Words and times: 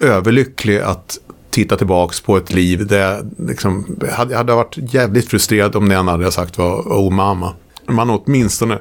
överlycklig 0.00 0.78
att 0.78 1.18
titta 1.50 1.76
tillbaks 1.76 2.20
på 2.20 2.36
ett 2.36 2.52
liv 2.52 2.86
där 2.86 2.98
jag 2.98 3.30
liksom, 3.48 4.00
hade, 4.12 4.36
hade 4.36 4.54
varit 4.54 4.94
jävligt 4.94 5.28
frustrerad 5.28 5.76
om 5.76 5.88
det 5.88 5.94
enda 5.94 6.12
hade 6.12 6.32
sagt 6.32 6.58
var 6.58 6.80
oh 6.80 7.12
mamma. 7.12 7.54
Man 7.86 8.08
har 8.08 8.22
åtminstone 8.24 8.78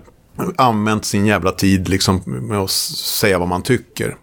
använt 0.56 1.06
sin 1.06 1.26
jävla 1.26 1.52
tid 1.52 1.90
liksom 1.90 2.22
med 2.26 2.58
att 2.58 2.70
säga 2.70 3.40
vad 3.40 3.48
man 3.48 3.62
tycker. 3.62 4.16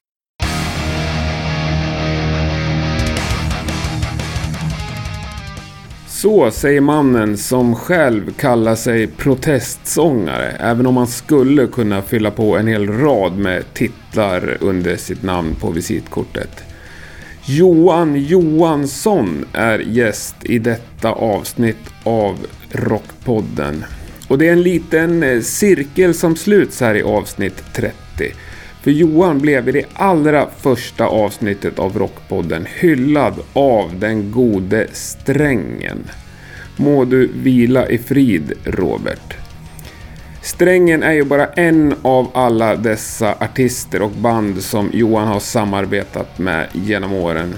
Så 6.08 6.50
säger 6.50 6.80
mannen 6.80 7.38
som 7.38 7.74
själv 7.74 8.32
kallar 8.32 8.74
sig 8.74 9.06
protestsångare, 9.06 10.50
även 10.50 10.86
om 10.86 10.96
han 10.96 11.06
skulle 11.06 11.66
kunna 11.66 12.02
fylla 12.02 12.30
på 12.30 12.56
en 12.56 12.66
hel 12.66 12.88
rad 12.88 13.38
med 13.38 13.64
titlar 13.74 14.56
under 14.60 14.96
sitt 14.96 15.22
namn 15.22 15.54
på 15.60 15.70
visitkortet. 15.70 16.64
Johan 17.46 18.16
Johansson 18.16 19.44
är 19.52 19.78
gäst 19.78 20.36
i 20.42 20.58
detta 20.58 21.12
avsnitt 21.12 21.90
av 22.04 22.46
Rockpodden. 22.70 23.84
Och 24.28 24.38
det 24.38 24.48
är 24.48 24.52
en 24.52 24.62
liten 24.62 25.22
eh, 25.22 25.40
cirkel 25.40 26.14
som 26.14 26.36
sluts 26.36 26.80
här 26.80 26.94
i 26.94 27.02
avsnitt 27.02 27.64
30. 27.72 27.94
För 28.82 28.90
Johan 28.90 29.38
blev 29.38 29.68
i 29.68 29.72
det 29.72 29.84
allra 29.94 30.48
första 30.60 31.06
avsnittet 31.06 31.78
av 31.78 31.98
Rockpodden 31.98 32.66
hyllad 32.80 33.34
av 33.52 33.98
den 33.98 34.30
gode 34.30 34.86
Strängen. 34.92 36.04
Må 36.76 37.04
du 37.04 37.30
vila 37.34 37.88
i 37.88 37.98
frid, 37.98 38.52
Robert. 38.64 39.41
Strängen 40.42 41.02
är 41.02 41.12
ju 41.12 41.24
bara 41.24 41.46
en 41.46 41.94
av 42.02 42.30
alla 42.34 42.76
dessa 42.76 43.34
artister 43.40 44.02
och 44.02 44.10
band 44.10 44.62
som 44.62 44.90
Johan 44.92 45.28
har 45.28 45.40
samarbetat 45.40 46.38
med 46.38 46.68
genom 46.72 47.12
åren. 47.12 47.54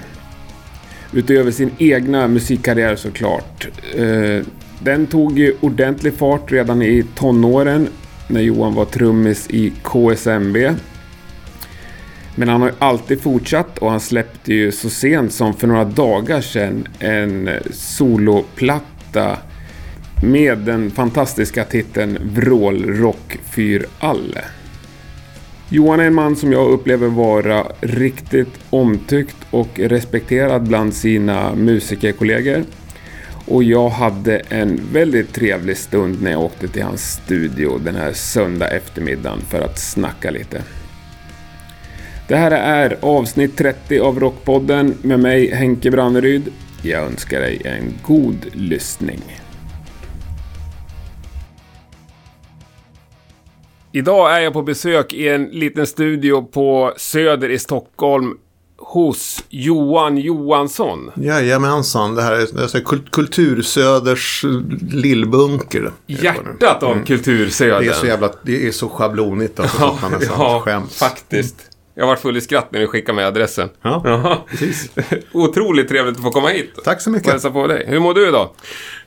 Utöver 1.12 1.50
sin 1.50 1.70
egna 1.78 2.28
musikkarriär 2.28 2.96
såklart. 2.96 3.68
Eh, 3.94 4.46
den 4.78 5.06
tog 5.06 5.38
ju 5.38 5.54
ordentlig 5.60 6.14
fart 6.14 6.52
redan 6.52 6.82
i 6.82 7.04
tonåren 7.14 7.88
när 8.28 8.40
Johan 8.40 8.74
var 8.74 8.84
trummis 8.84 9.46
i 9.50 9.72
KSMB. 9.82 10.56
Men 12.34 12.48
han 12.48 12.60
har 12.60 12.68
ju 12.68 12.74
alltid 12.78 13.20
fortsatt 13.20 13.78
och 13.78 13.90
han 13.90 14.00
släppte 14.00 14.54
ju 14.54 14.72
så 14.72 14.90
sent 14.90 15.32
som 15.32 15.54
för 15.54 15.66
några 15.66 15.84
dagar 15.84 16.40
sedan 16.40 16.88
en 16.98 17.50
soloplatta 17.70 19.38
med 20.30 20.58
den 20.58 20.90
fantastiska 20.90 21.64
titeln 21.64 22.18
Vrålrock 22.34 23.38
fyr 23.44 23.86
alle. 23.98 24.44
Johan 25.68 26.00
är 26.00 26.04
en 26.04 26.14
man 26.14 26.36
som 26.36 26.52
jag 26.52 26.70
upplever 26.70 27.08
vara 27.08 27.66
riktigt 27.80 28.58
omtyckt 28.70 29.36
och 29.50 29.78
respekterad 29.78 30.62
bland 30.62 30.94
sina 30.94 31.54
musikerkollegor. 31.54 32.64
Och 33.46 33.62
jag 33.62 33.88
hade 33.88 34.38
en 34.38 34.80
väldigt 34.92 35.34
trevlig 35.34 35.76
stund 35.76 36.22
när 36.22 36.30
jag 36.30 36.42
åkte 36.42 36.68
till 36.68 36.82
hans 36.82 37.12
studio 37.12 37.78
den 37.78 37.94
här 37.94 38.12
söndag 38.12 38.68
eftermiddagen 38.68 39.40
för 39.40 39.60
att 39.60 39.78
snacka 39.78 40.30
lite. 40.30 40.62
Det 42.28 42.36
här 42.36 42.50
är 42.50 42.96
avsnitt 43.00 43.56
30 43.56 43.98
av 43.98 44.20
Rockpodden 44.20 44.94
med 45.02 45.20
mig 45.20 45.50
Henke 45.54 45.90
Branneryd. 45.90 46.52
Jag 46.82 47.02
önskar 47.02 47.40
dig 47.40 47.62
en 47.64 47.94
god 48.02 48.46
lyssning. 48.52 49.22
Idag 53.96 54.36
är 54.36 54.40
jag 54.40 54.52
på 54.52 54.62
besök 54.62 55.12
i 55.12 55.28
en 55.28 55.44
liten 55.44 55.86
studio 55.86 56.42
på 56.42 56.94
Söder 56.96 57.48
i 57.48 57.58
Stockholm 57.58 58.38
hos 58.76 59.44
Johan 59.48 60.18
Johansson. 60.18 61.10
Jajamensan, 61.16 62.14
det 62.14 62.22
här 62.22 62.32
är, 62.32 62.38
det 62.54 62.74
är 62.74 63.04
Kultursöders 63.10 64.44
lillbunker. 64.90 65.92
Hjärtat 66.06 66.82
av 66.82 66.92
mm. 66.92 67.04
Kultursöder. 67.04 67.80
Det 67.80 67.86
är 67.86 67.92
så 67.92 68.06
jävla, 68.06 68.30
det 68.42 68.66
är 68.66 68.72
så 68.72 68.88
schablonigt 68.88 69.60
alltså, 69.60 69.76
ja, 69.80 69.98
man 70.02 70.12
nästan 70.12 70.40
ja, 70.40 70.60
skäms. 70.60 70.98
faktiskt. 70.98 71.56
Jag 71.96 72.06
var 72.06 72.16
full 72.16 72.36
i 72.36 72.40
skratt 72.40 72.72
när 72.72 72.80
du 72.80 72.86
skickade 72.86 73.16
med 73.16 73.26
adressen. 73.26 73.68
Ja, 73.82 74.02
ja. 74.04 74.44
precis. 74.50 74.90
Otroligt 75.32 75.88
trevligt 75.88 76.16
att 76.16 76.22
få 76.22 76.30
komma 76.30 76.48
hit. 76.48 76.74
Tack 76.84 77.00
så 77.00 77.10
mycket. 77.10 77.30
hälsa 77.30 77.50
på 77.50 77.66
dig. 77.66 77.84
Hur 77.88 78.00
mår 78.00 78.14
du 78.14 78.28
idag? 78.28 78.50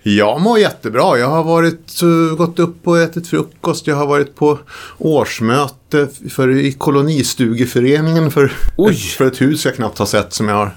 Jag 0.04 0.42
mår 0.42 0.60
jättebra. 0.60 1.18
Jag 1.18 1.28
har 1.28 1.44
varit, 1.44 2.04
uh, 2.04 2.36
gått 2.36 2.60
upp 2.60 2.88
och 2.88 3.00
ätit 3.00 3.28
frukost. 3.28 3.88
Jag 3.88 3.96
har 3.96 4.08
varit 4.08 4.36
på 4.36 4.60
årsmöte 4.98 6.08
för, 6.30 6.50
i 6.58 6.72
kolonistugeföreningen 6.72 8.32
för, 8.32 8.46
ett, 8.46 9.00
för 9.18 9.26
ett 9.26 9.42
hus 9.42 9.66
jag 9.66 9.76
knappt 9.76 9.98
har 9.98 10.06
sett 10.06 10.34
som 10.34 10.48
jag 10.48 10.56
har, 10.56 10.76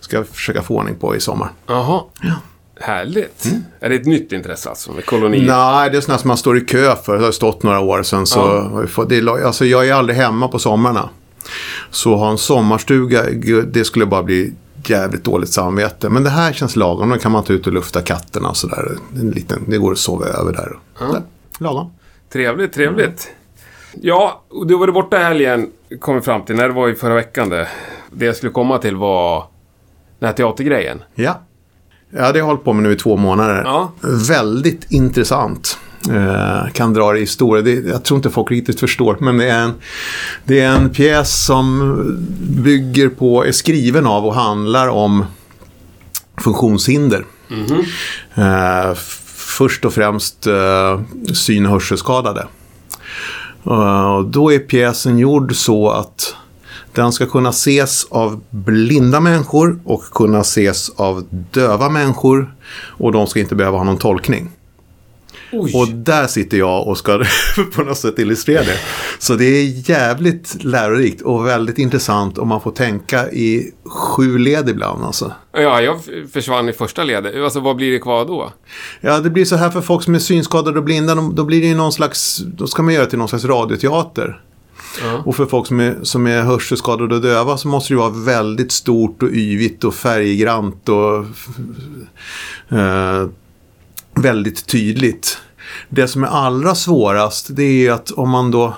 ska 0.00 0.24
försöka 0.24 0.62
få 0.62 0.76
ordning 0.76 0.94
på 0.94 1.16
i 1.16 1.20
sommar. 1.20 1.48
Jaha. 1.66 2.02
Ja. 2.22 2.34
Härligt. 2.80 3.44
Mm. 3.44 3.64
Är 3.80 3.88
det 3.88 3.94
ett 3.94 4.06
nytt 4.06 4.32
intresse 4.32 4.68
alltså 4.68 4.92
med 4.92 5.06
koloni? 5.06 5.46
Nej, 5.46 5.90
det 5.90 5.96
är 5.96 6.00
sådana 6.00 6.18
som 6.18 6.28
man 6.28 6.36
står 6.36 6.58
i 6.58 6.60
kö 6.60 6.96
för. 6.96 7.18
Det 7.18 7.24
har 7.24 7.32
stått 7.32 7.62
några 7.62 7.80
år 7.80 8.02
sedan. 8.02 8.26
Så 8.26 8.38
ja. 8.96 9.04
det, 9.04 9.28
alltså, 9.28 9.64
jag 9.64 9.88
är 9.88 9.94
aldrig 9.94 10.18
hemma 10.18 10.48
på 10.48 10.58
sommarna. 10.58 11.08
Så 11.90 12.16
ha 12.16 12.30
en 12.30 12.38
sommarstuga, 12.38 13.22
det 13.66 13.84
skulle 13.84 14.06
bara 14.06 14.22
bli 14.22 14.52
jävligt 14.86 15.24
dåligt 15.24 15.50
samvete. 15.52 16.08
Men 16.08 16.24
det 16.24 16.30
här 16.30 16.52
känns 16.52 16.76
lagom. 16.76 17.10
Då 17.10 17.18
kan 17.18 17.32
man 17.32 17.44
ta 17.44 17.52
ut 17.52 17.66
och 17.66 17.72
lufta 17.72 18.02
katterna 18.02 18.48
och 18.48 18.56
sådär. 18.56 18.96
det 19.66 19.78
går 19.78 19.92
att 19.92 19.98
sova 19.98 20.26
över 20.26 20.52
där. 20.52 20.78
Ja. 21.00 21.06
där. 21.06 21.22
Lagom. 21.58 21.92
Trevligt, 22.32 22.72
trevligt. 22.72 23.30
Mm. 23.94 24.06
Ja, 24.06 24.42
du 24.66 24.78
var 24.78 24.92
borta 24.92 25.20
i 25.20 25.24
helgen, 25.24 25.70
kom 26.00 26.14
vi 26.14 26.20
fram 26.20 26.42
till. 26.44 26.56
När 26.56 26.68
det 26.68 26.74
var 26.74 26.88
i 26.88 26.94
förra 26.94 27.14
veckan 27.14 27.48
det. 27.48 27.68
Det 28.10 28.24
jag 28.24 28.36
skulle 28.36 28.52
komma 28.52 28.78
till 28.78 28.96
var 28.96 29.46
den 30.18 30.26
här 30.26 30.34
teatergrejen. 30.34 31.02
Ja. 31.14 31.40
Ja, 32.10 32.18
det 32.18 32.24
har 32.26 32.36
jag 32.36 32.44
hållit 32.44 32.64
på 32.64 32.72
med 32.72 32.82
nu 32.82 32.92
i 32.92 32.96
två 32.96 33.16
månader. 33.16 33.62
Ja. 33.64 33.92
Väldigt 34.28 34.92
intressant. 34.92 35.78
Eh, 36.10 36.72
kan 36.72 36.94
dra 36.94 37.12
det 37.12 37.20
i 37.20 37.26
stora. 37.26 37.62
Det, 37.62 37.72
jag 37.72 38.04
tror 38.04 38.18
inte 38.18 38.30
folk 38.30 38.50
riktigt 38.50 38.80
förstår. 38.80 39.16
Men 39.20 39.38
det 39.38 39.48
är, 39.48 39.62
en, 39.62 39.72
det 40.44 40.60
är 40.60 40.68
en 40.68 40.90
pjäs 40.90 41.44
som 41.44 42.02
bygger 42.40 43.08
på, 43.08 43.44
är 43.44 43.52
skriven 43.52 44.06
av 44.06 44.26
och 44.26 44.34
handlar 44.34 44.88
om 44.88 45.24
funktionshinder. 46.36 47.24
Mm 47.50 47.66
-hmm. 47.66 48.90
eh, 48.90 48.94
först 49.36 49.84
och 49.84 49.92
främst 49.92 50.46
eh, 50.46 51.00
syn 51.34 51.66
och 51.66 51.72
hörselskadade. 51.72 52.46
Uh, 53.66 54.20
då 54.20 54.52
är 54.52 54.58
pjäsen 54.58 55.18
gjord 55.18 55.56
så 55.56 55.90
att 55.90 56.34
den 56.92 57.12
ska 57.12 57.26
kunna 57.26 57.48
ses 57.48 58.06
av 58.10 58.40
blinda 58.50 59.20
människor 59.20 59.80
och 59.84 60.02
kunna 60.02 60.40
ses 60.40 60.90
av 60.90 61.26
döva 61.30 61.88
människor. 61.88 62.54
Och 62.72 63.12
de 63.12 63.26
ska 63.26 63.40
inte 63.40 63.54
behöva 63.54 63.78
ha 63.78 63.84
någon 63.84 63.98
tolkning. 63.98 64.50
Oj. 65.52 65.72
Och 65.74 65.88
där 65.88 66.26
sitter 66.26 66.58
jag 66.58 66.88
och 66.88 66.98
ska 66.98 67.24
på 67.74 67.82
något 67.82 67.98
sätt 67.98 68.18
illustrera 68.18 68.62
det. 68.62 68.78
Så 69.18 69.34
det 69.34 69.44
är 69.44 69.90
jävligt 69.90 70.64
lärorikt 70.64 71.22
och 71.22 71.46
väldigt 71.46 71.78
intressant 71.78 72.38
om 72.38 72.48
man 72.48 72.60
får 72.60 72.70
tänka 72.70 73.30
i 73.30 73.72
sju 73.84 74.38
led 74.38 74.68
ibland. 74.68 75.04
Alltså. 75.04 75.32
Ja, 75.52 75.80
jag 75.80 76.00
försvann 76.32 76.68
i 76.68 76.72
första 76.72 77.04
ledet. 77.04 77.34
Alltså 77.36 77.60
vad 77.60 77.76
blir 77.76 77.92
det 77.92 77.98
kvar 77.98 78.24
då? 78.24 78.52
Ja, 79.00 79.20
det 79.20 79.30
blir 79.30 79.44
så 79.44 79.56
här 79.56 79.70
för 79.70 79.80
folk 79.80 80.02
som 80.02 80.14
är 80.14 80.18
synskadade 80.18 80.78
och 80.78 80.84
blinda. 80.84 81.14
Då 81.14 81.44
blir 81.44 81.62
det 81.62 81.74
någon 81.74 81.92
slags, 81.92 82.38
då 82.38 82.66
ska 82.66 82.82
man 82.82 82.94
göra 82.94 83.04
det 83.04 83.10
till 83.10 83.18
någon 83.18 83.28
slags 83.28 83.44
radioteater. 83.44 84.40
Ja. 85.02 85.22
Och 85.26 85.36
för 85.36 85.46
folk 85.46 85.66
som 85.66 85.80
är, 85.80 85.98
som 86.02 86.26
är 86.26 86.42
hörselskadade 86.42 87.14
och 87.14 87.20
döva 87.20 87.56
så 87.56 87.68
måste 87.68 87.94
det 87.94 87.98
vara 87.98 88.10
väldigt 88.10 88.72
stort 88.72 89.22
och 89.22 89.28
yvigt 89.32 89.84
och 89.84 89.94
färggrant 89.94 90.88
och 90.88 91.16
eh, 92.78 93.28
väldigt 94.22 94.66
tydligt. 94.66 95.38
Det 95.88 96.08
som 96.08 96.24
är 96.24 96.28
allra 96.28 96.74
svårast 96.74 97.46
det 97.50 97.86
är 97.86 97.92
att 97.92 98.10
om 98.10 98.30
man 98.30 98.50
då 98.50 98.74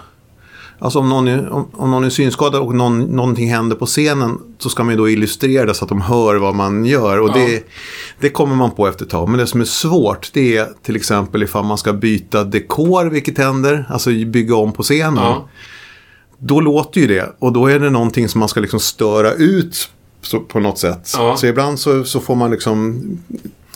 Alltså 0.78 0.98
om 0.98 1.08
någon 1.08 1.28
är, 1.28 1.48
om, 1.48 1.68
om 1.72 1.90
någon 1.90 2.04
är 2.04 2.10
synskadad 2.10 2.60
och 2.60 2.74
någon, 2.74 3.00
någonting 3.00 3.50
händer 3.50 3.76
på 3.76 3.86
scenen 3.86 4.38
så 4.58 4.68
ska 4.68 4.84
man 4.84 4.92
ju 4.92 4.98
då 4.98 5.08
illustrera 5.08 5.66
det 5.66 5.74
så 5.74 5.84
att 5.84 5.88
de 5.88 6.00
hör 6.00 6.34
vad 6.34 6.54
man 6.54 6.84
gör. 6.84 7.20
Och 7.20 7.28
ja. 7.28 7.34
det, 7.34 7.64
det 8.20 8.30
kommer 8.30 8.54
man 8.54 8.70
på 8.70 8.88
efter 8.88 9.04
ett 9.04 9.10
tag. 9.10 9.28
Men 9.28 9.38
det 9.38 9.46
som 9.46 9.60
är 9.60 9.64
svårt 9.64 10.30
det 10.32 10.56
är 10.56 10.68
till 10.82 10.96
exempel 10.96 11.42
ifall 11.42 11.64
man 11.64 11.78
ska 11.78 11.92
byta 11.92 12.44
dekor, 12.44 13.04
vilket 13.04 13.38
händer. 13.38 13.84
Alltså 13.88 14.10
bygga 14.10 14.56
om 14.56 14.72
på 14.72 14.82
scenen. 14.82 15.16
Ja. 15.16 15.48
Då 16.38 16.60
låter 16.60 17.00
ju 17.00 17.06
det 17.06 17.36
och 17.38 17.52
då 17.52 17.66
är 17.66 17.78
det 17.78 17.90
någonting 17.90 18.28
som 18.28 18.38
man 18.38 18.48
ska 18.48 18.60
liksom 18.60 18.80
störa 18.80 19.32
ut 19.32 19.90
på 20.48 20.60
något 20.60 20.78
sätt. 20.78 21.12
Ja. 21.16 21.36
Så 21.36 21.46
ibland 21.46 21.78
så, 21.78 22.04
så 22.04 22.20
får 22.20 22.34
man 22.34 22.50
liksom 22.50 23.02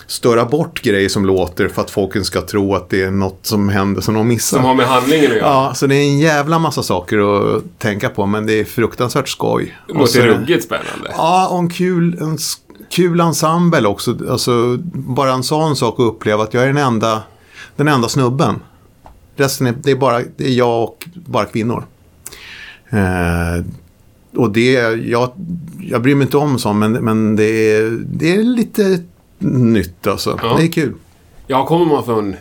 störa 0.09 0.45
bort 0.45 0.83
grejer 0.83 1.09
som 1.09 1.27
låter 1.27 1.69
för 1.69 1.83
att 1.83 1.91
folken 1.91 2.25
ska 2.25 2.41
tro 2.41 2.75
att 2.75 2.91
det 2.91 3.03
är 3.03 3.11
något 3.11 3.39
som 3.43 3.69
händer 3.69 4.01
som 4.01 4.15
de 4.15 4.29
missar. 4.29 4.57
Som 4.57 4.65
har 4.65 4.75
med 4.75 4.87
handlingen 4.87 5.31
att 5.31 5.37
göra? 5.37 5.47
Ja, 5.47 5.75
så 5.75 5.87
det 5.87 5.95
är 5.95 6.03
en 6.03 6.19
jävla 6.19 6.59
massa 6.59 6.83
saker 6.83 7.19
att 7.19 7.63
tänka 7.79 8.09
på 8.09 8.27
men 8.27 8.47
det 8.47 8.53
är 8.53 8.65
fruktansvärt 8.65 9.29
skoj. 9.29 9.79
Det 9.89 9.95
låter 9.95 10.27
ruggigt 10.27 10.65
spännande. 10.65 11.13
Ja, 11.17 11.49
och 11.49 11.59
en 11.59 11.71
kul, 11.71 12.19
en 12.21 12.39
kul 12.91 13.21
ensemble 13.21 13.89
också. 13.89 14.17
Alltså, 14.31 14.79
bara 14.93 15.33
en 15.33 15.43
sån 15.43 15.77
sak 15.77 15.95
att 15.95 16.07
uppleva 16.07 16.43
att 16.43 16.55
jag 16.55 16.63
är 16.63 16.67
den 16.67 16.77
enda, 16.77 17.23
den 17.77 17.89
enda 17.89 18.09
snubben. 18.09 18.55
Resten 19.37 19.67
är, 19.67 19.75
det 19.83 19.91
är 19.91 19.97
bara 19.97 20.21
det 20.37 20.45
är 20.45 20.53
jag 20.53 20.83
och 20.83 21.09
bara 21.15 21.45
kvinnor. 21.45 21.85
Eh, 22.91 23.65
och 24.37 24.51
det, 24.51 24.73
jag, 25.07 25.31
jag 25.81 26.03
bryr 26.03 26.15
mig 26.15 26.25
inte 26.25 26.37
om 26.37 26.59
sånt, 26.59 26.79
men, 26.79 26.93
men 26.93 27.37
det, 27.37 27.45
är, 27.45 27.91
det 28.07 28.35
är 28.35 28.43
lite 28.43 29.01
nytt 29.38 30.06
alltså. 30.06 30.38
Ja. 30.43 30.56
Det 30.56 30.62
är 30.62 30.73
kul. 30.73 30.94
Ja, 31.46 31.67
kommer 31.67 31.87
man 31.87 32.05
från 32.05 32.37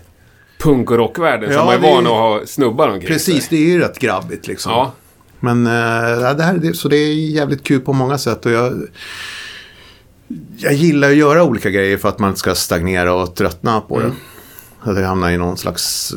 punk 0.59 0.91
och 0.91 0.97
rockvärlden 0.97 1.49
så 1.49 1.55
Ja, 1.55 1.73
är 1.73 1.79
man 1.79 1.89
är 1.89 1.93
van 1.95 2.05
att 2.07 2.11
ha 2.11 2.41
snubbar 2.45 2.87
omkring 2.87 3.07
Precis, 3.07 3.45
sig. 3.45 3.57
det 3.57 3.65
är 3.65 3.73
ju 3.73 3.79
rätt 3.79 3.99
grabbigt 3.99 4.47
liksom. 4.47 4.71
Ja. 4.71 4.93
Men 5.39 5.67
eh, 5.67 6.35
det 6.35 6.43
här, 6.43 6.73
så 6.73 6.87
det 6.87 6.97
är 6.97 7.13
jävligt 7.13 7.63
kul 7.63 7.81
på 7.81 7.93
många 7.93 8.17
sätt. 8.17 8.45
Och 8.45 8.51
jag, 8.51 8.73
jag 10.57 10.73
gillar 10.73 11.09
att 11.09 11.15
göra 11.15 11.43
olika 11.43 11.69
grejer 11.69 11.97
för 11.97 12.09
att 12.09 12.19
man 12.19 12.29
inte 12.29 12.39
ska 12.39 12.55
stagnera 12.55 13.13
och 13.13 13.35
tröttna 13.35 13.81
på 13.81 13.99
det. 13.99 14.11
Att 14.81 14.95
det 14.95 15.05
hamnar 15.05 15.29
i 15.31 15.37
någon 15.37 15.57
slags 15.57 16.13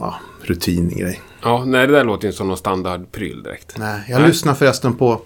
ja, 0.00 0.14
rutingrej. 0.42 1.20
ja, 1.42 1.64
nej 1.66 1.86
det 1.86 1.92
där 1.92 2.04
låter 2.04 2.26
ju 2.26 2.32
som 2.32 2.48
någon 2.48 2.56
standardpryl 2.56 3.42
direkt. 3.42 3.78
Nej, 3.78 4.04
jag 4.08 4.18
Nej. 4.18 4.28
lyssnade 4.28 4.58
förresten 4.58 4.94
på, 4.94 5.20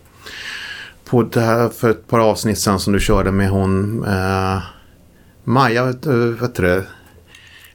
på 1.05 1.23
det 1.23 1.41
här 1.41 1.69
för 1.69 1.91
ett 1.91 2.09
par 2.09 2.19
avsnitt 2.19 2.59
sedan 2.59 2.81
som 2.81 2.93
du 2.93 3.01
körde 3.01 3.33
med 3.33 3.51
hon 3.51 4.05
eh, 4.05 4.59
Maja, 5.49 5.83
eh, 5.89 5.95
vad 6.15 6.41
heter 6.41 6.63
det? 6.63 6.85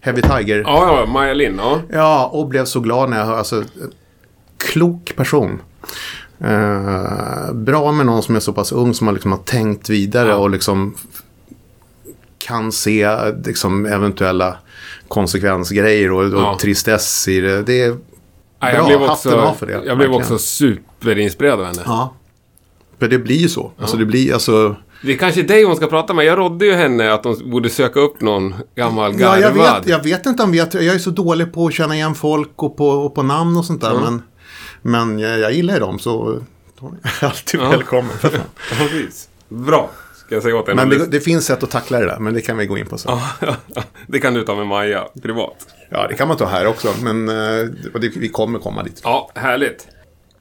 Heavy 0.02 0.22
Tiger. 0.22 0.60
Ja, 0.66 1.00
ja, 1.00 1.06
Maja 1.06 1.34
Lind, 1.34 1.60
ja. 1.60 1.80
Ja, 1.92 2.26
och 2.34 2.48
blev 2.48 2.66
så 2.66 2.80
glad 2.80 3.10
när 3.10 3.18
jag 3.20 3.26
hör, 3.26 3.38
alltså, 3.38 3.64
klok 4.58 5.14
person. 5.16 5.62
Eh, 6.40 7.54
bra 7.54 7.92
med 7.92 8.06
någon 8.06 8.24
som 8.24 8.36
är 8.36 8.40
så 8.40 8.54
pass 8.54 8.72
ung 8.72 8.94
som 8.94 9.08
har, 9.08 9.14
liksom, 9.14 9.32
har 9.32 9.40
tänkt 9.40 9.90
vidare 9.90 10.30
Ja. 10.30 10.36
och 10.36 10.50
liksom 10.50 10.96
kan 12.38 12.72
se 12.72 13.10
liksom, 13.46 13.86
eventuella 13.86 14.58
konsekvensgrejer 15.08 16.12
och, 16.12 16.24
och 16.24 16.42
Ja. 16.42 16.58
tristess 16.62 17.28
i 17.28 17.40
det. 17.42 17.62
Det 17.64 17.82
är 17.82 17.92
bra, 17.92 18.00
jag 18.74 18.86
blev 18.86 19.00
hatten 19.00 19.10
också, 19.34 19.40
av 19.42 19.54
för 19.54 19.66
det. 19.66 19.72
jag 19.74 19.82
blev 19.84 19.98
verkligen. 19.98 20.22
också 20.22 20.38
superinspirerad 20.38 21.60
av 21.60 21.66
henne. 21.66 21.82
Ja. 21.86 22.14
För 23.00 23.08
det 23.08 23.18
blir 23.20 23.38
ju 23.38 23.50
så. 23.50 23.72
Alltså 23.80 23.98
det 23.98 24.06
blir 24.06 24.34
alltså... 24.34 24.76
Det 25.06 25.14
är 25.14 25.18
kanske 25.18 25.42
dig 25.44 25.64
hon 25.64 25.76
ska 25.76 25.88
prata 25.88 26.14
med. 26.14 26.26
Jag 26.26 26.38
rådde 26.38 26.66
ju 26.66 26.74
henne 26.74 27.14
att 27.14 27.24
hon 27.24 27.50
borde 27.52 27.70
söka 27.70 28.00
upp 28.00 28.22
någon 28.22 28.56
gammal 28.76 29.20
Ja, 29.20 29.40
jag 29.40 29.56
garvad. 29.56 29.80
vet, 29.84 29.90
jag 29.90 30.04
vet 30.04 30.26
inte 30.26 30.44
om 30.44 30.52
vet. 30.52 30.74
Jag 30.74 30.86
är 30.86 30.98
så 31.00 31.10
dålig 31.10 31.54
på 31.54 31.66
att 31.68 31.74
känna 31.74 31.96
igen 31.96 32.16
folk 32.16 32.64
och 32.64 32.78
på, 32.78 32.88
och 32.90 33.16
på 33.16 33.24
namn 33.24 33.58
och 33.58 33.66
sånt 33.66 33.82
där. 33.82 33.94
Men, 33.94 34.22
men 34.82 35.20
jag, 35.20 35.40
jag 35.40 35.54
gillar 35.54 35.74
ju 35.74 35.80
dem 35.80 36.00
så 36.00 36.40
de 36.80 36.98
är 37.04 37.26
alltid 37.26 37.60
Ja. 37.60 37.70
välkommen. 37.70 38.18
För 38.18 38.30
fan. 38.30 39.10
Bra, 39.50 39.90
ska 40.26 40.36
jag 40.36 40.44
säga 40.44 40.56
åt 40.56 40.68
henne. 40.68 40.86
Men 40.86 41.00
det, 41.00 41.06
det 41.08 41.20
finns 41.20 41.46
sätt 41.46 41.64
att 41.64 41.72
tackla 41.72 42.00
det 42.00 42.06
där. 42.06 42.20
Men 42.20 42.34
det 42.34 42.42
kan 42.42 42.58
vi 42.58 42.66
gå 42.66 42.78
in 42.78 42.86
på 42.86 42.98
sen. 42.98 43.18
Det 44.08 44.20
kan 44.20 44.34
du 44.34 44.44
ta 44.44 44.56
med 44.56 44.68
Maja 44.68 45.08
privat. 45.22 45.68
Ja, 45.90 46.08
det 46.08 46.14
kan 46.14 46.28
man 46.28 46.38
ta 46.38 46.46
här 46.46 46.68
också. 46.68 46.88
Men 47.02 47.30
eh, 47.30 47.66
det, 48.02 48.18
vi 48.18 48.30
kommer 48.30 48.60
komma 48.60 48.84
dit. 48.84 49.02
Ja, 49.04 49.32
härligt. 49.36 49.88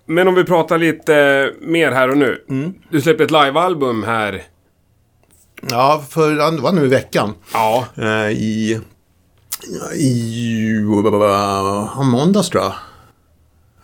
Men 0.07 0.29
om 0.29 0.35
vi 0.35 0.45
pratar 0.45 0.79
lite 0.79 1.51
mer 1.61 1.93
här 1.93 2.11
och 2.11 2.17
nu. 2.19 2.45
Mm. 2.51 2.75
Du 2.91 3.01
släppte 3.01 3.25
ett 3.25 3.31
livealbum 3.31 4.03
här. 4.03 4.43
Ja, 5.71 6.05
för 6.11 6.31
det 6.31 6.61
var 6.63 6.73
nu 6.73 6.85
i 6.85 6.89
veckan. 6.89 7.35
Ja, 7.53 7.85
Eh, 7.97 8.31
I... 8.31 8.81
I... 9.97 10.81
måndags 12.05 12.49
tror 12.49 12.63
jag. 12.63 12.73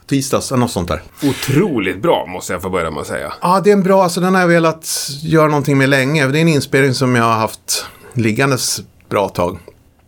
Tisdags, 0.07 0.51
eller 0.53 0.61
något 0.61 0.71
sånt 0.71 0.89
där. 0.89 1.03
otroligt 1.23 2.03
bra 2.03 2.27
måste 2.27 2.53
jag 2.53 2.63
få 2.63 2.71
börja 2.71 2.91
med 2.91 3.01
att 3.01 3.07
säga. 3.07 3.33
Ja, 3.43 3.61
det 3.65 3.71
är 3.71 3.73
en 3.73 3.83
bra, 3.83 4.03
alltså 4.03 4.21
den 4.21 4.35
har 4.35 4.41
jag 4.41 4.49
velat 4.49 5.09
göra 5.23 5.49
någonting 5.49 5.79
med 5.79 5.89
länge. 5.89 6.27
Det 6.27 6.39
är 6.39 6.41
en 6.43 6.49
inspelning 6.49 6.95
som 6.95 7.15
jag 7.15 7.25
har 7.25 7.33
haft 7.37 7.87
liggandes 8.13 8.81
bra 9.09 9.29
tag. 9.29 9.59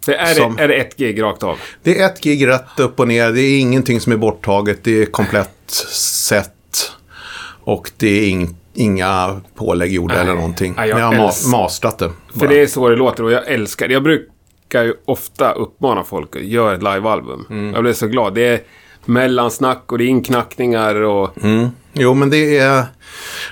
Det 0.07 0.17
är, 0.17 0.35
Som- 0.35 0.57
det, 0.57 0.63
är 0.63 0.69
det 0.69 0.75
ett 0.75 0.97
gig 0.97 1.23
rakt 1.23 1.43
av? 1.43 1.59
Det 1.83 2.01
är 2.01 2.07
ett 2.07 2.21
gig 2.21 2.47
rätt 2.47 2.79
upp 2.81 3.01
och 3.01 3.09
ner. 3.09 3.33
Det 3.33 3.41
är 3.43 3.61
ingenting 3.61 4.01
som 4.01 4.13
är 4.13 4.17
borttaget. 4.17 4.85
Det 4.85 5.03
är 5.03 5.07
komplett 5.07 5.71
set. 5.93 6.93
Och 7.65 7.91
det 7.97 8.09
är 8.09 8.29
ing, 8.29 8.57
inga 8.81 9.41
pålägg 9.55 9.93
gjorda 9.93 10.15
eller 10.15 10.35
någonting. 10.35 10.75
Nej, 10.77 10.89
jag 10.89 11.01
jag 11.01 11.05
har 11.05 11.51
mastrat 11.51 11.99
det. 11.99 12.11
För 12.33 12.39
bara. 12.41 12.49
det 12.51 12.63
är 12.63 12.67
så 12.67 12.89
det 12.89 12.97
låter 12.97 13.25
och 13.25 13.33
jag 13.33 13.47
älskar 13.49 13.89
det. 13.89 13.95
Jag 13.95 14.03
brukar 14.03 14.83
ju 14.85 14.95
ofta 15.05 15.53
uppmana 15.53 16.05
folk 16.05 16.37
att 16.37 16.43
göra 16.43 16.75
ett 16.75 16.83
livealbum. 16.83 17.47
Mm. 17.51 17.75
Jag 17.75 17.83
blir 17.83 17.93
så 17.93 18.07
glad. 18.07 18.35
Det 18.35 18.47
är 18.49 18.61
mellansnack 19.05 19.93
och 19.93 19.99
det 19.99 20.05
är 20.05 20.09
inknackningar 20.09 20.95
och... 20.95 21.45
Mm. 21.45 21.69
Jo, 21.93 22.15
men 22.15 22.31
det 22.31 22.59
är... 22.59 22.85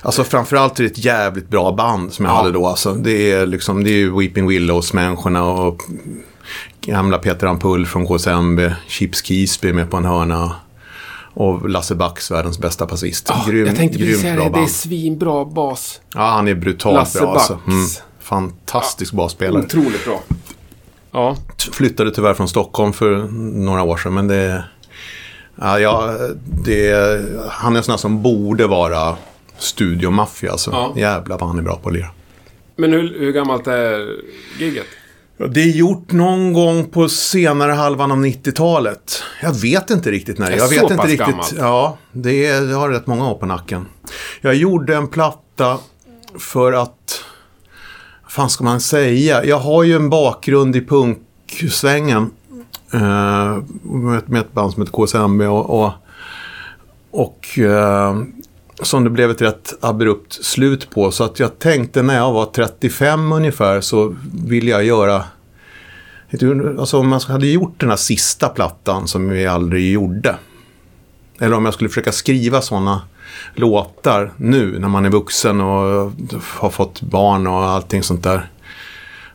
Alltså 0.02 0.24
framförallt 0.24 0.78
är 0.78 0.82
det 0.84 0.90
ett 0.90 1.04
jävligt 1.04 1.48
bra 1.48 1.72
band 1.72 2.12
som 2.12 2.24
jag 2.24 2.32
Ja. 2.32 2.36
hade 2.36 2.52
då. 2.52 2.66
Alltså, 2.66 2.92
det 2.92 3.32
är 3.32 3.46
liksom, 3.46 3.84
det 3.84 3.90
är 3.90 4.18
Weeping 4.20 4.46
Willows-människorna 4.48 5.44
och 5.44 5.82
gamla 6.80 7.18
Peter 7.18 7.46
Ampull 7.46 7.86
från 7.86 8.06
KSMB. 8.06 8.60
Chips 8.86 9.22
Keesby 9.22 9.72
med 9.72 9.90
på 9.90 9.96
en 9.96 10.04
hörna. 10.04 10.52
Och 11.38 11.68
Lasse 11.68 11.94
Bax, 11.94 12.30
världens 12.30 12.58
bästa 12.58 12.86
basist. 12.86 13.30
Grym, 13.46 13.66
jag 13.66 13.76
tänkte 13.76 13.98
precis 13.98 14.20
säga 14.20 14.34
bra 14.34 14.44
det. 14.44 14.50
Det 14.50 14.60
är 14.60 14.66
svinbra 14.66 15.44
bas. 15.44 16.00
Ja, 16.14 16.20
han 16.20 16.48
är 16.48 16.54
brutalt 16.54 16.94
Lasse 16.94 17.20
bra 17.20 17.32
alltså. 17.34 17.54
Bax. 17.54 17.66
Mm. 17.66 17.86
Fantastisk 18.20 19.12
basspelare. 19.12 19.62
Otroligt 19.62 20.04
bra. 20.04 20.22
Ja, 21.12 21.36
Flyttade 21.72 22.10
tyvärr 22.10 22.34
från 22.34 22.48
Stockholm 22.48 22.92
för 22.92 23.28
några 23.58 23.82
år 23.82 23.96
sedan, 23.96 24.14
men 24.14 24.28
det... 24.28 24.64
Ja, 25.60 25.78
ja 25.78 26.14
det 26.64 26.92
han 27.48 27.72
är 27.72 27.76
en 27.76 27.84
sån 27.84 27.92
här 27.92 27.98
som 27.98 28.22
borde 28.22 28.66
vara 28.66 29.16
studiomaffia 29.58 30.52
alltså. 30.52 30.70
Ja. 30.70 30.92
Jävlar 30.96 31.38
vad 31.38 31.48
han 31.48 31.58
är 31.58 31.62
bra 31.62 31.76
på 31.76 31.88
att 31.88 31.94
lira. 31.94 32.08
men 32.76 32.92
hur, 32.92 33.18
hur 33.18 33.32
gammalt 33.32 33.66
är 33.66 34.06
giget? 34.58 34.86
Det 35.46 35.60
är 35.62 35.66
gjort 35.76 36.12
någon 36.12 36.52
gång 36.52 36.84
på 36.86 37.08
senare 37.08 37.72
halvan 37.72 38.12
av 38.12 38.18
90-talet. 38.18 39.22
Jag 39.42 39.52
vet 39.52 39.90
inte 39.90 40.10
riktigt 40.10 40.38
när. 40.38 40.50
Är 40.50 40.56
Jag 40.56 40.68
så 40.68 40.74
vet 40.74 40.82
inte 40.82 40.94
pass 40.96 41.06
riktigt. 41.06 41.26
gammalt? 41.26 41.54
Ja, 41.58 41.98
det, 42.12 42.46
är, 42.46 42.60
det 42.60 42.74
har 42.74 42.88
rätt 42.88 43.06
många 43.06 43.30
år 43.30 43.34
på 43.34 43.46
nacken. 43.46 43.86
Jag 44.40 44.54
gjorde 44.54 44.96
en 44.96 45.08
platta 45.08 45.78
för 46.38 46.72
att... 46.72 47.24
Vad 48.22 48.32
fan 48.32 48.50
ska 48.50 48.64
man 48.64 48.80
säga? 48.80 49.44
Jag 49.44 49.58
har 49.58 49.84
ju 49.84 49.96
en 49.96 50.10
bakgrund 50.10 50.76
i 50.76 50.86
punksvängen. 50.86 52.30
Eh, 52.92 53.56
med 54.26 54.40
ett 54.40 54.52
band 54.52 54.72
som 54.72 54.82
heter 54.82 54.92
KSMB 54.92 55.42
och... 55.42 55.84
och, 55.84 55.92
och 57.10 57.58
eh, 57.58 58.16
som 58.82 59.04
det 59.04 59.10
blev 59.10 59.30
ett 59.30 59.42
rätt 59.42 59.74
abrupt 59.80 60.44
slut 60.44 60.90
på. 60.90 61.10
Så 61.10 61.24
att 61.24 61.40
jag 61.40 61.58
tänkte 61.58 62.02
när 62.02 62.16
jag 62.16 62.32
var 62.32 62.46
35 62.46 63.32
ungefär 63.32 63.80
så 63.80 64.16
ville 64.44 64.70
jag 64.70 64.84
göra... 64.84 65.24
Alltså 66.78 66.98
om 66.98 67.08
man 67.08 67.20
hade 67.20 67.46
gjort 67.46 67.80
den 67.80 67.88
här 67.88 67.96
sista 67.96 68.48
plattan 68.48 69.08
som 69.08 69.28
vi 69.28 69.46
aldrig 69.46 69.92
gjorde. 69.92 70.36
Eller 71.38 71.56
om 71.56 71.64
jag 71.64 71.74
skulle 71.74 71.90
försöka 71.90 72.12
skriva 72.12 72.62
sådana 72.62 73.02
låtar 73.54 74.32
nu 74.36 74.78
när 74.78 74.88
man 74.88 75.04
är 75.04 75.10
vuxen 75.10 75.60
och 75.60 76.12
har 76.42 76.70
fått 76.70 77.00
barn 77.02 77.46
och 77.46 77.64
allting 77.64 78.02
sånt 78.02 78.22
där. 78.22 78.50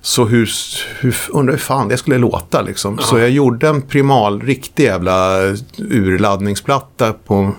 Så 0.02 0.26
hur, 0.26 0.50
hur 1.00 1.16
undrar 1.30 1.54
hur 1.54 1.60
fan 1.60 1.88
det 1.88 1.98
skulle 1.98 2.18
låta 2.18 2.62
liksom. 2.62 2.98
Så 2.98 3.20
jag 3.20 3.30
gjorde 3.30 3.68
en 3.68 3.82
primal, 3.82 4.42
riktig 4.42 4.84
jävla 4.84 5.40
urladdningsplatta 5.78 7.14
på 7.14 7.54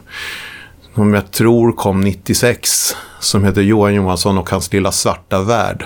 som 0.94 1.14
jag 1.14 1.30
tror 1.30 1.72
kom 1.72 2.00
96. 2.00 2.96
Som 3.20 3.44
heter 3.44 3.62
Johan 3.62 3.94
Johansson 3.94 4.38
och 4.38 4.50
hans 4.50 4.72
lilla 4.72 4.92
svarta 4.92 5.42
värld. 5.42 5.84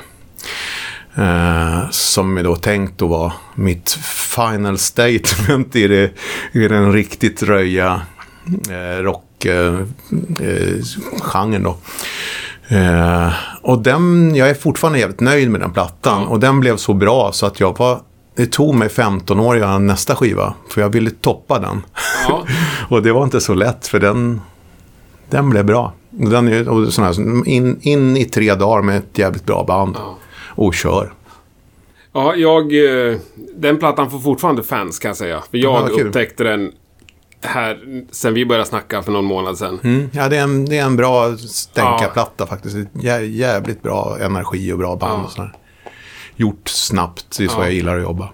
Eh, 1.15 1.91
som 1.91 2.39
är 2.39 2.45
då 2.45 2.57
tänkt 2.57 3.03
att 3.03 3.09
vara 3.09 3.33
mitt 3.55 3.91
final 4.37 4.79
statement 4.79 5.77
i, 5.77 5.89
det, 5.89 6.13
i 6.53 6.69
den 6.69 6.93
riktigt 6.93 7.43
röja 7.43 8.01
eh, 8.71 9.03
rockgenren 9.03 9.95
eh, 11.55 11.61
då. 11.63 11.77
Eh, 12.69 13.33
och 13.63 13.83
den, 13.83 14.35
jag 14.35 14.51
är 14.51 14.55
fortfarande 14.55 14.99
jävligt 14.99 15.21
nöjd 15.21 15.51
med 15.51 15.61
den 15.61 15.73
plattan. 15.73 16.27
Och 16.27 16.41
den 16.41 16.61
blev 16.61 16.77
så 16.77 16.95
bra 16.95 17.33
så 17.33 17.47
att 17.47 17.61
jag 17.61 17.79
var, 17.79 18.01
det 18.37 18.47
tog 18.47 18.75
mig 18.75 18.89
15 18.89 19.41
år 19.41 19.55
att 19.55 19.61
göra 19.61 19.79
nästa 19.79 20.17
skiva. 20.17 20.55
För 20.71 20.81
jag 20.81 20.89
ville 20.89 21.11
toppa 21.11 21.59
den. 21.59 21.83
Ja. 22.29 22.47
och 22.89 23.03
det 23.03 23.13
var 23.13 23.25
inte 23.25 23.41
så 23.41 23.55
lätt 23.55 23.87
för 23.87 24.01
den, 24.01 24.41
den 25.31 25.51
blev 25.51 25.65
bra. 25.65 25.93
Den 26.11 26.49
är 26.49 26.69
och 26.69 26.93
sån 26.93 27.05
här, 27.05 27.49
in, 27.49 27.79
in 27.83 28.17
i 28.17 28.25
tre 28.25 28.55
dagar 28.55 28.83
med 28.83 28.97
ett 28.97 29.19
jävligt 29.19 29.45
bra 29.47 29.65
band. 29.65 29.95
Ja. 29.99 30.19
Och 30.55 30.75
kör. 30.75 31.13
Ja, 32.13 32.35
jag... 32.35 32.63
eh, 33.11 33.17
Den 33.55 33.77
plattan 33.79 34.11
får 34.11 34.19
fortfarande 34.19 34.63
fans 34.63 34.99
kan 34.99 35.09
jag 35.09 35.17
säga. 35.17 35.43
För 35.51 35.59
jag 35.59 35.91
Ja, 35.91 36.03
upptäckte 36.05 36.45
den 36.45 36.73
här 37.41 37.79
sen 38.11 38.35
vi 38.35 38.47
började 38.47 38.69
snacka 38.69 39.03
för 39.03 39.13
någon 39.13 39.25
månad 39.25 39.59
sedan. 39.59 39.81
Mm. 39.85 40.11
Ja, 40.13 40.29
det 40.29 40.37
är 40.37 40.43
en, 40.43 40.65
det 40.65 40.79
är 40.79 40.85
en 40.85 40.97
bra 40.97 41.37
stänkarplatta 41.37 42.47
faktiskt. 42.47 42.77
Jä, 42.93 43.21
jävligt 43.21 43.83
bra 43.83 44.17
energi 44.21 44.73
och 44.73 44.79
bra 44.79 44.97
band 44.97 45.21
Ja. 45.21 45.25
och 45.25 45.33
sådär. 45.33 45.53
Gjort 46.37 46.69
snabbt, 46.69 47.39
det 47.39 47.45
är 47.45 47.49
så 47.49 47.59
Ja. 47.61 47.65
jag 47.65 47.73
gillar 47.73 47.97
att 47.97 48.03
jobba. 48.03 48.29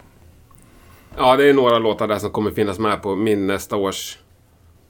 Ja, 1.16 1.36
det 1.36 1.48
är 1.48 1.54
några 1.54 1.78
låtar 1.78 2.08
där 2.08 2.18
som 2.18 2.30
kommer 2.30 2.50
finnas 2.50 2.78
med 2.78 3.02
på 3.02 3.16
min 3.16 3.46
nästa 3.46 3.76
års 3.76 4.18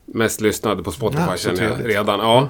mest 0.06 0.40
lyssnade 0.40 0.82
på 0.82 0.90
Spotify 0.92 1.22
Ja, 1.28 1.36
känner 1.36 1.62
jag 1.62 1.88
redan. 1.88 2.20
Ja. 2.20 2.48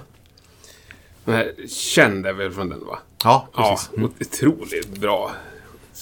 Den 1.25 1.35
här 1.35 1.53
Känd 1.69 2.27
är 2.27 2.33
väl 2.33 2.51
från 2.53 2.69
den 2.69 2.81
va? 2.87 2.99
Ja, 3.25 3.49
Ja, 3.57 3.71
precis. 3.73 3.91
Mm. 3.97 4.11
otroligt 4.21 5.01
bra. 5.01 5.31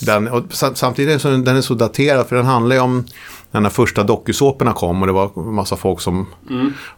Den, 0.01 0.29
och 0.29 0.43
sa- 0.51 0.75
samtidigt 0.75 1.11
är 1.11 1.15
det 1.15 1.21
så, 1.21 1.29
den 1.29 1.57
är 1.57 1.61
så 1.61 1.75
daterad 1.75 2.27
för 2.29 2.37
den 2.37 2.45
handlar 2.47 2.77
ju 2.77 2.83
om 2.83 3.05
när 3.51 3.71
första 3.71 4.03
dokusåporna 4.03 4.73
kom 4.73 5.01
och 5.01 5.07
det 5.07 5.13
var 5.13 5.43
massa 5.53 5.77
folk 5.77 6.01
som 6.01 6.27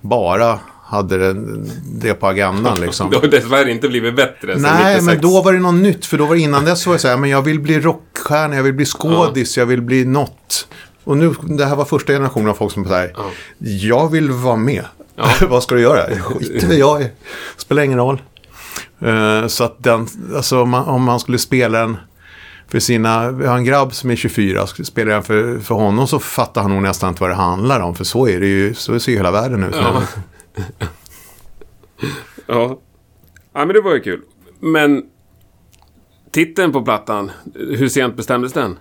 bara 0.01 0.59
hade 0.83 1.19
det, 1.19 1.57
det 2.01 2.15
på 2.15 2.27
agendan 2.27 2.81
liksom. 2.81 3.11
Det 3.11 3.17
har 3.17 3.27
dessvärre 3.27 3.71
inte 3.71 3.89
blivit 3.89 4.17
bättre 4.17 4.53
sen 4.53 4.63
Nej, 4.63 4.95
96. 4.95 5.05
men 5.07 5.21
då 5.21 5.43
var 5.43 5.53
det 5.53 5.59
något 5.59 5.75
nytt. 5.75 6.07
För 6.07 6.19
då 6.19 6.27
var 6.27 6.35
det 6.35 6.41
innan 6.41 6.65
dess 6.65 6.83
så 6.83 6.91
var 6.91 6.95
jag 6.95 7.01
så 7.01 7.09
här, 7.09 7.17
men 7.17 7.31
jag 7.31 7.43
vill 7.43 7.61
bli 7.61 7.81
rockstjärna, 7.81 8.57
jag 8.57 8.63
vill 8.63 8.73
bli 8.75 8.85
skådis, 8.85 9.57
jag 9.57 9.67
vill 9.67 9.83
bli 9.83 10.05
något. 10.05 10.69
Och 11.05 11.17
nu, 11.17 11.35
det 11.43 11.65
här 11.65 11.77
var 11.77 11.85
första 11.85 12.13
generationen 12.13 12.49
av 12.49 12.55
folk 12.55 12.73
som 12.73 12.85
sa 12.85 13.03
Ja. 13.03 13.31
jag 13.59 14.11
vill 14.11 14.31
vara 14.31 14.57
med. 14.57 14.85
Vad 15.49 15.63
ska 15.63 15.75
du 15.75 15.81
göra? 15.81 16.19
Skit 16.21 16.65
i 16.65 16.79
jag, 16.79 17.09
spelar 17.57 17.83
ingen 17.83 17.99
roll. 17.99 18.23
Eh, 19.01 19.47
så 19.47 19.65
att 19.65 19.83
den, 19.83 20.07
alltså 20.35 20.63
om 20.63 20.71
man, 20.71 20.85
om 20.85 21.03
man 21.03 21.21
skulle 21.21 21.39
spela 21.39 21.81
en 21.81 21.97
för 22.69 22.79
sina, 22.81 23.31
vi 23.31 23.47
har 23.47 23.57
en 23.57 23.65
grabb 23.65 23.95
som 23.95 24.11
är 24.11 24.17
24, 24.17 24.67
skulle 24.67 24.87
spela 24.87 25.13
den 25.13 25.23
för, 25.23 25.59
för 25.59 25.75
honom 25.75 26.07
så 26.07 26.19
fattar 26.19 26.63
han 26.63 26.71
nog 26.71 26.83
nästan 26.83 27.09
inte 27.09 27.21
vad 27.21 27.31
det 27.31 27.35
handlar 27.35 27.81
om. 27.81 27.95
För 27.95 28.05
så 28.05 28.29
är 28.29 28.41
det 28.41 28.47
ju, 28.47 28.75
så 28.75 29.01
ser 29.01 29.13
ju 29.13 29.19
hela 29.19 29.31
världen 29.31 29.65
ut. 29.65 29.75
Ja. 29.75 30.03
ja. 32.47 32.79
ja, 33.53 33.65
men 33.65 33.69
det 33.69 33.81
var 33.81 33.95
ju 33.95 34.01
kul. 34.01 34.21
Men 34.61 35.03
titeln 36.31 36.73
på 36.73 36.83
plattan, 36.83 37.31
hur 37.55 37.89
sent 37.89 38.17
bestämdes 38.17 38.53
den? 38.53 38.79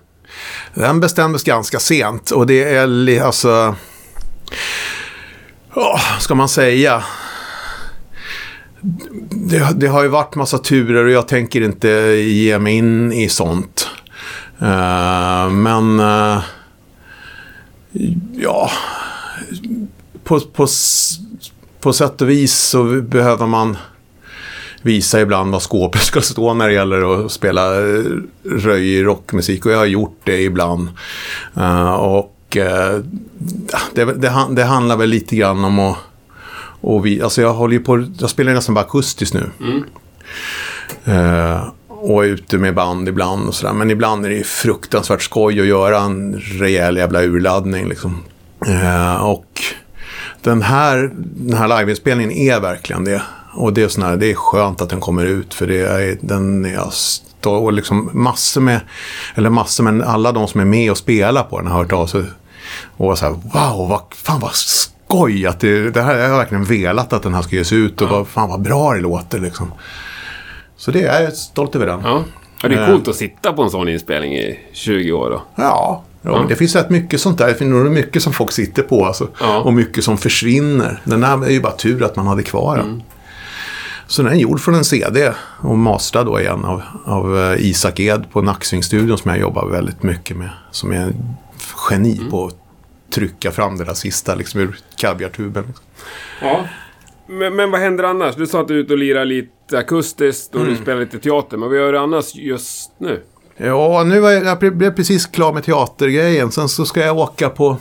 Den 0.74 1.00
bestämdes 1.00 1.44
ganska 1.44 1.80
sent 1.80 2.32
och 2.32 2.48
det 2.48 2.64
är 2.64 3.22
alltså... 3.22 3.76
Ja, 5.76 6.00
ska 6.20 6.36
man 6.36 6.50
säga? 6.50 7.04
Det, 9.30 9.68
det 9.76 9.88
har 9.88 10.04
ju 10.04 10.10
varit 10.10 10.36
massa 10.36 10.58
turer 10.58 11.06
och 11.06 11.12
jag 11.12 11.28
tänker 11.28 11.62
inte 11.62 11.90
ge 12.18 12.60
mig 12.60 12.74
in 12.74 13.14
i 13.14 13.30
sånt. 13.30 13.88
Uh, 14.62 15.50
men... 15.50 16.00
Uh, 16.00 16.42
ja... 18.34 18.72
På, 20.24 20.40
på, 20.40 20.68
på 21.80 21.94
sätt 21.94 22.22
och 22.22 22.30
vis 22.30 22.54
så 22.54 22.84
behöver 22.84 23.48
man 23.48 23.78
visa 24.84 25.22
ibland 25.22 25.52
vad 25.52 25.62
skåpet 25.62 26.02
ska 26.02 26.22
stå 26.22 26.54
när 26.54 26.68
det 26.68 26.74
gäller 26.74 27.26
att 27.26 27.32
spela 27.32 27.76
eh, 27.76 28.04
röjig 28.44 29.06
rockmusik. 29.06 29.66
Och 29.66 29.72
jag 29.72 29.78
har 29.78 29.86
gjort 29.86 30.20
det 30.24 30.42
ibland. 30.42 30.88
Eh, 31.58 31.94
och 31.94 32.58
eh, 32.58 33.00
det, 33.94 34.06
det, 34.06 34.48
det 34.50 34.64
handlar 34.64 34.98
väl 34.98 35.10
lite 35.10 35.36
grann 35.36 35.66
om 35.66 35.80
att... 35.80 35.98
Och 36.82 37.06
vi, 37.06 37.22
alltså 37.22 37.42
jag 37.42 37.54
håller 37.54 37.74
ju 37.74 37.80
på, 37.80 38.08
jag 38.20 38.30
spelar 38.30 38.54
nästan 38.54 38.76
bara 38.76 38.86
akustiskt 38.86 39.34
nu. 39.34 39.50
Eh, 41.06 41.68
och 41.88 42.26
är 42.26 42.28
ute 42.28 42.58
med 42.58 42.76
band 42.76 43.10
ibland 43.10 43.48
och 43.48 43.56
sådär. 43.56 43.74
Men 43.74 43.92
ibland 43.92 44.26
är 44.26 44.30
det 44.30 44.36
ju 44.36 44.44
fruktansvärt 44.44 45.22
skoj 45.22 45.60
att 45.60 45.68
göra 45.68 46.00
en 46.00 46.40
rejäl 46.40 46.98
jävla 46.98 47.22
urladdning 47.22 47.88
liksom. 47.88 48.24
Eh, 48.68 49.16
och 49.16 49.62
den 50.42 50.62
här, 50.62 51.12
den 51.16 51.58
här 51.58 51.80
liveinspelningen 51.80 52.32
är 52.32 52.60
verkligen 52.60 53.04
det. 53.04 53.22
Och 53.56 53.74
det 53.74 53.84
är, 53.84 53.88
sån 53.88 54.04
här, 54.04 54.18
det 54.18 54.32
är 54.32 54.36
skönt 54.36 54.82
att 54.82 54.90
den 54.90 55.00
kommer 55.00 55.26
ut 55.26 55.54
för 55.54 55.68
det 55.68 55.80
är, 55.80 56.18
den 56.22 56.66
är 56.66 56.80
och 57.48 57.74
liksom 57.74 58.10
massor 58.14 58.62
med, 58.62 58.80
eller 59.36 59.50
massor 59.50 59.84
men 59.84 60.02
alla 60.04 60.32
de 60.32 60.48
som 60.48 60.62
är 60.62 60.66
med 60.66 60.92
och 60.92 60.98
spelar 60.98 61.44
på 61.44 61.60
den 61.62 61.72
har 61.72 61.78
hört 61.78 61.92
av 61.94 62.08
sig. 62.08 62.24
Och 62.98 63.18
så 63.18 63.26
här, 63.26 63.32
wow, 63.32 63.90
vad, 63.90 64.02
fan 64.16 64.40
vad 64.40 64.52
skoj 64.56 65.48
att 65.48 65.60
det, 65.60 65.90
det 65.90 66.02
här, 66.02 66.18
jag 66.18 66.30
har 66.30 66.38
verkligen 66.38 66.64
velat 66.64 67.14
att 67.14 67.24
den 67.24 67.34
här 67.34 67.42
ska 67.42 67.56
ges 67.56 67.74
ut 67.74 68.02
och 68.02 68.10
vad, 68.10 68.28
fan 68.28 68.50
vad 68.50 68.62
bra 68.62 68.94
det 68.94 69.00
låter 69.02 69.40
liksom. 69.40 69.72
Så 70.78 70.92
det 70.92 71.04
är 71.04 71.24
jag 71.24 71.34
stolt 71.34 71.76
över 71.76 71.86
den. 71.86 72.02
Ja. 72.04 72.24
ja 72.62 72.70
det 72.70 72.76
är 72.76 72.82
Eh. 72.82 72.88
coolt 72.88 73.08
att 73.08 73.16
sitta 73.16 73.54
på 73.54 73.64
en 73.64 73.70
sån 73.70 73.90
inspelning 73.90 74.34
i 74.34 74.60
20 74.74 75.12
år 75.12 75.30
då. 75.30 75.42
Ja, 75.56 76.04
ja 76.22 76.46
det 76.50 76.56
finns 76.56 76.76
rätt 76.76 76.90
mycket 76.90 77.22
sånt 77.22 77.38
där. 77.38 77.48
Det 77.48 77.56
finns 77.56 77.70
nog 77.70 77.92
mycket 77.92 78.24
som 78.24 78.34
folk 78.34 78.52
sitter 78.52 78.84
på. 78.84 79.06
Alltså, 79.06 79.28
Ja. 79.40 79.60
Och 79.60 79.74
mycket 79.74 80.04
som 80.04 80.18
försvinner. 80.18 81.02
Den 81.04 81.24
här 81.24 81.46
är 81.46 81.52
ju 81.52 81.62
bara 81.62 81.74
tur 81.74 82.04
att 82.04 82.16
man 82.16 82.28
hade 82.28 82.44
kvar 82.44 82.78
den. 82.78 83.04
Så 84.14 84.24
den 84.24 84.32
är 84.32 84.36
gjord 84.38 84.60
från 84.62 84.76
en 84.76 84.84
CD 84.86 85.32
och 85.62 85.78
mastrad 85.78 86.26
då 86.26 86.40
igen 86.40 86.66
av, 86.66 86.82
av 87.06 87.38
eh, 87.38 87.66
Isak 87.66 88.00
Ed 88.00 88.32
på 88.32 88.42
Nacksvingstudion 88.42 89.18
som 89.18 89.32
jag 89.32 89.40
jobbar 89.40 89.66
väldigt 89.68 90.04
mycket 90.04 90.38
med. 90.38 90.50
Som 90.72 90.92
är 90.92 90.96
en 91.02 91.16
geni 91.90 92.22
på 92.30 92.46
att 92.46 92.56
trycka 93.14 93.52
fram 93.52 93.78
det 93.78 93.84
där 93.84 93.94
sista 93.94 94.36
liksom 94.36 94.60
ur 94.62 94.78
kaviartuben. 94.96 95.74
Ja. 96.42 96.66
Men, 97.28 97.56
men 97.56 97.72
vad 97.72 97.80
händer 97.82 98.04
annars? 98.04 98.36
Du 98.36 98.48
sa 98.48 98.62
att 98.62 98.68
du 98.68 98.74
är 98.74 98.78
ute 98.78 98.94
och 98.94 99.00
lirar 99.00 99.26
lite 99.26 99.78
akustiskt 99.78 100.56
och 100.56 100.62
Mm. 100.62 100.74
du 100.74 100.82
spelar 100.82 101.00
lite 101.00 101.20
teater. 101.20 101.58
Men 101.58 101.70
vad 101.70 101.78
gör 101.78 101.92
du 101.94 102.00
annars 102.00 102.36
just 102.36 102.92
nu? 102.98 103.22
Ja, 103.58 104.04
nu 104.04 104.20
var 104.20 104.32
jag, 104.32 104.46
jag 104.64 104.78
blev 104.78 104.96
precis 104.96 105.26
klar 105.26 105.54
med 105.54 105.64
teatergrejen. 105.64 106.52
Sen 106.52 106.70
så 106.70 106.86
ska 106.86 107.00
jag 107.00 107.18
åka 107.18 107.50
på... 107.50 107.78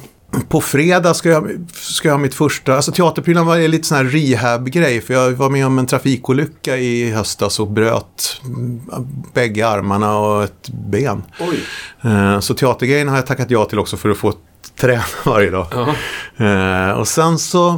På 0.49 0.61
fredag 0.61 1.15
ska 1.15 1.29
jag, 1.29 1.51
ska 1.73 2.09
jag 2.09 2.15
ha 2.15 2.19
mitt 2.19 2.35
första... 2.35 2.77
Alltså 2.77 2.93
teaterprylarna 2.93 3.47
var 3.47 3.69
lite 3.69 3.89
sån 3.89 3.97
här 3.97 4.05
rehab-grej. 4.05 5.01
För 5.01 5.15
jag 5.15 5.31
var 5.31 5.51
med 5.51 5.67
om 5.67 5.79
en 5.79 5.87
trafikolycka 5.87 6.77
i 6.77 7.11
höstas 7.11 7.61
och 7.61 7.67
bröt 7.71 8.41
mm, 8.45 8.81
bägge 9.35 9.69
armarna 9.69 10.19
och 10.19 10.45
ett 10.45 10.69
ben. 10.69 11.23
Oj. 11.41 11.59
Eh, 12.11 12.41
Så 12.41 12.55
teatergrejen 12.55 13.09
har 13.09 13.17
jag 13.17 13.27
tackat 13.27 13.51
ja 13.51 13.65
till 13.65 13.79
också 13.79 13.97
för 13.97 14.09
att 14.11 14.17
få 14.19 14.33
träna 14.81 15.03
varje 15.25 15.51
dag. 15.51 15.67
Ja. 16.37 16.47
Eh, 16.47 16.91
och 16.91 17.09
sen 17.09 17.39
så 17.39 17.69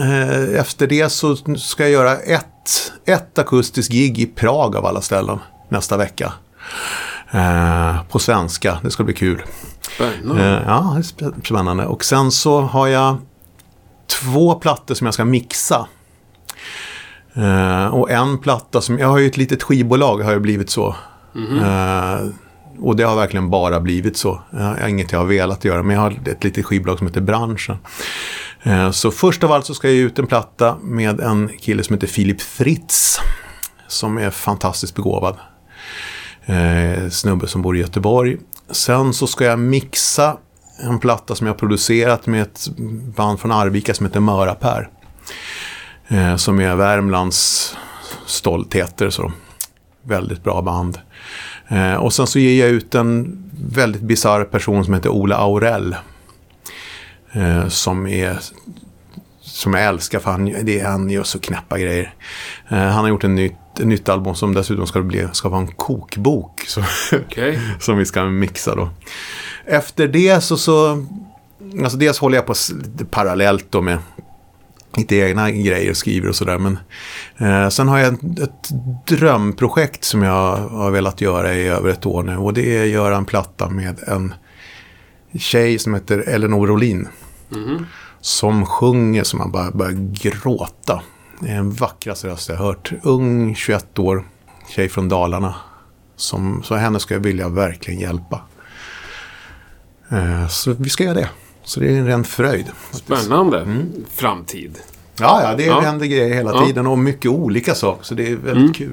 eh, 0.00 0.60
efter 0.60 0.86
det 0.86 1.08
så 1.08 1.36
ska 1.58 1.82
jag 1.82 1.92
göra 1.92 2.16
ett, 2.16 2.92
ett 3.06 3.38
akustiskt 3.38 3.92
gig 3.92 4.18
i 4.18 4.26
Prag 4.26 4.76
av 4.76 4.86
alla 4.86 5.00
ställen 5.00 5.38
nästa 5.68 5.96
vecka. 5.96 6.32
Eh, 7.34 8.02
på 8.10 8.18
svenska, 8.18 8.78
det 8.82 8.90
ska 8.90 9.04
bli 9.04 9.14
kul. 9.14 9.42
Spännande. 9.94 10.44
Eh, 10.44 10.62
ja, 10.66 10.92
det 10.94 11.00
är 11.00 11.02
sp- 11.02 11.46
spännande. 11.46 11.86
Och 11.86 12.04
sen 12.04 12.30
så 12.30 12.60
har 12.60 12.86
jag 12.86 13.16
två 14.22 14.54
plattor 14.54 14.94
som 14.94 15.04
jag 15.04 15.14
ska 15.14 15.24
mixa. 15.24 15.86
Eh, 17.34 17.86
och 17.86 18.10
en 18.10 18.38
platta 18.38 18.80
som, 18.80 18.98
jag 18.98 19.08
har 19.08 19.18
ju 19.18 19.26
ett 19.26 19.36
litet 19.36 19.62
skivbolag 19.62 20.18
har 20.22 20.32
ju 20.32 20.40
blivit 20.40 20.70
så. 20.70 20.96
Eh, 21.62 22.18
och 22.80 22.96
det 22.96 23.02
har 23.02 23.16
verkligen 23.16 23.50
bara 23.50 23.80
blivit 23.80 24.16
så. 24.16 24.40
Jag 24.50 24.58
har 24.60 24.88
inget 24.88 25.12
jag 25.12 25.18
har 25.18 25.26
velat 25.26 25.64
göra, 25.64 25.82
men 25.82 25.96
jag 25.96 26.02
har 26.02 26.10
ett 26.28 26.44
litet 26.44 26.66
skivbolag 26.66 26.98
som 26.98 27.06
heter 27.06 27.20
Branschen. 27.20 27.76
Eh, 28.62 28.90
så 28.90 29.10
först 29.10 29.44
av 29.44 29.52
allt 29.52 29.66
så 29.66 29.74
ska 29.74 29.88
jag 29.88 29.96
ge 29.96 30.02
ut 30.02 30.18
en 30.18 30.26
platta 30.26 30.76
med 30.82 31.20
en 31.20 31.48
kille 31.60 31.82
som 31.82 31.94
heter 31.94 32.06
Filip 32.06 32.40
Fritz. 32.40 33.18
Som 33.88 34.18
är 34.18 34.30
fantastiskt 34.30 34.94
begåvad. 34.94 35.36
Eh, 36.46 37.08
snubbe 37.10 37.46
som 37.46 37.62
bor 37.62 37.76
i 37.76 37.80
Göteborg. 37.80 38.36
Sen 38.70 39.14
så 39.14 39.26
ska 39.26 39.44
jag 39.44 39.58
mixa 39.58 40.36
en 40.82 40.98
platta 40.98 41.34
som 41.34 41.46
jag 41.46 41.54
har 41.54 41.58
producerat 41.58 42.26
med 42.26 42.42
ett 42.42 42.68
band 43.16 43.40
från 43.40 43.52
Arvika 43.52 43.94
som 43.94 44.06
heter 44.06 44.20
Mörapär. 44.20 44.88
Eh, 46.08 46.36
som 46.36 46.60
är 46.60 46.74
Värmlands 46.74 47.76
stoltheter. 48.26 49.10
Så. 49.10 49.32
Väldigt 50.02 50.44
bra 50.44 50.62
band. 50.62 50.98
Eh, 51.68 51.94
och 51.94 52.12
sen 52.12 52.26
så 52.26 52.38
ger 52.38 52.64
jag 52.64 52.74
ut 52.74 52.94
en 52.94 53.40
väldigt 53.70 54.02
bisarr 54.02 54.44
person 54.44 54.84
som 54.84 54.94
heter 54.94 55.08
Ola 55.08 55.36
Aurell. 55.36 55.96
Eh, 57.32 57.68
som 57.68 58.06
är 58.06 58.38
som 59.40 59.74
jag 59.74 59.84
älskar 59.84 60.18
för 60.18 60.30
han, 60.30 60.44
det, 60.62 60.80
han 60.80 61.10
gör 61.10 61.22
så 61.22 61.38
knäppa 61.38 61.78
grejer. 61.78 62.14
Eh, 62.68 62.78
han 62.78 62.92
har 62.92 63.08
gjort 63.08 63.24
en 63.24 63.34
nytt, 63.34 63.56
ett 63.80 63.86
nytt 63.86 64.08
album 64.08 64.34
som 64.34 64.54
dessutom 64.54 64.86
ska, 64.86 65.02
bli, 65.02 65.28
ska 65.32 65.48
vara 65.48 65.60
en 65.60 65.66
kokbok. 65.66 66.64
Så, 66.66 66.82
Okej. 67.12 67.60
som 67.80 67.98
vi 67.98 68.04
ska 68.04 68.24
mixa 68.24 68.74
då. 68.74 68.90
Efter 69.64 70.08
det 70.08 70.40
så, 70.40 70.56
så 70.56 71.06
alltså 71.82 71.98
dels 71.98 72.18
håller 72.18 72.36
jag 72.36 72.46
på 72.46 72.54
parallellt 73.10 73.66
då 73.70 73.82
med 73.82 73.98
lite 74.96 75.16
egna 75.16 75.50
grejer 75.50 75.90
och 75.90 75.96
skriver 75.96 76.28
och 76.28 76.36
sådär. 76.36 76.58
Men 76.58 76.78
eh, 77.38 77.68
sen 77.68 77.88
har 77.88 77.98
jag 77.98 78.14
ett, 78.14 78.38
ett 78.38 78.70
drömprojekt 79.06 80.04
som 80.04 80.22
jag 80.22 80.56
har 80.56 80.90
velat 80.90 81.20
göra 81.20 81.54
i 81.54 81.68
över 81.68 81.90
ett 81.90 82.06
år 82.06 82.22
nu. 82.22 82.36
Och 82.36 82.54
det 82.54 82.76
är 82.76 82.82
att 82.82 82.88
göra 82.88 83.16
en 83.16 83.24
platta 83.24 83.70
med 83.70 83.98
en 84.06 84.34
tjej 85.38 85.78
som 85.78 85.94
heter 85.94 86.18
Elinor 86.18 86.66
Rolin. 86.66 87.08
Som 88.20 88.66
sjunger 88.66 89.24
som 89.24 89.38
man 89.38 89.50
bara 89.50 89.70
börjar 89.70 90.12
gråta. 90.12 91.02
Det 91.40 91.48
är 91.48 91.54
den 91.54 91.70
vackraste 91.72 92.28
röst 92.28 92.48
jag 92.48 92.56
har 92.56 92.64
hört. 92.66 92.92
Ung, 93.02 93.54
21 93.54 93.98
år, 93.98 94.24
tjej 94.68 94.88
från 94.88 95.08
Dalarna. 95.08 95.54
Som, 96.16 96.62
så 96.62 96.74
henne 96.74 97.00
ska 97.00 97.14
jag 97.14 97.20
vilja 97.20 97.48
verkligen 97.48 98.00
hjälpa. 98.00 98.40
Eh, 100.10 100.48
så 100.48 100.72
vi 100.78 100.90
ska 100.90 101.04
göra 101.04 101.14
det. 101.14 101.28
Så 101.64 101.80
det 101.80 101.86
är 101.86 101.98
en 101.98 102.06
ren 102.06 102.24
fröjd. 102.24 102.66
Spännande. 102.90 103.66
Framtid. 104.14 104.78
Ja, 105.20 105.40
ja, 105.42 105.54
det 105.56 105.64
Ja. 105.64 105.80
händer 105.80 106.06
grejer 106.06 106.34
hela 106.34 106.50
Ja. 106.52 106.66
tiden 106.66 106.86
och 106.86 106.98
mycket 106.98 107.30
olika 107.30 107.74
saker. 107.74 108.04
Så 108.04 108.14
det 108.14 108.30
är 108.30 108.36
väldigt 108.36 108.76
kul. 108.76 108.92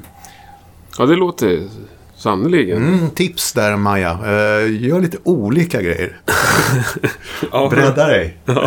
Ja, 0.98 1.06
det 1.06 1.16
låter 1.16 1.68
sannerligen. 2.16 2.78
Mm, 2.88 3.10
tips 3.10 3.54
där 3.54 3.76
Maja. 3.78 4.12
Eh, 4.12 4.82
gör 4.88 5.02
lite 5.02 5.18
olika 5.24 5.82
grejer. 5.82 6.22
Bredda 7.70 8.08
dig. 8.08 8.38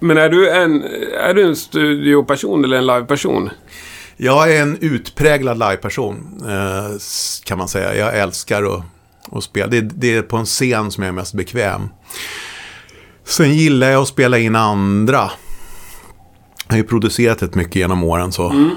Men 0.00 0.18
är 0.18 0.28
du 0.28 0.50
en, 0.50 0.82
är 1.20 1.34
du 1.34 1.42
en 1.42 1.56
studioperson 1.56 2.64
eller 2.64 2.76
en 2.76 2.86
liveperson? 2.86 3.50
Jag 4.16 4.52
är 4.52 4.62
en 4.62 4.78
utpräglad 4.80 5.58
liveperson. 5.58 6.42
Eh, 6.48 6.96
kan 7.44 7.58
man 7.58 7.68
säga. 7.68 7.94
Jag 7.94 8.18
älskar 8.18 8.62
att, 8.62 8.84
att 9.32 9.44
spela. 9.44 9.66
Det, 9.66 9.80
det 9.80 10.16
är 10.16 10.22
på 10.22 10.36
en 10.36 10.44
scen 10.44 10.90
som 10.90 11.02
jag 11.02 11.08
är 11.08 11.12
mest 11.12 11.34
bekväm. 11.34 11.88
Sen 13.24 13.54
gillar 13.54 13.90
jag 13.90 14.02
att 14.02 14.08
spela 14.08 14.38
in 14.38 14.56
andra. 14.56 15.30
Jag 16.66 16.72
har 16.72 16.76
ju 16.76 16.84
producerat 16.84 17.42
ett 17.42 17.54
mycket 17.54 17.76
genom 17.76 18.04
åren 18.04 18.32
så. 18.32 18.50
Mm. 18.50 18.70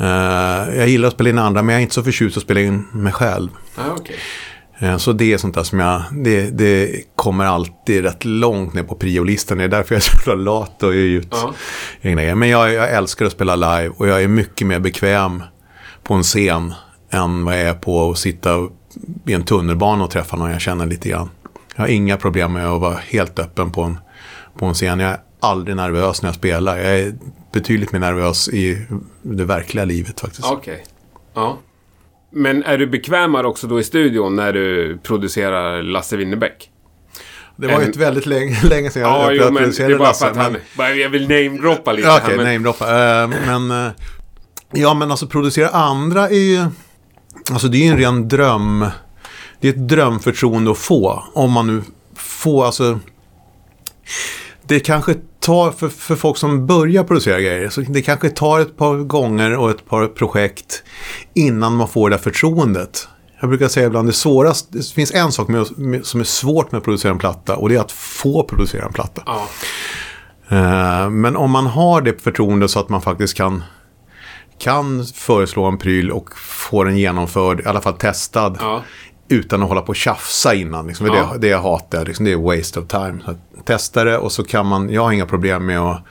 Uh, 0.00 0.76
jag 0.76 0.88
gillar 0.88 1.08
att 1.08 1.14
spela 1.14 1.30
in 1.30 1.38
andra 1.38 1.62
men 1.62 1.72
jag 1.72 1.78
är 1.78 1.82
inte 1.82 1.94
så 1.94 2.02
förtjust 2.02 2.36
att 2.36 2.42
spela 2.42 2.60
in 2.60 2.86
mig 2.92 3.12
själv. 3.12 3.48
Ah, 3.76 3.92
okay. 3.92 4.16
Uh, 4.82 4.96
så 4.96 5.12
det 5.12 5.32
är 5.32 5.38
sånt 5.38 5.54
där 5.54 5.62
som 5.62 5.80
jag, 5.80 6.02
det, 6.12 6.50
det 6.50 7.02
kommer 7.16 7.44
alltid 7.44 8.02
rätt 8.02 8.24
långt 8.24 8.74
ner 8.74 8.82
på 8.82 8.94
priolistan. 8.94 9.58
Det 9.58 9.64
är 9.64 9.68
därför 9.68 9.94
jag 9.94 10.02
är 10.02 10.24
så 10.24 10.34
lat 10.34 10.82
och 10.82 10.94
ger 10.94 11.02
ut 11.02 11.34
uh 11.34 11.38
-huh. 11.38 11.52
egna 12.00 12.22
grejer. 12.22 12.34
Men 12.34 12.48
jag, 12.48 12.72
jag 12.72 12.90
älskar 12.90 13.26
att 13.26 13.32
spela 13.32 13.56
live 13.56 13.94
och 13.96 14.08
jag 14.08 14.22
är 14.22 14.28
mycket 14.28 14.66
mer 14.66 14.78
bekväm 14.78 15.42
på 16.02 16.14
en 16.14 16.22
scen 16.22 16.74
än 17.10 17.44
vad 17.44 17.54
jag 17.54 17.62
är 17.62 17.74
på 17.74 18.10
att 18.10 18.18
sitta 18.18 18.68
i 19.26 19.32
en 19.32 19.44
tunnelbana 19.44 20.04
och 20.04 20.10
träffa 20.10 20.36
någon 20.36 20.50
jag 20.50 20.60
känner 20.60 20.86
lite 20.86 21.08
grann. 21.08 21.30
Jag 21.76 21.82
har 21.82 21.88
inga 21.88 22.16
problem 22.16 22.52
med 22.52 22.66
att 22.66 22.80
vara 22.80 22.96
helt 22.96 23.38
öppen 23.38 23.70
på 23.70 23.82
en, 23.82 23.98
på 24.58 24.66
en 24.66 24.74
scen. 24.74 25.00
Jag 25.00 25.10
är 25.10 25.20
aldrig 25.40 25.76
nervös 25.76 26.22
när 26.22 26.28
jag 26.28 26.36
spelar. 26.36 26.76
Jag 26.76 26.98
är 26.98 27.14
betydligt 27.52 27.92
mer 27.92 28.00
nervös 28.00 28.48
i 28.48 28.86
det 29.22 29.44
verkliga 29.44 29.84
livet 29.84 30.20
faktiskt. 30.20 30.44
Okej. 30.44 30.74
Okay. 30.74 30.84
Ja. 31.34 31.58
Men 32.30 32.62
är 32.62 32.78
du 32.78 32.86
bekvämare 32.86 33.46
också 33.46 33.66
då 33.66 33.80
i 33.80 33.84
studion 33.84 34.36
när 34.36 34.52
du 34.52 34.98
producerar 35.02 35.82
Lasse 35.82 36.16
Winnerbäck? 36.16 36.70
Det 37.56 37.66
var 37.66 37.80
ju 37.80 37.90
ett 37.90 37.96
väldigt 37.96 38.26
länge, 38.26 38.56
länge 38.64 38.90
sedan 38.90 39.02
jag, 39.02 39.10
ja, 39.10 39.32
jag 39.32 39.50
jo, 39.50 39.56
producerade 39.56 39.92
det 39.92 39.96
är 39.96 39.98
bara. 39.98 40.14
För 40.14 40.30
att 40.30 40.36
han, 40.36 40.56
jag 40.98 41.08
vill 41.08 41.22
namedroppa 41.22 41.92
lite. 41.92 42.08
Okej, 42.08 42.22
okay, 42.22 42.36
men... 42.36 42.46
namedroppa. 42.46 42.84
Uh, 42.84 43.34
men, 43.46 43.70
uh, 43.70 43.92
ja, 44.72 44.94
men 44.94 45.10
alltså 45.10 45.26
producera 45.26 45.68
andra 45.68 46.28
är 46.28 46.34
ju... 46.34 46.64
Alltså 47.50 47.68
det 47.68 47.76
är 47.78 47.80
ju 47.80 47.88
en 47.88 47.98
ren 47.98 48.28
dröm 48.28 48.86
det 49.60 49.68
är 49.68 49.72
ett 49.72 49.88
drömförtroende 49.88 50.70
att 50.70 50.78
få. 50.78 51.24
Om 51.32 51.52
man 51.52 51.66
nu 51.66 51.82
får, 52.14 52.66
alltså. 52.66 53.00
Det 54.62 54.80
kanske 54.80 55.14
tar, 55.46 55.70
för, 55.70 55.88
för 55.88 56.16
folk 56.16 56.36
som 56.36 56.66
börjar 56.66 57.04
producera 57.04 57.40
grejer, 57.40 57.68
så 57.68 57.80
det 57.80 58.02
kanske 58.02 58.30
tar 58.30 58.60
ett 58.60 58.76
par 58.76 58.96
gånger 58.96 59.56
och 59.56 59.70
ett 59.70 59.88
par 59.88 60.06
projekt 60.06 60.82
innan 61.34 61.76
man 61.76 61.88
får 61.88 62.10
det 62.10 62.18
förtroendet. 62.18 63.08
Jag 63.40 63.48
brukar 63.48 63.68
säga 63.68 63.86
ibland 63.86 64.08
det 64.08 64.12
svåraste, 64.12 64.78
det 64.78 64.86
finns 64.86 65.14
en 65.14 65.32
sak 65.32 65.48
med, 65.48 65.78
med, 65.78 66.06
som 66.06 66.20
är 66.20 66.24
svårt 66.24 66.72
med 66.72 66.78
att 66.78 66.84
producera 66.84 67.12
en 67.12 67.18
platta 67.18 67.56
och 67.56 67.68
det 67.68 67.74
är 67.74 67.80
att 67.80 67.92
få 67.92 68.42
producera 68.42 68.86
en 68.86 68.92
platta. 68.92 69.22
Ja. 69.26 69.46
Uh, 70.52 71.10
men 71.10 71.36
om 71.36 71.50
man 71.50 71.66
har 71.66 72.00
det 72.00 72.22
förtroendet 72.22 72.70
så 72.70 72.80
att 72.80 72.88
man 72.88 73.02
faktiskt 73.02 73.34
kan 73.34 73.64
kan 74.58 75.04
föreslå 75.04 75.64
en 75.64 75.78
pryl 75.78 76.10
och 76.10 76.38
få 76.38 76.84
den 76.84 76.98
genomförd, 76.98 77.60
i 77.60 77.64
alla 77.64 77.80
fall 77.80 77.92
testad. 77.92 78.56
Ja 78.60 78.82
utan 79.28 79.62
att 79.62 79.68
hålla 79.68 79.80
på 79.82 79.88
och 79.88 79.96
tjafsa 79.96 80.54
innan. 80.54 80.86
Liksom. 80.86 81.06
Ja. 81.06 81.30
Det, 81.32 81.38
det 81.38 81.48
jag 81.48 81.62
hatar, 81.62 82.04
liksom, 82.04 82.24
det 82.24 82.32
är 82.32 82.36
waste 82.36 82.80
of 82.80 82.86
time. 82.86 83.18
Så 83.24 83.34
testa 83.64 84.04
det 84.04 84.18
och 84.18 84.32
så 84.32 84.44
kan 84.44 84.66
man, 84.66 84.90
jag 84.90 85.02
har 85.02 85.12
inga 85.12 85.26
problem 85.26 85.66
med 85.66 85.80
att, 85.80 86.02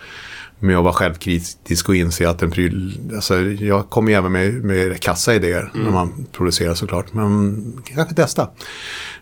med 0.60 0.78
att 0.78 0.84
vara 0.84 0.94
självkritisk 0.94 1.90
och 1.90 1.96
inse 1.96 2.30
att 2.30 2.42
en 2.42 2.52
pryl, 2.52 3.00
alltså, 3.16 3.42
jag 3.42 3.90
kommer 3.90 4.12
ju 4.12 4.18
även 4.18 4.32
med, 4.32 4.54
med 4.54 5.00
kassaidéer 5.00 5.72
mm. 5.74 5.86
när 5.86 5.94
man 5.94 6.26
producerar 6.32 6.74
såklart. 6.74 7.14
Men 7.14 7.84
kanske 7.96 8.16
testa. 8.16 8.50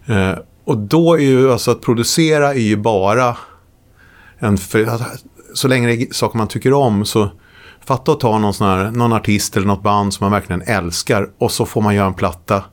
Eh, 0.05 0.33
och 0.65 0.77
då 0.77 1.13
är 1.13 1.21
ju 1.21 1.51
alltså 1.51 1.71
att 1.71 1.81
producera 1.81 2.53
är 2.53 2.59
ju 2.59 2.77
bara 2.77 3.37
en, 4.39 4.57
för, 4.57 4.85
alltså, 4.85 5.05
så 5.53 5.67
länge 5.67 5.87
det 5.87 5.93
är 5.93 6.13
saker 6.13 6.37
man 6.37 6.47
tycker 6.47 6.73
om 6.73 7.05
så 7.05 7.29
fatta 7.85 8.11
att 8.11 8.19
ta 8.19 8.37
någon, 8.37 8.53
sån 8.53 8.67
här, 8.67 8.91
någon 8.91 9.13
artist 9.13 9.57
eller 9.57 9.67
något 9.67 9.83
band 9.83 10.13
som 10.13 10.25
man 10.25 10.31
verkligen 10.31 10.61
älskar 10.61 11.29
och 11.37 11.51
så 11.51 11.65
får 11.65 11.81
man 11.81 11.95
göra 11.95 12.07
en 12.07 12.13
platta 12.13 12.63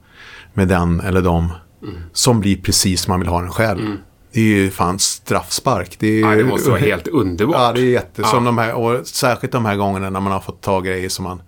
med 0.52 0.69
den 0.69 1.00
eller 1.00 1.23
dem. 1.23 1.52
Mm. 1.83 1.95
Som 2.12 2.40
blir 2.40 2.57
precis 2.57 3.02
som 3.02 3.12
man 3.12 3.21
vill 3.21 3.28
ha 3.28 3.40
den 3.40 3.50
själv. 3.50 3.80
Mm. 3.80 3.99
Det 4.33 4.40
är 4.40 4.45
ju 4.45 4.71
fan 4.71 4.99
straffspark. 4.99 5.97
Det, 5.99 6.07
är, 6.07 6.21
ja, 6.21 6.37
det 6.37 6.45
måste 6.45 6.71
vara 6.71 6.80
helt 6.80 7.09
underbart. 7.09 7.57
Ja, 7.57 7.73
det 7.73 7.80
är 7.80 7.90
jätte... 7.90 8.23
Ja. 8.23 8.40
de 8.40 8.59
här, 8.59 8.75
och 8.75 9.07
särskilt 9.07 9.52
de 9.52 9.64
här 9.64 9.76
gångerna 9.76 10.11
när 10.11 10.21
man 10.21 10.33
har 10.33 10.40
fått 10.40 10.61
ta 10.61 10.80
grejer 10.80 11.09
som 11.09 11.23
man 11.23 11.42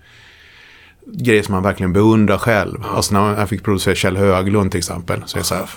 grejer 1.06 1.42
som 1.42 1.54
man 1.54 1.62
verkligen 1.62 1.92
beundrar 1.92 2.38
själv. 2.38 2.78
Ja. 2.82 2.88
Alltså 2.88 3.14
när 3.14 3.38
jag 3.38 3.48
fick 3.48 3.62
producera 3.62 3.94
Kjell 3.94 4.16
Höglund 4.16 4.70
till 4.70 4.78
exempel. 4.78 5.22
Så 5.26 5.38
är 5.38 5.42
så 5.42 5.54
här, 5.54 5.70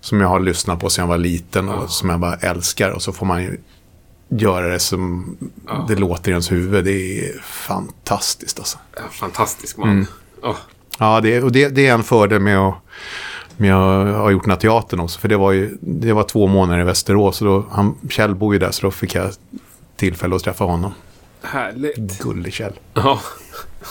som 0.00 0.20
jag 0.20 0.28
har 0.28 0.40
lyssnat 0.40 0.80
på 0.80 0.90
sedan 0.90 1.02
jag 1.02 1.08
var 1.08 1.18
liten 1.18 1.68
och 1.68 1.82
ja. 1.82 1.88
som 1.88 2.10
jag 2.10 2.20
bara 2.20 2.34
älskar. 2.34 2.90
Och 2.90 3.02
så 3.02 3.12
får 3.12 3.26
man 3.26 3.42
ju 3.42 3.60
göra 4.28 4.68
det 4.68 4.78
som 4.78 5.36
ja. 5.66 5.84
det 5.88 5.94
låter 5.94 6.28
i 6.28 6.32
ens 6.32 6.52
huvud. 6.52 6.84
Det 6.84 7.18
är 7.18 7.40
fantastiskt 7.42 8.58
alltså. 8.58 8.78
Ja, 8.96 9.02
fantastisk 9.10 9.76
man. 9.76 9.90
Mm. 9.90 10.06
Oh. 10.42 10.56
Ja, 10.98 11.20
det, 11.20 11.42
och 11.42 11.52
det, 11.52 11.68
det 11.68 11.86
är 11.86 11.94
en 11.94 12.02
fördel 12.02 12.40
med 12.40 12.58
att, 12.58 12.74
med 13.56 13.74
att 13.74 14.16
ha 14.16 14.30
gjort 14.30 14.42
den 14.42 14.50
här 14.50 14.58
teatern 14.58 15.00
också. 15.00 15.20
För 15.20 15.28
det 15.28 15.36
var 15.36 15.52
ju 15.52 15.78
det 15.80 16.12
var 16.12 16.22
två 16.22 16.46
månader 16.46 16.80
i 16.80 16.84
Västerås. 16.84 17.42
Och 17.42 17.48
då, 17.48 17.64
han, 17.70 17.94
Kjell 18.10 18.34
bor 18.34 18.54
ju 18.54 18.58
där 18.58 18.70
så 18.70 18.86
då 18.86 18.90
fick 18.90 19.14
jag 19.14 19.30
tillfälle 19.96 20.36
att 20.36 20.42
träffa 20.42 20.64
honom. 20.64 20.92
Härligt. 21.42 22.22
Gullig 22.22 22.52
Kjell. 22.52 22.72
Ja, 22.94 23.20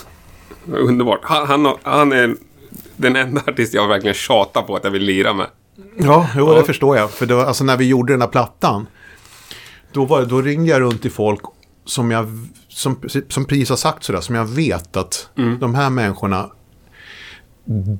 underbart. 0.65 1.19
Han, 1.23 1.47
han, 1.47 1.75
han, 1.83 2.11
är 2.11 2.35
den 2.95 3.15
enda 3.15 3.41
artist 3.47 3.73
jag 3.73 3.87
verkligen 3.87 4.13
tjatar 4.13 4.61
på 4.61 4.75
att 4.75 4.83
jag 4.83 4.91
vill 4.91 5.03
lira 5.03 5.33
med. 5.33 5.47
Ja, 5.97 6.27
jo, 6.35 6.47
ja. 6.47 6.59
det 6.59 6.63
förstår 6.63 6.97
jag. 6.97 7.11
För 7.11 7.25
var, 7.25 7.45
alltså, 7.45 7.63
när 7.63 7.77
vi 7.77 7.87
gjorde 7.87 8.13
den 8.13 8.21
här 8.21 8.27
plattan. 8.27 8.87
Då, 9.91 10.05
var, 10.05 10.25
då 10.25 10.41
ringde 10.41 10.71
jag 10.71 10.81
runt 10.81 11.01
till 11.01 11.11
folk 11.11 11.41
som 11.85 12.11
jag, 12.11 12.27
som, 12.67 13.01
som 13.29 13.45
precis 13.45 13.69
har 13.69 13.75
sagt 13.75 14.03
sådär, 14.03 14.21
som 14.21 14.35
jag 14.35 14.45
vet 14.45 14.97
att 14.97 15.29
mm. 15.37 15.59
de 15.59 15.75
här 15.75 15.89
människorna 15.89 16.49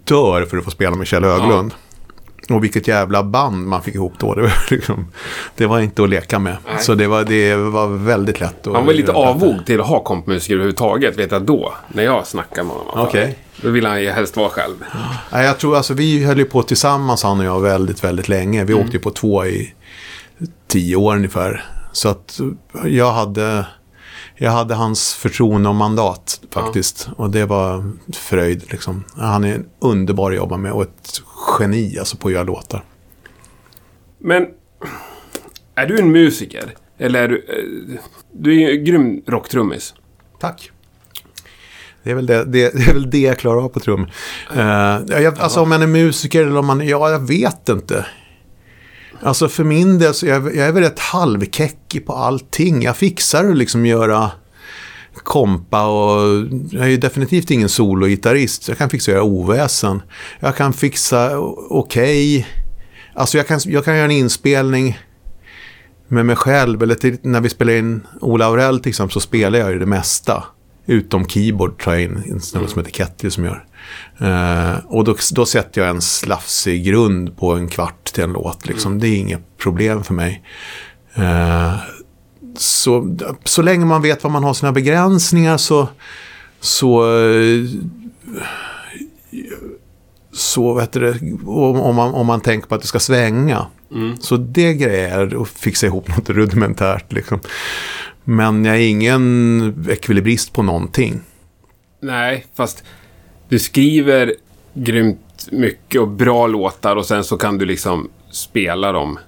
dör 0.03 0.45
för 0.45 0.57
att 0.57 0.63
få 0.63 0.71
spela 0.71 0.95
med 0.95 1.07
Kjell 1.07 1.23
Höglund. 1.23 1.71
Ja. 1.71 2.55
Och 2.55 2.63
vilket 2.63 2.87
jävla 2.87 3.23
band 3.23 3.67
man 3.67 3.81
fick 3.81 3.95
ihop 3.95 4.13
då. 4.17 4.33
Det 4.35 4.41
var, 4.41 4.71
liksom, 4.71 5.07
det 5.55 5.65
var 5.65 5.79
inte 5.79 6.03
att 6.03 6.09
leka 6.09 6.39
med. 6.39 6.57
Nej. 6.65 6.79
Så 6.79 6.95
det 6.95 7.07
var, 7.07 7.23
det 7.23 7.55
var 7.55 7.87
väldigt 7.87 8.39
lätt. 8.39 8.65
Man 8.65 8.85
var 8.85 8.93
lite 8.93 9.11
avog 9.11 9.65
till 9.65 9.81
att 9.81 9.87
ha 9.87 10.03
kompmusiker 10.03 10.53
överhuvudtaget, 10.53 11.17
vet 11.17 11.31
jag 11.31 11.41
då. 11.41 11.73
När 11.87 12.03
jag 12.03 12.27
snackade 12.27 12.67
med 12.67 12.75
honom. 12.75 13.07
Okej. 13.07 13.21
Okay. 13.21 13.33
Då 13.61 13.69
ville 13.69 13.89
han 13.89 14.01
ju 14.01 14.09
helst 14.09 14.37
vara 14.37 14.49
själv. 14.49 14.75
Ja, 15.31 15.43
jag 15.43 15.57
tror 15.57 15.77
alltså 15.77 15.93
vi 15.93 16.23
höll 16.23 16.37
ju 16.37 16.45
på 16.45 16.63
tillsammans 16.63 17.23
han 17.23 17.39
och 17.39 17.45
jag 17.45 17.61
väldigt, 17.61 18.03
väldigt 18.03 18.27
länge. 18.27 18.63
Vi 18.63 18.73
mm. 18.73 18.85
åkte 18.85 18.97
ju 18.97 19.03
på 19.03 19.11
två 19.11 19.45
i 19.45 19.73
tio 20.67 20.95
år 20.95 21.15
ungefär. 21.15 21.65
Så 21.91 22.09
att 22.09 22.39
jag 22.85 23.11
hade 23.11 23.65
jag 24.37 24.51
hade 24.51 24.75
hans 24.75 25.13
förtroende 25.13 25.69
och 25.69 25.75
mandat 25.75 26.41
faktiskt. 26.51 27.05
Ja. 27.07 27.23
Och 27.23 27.29
det 27.29 27.45
var 27.45 27.91
fröjd 28.13 28.71
liksom. 28.71 29.03
Han 29.15 29.43
är 29.43 29.61
underbar 29.79 30.31
att 30.31 30.37
jobba 30.37 30.57
med 30.57 30.71
och 30.71 30.83
ett 30.83 31.21
geni 31.59 31.99
alltså 31.99 32.17
på 32.17 32.27
att 32.27 32.33
göra 32.33 32.43
låtar. 32.43 32.83
Men 34.19 34.47
är 35.75 35.85
du 35.85 35.99
en 35.99 36.11
musiker? 36.11 36.73
Eller 36.97 37.23
är 37.23 37.27
du... 37.27 37.35
Eh, 37.35 37.99
du 38.31 38.51
är 38.51 38.55
ju 38.55 38.79
en 38.79 38.85
grym 38.85 39.21
rocktrummis. 39.27 39.93
Tack. 40.39 40.71
Det 42.03 42.11
är 42.11 42.15
väl 42.15 42.25
det, 42.25 42.43
det, 42.43 42.71
det, 42.73 42.89
är 42.89 42.93
väl 42.93 43.09
det 43.09 43.19
jag 43.19 43.37
klarar 43.37 43.63
av 43.63 43.69
på 43.69 43.79
trum. 43.79 44.07
Uh, 44.55 44.61
jag, 45.07 45.39
alltså 45.39 45.61
om 45.61 45.69
man 45.69 45.81
är 45.81 45.87
musiker 45.87 46.43
eller 46.43 46.57
om 46.57 46.65
man... 46.65 46.87
Ja, 46.87 47.11
jag 47.11 47.27
vet 47.27 47.69
inte. 47.69 48.05
Alltså 49.21 49.49
för 49.49 49.63
min 49.63 49.99
del 49.99 50.13
så 50.13 50.25
jag, 50.25 50.55
jag 50.55 50.67
är 50.67 50.71
väl 50.71 50.83
rätt 50.83 50.99
halvkeckig 50.99 52.05
på 52.05 52.13
allting. 52.13 52.81
Jag 52.81 52.97
fixar 52.97 53.49
att 53.49 53.57
liksom 53.57 53.85
göra 53.85 54.31
kompa 55.23 55.87
och 55.87 56.47
jag 56.71 56.83
är 56.83 56.87
ju 56.87 56.97
definitivt 56.97 57.51
ingen 57.51 57.69
sologitarrist. 57.69 58.67
Jag 58.67 58.77
kan 58.77 58.89
fixa 58.89 59.11
att 59.11 59.15
göra 59.15 59.23
oväsen. 59.23 60.01
Jag 60.39 60.55
kan 60.55 60.73
fixa 60.73 61.39
okej. 61.69 62.39
Okay. 62.39 62.51
Alltså 63.13 63.37
jag 63.37 63.47
kan, 63.47 63.59
jag 63.65 63.85
kan 63.85 63.95
göra 63.95 64.05
en 64.05 64.11
inspelning 64.11 64.99
med 66.07 66.25
mig 66.25 66.35
själv. 66.35 66.83
Eller 66.83 66.95
till, 66.95 67.17
när 67.21 67.41
vi 67.41 67.49
spelar 67.49 67.73
in 67.73 68.07
Ola 68.21 68.45
Aurell 68.45 68.79
till 68.79 68.89
exempel 68.89 69.13
så 69.13 69.19
spelar 69.19 69.59
jag 69.59 69.71
ju 69.71 69.79
det 69.79 69.85
mesta. 69.85 70.43
Utom 70.85 71.27
keyboard 71.27 71.83
tar 71.83 71.93
jag 71.93 72.01
in 72.01 72.23
en 72.31 72.41
snubbe 72.41 72.67
som 72.67 72.79
heter 72.79 72.91
Kettil 72.91 73.31
som 73.31 73.45
gör. 73.45 73.65
Uh, 74.21 74.85
och 74.85 75.03
då, 75.03 75.15
då 75.31 75.45
sätter 75.45 75.81
jag 75.81 75.89
en 75.89 76.01
slafsig 76.01 76.85
grund 76.85 77.37
på 77.37 77.53
en 77.53 77.67
kvart 77.69 78.03
till 78.03 78.23
en 78.23 78.33
låt. 78.33 78.65
Liksom. 78.65 78.91
Mm. 78.91 79.01
Det 79.01 79.07
är 79.07 79.17
inget 79.17 79.57
problem 79.57 80.03
för 80.03 80.13
mig. 80.13 80.43
Uh, 81.17 81.75
så, 82.57 83.17
så 83.43 83.61
länge 83.61 83.85
man 83.85 84.01
vet 84.01 84.23
vad 84.23 84.31
man 84.31 84.43
har 84.43 84.53
sina 84.53 84.71
begränsningar 84.71 85.57
så, 85.57 85.87
så, 86.59 87.05
så 90.33 90.73
vet 90.73 90.91
det, 90.91 91.19
om, 91.45 91.95
man, 91.95 92.13
om 92.13 92.25
man 92.25 92.41
tänker 92.41 92.67
på 92.67 92.75
att 92.75 92.81
det 92.81 92.87
ska 92.87 92.99
svänga. 92.99 93.65
Mm. 93.91 94.17
Så 94.17 94.37
det 94.37 94.73
grejer 94.73 95.41
att 95.41 95.47
fixa 95.47 95.85
ihop 95.85 96.07
något 96.07 96.29
rudimentärt. 96.29 97.13
Liksom. 97.13 97.39
Men 98.25 98.65
jag 98.65 98.75
är 98.75 98.87
ingen 98.87 99.85
ekvilibrist 99.89 100.53
på 100.53 100.63
någonting. 100.63 101.21
Nej, 101.99 102.45
fast 102.55 102.83
du 103.49 103.59
skriver 103.59 104.35
grymt 104.73 105.47
mycket 105.51 106.01
och 106.01 106.07
bra 106.07 106.47
låtar 106.47 106.95
och 106.95 107.05
sen 107.05 107.23
så 107.23 107.37
kan 107.37 107.57
du 107.57 107.65
liksom 107.65 108.09
spela 108.31 108.91
dem. 108.91 109.19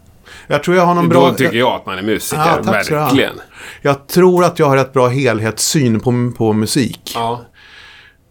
Jag 0.48 0.64
tror 0.64 0.78
jag 0.78 0.86
har 0.86 0.96
någon 0.96 1.10
bra... 1.10 1.30
Då 1.30 1.36
tycker 1.36 1.58
jag 1.58 1.76
att 1.76 1.86
man 1.86 1.98
är 1.98 2.02
musiker, 2.02 2.62
ja, 2.66 2.72
verkligen. 2.72 3.34
Jag 3.82 4.08
tror 4.08 4.44
att 4.44 4.60
jag 4.60 4.66
har 4.66 4.78
ett 4.78 4.94
bra 4.94 5.08
helhetssyn 5.08 6.00
på, 6.00 6.32
på 6.38 6.54
musik. 6.54 7.12
Ja. 7.16 7.46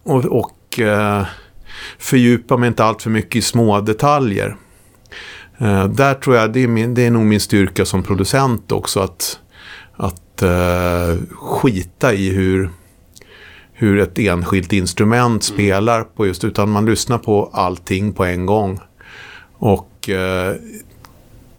Och, 0.03 0.25
och 0.25 0.79
eh, 0.79 1.25
fördjupa 1.97 2.57
mig 2.57 2.67
inte 2.67 2.83
allt 2.83 3.01
för 3.01 3.09
mycket 3.09 3.35
i 3.35 3.41
små 3.41 3.81
detaljer. 3.81 4.55
Eh, 5.57 5.87
där 5.87 6.13
tror 6.13 6.35
jag, 6.35 6.53
det 6.53 6.63
är, 6.63 6.67
min, 6.67 6.93
det 6.93 7.05
är 7.05 7.11
nog 7.11 7.25
min 7.25 7.39
styrka 7.39 7.85
som 7.85 8.03
producent 8.03 8.71
också, 8.71 8.99
att, 8.99 9.39
att 9.97 10.41
eh, 10.41 11.15
skita 11.31 12.13
i 12.13 12.29
hur, 12.29 12.69
hur 13.73 13.99
ett 13.99 14.19
enskilt 14.19 14.73
instrument 14.73 15.43
spelar 15.43 16.03
på 16.03 16.27
just, 16.27 16.43
utan 16.43 16.69
man 16.69 16.85
lyssnar 16.85 17.17
på 17.17 17.49
allting 17.53 18.13
på 18.13 18.25
en 18.25 18.45
gång. 18.45 18.79
Och 19.53 20.09
eh, 20.09 20.55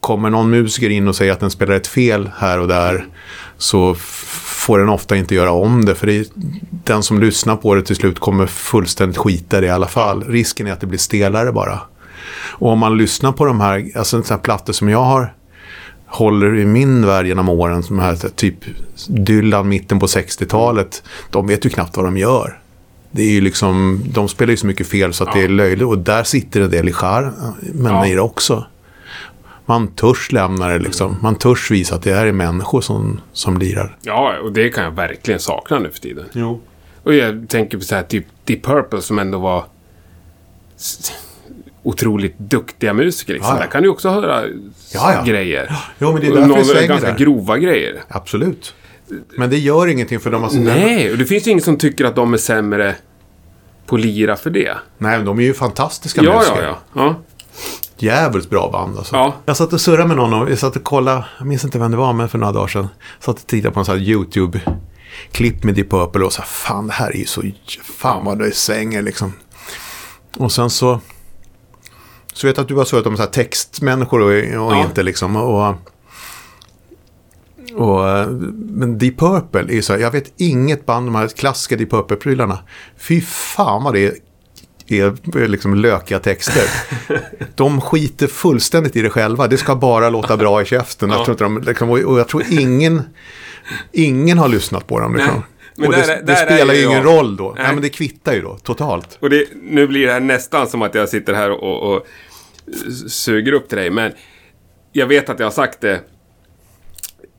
kommer 0.00 0.30
någon 0.30 0.50
musiker 0.50 0.90
in 0.90 1.08
och 1.08 1.16
säger 1.16 1.32
att 1.32 1.40
den 1.40 1.50
spelar 1.50 1.74
ett 1.74 1.86
fel 1.86 2.30
här 2.36 2.60
och 2.60 2.68
där 2.68 3.06
så 3.56 3.94
får 3.94 4.78
den 4.78 4.88
ofta 4.88 5.16
inte 5.16 5.34
göra 5.34 5.52
om 5.52 5.84
det. 5.84 5.94
För 5.94 6.06
det 6.06 6.16
är, 6.16 6.26
den 6.84 7.02
som 7.02 7.20
lyssnar 7.20 7.56
på 7.56 7.74
det 7.74 7.82
till 7.82 7.96
slut 7.96 8.18
kommer 8.18 8.46
fullständigt 8.46 9.18
skita 9.18 9.60
det 9.60 9.66
i 9.66 9.70
alla 9.70 9.86
fall. 9.86 10.24
Risken 10.24 10.66
är 10.66 10.72
att 10.72 10.80
det 10.80 10.86
blir 10.86 10.98
stelare 10.98 11.52
bara. 11.52 11.80
Och 12.50 12.70
om 12.70 12.78
man 12.78 12.96
lyssnar 12.96 13.32
på 13.32 13.44
de 13.44 13.60
här, 13.60 13.90
alltså 13.96 14.16
en 14.16 14.24
sån 14.24 14.34
här 14.34 14.42
plattor 14.42 14.72
som 14.72 14.88
jag 14.88 15.04
har 15.04 15.34
håller 16.08 16.58
i 16.58 16.66
min 16.66 17.06
värld 17.06 17.26
genom 17.26 17.48
åren, 17.48 17.82
som 17.82 17.98
här 17.98 18.16
typ 18.36 18.54
Dylan 19.08 19.68
mitten 19.68 20.00
på 20.00 20.06
60-talet, 20.06 21.02
de 21.30 21.46
vet 21.46 21.66
ju 21.66 21.70
knappt 21.70 21.96
vad 21.96 22.06
de 22.06 22.16
gör. 22.16 22.60
Det 23.10 23.22
är 23.22 23.30
ju 23.30 23.40
liksom, 23.40 24.02
de 24.06 24.28
spelar 24.28 24.50
ju 24.50 24.56
så 24.56 24.66
mycket 24.66 24.86
fel 24.86 25.12
så 25.12 25.24
att 25.24 25.30
ja. 25.34 25.40
det 25.40 25.44
är 25.44 25.48
löjligt. 25.48 25.86
Och 25.86 25.98
där 25.98 26.24
sitter 26.24 26.60
en 26.60 26.70
del 26.70 26.88
i 26.88 26.92
skär, 26.92 27.32
men 27.74 27.94
ja. 27.94 28.06
i 28.06 28.14
det 28.14 28.20
också. 28.20 28.66
Man 29.66 29.88
törs 29.88 30.32
lämna 30.32 30.68
det 30.68 30.78
liksom. 30.78 31.16
Man 31.22 31.34
törs 31.34 31.70
visa 31.70 31.94
att 31.94 32.02
det 32.02 32.14
här 32.14 32.26
är 32.26 32.32
människor 32.32 32.80
som, 32.80 33.20
som 33.32 33.58
lirar. 33.58 33.96
Ja, 34.02 34.38
och 34.42 34.52
det 34.52 34.68
kan 34.68 34.84
jag 34.84 34.90
verkligen 34.90 35.40
sakna 35.40 35.78
nu 35.78 35.90
för 35.90 36.00
tiden. 36.00 36.24
Jo. 36.32 36.60
Och 37.02 37.14
jag 37.14 37.48
tänker 37.48 37.78
på 37.78 37.84
så 37.84 37.94
här 37.94 38.02
typ 38.02 38.26
Deep 38.44 38.62
Purple 38.62 39.02
som 39.02 39.18
ändå 39.18 39.38
var 39.38 39.64
otroligt 41.82 42.38
duktiga 42.38 42.94
musiker. 42.94 43.32
Liksom. 43.32 43.50
Ja, 43.50 43.56
ja. 43.56 43.64
Där 43.64 43.70
kan 43.70 43.82
du 43.82 43.88
också 43.88 44.08
höra 44.08 44.42
ja, 44.92 45.12
ja. 45.12 45.24
grejer. 45.24 45.76
Jo, 45.98 46.12
men 46.12 46.20
det 46.20 46.26
är 46.26 46.34
därför 46.34 46.48
Någon, 46.48 46.66
det 46.66 46.86
ganska 46.86 47.10
där. 47.10 47.18
grova 47.18 47.58
grejer. 47.58 48.02
Absolut. 48.08 48.74
Men 49.36 49.50
det 49.50 49.58
gör 49.58 49.86
ingenting 49.86 50.20
för 50.20 50.30
de 50.30 50.42
har... 50.42 50.50
Nej, 50.52 51.12
och 51.12 51.18
det 51.18 51.24
finns 51.24 51.46
ju 51.46 51.50
ingen 51.50 51.64
som 51.64 51.76
tycker 51.76 52.04
att 52.04 52.16
de 52.16 52.34
är 52.34 52.38
sämre 52.38 52.94
på 53.86 53.96
lira 53.96 54.36
för 54.36 54.50
det. 54.50 54.76
Nej, 54.98 55.22
de 55.22 55.38
är 55.38 55.42
ju 55.42 55.54
fantastiska 55.54 56.22
ja, 56.22 56.38
musiker. 56.38 56.62
Ja, 56.62 56.78
ja, 56.94 57.02
ja. 57.02 57.16
Jävligt 57.96 58.50
bra 58.50 58.70
band 58.72 58.98
alltså. 58.98 59.16
Ja. 59.16 59.34
Jag 59.46 59.56
satt 59.56 59.72
och 59.72 59.80
surrade 59.80 60.08
med 60.08 60.16
någon 60.16 60.32
och 60.32 60.50
jag 60.50 60.58
satt 60.58 60.76
och 60.76 60.84
kollade, 60.84 61.24
jag 61.38 61.46
minns 61.46 61.64
inte 61.64 61.78
vem 61.78 61.90
det 61.90 61.96
var, 61.96 62.12
men 62.12 62.28
för 62.28 62.38
några 62.38 62.52
dagar 62.52 62.66
sedan. 62.66 62.88
Satt 63.20 63.36
och 63.36 63.46
tittade 63.46 63.74
på 63.74 63.80
en 63.80 63.86
sån 63.86 63.98
här 63.98 64.04
YouTube-klipp 64.04 65.64
med 65.64 65.74
Deep 65.74 65.90
Purple 65.90 66.24
och 66.24 66.32
så 66.32 66.40
här, 66.40 66.48
fan 66.48 66.86
det 66.86 66.92
här 66.92 67.10
är 67.10 67.18
ju 67.18 67.26
så, 67.26 67.42
fan 67.82 68.24
vad 68.24 68.38
det 68.38 68.54
svänger 68.54 69.02
liksom. 69.02 69.32
Och 70.36 70.52
sen 70.52 70.70
så 70.70 71.00
så 72.38 72.46
vet 72.46 72.56
jag 72.56 72.62
att 72.62 72.68
du 72.68 72.74
har 72.74 72.84
surrat 72.84 73.06
om 73.06 73.16
så 73.16 73.22
här 73.22 73.30
textmänniskor 73.30 74.20
och, 74.20 74.28
och 74.28 74.72
ja. 74.72 74.84
inte 74.84 75.02
liksom. 75.02 75.36
Och, 75.36 75.74
och, 77.74 78.28
men 78.54 78.98
Deep 78.98 79.18
Purple 79.18 79.78
är 79.78 79.80
så 79.80 79.92
här, 79.92 80.00
jag 80.00 80.10
vet 80.10 80.32
inget 80.36 80.86
band, 80.86 81.06
de 81.06 81.14
här 81.14 81.28
klassiska 81.28 81.76
Deep 81.76 81.90
Purple-prylarna. 81.90 82.58
Fy 82.96 83.20
fan 83.20 83.84
vad 83.84 83.94
det 83.94 84.06
är 84.06 84.14
är 84.90 85.48
liksom 85.48 85.74
lökiga 85.74 86.18
texter. 86.18 86.62
De 87.54 87.80
skiter 87.80 88.26
fullständigt 88.26 88.96
i 88.96 89.02
det 89.02 89.10
själva. 89.10 89.46
Det 89.46 89.56
ska 89.56 89.76
bara 89.76 90.10
låta 90.10 90.36
bra 90.36 90.62
i 90.62 90.64
käften. 90.64 91.10
Ja. 91.10 91.16
Jag 91.16 91.24
tror 91.24 91.34
inte 91.34 91.44
de, 91.44 91.70
liksom, 91.70 91.90
och 91.90 92.18
jag 92.18 92.28
tror 92.28 92.42
ingen, 92.50 93.02
ingen 93.92 94.38
har 94.38 94.48
lyssnat 94.48 94.86
på 94.86 95.00
dem. 95.00 95.16
Liksom. 95.16 95.42
Och 95.78 95.92
där, 95.92 96.06
det, 96.06 96.22
det 96.26 96.36
spelar 96.36 96.74
ju 96.74 96.84
ingen 96.84 97.02
roll 97.02 97.36
då. 97.36 97.44
Nej. 97.44 97.64
Nej. 97.64 97.72
men 97.72 97.82
det 97.82 97.88
kvittar 97.88 98.34
ju 98.34 98.42
då, 98.42 98.58
totalt. 98.62 99.18
Och 99.20 99.30
det, 99.30 99.46
nu 99.62 99.86
blir 99.86 100.06
det 100.06 100.12
här 100.12 100.20
nästan 100.20 100.68
som 100.68 100.82
att 100.82 100.94
jag 100.94 101.08
sitter 101.08 101.34
här 101.34 101.50
och, 101.50 101.92
och 101.92 102.06
suger 103.08 103.52
upp 103.52 103.68
till 103.68 103.78
dig. 103.78 103.90
Men 103.90 104.12
jag 104.92 105.06
vet 105.06 105.28
att 105.28 105.38
jag 105.38 105.46
har 105.46 105.50
sagt 105.50 105.80
det 105.80 106.00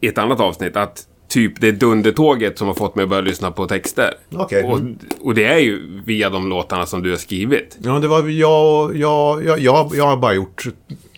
i 0.02 0.08
ett 0.08 0.18
annat 0.18 0.40
avsnitt. 0.40 0.76
Att 0.76 1.06
typ 1.30 1.62
det 1.62 1.68
är 1.68 1.72
Dundertåget 1.72 2.58
som 2.58 2.68
har 2.68 2.74
fått 2.74 2.96
mig 2.96 3.04
att 3.04 3.10
börja 3.10 3.22
lyssna 3.22 3.52
på 3.52 3.68
texter. 3.68 4.14
Okay. 4.32 4.64
Och, 4.64 4.80
och, 5.22 5.36
det 5.36 5.46
är 5.46 5.58
ju 5.58 6.02
via 6.06 6.30
de 6.30 6.50
låtarna 6.50 6.86
som 6.86 7.04
du 7.04 7.10
har 7.10 7.18
skrivit. 7.18 7.78
Ja, 7.84 8.00
det 8.00 8.08
var 8.08 8.30
jag, 8.30 8.98
jag, 8.98 9.46
jag, 9.46 9.60
jag, 9.60 9.92
jag 9.96 10.08
har 10.08 10.18
bara 10.18 10.34
gjort 10.34 10.68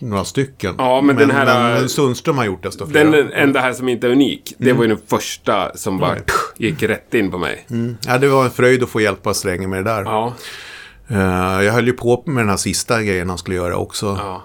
några 0.00 0.24
stycken. 0.24 0.74
Ja, 0.78 1.00
men, 1.00 1.06
men 1.06 1.28
den 1.28 1.36
här... 1.36 1.80
Men 1.80 1.88
Sundström 1.88 2.38
har 2.38 2.44
gjort 2.44 2.62
desto 2.62 2.86
fler. 2.86 3.04
Den 3.04 3.32
enda 3.32 3.60
här 3.60 3.72
som 3.72 3.88
inte 3.88 4.06
är 4.06 4.10
unik. 4.10 4.54
Mm. 4.58 4.68
Det 4.68 4.72
var 4.72 4.82
ju 4.82 4.88
den 4.88 5.00
första 5.06 5.76
som 5.76 5.98
bara 5.98 6.12
mm. 6.12 6.24
gick 6.56 6.82
rätt 6.82 7.14
in 7.14 7.30
på 7.30 7.38
mig. 7.38 7.66
Mm. 7.70 7.96
Ja, 8.06 8.18
det 8.18 8.28
var 8.28 8.44
en 8.44 8.50
fröjd 8.50 8.82
att 8.82 8.88
få 8.88 9.00
hjälpa 9.00 9.34
Strängen 9.34 9.70
med 9.70 9.84
det 9.84 9.90
där. 9.90 10.02
Ja. 10.02 10.34
Uh, 11.12 11.64
jag 11.64 11.72
höll 11.72 11.86
ju 11.86 11.92
på 11.92 12.22
med 12.26 12.42
den 12.42 12.48
här 12.48 12.56
sista 12.56 13.02
grejen 13.02 13.28
han 13.28 13.38
skulle 13.38 13.56
göra 13.56 13.76
också. 13.76 14.06
Ja. 14.06 14.42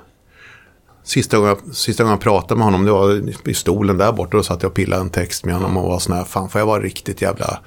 Sista 1.04 1.38
gången, 1.38 1.58
jag, 1.66 1.76
sista 1.76 2.04
gången 2.04 2.14
jag 2.14 2.22
pratade 2.22 2.58
med 2.58 2.66
honom, 2.66 2.86
det 2.86 2.92
var 2.92 3.50
i 3.50 3.54
stolen 3.54 3.98
där 3.98 4.12
borta. 4.12 4.38
Då 4.38 4.44
satt 4.44 4.64
jag 4.64 4.70
och 4.70 4.76
pillade 4.76 5.02
en 5.02 5.10
text 5.10 5.46
med 5.46 5.56
honom 5.56 5.78
och 5.78 5.84
var 5.84 6.00
sån 6.00 6.16
här, 6.16 6.24
fan 6.24 6.50
får 6.50 6.62
jag 6.62 6.66
vara 6.66 6.82
riktigt 6.82 7.22
jävla... 7.22 7.60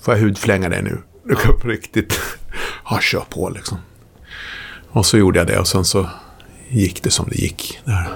Får 0.00 0.14
jag 0.14 0.20
hudflänga 0.20 0.68
det 0.68 0.82
nu? 0.82 0.98
Du 1.24 1.34
kan 1.34 1.58
på 1.58 1.68
riktigt... 1.68 2.20
Ja, 2.90 3.00
kör 3.00 3.24
på 3.30 3.48
liksom. 3.48 3.78
Och 4.90 5.06
så 5.06 5.18
gjorde 5.18 5.38
jag 5.38 5.46
det 5.46 5.58
och 5.58 5.68
sen 5.68 5.84
så 5.84 6.06
gick 6.68 7.02
det 7.02 7.10
som 7.10 7.28
det 7.28 7.36
gick. 7.36 7.80
Där. 7.84 8.08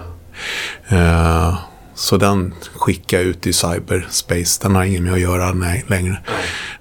Uh, 0.92 1.58
så 1.94 2.16
den 2.16 2.54
skickade 2.76 3.22
jag 3.22 3.30
ut 3.30 3.46
i 3.46 3.52
cyberspace. 3.52 4.62
Den 4.62 4.74
har 4.74 4.84
ingen 4.84 5.04
med 5.04 5.12
att 5.12 5.20
göra 5.20 5.52
nej, 5.52 5.84
längre. 5.88 6.18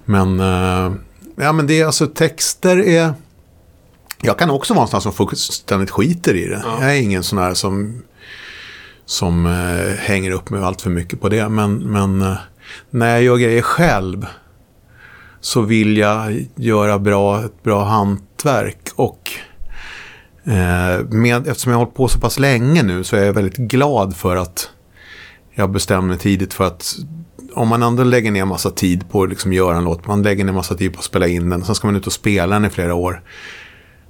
Men, 0.04 0.40
uh, 0.40 0.92
ja, 1.36 1.52
men 1.52 1.66
det 1.66 1.80
är 1.80 1.86
alltså 1.86 2.06
texter 2.06 2.78
är... 2.78 3.14
Jag 4.22 4.38
kan 4.38 4.50
också 4.50 4.74
vara 4.74 4.84
en 4.84 4.88
sån 4.88 5.00
som 5.00 5.12
fullständigt 5.12 5.90
skiter 5.90 6.34
i 6.34 6.46
det. 6.46 6.62
Ja. 6.64 6.76
Jag 6.80 6.96
är 6.96 7.00
ingen 7.02 7.22
sån 7.22 7.38
här 7.38 7.54
som, 7.54 8.02
som 9.04 9.46
uh, 9.46 9.94
hänger 9.96 10.30
upp 10.30 10.50
mig 10.50 10.62
allt 10.62 10.82
för 10.82 10.90
mycket 10.90 11.20
på 11.20 11.28
det. 11.28 11.48
Men, 11.48 11.76
men 11.76 12.22
uh, 12.22 12.36
när 12.90 13.08
jag 13.08 13.22
gör 13.22 13.36
grejer 13.36 13.62
själv 13.62 14.26
så 15.40 15.60
vill 15.60 15.96
jag 15.96 16.46
göra 16.54 16.98
bra, 16.98 17.44
ett 17.44 17.62
bra 17.62 17.84
hantverk. 17.84 18.88
Och 18.96 19.30
uh, 20.46 21.04
med, 21.10 21.48
eftersom 21.48 21.72
jag 21.72 21.78
har 21.78 21.84
hållit 21.84 21.96
på 21.96 22.08
så 22.08 22.20
pass 22.20 22.38
länge 22.38 22.82
nu 22.82 23.04
så 23.04 23.16
är 23.16 23.24
jag 23.24 23.32
väldigt 23.32 23.56
glad 23.56 24.16
för 24.16 24.36
att 24.36 24.70
jag 25.54 25.70
bestämde 25.70 26.08
mig 26.08 26.18
tidigt 26.18 26.54
för 26.54 26.64
att 26.64 26.96
om 27.54 27.68
man 27.68 27.82
ändå 27.82 28.04
lägger 28.04 28.30
ner 28.30 28.44
massa 28.44 28.70
tid 28.70 29.10
på 29.10 29.22
att 29.22 29.28
liksom 29.28 29.52
göra 29.52 29.76
en 29.76 29.84
låt, 29.84 30.06
man 30.06 30.22
lägger 30.22 30.44
ner 30.44 30.52
massa 30.52 30.74
tid 30.74 30.92
på 30.92 30.98
att 30.98 31.04
spela 31.04 31.26
in 31.26 31.50
den, 31.50 31.64
sen 31.64 31.74
ska 31.74 31.86
man 31.86 31.96
ut 31.96 32.06
och 32.06 32.12
spela 32.12 32.54
den 32.54 32.64
i 32.64 32.70
flera 32.70 32.94
år 32.94 33.22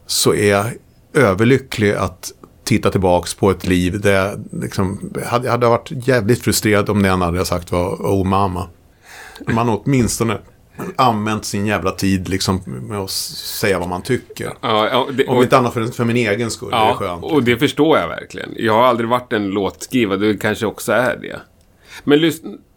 så 0.07 0.35
är 0.35 0.51
jag 0.51 0.67
överlycklig 1.15 1.93
att 1.93 2.33
titta 2.65 2.91
tillbaka 2.91 3.29
på 3.39 3.51
ett 3.51 3.67
liv 3.67 4.01
där 4.01 4.13
jag 4.13 4.45
liksom, 4.63 5.13
hade, 5.27 5.51
hade 5.51 5.69
varit 5.69 6.09
jävligt 6.09 6.43
frustrerad 6.43 6.91
om 6.91 7.03
det 7.03 7.09
enda 7.09 7.27
hade 7.27 7.45
sagt 7.45 7.73
var 7.73 7.95
oh 7.95 8.27
mamma. 8.27 8.69
Man 9.47 9.69
åtminstone 9.69 10.39
använt 10.97 11.45
sin 11.45 11.67
jävla 11.67 11.91
tid 11.91 12.29
liksom 12.29 12.61
med 12.67 12.99
att 12.99 13.11
säga 13.11 13.79
vad 13.79 13.89
man 13.89 14.03
tycker. 14.03 14.53
Ja, 14.61 14.89
ja, 14.89 15.09
det, 15.13 15.27
Om 15.27 15.43
inte 15.43 15.59
annat 15.59 15.75
för, 15.75 15.87
för 15.87 16.05
min 16.05 16.17
egen 16.17 16.51
skull. 16.51 16.69
Ja, 16.73 16.85
det 16.85 16.91
är 16.91 16.95
skönt. 16.95 17.25
och 17.25 17.43
det 17.43 17.57
förstår 17.57 17.99
jag 17.99 18.09
verkligen. 18.09 18.49
Jag 18.57 18.73
har 18.73 18.83
aldrig 18.83 19.09
varit 19.09 19.33
en 19.33 19.49
låtskrivare, 19.49 20.19
du 20.19 20.39
kanske 20.39 20.67
också 20.67 20.93
är 20.93 21.17
det. 21.17 21.41
Men 22.05 22.21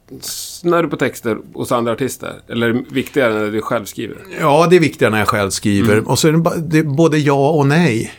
lyssnar 0.10 0.84
du 0.84 0.89
på 0.89 0.98
texter 0.98 1.38
hos 1.54 1.72
andra 1.72 1.91
artister? 1.91 2.41
Eller 2.48 2.70
är 2.70 2.74
det 2.74 2.84
viktigare 2.89 3.34
när 3.34 3.52
du 3.52 3.62
själv 3.62 3.86
skriver? 3.86 4.17
Ja, 4.39 4.67
det 4.70 4.76
är 4.76 4.80
viktigare 4.80 5.12
när 5.12 5.20
jag 5.20 5.28
själv 5.28 5.50
skriver. 5.50 5.93
Mm. 5.93 6.08
Och 6.08 6.20
så 6.20 6.28
är 6.28 6.32
det, 6.32 6.62
det 6.62 6.78
är 6.80 6.84
både 6.84 7.17
ja 7.17 7.50
och 7.50 7.67
nej. 7.67 8.13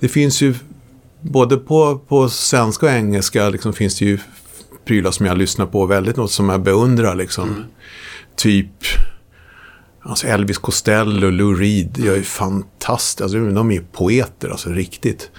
Det 0.00 0.08
finns 0.08 0.40
ju, 0.40 0.54
både 1.20 1.56
på, 1.56 1.98
på 1.98 2.28
svenska 2.28 2.86
och 2.86 2.92
engelska 2.92 3.48
liksom, 3.48 3.72
finns 3.72 3.98
det 3.98 4.04
ju 4.04 4.18
prylar 4.84 5.10
som 5.10 5.26
jag 5.26 5.38
lyssnar 5.38 5.66
på 5.66 5.86
väldigt, 5.86 6.16
något 6.16 6.30
som 6.30 6.48
jag 6.48 6.62
beundrar 6.62 7.14
liksom. 7.14 7.48
Mm. 7.48 7.64
Typ 8.36 8.68
Alltså 10.04 10.26
Elvis 10.26 10.58
Costello, 10.58 11.30
Lou 11.30 11.54
Reed, 11.54 11.98
jag 11.98 12.16
är 12.16 12.22
fantastiskt. 12.22 13.20
Alltså, 13.20 13.38
de 13.38 13.70
är 13.70 13.74
ju 13.74 13.84
poeter, 13.92 14.48
alltså 14.48 14.70
riktigt. 14.70 15.30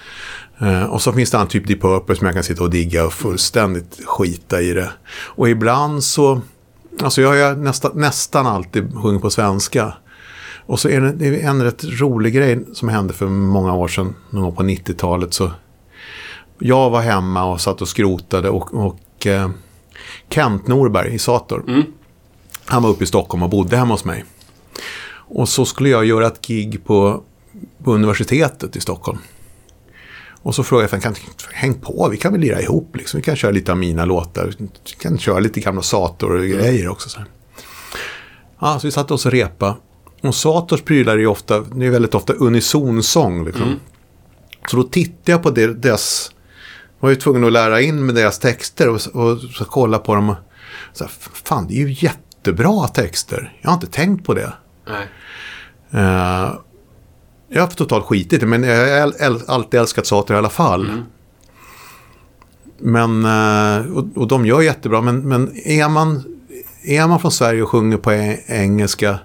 Uh, 0.62 0.84
och 0.84 1.02
så 1.02 1.12
finns 1.12 1.30
det 1.30 1.38
en 1.38 1.48
typ 1.48 1.66
Deep 1.66 1.80
Purple 1.80 2.16
som 2.16 2.26
jag 2.26 2.34
kan 2.34 2.44
sitta 2.44 2.62
och 2.62 2.70
digga 2.70 3.06
och 3.06 3.12
fullständigt 3.12 4.00
skita 4.04 4.60
i 4.60 4.72
det. 4.72 4.90
Och 5.16 5.48
ibland 5.48 6.04
så, 6.04 6.40
alltså 7.02 7.22
jag 7.22 7.48
har 7.48 7.56
nästa, 7.56 7.90
nästan 7.94 8.46
alltid 8.46 8.94
sjungit 9.02 9.22
på 9.22 9.30
svenska. 9.30 9.94
Och 10.66 10.80
så 10.80 10.88
är 10.88 11.00
det, 11.00 11.40
en 11.40 11.62
rätt 11.62 11.84
rolig 11.84 12.34
grej 12.34 12.64
som 12.72 12.88
hände 12.88 13.12
för 13.12 13.26
många 13.26 13.74
år 13.74 13.88
sedan, 13.88 14.14
någon 14.30 14.42
gång 14.42 14.54
på 14.54 14.62
90-talet. 14.62 15.34
Så 15.34 15.50
jag 16.58 16.90
var 16.90 17.00
hemma 17.00 17.44
och 17.44 17.60
satt 17.60 17.82
och 17.82 17.88
skrotade 17.88 18.50
och, 18.50 18.74
och 18.74 19.26
uh, 19.26 19.50
Kent 20.28 20.66
Norberg 20.66 21.14
i 21.14 21.18
Sator. 21.18 21.64
Mm. 21.68 21.82
Han 22.64 22.82
var 22.82 22.90
uppe 22.90 23.04
i 23.04 23.06
Stockholm 23.06 23.42
och 23.42 23.50
bodde 23.50 23.76
hemma 23.76 23.94
hos 23.94 24.04
mig. 24.04 24.24
Och 25.26 25.48
så 25.48 25.64
skulle 25.64 25.88
jag 25.88 26.04
göra 26.04 26.26
ett 26.26 26.46
gig 26.46 26.84
på, 26.84 27.22
på 27.84 27.94
universitetet 27.94 28.76
i 28.76 28.80
Stockholm. 28.80 29.18
Och 30.44 30.54
så 30.54 30.64
frågade 30.64 30.88
jag, 30.92 31.02
kan 31.02 31.14
häng 31.52 31.74
på, 31.74 32.08
vi 32.10 32.16
kan 32.16 32.32
väl 32.32 32.40
lira 32.40 32.60
ihop 32.62 32.96
liksom. 32.96 33.18
Vi 33.18 33.24
kan 33.24 33.36
köra 33.36 33.50
lite 33.50 33.72
av 33.72 33.78
mina 33.78 34.04
låtar. 34.04 34.52
Vi 34.58 34.68
kan 34.98 35.18
köra 35.18 35.38
lite 35.38 35.60
gamla 35.60 35.82
Sator 35.82 36.36
och 36.36 36.44
grejer 36.44 36.88
också. 36.88 37.08
Så, 37.08 37.20
ja, 38.60 38.78
så 38.78 38.86
vi 38.86 38.90
satte 38.90 39.14
oss 39.14 39.26
och 39.26 39.32
repa. 39.32 39.76
Och 40.22 40.34
Sators 40.34 40.82
prylar 40.82 41.12
är 41.12 41.18
ju 41.18 41.26
ofta, 41.26 41.60
det 41.60 41.86
är 41.86 41.90
väldigt 41.90 42.14
ofta 42.14 42.32
unisonsång 42.32 43.44
liksom. 43.44 43.62
Mm. 43.62 43.78
Så 44.70 44.76
då 44.76 44.82
tittade 44.82 45.32
jag 45.32 45.42
på 45.42 45.50
deras 45.50 46.30
var 47.00 47.10
ju 47.10 47.16
tvungen 47.16 47.44
att 47.44 47.52
lära 47.52 47.80
in 47.80 48.06
med 48.06 48.14
deras 48.14 48.38
texter 48.38 48.88
och, 48.88 49.00
och 49.12 49.40
så 49.40 49.64
kolla 49.64 49.98
på 49.98 50.14
dem. 50.14 50.30
Och, 50.30 50.36
så 50.92 51.04
här, 51.04 51.12
fan, 51.44 51.66
det 51.68 51.74
är 51.74 51.86
ju 51.86 51.96
jättebra 51.98 52.88
texter. 52.88 53.52
Jag 53.60 53.70
har 53.70 53.74
inte 53.74 53.86
tänkt 53.86 54.26
på 54.26 54.34
det. 54.34 54.52
Nej. 54.88 55.08
Uh, 56.04 56.54
jag 57.54 57.62
har 57.62 57.68
totalt 57.68 58.04
skitit 58.04 58.40
det, 58.40 58.46
men 58.46 58.62
jag 58.62 59.00
har 59.00 59.12
alltid 59.46 59.80
älskat 59.80 60.06
Sater 60.06 60.34
i 60.34 60.36
alla 60.36 60.48
fall. 60.48 60.84
Mm. 60.90 61.02
Men, 62.78 63.24
uh, 63.24 63.96
och, 63.96 64.04
och 64.14 64.28
de 64.28 64.46
gör 64.46 64.60
jättebra, 64.60 65.00
men, 65.00 65.28
men 65.28 65.56
är, 65.64 65.88
man, 65.88 66.22
är 66.82 67.06
man 67.06 67.20
från 67.20 67.30
Sverige 67.30 67.62
och 67.62 67.68
sjunger 67.68 67.96
på 67.96 68.12
engelska 68.46 69.18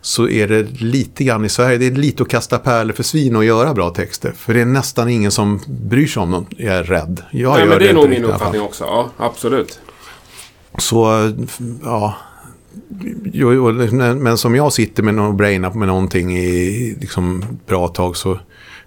så 0.00 0.28
är 0.28 0.48
det 0.48 0.62
lite 0.80 1.24
grann 1.24 1.44
i 1.44 1.48
Sverige, 1.48 1.78
det 1.78 1.86
är 1.86 1.90
lite 1.90 2.22
att 2.22 2.28
kasta 2.28 2.58
pärlor 2.58 2.92
för 2.92 3.02
svin 3.02 3.36
och 3.36 3.44
göra 3.44 3.74
bra 3.74 3.90
texter. 3.90 4.32
För 4.36 4.54
det 4.54 4.60
är 4.60 4.64
nästan 4.64 5.08
ingen 5.08 5.30
som 5.30 5.60
bryr 5.66 6.06
sig 6.06 6.22
om 6.22 6.30
dem, 6.30 6.46
jag 6.50 6.74
är 6.74 6.84
rädd. 6.84 7.22
Jag 7.30 7.52
Nej, 7.52 7.60
gör 7.60 7.68
men 7.68 7.78
det 7.78 7.88
är 7.88 7.94
nog 7.94 8.08
min 8.08 8.24
uppfattning 8.24 8.62
också. 8.62 8.84
Ja, 8.84 9.10
absolut. 9.16 9.80
Så, 10.78 11.32
ja. 11.84 12.14
Men 14.16 14.38
som 14.38 14.54
jag 14.54 14.72
sitter 14.72 15.02
med 15.02 15.20
och 15.20 15.34
brainar 15.34 15.70
med 15.70 15.88
någonting 15.88 16.38
i 16.38 16.96
liksom 17.00 17.44
bra 17.66 17.88
tag 17.88 18.16
så 18.16 18.38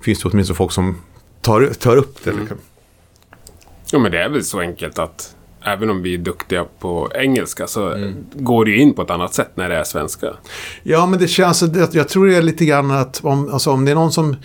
finns 0.01 0.19
det 0.19 0.29
åtminstone 0.29 0.55
folk 0.55 0.71
som 0.71 0.97
tar, 1.41 1.65
tar 1.79 1.97
upp 1.97 2.23
det. 2.23 2.31
Liksom. 2.31 2.57
Ja, 3.91 3.99
men 3.99 4.11
det 4.11 4.23
är 4.23 4.29
väl 4.29 4.43
så 4.43 4.59
enkelt 4.59 4.99
att 4.99 5.35
även 5.63 5.89
om 5.89 6.01
vi 6.01 6.13
är 6.13 6.17
duktiga 6.17 6.65
på 6.79 7.11
engelska 7.15 7.67
så 7.67 8.11
går 8.33 8.65
det 8.65 8.71
ju 8.71 8.77
in 8.77 8.93
på 8.93 9.01
ett 9.01 9.09
annat 9.09 9.33
sätt 9.33 9.51
när 9.55 9.69
det 9.69 9.75
är 9.75 9.83
svenska. 9.83 10.27
Ja, 10.83 11.05
men 11.05 11.19
det 11.19 11.27
känns, 11.27 11.63
jag 11.91 12.09
tror 12.09 12.27
det 12.27 12.35
är 12.35 12.41
lite 12.41 12.65
grann 12.65 12.91
att 12.91 13.19
om, 13.23 13.53
alltså, 13.53 13.71
om 13.71 13.85
det 13.85 13.91
är 13.91 13.95
någon 13.95 14.11
som 14.11 14.35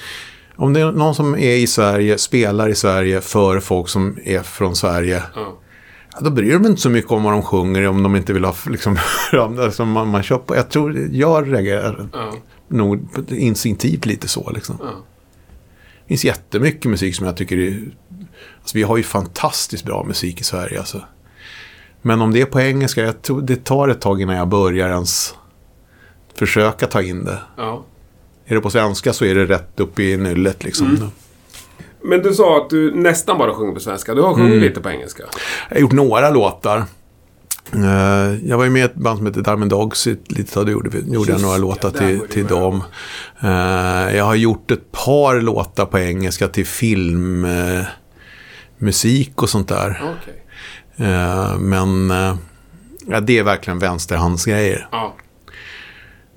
om 0.56 0.72
det 0.72 0.80
är 0.80 0.92
någon 0.92 1.14
som 1.14 1.34
är 1.34 1.56
i 1.56 1.66
Sverige, 1.66 2.18
spelar 2.18 2.68
i 2.68 2.74
Sverige 2.74 3.20
för 3.20 3.60
folk 3.60 3.88
som 3.88 4.18
är 4.24 4.42
från 4.42 4.76
Sverige. 4.76 5.22
Ja. 5.34 5.58
Ja, 6.14 6.20
då 6.20 6.30
bryr 6.30 6.52
de 6.52 6.66
inte 6.66 6.80
så 6.80 6.90
mycket 6.90 7.10
om 7.10 7.22
vad 7.22 7.32
de 7.32 7.42
sjunger 7.42 7.86
om 7.88 8.02
de 8.02 8.16
inte 8.16 8.32
vill 8.32 8.44
ha 8.44 8.54
liksom, 8.66 8.98
alltså, 9.58 9.84
man, 9.84 10.08
man 10.08 10.22
köper. 10.22 10.54
Jag 10.54 10.68
tror, 10.70 11.08
jag 11.12 11.52
reagerar 11.52 12.08
Ja. 12.12 12.32
nog 12.68 13.08
instinktivt 13.28 14.06
lite 14.06 14.28
så 14.28 14.50
liksom. 14.54 14.76
Ja. 14.80 14.86
Det 16.02 16.08
finns 16.08 16.24
jättemycket 16.24 16.90
musik 16.90 17.14
som 17.16 17.26
jag 17.26 17.36
tycker 17.36 17.58
är... 17.58 17.80
Alltså 18.60 18.78
vi 18.78 18.82
har 18.82 18.96
ju 18.96 19.02
fantastiskt 19.02 19.84
bra 19.84 20.04
musik 20.04 20.40
i 20.40 20.44
Sverige 20.44 20.78
alltså. 20.78 21.02
Men 22.02 22.20
om 22.20 22.32
det 22.32 22.40
är 22.40 22.44
på 22.46 22.60
engelska, 22.60 23.02
jag 23.02 23.22
tror 23.22 23.42
det 23.42 23.64
tar 23.64 23.88
ett 23.88 24.00
tag 24.00 24.20
innan 24.22 24.36
jag 24.36 24.48
börjar 24.48 24.88
ens 24.88 25.34
försöka 26.34 26.86
ta 26.86 27.02
in 27.02 27.24
det. 27.24 27.38
Ja. 27.56 27.84
Är 28.46 28.54
det 28.54 28.60
på 28.60 28.70
svenska 28.70 29.12
så 29.12 29.24
är 29.24 29.34
det 29.34 29.44
rätt 29.46 29.80
upp 29.80 29.98
i 29.98 30.16
nyllet 30.16 30.64
liksom. 30.64 31.10
Men 32.04 32.22
du 32.22 32.34
sa 32.34 32.56
att 32.62 32.70
du 32.70 32.94
nästan 32.94 33.38
bara 33.38 33.54
sjunger 33.54 33.72
på 33.74 33.80
svenska. 33.80 34.14
Du 34.14 34.22
har 34.22 34.34
sjungit 34.34 34.62
lite 34.62 34.80
på 34.80 34.90
engelska. 34.90 35.22
Jag 35.68 35.76
har 35.76 35.80
gjort 35.80 35.92
några 35.92 36.30
låtar. 36.30 36.84
Eh, 37.72 38.34
jag 38.48 38.56
var 38.56 38.64
ju 38.64 38.70
med 38.70 38.80
i 38.80 38.84
ett 38.84 38.94
band 38.94 39.16
som 39.18 39.26
heter 39.26 39.40
Diamond 39.42 39.70
Dogs. 39.70 40.06
ett 40.06 40.32
litet 40.32 40.52
tag 40.54 40.66
då 40.66 40.72
gjorde, 40.72 40.90
vi- 40.90 41.12
gjorde 41.14 41.32
jag 41.32 41.40
några 41.42 41.56
låtar 41.56 41.90
till, 41.90 42.20
till 42.20 42.46
dem. 42.46 42.82
Eh, 43.40 44.16
jag 44.16 44.24
har 44.24 44.34
gjort 44.34 44.70
ett 44.70 44.92
par 44.92 45.40
låtar 45.40 45.86
på 45.86 45.98
engelska 45.98 46.48
till 46.48 46.66
filmmusik 46.66 47.78
eh, 47.80 47.86
musik 48.78 49.42
och 49.42 49.48
sånt 49.48 49.68
där. 49.68 50.02
Eh, 50.96 51.58
men 51.58 52.10
ja, 53.06 53.20
det 53.20 53.38
är 53.38 53.42
verkligen 53.42 53.78
vänsterhandsgrejer. 53.78 54.88
Ja. 54.92 55.14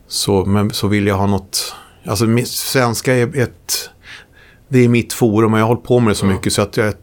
Så, 0.08 0.46
men, 0.46 0.72
så 0.72 0.88
vill 0.88 1.08
jag 1.08 1.16
ha 1.16 1.28
något... 1.28 1.76
Alltså 2.06 2.26
svenska 2.46 3.14
är 3.16 3.38
ett... 3.38 3.90
Det 4.70 4.80
är 4.80 4.90
mitt 4.90 5.14
forum 5.14 5.54
och 5.54 5.60
jag 5.60 5.64
har 5.64 5.68
hållit 5.68 5.84
på 5.84 6.00
med 6.00 6.12
det 6.12 6.16
så 6.16 6.26
mycket 6.26 6.54
så 6.54 6.62
att 6.62 6.78
jag, 6.78 6.94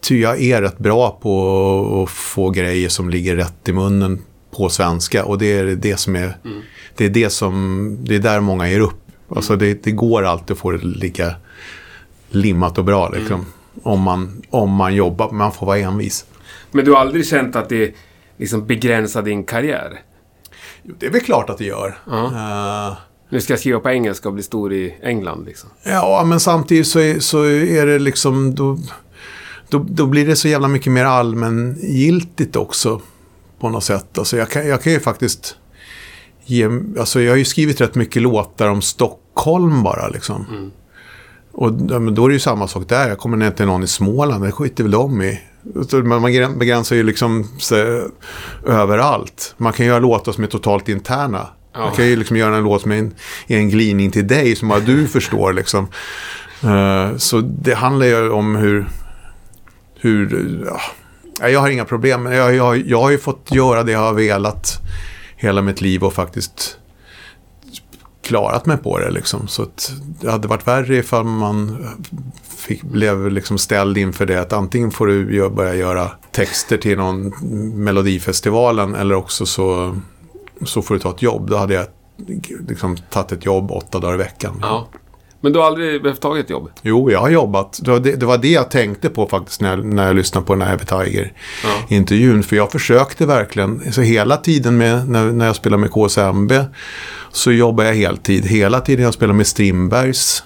ty 0.00 0.20
jag 0.20 0.42
är 0.42 0.62
rätt 0.62 0.78
bra 0.78 1.18
på 1.22 2.02
att 2.02 2.10
få 2.10 2.50
grejer 2.50 2.88
som 2.88 3.10
ligger 3.10 3.36
rätt 3.36 3.68
i 3.68 3.72
munnen 3.72 4.22
på 4.56 4.68
svenska. 4.68 5.24
Och 5.24 5.38
det 5.38 5.58
är 5.58 5.64
det 5.64 5.96
som 5.96 6.16
är... 6.16 6.36
Det 6.96 7.04
är 7.04 7.10
det 7.10 7.30
som... 7.30 7.98
Det 8.02 8.14
är 8.14 8.18
där 8.18 8.40
många 8.40 8.68
ger 8.68 8.80
upp. 8.80 9.02
Alltså 9.28 9.56
det, 9.56 9.84
det 9.84 9.90
går 9.90 10.22
alltid 10.22 10.50
att 10.50 10.58
få 10.58 10.70
det 10.70 10.84
ligga 10.84 11.34
limmat 12.30 12.78
och 12.78 12.84
bra 12.84 13.08
liksom. 13.08 13.46
Om, 13.82 14.00
man, 14.00 14.42
om 14.50 14.70
man 14.70 14.94
jobbar. 14.94 15.30
Man 15.30 15.52
får 15.52 15.66
vara 15.66 15.78
envis. 15.78 16.26
Men 16.70 16.84
du 16.84 16.92
har 16.92 16.98
aldrig 16.98 17.26
känt 17.26 17.56
att 17.56 17.68
det 17.68 17.94
liksom 18.36 18.66
begränsar 18.66 19.22
din 19.22 19.44
karriär? 19.44 20.00
Det 20.82 21.06
är 21.06 21.10
väl 21.10 21.20
klart 21.20 21.50
att 21.50 21.58
det 21.58 21.64
gör. 21.64 21.98
Ja. 22.06 22.24
Eh, 22.26 22.96
Nu 23.30 23.40
ska 23.40 23.52
jag 23.52 23.60
skriva 23.60 23.80
på 23.80 23.90
engelska 23.90 24.28
och 24.28 24.34
bli 24.34 24.42
stor 24.42 24.72
i 24.72 24.94
England 25.02 25.44
liksom. 25.44 25.70
Ja, 25.82 26.24
men 26.26 26.40
samtidigt 26.40 26.86
så 26.86 26.98
är, 26.98 27.18
så 27.20 27.42
är 27.48 27.86
det 27.86 27.98
liksom... 27.98 28.54
Då, 28.54 28.78
då, 29.68 29.86
då 29.90 30.06
blir 30.06 30.26
det 30.26 30.36
så 30.36 30.48
jävla 30.48 30.68
mycket 30.68 30.92
mer 30.92 31.04
allmängiltigt 31.04 32.56
också. 32.56 33.00
På 33.60 33.68
något 33.68 33.84
sätt. 33.84 34.18
Alltså 34.18 34.36
jag, 34.36 34.48
kan, 34.50 34.66
jag 34.68 34.82
kan 34.82 34.92
ju 34.92 35.00
faktiskt... 35.00 35.56
Ge, 36.44 36.68
alltså 36.98 37.20
jag 37.20 37.32
har 37.32 37.36
ju 37.36 37.44
skrivit 37.44 37.80
rätt 37.80 37.94
mycket 37.94 38.22
låtar 38.22 38.68
om 38.68 38.82
Stockholm 38.82 39.82
bara 39.82 40.08
liksom. 40.08 40.70
Och 41.52 41.70
ja, 41.90 41.98
men 41.98 42.14
då 42.14 42.24
är 42.24 42.28
det 42.28 42.32
ju 42.34 42.40
samma 42.40 42.68
sak 42.68 42.88
där. 42.88 43.08
Jag 43.08 43.18
kommer 43.18 43.36
ner 43.36 43.50
till 43.50 43.66
någon 43.66 43.82
i 43.82 43.86
Småland. 43.86 44.44
Det 44.44 44.52
skiter 44.52 44.84
väl 44.84 44.90
de 44.90 45.22
i. 45.22 45.40
Man 45.92 46.20
man 46.22 46.32
grän- 46.32 46.58
begränsar 46.58 46.96
ju 46.96 47.02
liksom 47.02 47.44
sig 47.60 48.02
överallt. 48.66 49.54
Man 49.56 49.72
kan 49.72 49.86
göra 49.86 49.98
låtar 49.98 50.32
som 50.32 50.44
är 50.44 50.48
totalt 50.48 50.88
interna. 50.88 51.46
Ja. 51.72 51.84
Jag 51.84 51.94
kan 51.94 52.06
ju 52.06 52.16
liksom 52.16 52.36
göra 52.36 52.56
en 52.56 52.64
låt 52.64 52.82
som 52.82 52.92
är 52.92 52.96
en, 52.96 53.14
en 53.46 53.70
glidning 53.70 54.10
till 54.10 54.26
dig 54.26 54.56
som 54.56 54.68
bara 54.68 54.80
du 54.80 55.08
förstår 55.08 55.52
liksom. 55.52 55.88
Uh, 56.64 57.16
så 57.16 57.40
det 57.40 57.74
handlar 57.74 58.06
ju 58.06 58.30
om 58.30 58.56
hur... 58.56 58.86
hur 60.00 60.60
ja, 61.40 61.48
jag 61.48 61.60
har 61.60 61.68
inga 61.68 61.84
problem. 61.84 62.26
Jag, 62.26 62.54
jag, 62.54 62.86
jag 62.86 63.00
har 63.00 63.10
ju 63.10 63.18
fått 63.18 63.48
göra 63.52 63.82
det 63.82 63.92
jag 63.92 63.98
har 63.98 64.12
velat 64.12 64.80
hela 65.36 65.62
mitt 65.62 65.80
liv 65.80 66.04
och 66.04 66.12
faktiskt 66.12 66.76
klarat 68.22 68.66
mig 68.66 68.76
på 68.76 68.98
det 68.98 69.10
liksom. 69.10 69.48
Så 69.48 69.62
att 69.62 69.92
det 70.20 70.30
hade 70.30 70.48
varit 70.48 70.66
värre 70.66 70.96
ifall 70.96 71.24
man 71.24 71.86
fick, 72.58 72.82
blev 72.82 73.30
liksom 73.30 73.58
ställd 73.58 73.98
inför 73.98 74.26
det 74.26 74.40
att 74.40 74.52
antingen 74.52 74.90
får 74.90 75.06
du 75.06 75.50
börja 75.50 75.74
göra 75.74 76.10
texter 76.32 76.76
till 76.76 76.98
någon 76.98 77.32
Melodifestivalen 77.84 78.94
eller 78.94 79.14
också 79.14 79.46
så, 79.46 79.96
så 80.64 80.82
får 80.82 80.94
du 80.94 81.00
ta 81.00 81.10
ett 81.10 81.22
jobb. 81.22 81.50
Då 81.50 81.56
hade 81.56 81.74
jag 81.74 81.86
liksom 82.68 82.96
tagit 82.96 83.32
ett 83.32 83.44
jobb 83.46 83.70
åtta 83.70 83.98
dagar 83.98 84.14
i 84.14 84.18
veckan. 84.18 84.58
Ja. 84.62 84.88
Men 85.40 85.52
du 85.52 85.58
har 85.58 85.66
aldrig 85.66 86.02
behövt 86.02 86.20
ta 86.20 86.38
ett 86.38 86.50
jobb? 86.50 86.70
Jo, 86.82 87.10
jag 87.10 87.20
har 87.20 87.30
jobbat. 87.30 87.80
Det 87.82 87.90
var 87.90 87.98
det, 88.00 88.16
det 88.16 88.26
var 88.26 88.38
det 88.38 88.50
jag 88.50 88.70
tänkte 88.70 89.08
på 89.08 89.26
faktiskt 89.26 89.60
när 89.60 89.70
jag, 89.70 89.84
när 89.84 90.06
jag 90.06 90.16
lyssnade 90.16 90.46
på 90.46 90.54
den 90.54 90.68
här 90.68 90.78
Tiger-intervjun. 90.78 92.42
För 92.42 92.56
jag 92.56 92.72
försökte 92.72 93.26
verkligen. 93.26 93.92
Så 93.92 94.00
hela 94.00 94.36
tiden 94.36 94.76
med, 94.76 95.08
när, 95.08 95.32
när 95.32 95.46
jag 95.46 95.56
spelade 95.56 95.80
med 95.80 95.90
KSMB 95.90 96.52
så 97.32 97.52
jobbade 97.52 97.88
jag 97.88 97.96
heltid. 97.96 98.46
Hela 98.46 98.80
tiden 98.80 99.04
jag 99.04 99.14
spelade 99.14 99.36
med 99.36 99.46
Strindbergs 99.46 100.42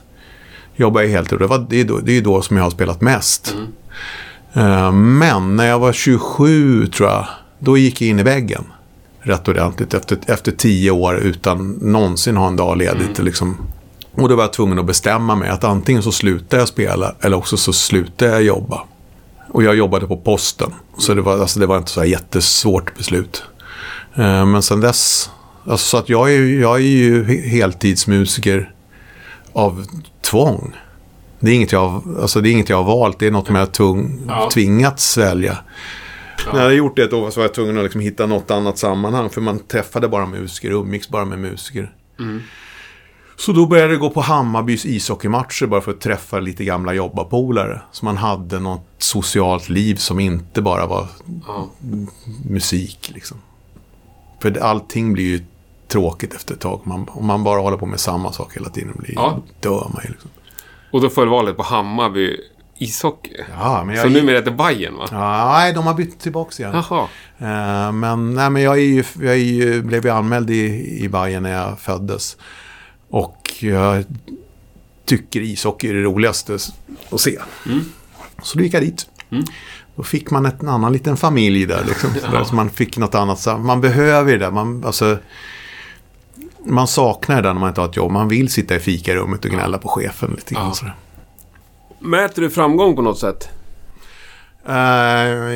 jobbade 0.76 1.06
jag 1.06 1.12
heltid. 1.12 1.38
Det, 1.38 1.46
var, 1.46 1.66
det, 1.68 1.80
är 1.80 1.84
då, 1.84 1.98
det 1.98 2.12
är 2.12 2.22
då 2.22 2.42
som 2.42 2.56
jag 2.56 2.64
har 2.64 2.70
spelat 2.70 3.00
mest. 3.00 3.56
Eh, 4.52 4.92
men 4.92 5.56
när 5.56 5.66
jag 5.66 5.78
var 5.78 5.92
27 5.92 6.86
tror 6.86 7.08
jag, 7.08 7.26
då 7.58 7.76
gick 7.76 8.02
jag 8.02 8.08
in 8.08 8.18
i 8.18 8.22
väggen. 8.22 8.64
Rätt 9.26 9.48
ordentligt 9.48 9.94
efter, 9.94 10.18
efter 10.26 10.52
tio 10.52 10.90
år 10.90 11.16
utan 11.16 11.70
någonsin 11.80 12.36
ha 12.36 12.46
en 12.46 12.56
dag 12.56 12.76
ledigt. 12.78 13.18
Liksom. 13.18 13.56
Och 14.12 14.28
då 14.28 14.36
var 14.36 14.42
jag 14.42 14.52
tvungen 14.52 14.78
att 14.78 14.86
bestämma 14.86 15.34
mig 15.34 15.48
att 15.48 15.64
antingen 15.64 16.02
så 16.02 16.12
slutar 16.12 16.58
jag 16.58 16.68
spela 16.68 17.14
eller 17.20 17.36
också 17.36 17.56
så 17.56 17.72
slutar 17.72 18.26
jag 18.26 18.42
jobba. 18.42 18.82
Och 19.52 19.62
jag 19.62 19.74
jobbade 19.76 20.06
på 20.06 20.16
posten. 20.16 20.70
Så 20.98 21.14
det 21.14 21.22
var, 21.22 21.38
alltså, 21.40 21.60
det 21.60 21.66
var 21.66 21.78
inte 21.78 21.90
så 21.90 22.00
här 22.00 22.06
jättesvårt 22.06 22.96
beslut. 22.98 23.42
Eh, 24.14 24.46
men 24.46 24.62
sen 24.62 24.80
dess, 24.80 25.30
alltså, 25.66 25.86
så 25.86 25.96
att 25.96 26.08
jag 26.08 26.32
är, 26.34 26.60
jag 26.60 26.76
är 26.76 26.80
ju 26.80 27.24
he- 27.24 27.48
heltidsmusiker 27.48 28.72
av 29.52 29.86
tvång. 30.22 30.74
Det 31.40 31.50
är 31.50 31.54
inget 31.54 31.72
jag, 31.72 32.02
alltså, 32.22 32.40
det 32.40 32.48
är 32.48 32.52
inget 32.52 32.68
jag 32.68 32.76
har 32.82 32.96
valt, 32.98 33.18
det 33.18 33.26
är 33.26 33.30
något 33.30 33.46
som 33.46 33.54
jag 33.54 33.62
har 33.62 33.66
tung, 33.66 34.20
Ja. 36.46 36.52
När 36.52 36.58
jag 36.58 36.64
hade 36.64 36.74
gjort 36.74 36.96
det 36.96 37.02
ett 37.04 37.12
år 37.12 37.30
så 37.30 37.40
var 37.40 37.44
jag 37.44 37.54
tvungen 37.54 37.76
att 37.78 37.82
liksom 37.84 38.00
hitta 38.00 38.26
något 38.26 38.50
annat 38.50 38.78
sammanhang. 38.78 39.30
För 39.30 39.40
man 39.40 39.58
träffade 39.58 40.08
bara 40.08 40.26
musiker, 40.26 40.70
umgicks 40.70 41.08
bara 41.08 41.24
med 41.24 41.38
musiker. 41.38 41.94
Så 43.36 43.52
då 43.52 43.66
började 43.66 43.92
jag 43.92 44.00
gå 44.00 44.10
på 44.10 44.20
Hammarbys 44.20 44.86
ishockeymatcher 44.86 45.66
bara 45.66 45.80
för 45.80 45.90
att 45.90 46.00
träffa 46.00 46.40
lite 46.40 46.64
gamla 46.64 46.92
jobbarpolare. 46.94 47.80
Så 47.92 48.04
man 48.04 48.16
hade 48.16 48.58
något 48.60 48.86
socialt 48.98 49.68
liv 49.68 49.94
som 49.94 50.20
inte 50.20 50.62
bara 50.62 50.86
var 50.86 51.06
Ja. 51.46 51.68
musik. 52.48 53.10
Liksom. 53.14 53.36
För 54.42 54.58
allting 54.58 55.12
blir 55.12 55.24
ju 55.24 55.44
tråkigt 55.88 56.34
efter 56.34 56.54
ett 56.54 56.60
tag. 56.60 56.80
Man, 56.84 57.06
om 57.08 57.26
man 57.26 57.44
bara 57.44 57.60
håller 57.60 57.76
på 57.76 57.86
med 57.86 58.00
samma 58.00 58.32
sak 58.32 58.56
hela 58.56 58.68
tiden 58.68 58.92
blir, 58.98 59.14
Ja. 59.14 59.42
dör 59.60 59.90
man 59.94 60.02
ju. 60.04 60.10
Liksom. 60.10 60.30
Och 60.92 61.00
då 61.00 61.10
föll 61.10 61.28
valet 61.28 61.56
på 61.56 61.62
Hammarby 61.62 62.36
ishockey. 62.78 63.36
Ja, 63.58 63.84
men 63.84 63.94
jag, 63.94 64.02
Så 64.04 64.08
numera 64.10 64.36
heter 64.36 64.50
Bayern 64.50 64.96
va? 64.96 65.08
ja, 65.10 65.52
nej, 65.52 65.72
de 65.72 65.86
har 65.86 65.94
bytt 65.94 66.20
tillbaka 66.20 66.62
igen. 66.62 66.82
Jaha. 66.88 67.08
Eh, 67.38 67.92
men, 67.92 68.34
nej, 68.34 68.50
men 68.50 68.62
jag, 68.62 68.74
är 68.78 68.82
ju, 68.82 69.04
jag 69.20 69.36
är 69.36 69.82
blev 69.82 70.04
ju 70.04 70.10
anmäld 70.10 70.50
i, 70.50 70.64
i 71.04 71.08
Bayern 71.08 71.42
när 71.42 71.52
jag 71.52 71.80
föddes. 71.80 72.36
Och 73.10 73.54
jag 73.60 74.04
tycker 75.04 75.40
ishockey 75.40 75.88
är 75.88 75.94
det 75.94 76.02
roligaste 76.02 76.58
att 77.10 77.20
se. 77.20 77.38
Så 78.42 78.58
då 78.58 78.64
gick 78.64 78.74
jag 78.74 78.82
dit. 78.82 79.06
Då 79.96 80.02
fick 80.02 80.30
man 80.30 80.46
ett, 80.46 80.62
en 80.62 80.68
annan 80.68 80.92
liten 80.92 81.16
familj 81.16 81.66
där. 81.66 81.84
Liksom, 81.84 82.10
ja. 82.32 82.44
så 82.44 82.54
man 82.54 82.70
fick 82.70 82.96
något 82.96 83.14
annat. 83.14 83.46
Man 83.60 83.80
behöver 83.80 84.32
det 84.32 84.38
där. 84.38 84.50
Man, 84.50 84.84
alltså, 84.84 85.18
man 86.66 86.86
saknar 86.86 87.42
det 87.42 87.52
när 87.52 87.60
man 87.60 87.68
inte 87.68 87.80
har 87.80 87.88
ett 87.88 87.96
jobb. 87.96 88.12
Man 88.12 88.28
vill 88.28 88.48
sitta 88.48 88.76
i 88.76 88.78
fikarummet 88.78 89.44
och 89.44 89.50
gnälla 89.50 89.78
på 89.78 89.88
chefen 89.88 90.30
lite 90.36 90.54
grann. 90.54 90.72
Ja. 90.82 90.90
Mäter 92.04 92.42
du 92.42 92.50
framgång 92.50 92.96
på 92.96 93.02
något 93.02 93.18
sätt? 93.18 93.48
Uh, 94.68 95.54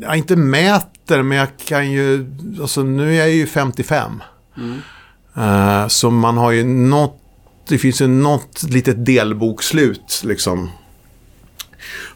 jag 0.00 0.16
inte 0.16 0.36
mäter, 0.36 1.22
men 1.22 1.38
jag 1.38 1.48
kan 1.66 1.92
ju... 1.92 2.26
Alltså 2.60 2.82
nu 2.82 3.14
är 3.14 3.18
jag 3.18 3.30
ju 3.30 3.46
55. 3.46 4.22
Mm. 4.56 4.80
Uh, 5.38 5.88
så 5.88 6.10
man 6.10 6.36
har 6.36 6.50
ju 6.50 6.64
något... 6.64 7.20
Det 7.68 7.78
finns 7.78 8.00
ju 8.00 8.06
något 8.06 8.62
litet 8.62 9.06
delbokslut 9.06 10.22
liksom. 10.24 10.70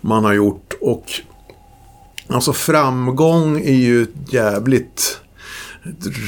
Man 0.00 0.24
har 0.24 0.32
gjort 0.32 0.72
och... 0.80 1.04
Alltså 2.28 2.52
framgång 2.52 3.60
är 3.60 3.74
ju 3.74 4.02
ett 4.02 4.32
jävligt 4.32 5.20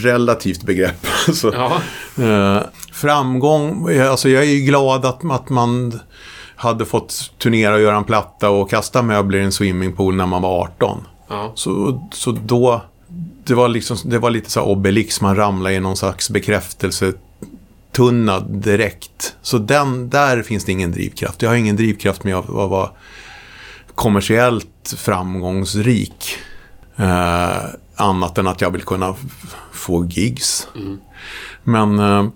relativt 0.03 0.63
begrepp. 0.63 1.07
Alltså, 1.29 1.55
ja. 1.55 1.81
uh, 2.25 2.63
framgång, 2.93 3.99
alltså 3.99 4.29
jag 4.29 4.43
är 4.43 4.47
ju 4.47 4.61
glad 4.61 5.05
att, 5.05 5.31
att 5.31 5.49
man 5.49 6.01
hade 6.62 6.85
fått 6.85 7.33
turnera 7.38 7.75
och 7.75 7.81
göra 7.81 7.96
en 7.96 8.05
platta 8.05 8.51
och 8.51 8.70
kasta 8.70 9.03
möbler 9.03 9.38
i 9.38 9.42
en 9.42 9.53
swimmingpool 9.53 10.16
när 10.16 10.27
man 10.27 10.42
var 10.42 10.61
18. 10.61 11.07
Ja. 11.29 11.53
Så, 11.55 12.03
så 12.12 12.33
då, 12.33 12.83
det 13.44 13.55
var, 13.55 13.68
liksom, 13.68 13.96
det 14.05 14.18
var 14.18 14.31
lite 14.31 14.51
så 14.51 14.61
här 14.61 14.68
Obelix, 14.68 15.20
man 15.20 15.37
ramlade 15.37 15.75
i 15.75 15.81
någon 15.81 15.96
slags 15.96 16.31
bekräftelsetunna 16.31 18.40
direkt. 18.40 19.37
Så 19.42 19.59
den, 19.59 20.11
där 20.11 20.42
finns 20.42 20.64
det 20.64 20.72
ingen 20.72 20.92
drivkraft. 20.92 21.42
Jag 21.42 21.51
har 21.51 21.57
ingen 21.57 21.77
drivkraft 21.77 22.25
med 22.25 22.35
att 22.35 22.48
vara 22.48 22.90
kommersiellt 23.94 24.94
framgångsrik. 24.96 26.37
Eh, 26.96 27.57
annat 27.96 28.38
än 28.38 28.46
att 28.46 28.61
jag 28.61 28.70
vill 28.70 28.83
kunna 28.83 29.14
få 29.72 30.05
gigs. 30.05 30.68
Mm. 30.75 30.98
Men 31.64 31.98
eh, 31.98 32.27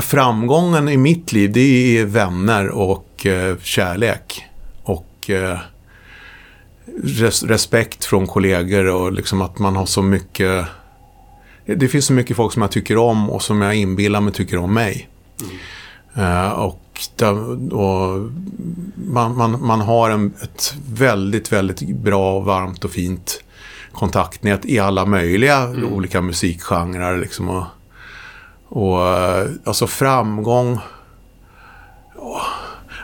framgången 0.00 0.88
i 0.88 0.96
mitt 0.96 1.32
liv 1.32 1.52
det 1.52 1.98
är 1.98 2.04
vänner 2.04 2.68
och 2.68 3.26
eh, 3.26 3.56
kärlek. 3.62 4.44
Och 4.82 5.30
eh, 5.30 5.58
res 7.04 7.42
respekt 7.42 8.04
från 8.04 8.26
kollegor 8.26 8.86
och 8.86 9.12
liksom 9.12 9.42
att 9.42 9.58
man 9.58 9.76
har 9.76 9.86
så 9.86 10.02
mycket... 10.02 10.66
Det 11.66 11.88
finns 11.88 12.06
så 12.06 12.12
mycket 12.12 12.36
folk 12.36 12.52
som 12.52 12.62
jag 12.62 12.70
tycker 12.70 12.96
om 12.96 13.30
och 13.30 13.42
som 13.42 13.62
jag 13.62 13.74
inbillar 13.74 14.20
mig 14.20 14.32
tycker 14.32 14.58
om 14.58 14.74
mig. 14.74 15.08
Mm. 16.16 16.52
Och, 16.52 17.00
där, 17.16 17.74
och 17.74 18.30
man, 18.94 19.36
man, 19.36 19.66
man, 19.66 19.80
har 19.80 20.10
en, 20.10 20.34
ett 20.42 20.74
väldigt, 20.92 21.52
väldigt 21.52 21.96
bra, 21.96 22.40
varmt 22.40 22.84
och 22.84 22.90
fint 22.90 23.44
kontaktnät 23.92 24.66
i 24.66 24.78
alla 24.78 25.06
möjliga 25.06 25.58
mm. 25.58 25.92
olika 25.92 26.20
musikgenrer. 26.20 27.18
Liksom, 27.18 27.48
och, 27.48 27.64
och 28.74 29.08
eh, 29.08 29.48
alltså 29.64 29.86
framgång. 29.86 30.78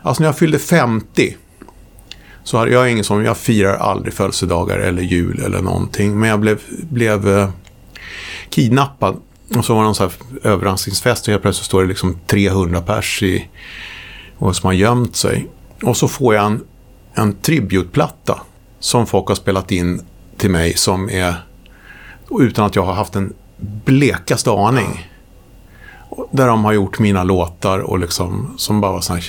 Alltså 0.02 0.22
när 0.22 0.28
jag 0.28 0.38
fyllde 0.38 0.58
50. 0.58 1.36
Så 2.44 2.58
hade 2.58 2.70
jag 2.70 2.90
ingen 2.90 3.04
som, 3.04 3.24
jag 3.24 3.36
firar 3.36 3.76
aldrig 3.76 4.14
födelsedagar 4.14 4.78
eller 4.78 5.02
jul 5.02 5.42
eller 5.44 5.62
någonting. 5.62 6.18
Men 6.18 6.28
jag 6.28 6.40
blev, 6.40 6.60
blev 6.90 7.28
eh, 7.28 7.50
kidnappad. 8.50 9.16
Och 9.56 9.64
så 9.64 9.74
var 9.74 9.80
det 9.80 9.84
någon 9.84 9.94
sån 9.94 10.10
här 10.42 10.50
överraskningsfest 10.50 11.28
och 11.28 11.32
helt 11.32 11.42
plötsligt 11.42 11.66
står 11.66 11.82
det 11.82 11.88
liksom 11.88 12.18
300 12.26 12.82
pers 12.82 13.22
i, 13.22 13.48
och 14.38 14.56
som 14.56 14.66
har 14.66 14.72
gömt 14.72 15.16
sig. 15.16 15.48
Och 15.82 15.96
så 15.96 16.08
får 16.08 16.34
jag 16.34 16.46
en, 16.46 16.64
en 17.14 17.34
tributplatta 17.34 18.40
som 18.78 19.06
folk 19.06 19.28
har 19.28 19.34
spelat 19.34 19.72
in 19.72 20.02
till 20.36 20.50
mig 20.50 20.74
som 20.74 21.10
är 21.10 21.34
utan 22.30 22.66
att 22.66 22.76
jag 22.76 22.82
har 22.82 22.92
haft 22.92 23.16
en 23.16 23.32
blekaste 23.84 24.50
aning. 24.50 25.07
Där 26.30 26.46
de 26.46 26.64
har 26.64 26.72
gjort 26.72 26.98
mina 26.98 27.24
låtar 27.24 27.78
och 27.78 27.98
liksom 27.98 28.54
som 28.56 28.80
bara 28.80 28.92
var 28.92 29.00
såna 29.00 29.20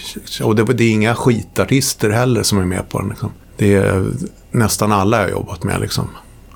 Och 0.43 0.55
det, 0.55 0.63
det 0.63 0.83
är 0.83 0.91
inga 0.91 1.15
skitartister 1.15 2.09
heller 2.09 2.43
som 2.43 2.57
är 2.57 2.65
med 2.65 2.89
på 2.89 2.99
den. 2.99 3.09
Liksom. 3.09 3.31
Det 3.57 3.73
är 3.73 4.11
nästan 4.51 4.91
alla 4.91 5.17
jag 5.17 5.23
har 5.23 5.31
jobbat 5.31 5.63
med 5.63 5.81
liksom. 5.81 6.07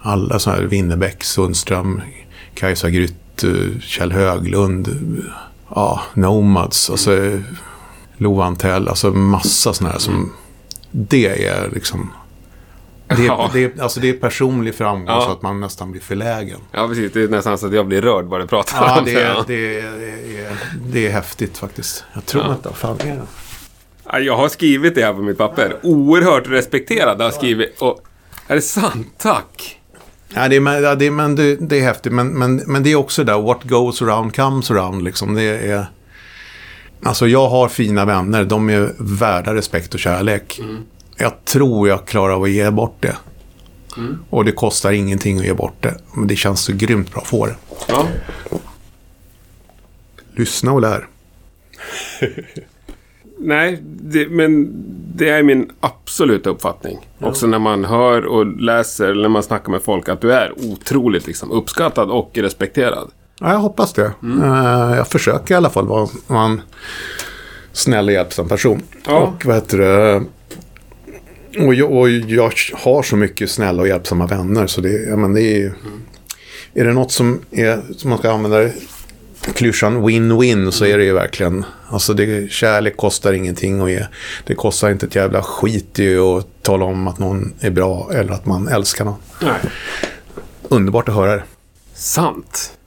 Alla 0.02 0.40
sådana 0.40 0.62
här 0.62 0.68
Winnerbäck, 0.68 1.24
Sundström, 1.24 2.02
Kajsa 2.54 2.90
Grytt, 2.90 3.44
Kjell 3.82 4.12
Höglund, 4.12 4.90
ja, 5.76 6.02
Nomads, 6.14 6.90
alltså 6.90 7.40
Lovantell, 8.18 8.88
alltså 8.88 9.12
massa 9.12 9.74
sådana 9.74 9.92
här 9.92 10.00
som... 10.00 10.32
Det 10.92 11.48
är 11.48 11.70
liksom 11.74 12.10
det, 13.18 13.24
ja. 13.24 13.50
det, 13.54 13.80
alltså 13.80 14.00
det 14.00 14.10
är 14.10 14.14
personlig 14.14 14.76
framgång 14.76 15.16
ja. 15.16 15.22
så 15.22 15.32
att 15.32 15.42
man 15.42 15.60
nästan 15.60 15.92
blir 15.92 16.02
förlägen. 16.02 16.60
Ja, 16.72 16.88
precis. 16.88 17.14
Det 17.14 17.22
är 17.22 17.28
nästan 17.28 17.58
så 17.58 17.68
att 17.68 17.74
jag 17.74 17.88
blir 17.88 18.02
rörd 18.02 18.26
bara 18.26 18.42
du 18.42 18.48
pratar 18.48 18.88
ja, 18.88 19.00
om 19.00 19.06
det. 19.06 19.12
Ja, 19.12 19.44
det, 19.48 19.80
är, 19.80 20.58
det 20.86 21.08
är 21.08 21.12
häftigt 21.12 21.58
faktiskt. 21.58 22.04
Jag 22.14 22.26
tror 22.26 22.44
ja. 22.44 22.52
att 22.52 22.64
det 22.64 22.74
fan 22.74 23.00
är 23.00 23.06
det. 23.06 24.20
Jag 24.20 24.38
har 24.38 24.50
skrivit 24.50 24.96
det 24.96 25.06
här 25.06 25.14
på 25.14 25.22
mitt 25.22 25.38
papper. 25.38 25.76
Oerhört 25.84 26.48
respekterad 26.48 27.18
har 27.18 27.24
jag 27.24 27.34
skrivit. 27.34 27.82
Och, 27.82 28.06
är 28.48 28.56
det 28.56 28.62
sant? 28.62 29.08
Tack! 29.18 29.80
Ja, 30.36 30.48
det 30.48 30.56
är, 30.56 30.96
det, 30.96 31.12
men 31.12 31.36
det, 31.36 31.56
det, 31.56 31.80
är 31.80 31.84
häftigt. 31.84 32.14
Men, 32.14 32.28
men, 32.28 32.56
men 32.56 32.84
det 32.84 32.92
är 32.92 32.96
också 32.96 33.24
där, 33.24 33.42
what 33.42 33.64
goes 33.64 34.02
around 34.02 34.36
comes 34.36 34.72
around. 34.72 35.04
Liksom. 35.04 35.34
Det 35.34 35.44
är, 35.44 35.86
alltså 37.04 37.28
jag 37.28 37.50
har 37.50 37.68
fina 37.68 38.06
vänner, 38.06 38.46
de 38.46 38.70
är 38.70 38.94
värda 39.00 39.56
respekt 39.56 39.94
och 39.94 40.00
kärlek. 40.00 40.60
Mm 40.60 40.84
jag 41.18 41.46
tror 41.46 41.88
jag 41.88 42.06
klarar 42.06 42.34
av 42.34 42.44
att 42.44 42.50
ge 42.50 42.72
bort 42.72 42.98
det. 43.00 43.16
Mm. 43.98 44.20
Och 44.30 44.46
det 44.46 44.52
kostar 44.52 44.92
ingenting 44.92 45.40
att 45.40 45.46
ge 45.46 45.54
bort 45.54 45.76
det. 45.80 45.96
Men 46.16 46.28
det 46.28 46.36
känns 46.36 46.62
så 46.62 46.74
grymt 46.74 47.12
bra 47.12 47.22
att 47.22 47.28
få 47.28 47.46
det. 47.46 47.56
Ja. 47.88 48.08
Lyssna 50.36 50.72
och 50.72 50.82
lär. 50.82 51.08
Nej, 53.38 53.80
det, 53.84 54.30
men 54.30 54.72
det 55.16 55.30
är 55.30 55.44
min 55.44 55.72
absoluta 55.80 56.50
uppfattning. 56.50 57.10
Ja. 57.18 57.28
Också 57.28 57.48
när 57.48 57.60
man 57.60 57.86
hör 57.86 58.26
och 58.26 58.62
läser, 58.62 59.10
eller 59.10 59.22
när 59.22 59.30
man 59.30 59.44
snackar 59.44 59.72
med 59.72 59.82
folk, 59.82 60.10
att 60.10 60.22
du 60.22 60.34
är 60.34 60.54
otroligt 60.72 61.28
liksom, 61.28 61.52
uppskattad 61.52 62.12
och 62.12 62.32
respekterad. 62.34 63.12
Ja, 63.40 63.52
jag 63.52 63.60
hoppas 63.60 63.94
det. 63.94 64.12
Mm. 64.24 64.44
Uh, 64.44 64.98
jag 64.98 65.08
försöker 65.08 65.54
i 65.54 65.58
alla 65.58 65.70
fall 65.70 65.88
vara 65.88 66.08
en 66.46 66.62
snäll 67.72 68.08
och 68.08 68.14
hjälpsam 68.14 68.48
person. 68.48 68.82
Ja. 69.06 69.18
Och 69.18 69.46
vad 69.46 69.56
heter 69.56 69.78
det? 69.78 70.24
Och 71.60 71.74
jag, 71.74 71.92
och 71.92 72.10
jag, 72.10 72.54
har 72.74 73.04
så 73.04 73.16
mycket 73.16 73.50
snälla 73.50 73.82
och 73.82 73.88
hjälpsamma 73.88 74.28
vänner. 74.28 74.68
Så 74.68 74.82
det, 74.82 74.90
ja, 74.90 75.16
men 75.16 75.34
det 75.34 75.42
är, 75.42 75.66
mm. 75.66 76.02
är 76.74 76.86
det 76.86 76.94
något 76.94 77.12
som, 77.12 77.42
är, 77.52 77.82
som 77.98 78.10
man 78.10 78.20
ska 78.20 78.32
använda 78.32 78.70
klyschan 79.56 80.08
win-win 80.08 80.72
så 80.72 80.86
är 80.86 80.98
det 80.98 81.04
ju 81.04 81.14
verkligen. 81.14 81.66
Alltså 81.90 82.14
det, 82.14 82.52
kärlek 82.52 82.98
kostar 82.98 83.34
ingenting 83.34 83.82
att 83.82 83.92
ge. 83.92 84.06
Det 84.46 84.56
kostar 84.56 84.90
inte 84.90 85.06
ett 85.06 85.16
jävla 85.16 85.42
skit 85.42 86.00
i 86.00 86.18
att 86.18 86.64
tala 86.64 86.86
om 86.86 87.08
att 87.08 87.20
någon 87.20 87.54
är 87.60 87.70
bra 87.70 88.10
eller 88.14 88.34
att 88.34 88.46
man 88.46 88.68
älskar 88.68 89.06
någon. 89.06 89.20
Nej. 89.42 89.60
Underbart 90.70 91.10
att 91.10 91.16
höra 91.16 91.36
det. 91.36 91.44
Sant. 91.94 92.78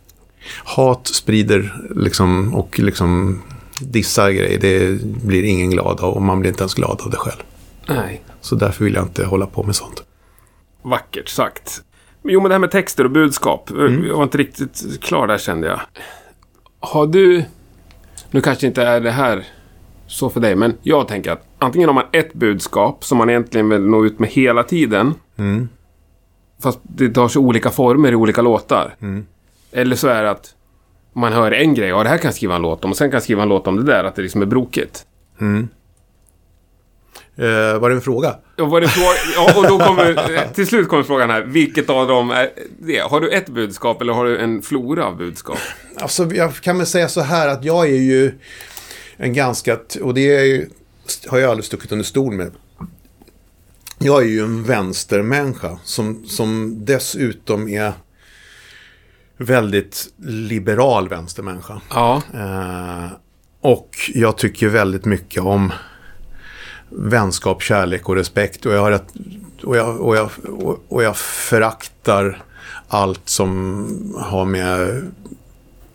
Hat 0.64 1.06
sprider 1.06 1.82
liksom 1.96 2.54
och 2.54 2.78
liksom 2.78 3.42
dissar 3.80 4.30
grejer. 4.30 4.58
Det 4.60 5.02
blir 5.02 5.42
ingen 5.42 5.70
glad 5.70 6.00
av 6.00 6.14
och 6.14 6.22
man 6.22 6.40
blir 6.40 6.50
inte 6.50 6.62
ens 6.62 6.74
glad 6.74 7.00
av 7.00 7.10
det 7.10 7.16
själv. 7.16 7.42
Nej. 7.88 8.22
Så 8.46 8.54
därför 8.54 8.84
vill 8.84 8.94
jag 8.94 9.04
inte 9.04 9.24
hålla 9.24 9.46
på 9.46 9.62
med 9.62 9.76
sånt. 9.76 10.02
Vackert 10.82 11.28
sagt. 11.28 11.82
Jo, 12.22 12.40
men 12.40 12.48
det 12.48 12.54
här 12.54 12.58
med 12.58 12.70
texter 12.70 13.04
och 13.04 13.10
budskap. 13.10 13.70
Mm. 13.70 14.06
Jag 14.06 14.16
var 14.16 14.22
inte 14.22 14.38
riktigt 14.38 15.00
klar 15.02 15.26
där 15.26 15.38
kände 15.38 15.66
jag. 15.66 15.80
Har 16.80 17.06
du... 17.06 17.44
Nu 18.30 18.40
kanske 18.40 18.66
inte 18.66 18.82
är 18.82 19.00
det 19.00 19.10
här 19.10 19.44
så 20.06 20.30
för 20.30 20.40
dig, 20.40 20.56
men 20.56 20.74
jag 20.82 21.08
tänker 21.08 21.32
att 21.32 21.46
antingen 21.58 21.88
har 21.88 21.94
man 21.94 22.04
ett 22.12 22.34
budskap 22.34 23.04
som 23.04 23.18
man 23.18 23.30
egentligen 23.30 23.68
vill 23.68 23.80
nå 23.80 24.06
ut 24.06 24.18
med 24.18 24.28
hela 24.28 24.62
tiden. 24.62 25.14
Mm. 25.36 25.68
Fast 26.62 26.78
det 26.82 27.08
tar 27.08 27.28
sig 27.28 27.40
olika 27.40 27.70
former 27.70 28.12
i 28.12 28.14
olika 28.14 28.42
låtar. 28.42 28.94
Mm. 29.00 29.26
Eller 29.72 29.96
så 29.96 30.08
är 30.08 30.22
det 30.22 30.30
att 30.30 30.54
man 31.12 31.32
hör 31.32 31.52
en 31.52 31.74
grej, 31.74 31.88
ja 31.88 32.02
det 32.02 32.08
här 32.08 32.18
kan 32.18 32.28
jag 32.28 32.34
skriva 32.34 32.56
en 32.56 32.62
låt 32.62 32.84
om 32.84 32.90
och 32.90 32.96
sen 32.96 33.10
kan 33.10 33.16
jag 33.16 33.22
skriva 33.22 33.42
en 33.42 33.48
låt 33.48 33.66
om 33.66 33.76
det 33.76 33.82
där, 33.82 34.04
att 34.04 34.14
det 34.16 34.22
liksom 34.22 34.42
är 34.42 34.46
brokigt. 34.46 35.06
Mm. 35.40 35.68
Eh, 37.38 37.78
var 37.78 37.90
det 37.90 37.96
en 37.96 38.02
fråga? 38.02 38.36
Ja, 38.56 38.64
var 38.64 38.80
det 38.80 38.88
fråga? 38.88 39.16
ja, 39.34 39.58
och 39.58 39.68
då 39.68 39.78
kommer, 39.86 40.34
eh, 40.34 40.52
till 40.52 40.66
slut 40.66 40.88
kommer 40.88 41.02
frågan 41.02 41.30
här. 41.30 41.42
Vilket 41.42 41.90
av 41.90 42.08
dem 42.08 42.30
är 42.30 42.50
det? 42.78 42.98
Har 42.98 43.20
du 43.20 43.30
ett 43.30 43.48
budskap 43.48 44.00
eller 44.00 44.12
har 44.12 44.24
du 44.24 44.38
en 44.38 44.62
flora 44.62 45.04
av 45.04 45.16
budskap? 45.16 45.58
Alltså, 45.96 46.30
jag 46.34 46.54
kan 46.54 46.78
väl 46.78 46.86
säga 46.86 47.08
så 47.08 47.20
här 47.20 47.48
att 47.48 47.64
jag 47.64 47.86
är 47.86 48.00
ju 48.00 48.32
en 49.16 49.32
ganska, 49.32 49.78
och 50.02 50.14
det 50.14 50.36
är 50.36 50.44
ju, 50.44 50.68
har 51.28 51.38
jag 51.38 51.50
aldrig 51.50 51.64
stuckit 51.64 51.92
under 51.92 52.04
stol 52.04 52.32
med. 52.32 52.52
Jag 53.98 54.22
är 54.22 54.26
ju 54.26 54.40
en 54.40 54.62
vänstermänniska 54.64 55.78
som, 55.84 56.24
som 56.26 56.78
dessutom 56.84 57.68
är 57.68 57.92
väldigt 59.36 60.06
liberal 60.26 61.08
vänstermänniska. 61.08 61.80
Ja. 61.90 62.22
Eh, 62.34 63.12
och 63.60 63.96
jag 64.14 64.38
tycker 64.38 64.68
väldigt 64.68 65.04
mycket 65.04 65.42
om 65.42 65.72
vänskap, 66.88 67.62
kärlek 67.62 68.08
och 68.08 68.16
respekt. 68.16 68.66
Och 68.66 68.72
jag, 68.72 68.80
har 68.80 68.92
ett, 68.92 69.12
och 69.62 69.76
jag, 69.76 70.00
och 70.00 70.16
jag, 70.16 70.30
och, 70.58 70.84
och 70.88 71.02
jag 71.02 71.16
föraktar 71.16 72.42
allt 72.88 73.28
som 73.28 74.14
har 74.18 74.44
med, 74.44 75.02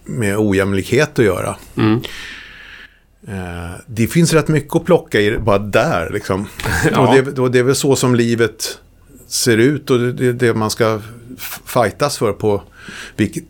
med 0.04 0.38
ojämlikhet 0.38 1.20
att 1.20 1.26
göra. 1.26 1.56
Mm. 1.76 2.02
Eh, 3.28 3.72
det 3.86 4.08
finns 4.08 4.34
rätt 4.34 4.48
mycket 4.48 4.76
att 4.76 4.86
plocka 4.86 5.20
i 5.20 5.38
bara 5.38 5.60
där. 5.60 6.10
Liksom. 6.10 6.48
Ja. 6.92 7.00
och, 7.00 7.16
det, 7.16 7.42
och 7.42 7.52
det 7.52 7.60
är 7.60 7.64
väl 7.64 7.76
så 7.76 7.96
som 7.96 8.16
livet 8.16 8.80
ser 9.28 9.58
ut 9.58 9.89
och 9.89 10.00
det 10.00 10.26
är 10.28 10.34
det 10.34 10.54
man 10.54 10.70
ska 10.70 11.02
fightas 11.66 12.18
för 12.18 12.34
på 12.34 12.64
vilket, 13.16 13.44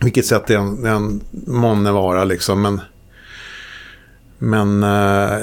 vilket 0.00 0.26
sätt 0.26 0.46
det 0.46 0.54
än 0.54 1.20
månne 1.46 1.92
vara. 1.92 2.24
Liksom. 2.24 2.62
Men, 2.62 2.80
men 4.38 4.82
eh, 4.82 5.38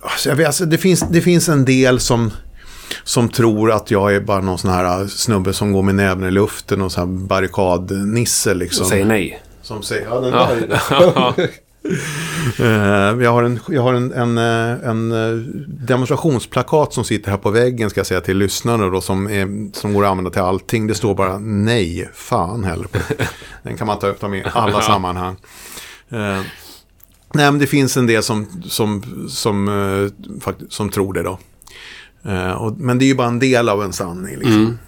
alltså, 0.00 0.28
jag 0.28 0.36
vet, 0.36 0.46
alltså, 0.46 0.64
det, 0.64 0.78
finns, 0.78 1.00
det 1.00 1.20
finns 1.20 1.48
en 1.48 1.64
del 1.64 2.00
som, 2.00 2.30
som 3.04 3.28
tror 3.28 3.72
att 3.72 3.90
jag 3.90 4.14
är 4.14 4.20
bara 4.20 4.40
någon 4.40 4.58
sån 4.58 4.70
här 4.70 5.06
snubbe 5.06 5.52
som 5.52 5.72
går 5.72 5.82
med 5.82 5.94
näven 5.94 6.28
i 6.28 6.30
luften 6.30 6.82
och 6.82 6.92
så 6.92 7.00
här 7.00 7.06
barrikadnisse. 7.06 8.54
Liksom. 8.54 8.86
Säger 8.86 9.04
nej. 9.04 9.42
Som 9.62 9.82
säger, 9.82 10.06
ja 10.06 10.20
den 10.20 10.32
Ja. 10.90 11.34
där. 11.36 11.48
Eh, 12.60 13.22
jag 13.24 13.32
har, 13.32 13.42
en, 13.42 13.60
jag 13.68 13.82
har 13.82 13.94
en, 13.94 14.12
en, 14.12 14.38
eh, 14.38 14.88
en 14.88 15.12
eh, 15.12 15.36
demonstrationsplakat 15.66 16.92
som 16.92 17.04
sitter 17.04 17.30
här 17.30 17.38
på 17.38 17.50
väggen 17.50 17.90
ska 17.90 18.00
jag 18.00 18.06
säga 18.06 18.20
till 18.20 18.36
lyssnarna 18.36 18.86
då 18.88 19.00
som, 19.00 19.26
är, 19.26 19.76
som 19.78 19.94
går 19.94 20.04
att 20.04 20.10
använda 20.10 20.30
till 20.30 20.42
allting. 20.42 20.86
Det 20.86 20.94
står 20.94 21.14
bara 21.14 21.38
nej, 21.38 22.08
fan 22.14 22.64
heller. 22.64 22.86
Den 23.62 23.76
kan 23.76 23.86
man 23.86 23.98
ta 23.98 24.06
upp 24.06 24.20
dem 24.20 24.34
i 24.34 24.44
alla 24.52 24.82
sammanhang. 24.82 25.36
Nej 27.34 27.50
men 27.50 27.58
det 27.58 27.66
finns 27.66 27.96
en 27.96 28.06
del 28.06 28.22
som, 28.22 28.46
som, 28.64 29.02
som, 29.28 29.68
eh, 30.44 30.52
som 30.68 30.90
tror 30.90 31.12
det 31.12 31.22
då. 31.22 31.38
Eh, 32.22 32.72
men 32.76 32.98
det 32.98 33.04
är 33.04 33.06
ju 33.06 33.14
bara 33.14 33.28
en 33.28 33.38
del 33.38 33.68
av 33.68 33.82
en 33.82 33.92
sanning. 33.92 34.36
Liksom. 34.36 34.52
Mm. 34.52 34.78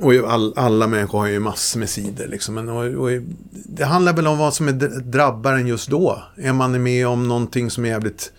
Och 0.00 0.14
all, 0.14 0.52
alla 0.56 0.86
människor 0.86 1.18
har 1.18 1.26
ju 1.26 1.40
massor 1.40 1.80
med 1.80 1.88
sidor. 1.88 2.26
Liksom. 2.26 2.54
Men, 2.54 2.68
och, 2.68 2.84
och, 2.84 3.10
det 3.52 3.84
handlar 3.84 4.12
väl 4.12 4.26
om 4.26 4.38
vad 4.38 4.54
som 4.54 4.68
är 4.68 4.72
dr- 4.72 5.00
drabbar 5.00 5.52
en 5.52 5.66
just 5.66 5.90
då. 5.90 6.22
Är 6.36 6.52
man 6.52 6.82
med 6.82 7.06
om 7.08 7.28
någonting 7.28 7.70
som 7.70 7.84
är 7.84 7.88
jävligt 7.88 8.32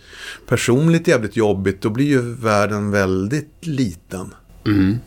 personligt 0.46 1.08
jävligt 1.08 1.36
jobbigt, 1.36 1.80
då 1.80 1.90
blir 1.90 2.06
ju 2.06 2.34
världen 2.34 2.90
väldigt 2.90 3.66
liten. 3.66 4.34
Mm. 4.66 4.98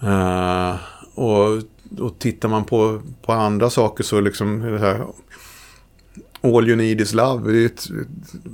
Eh, 0.00 0.76
och, 1.14 1.62
och 1.98 2.18
tittar 2.18 2.48
man 2.48 2.64
på, 2.64 3.02
på 3.22 3.32
andra 3.32 3.70
saker 3.70 4.04
så 4.04 4.20
liksom 4.20 4.60
det 4.60 4.78
här, 4.78 5.06
All 6.44 6.68
you 6.68 6.76
need 6.76 7.00
is 7.00 7.14
love, 7.14 7.52
det 7.52 7.58
är 7.58 7.66
ett, 7.66 7.86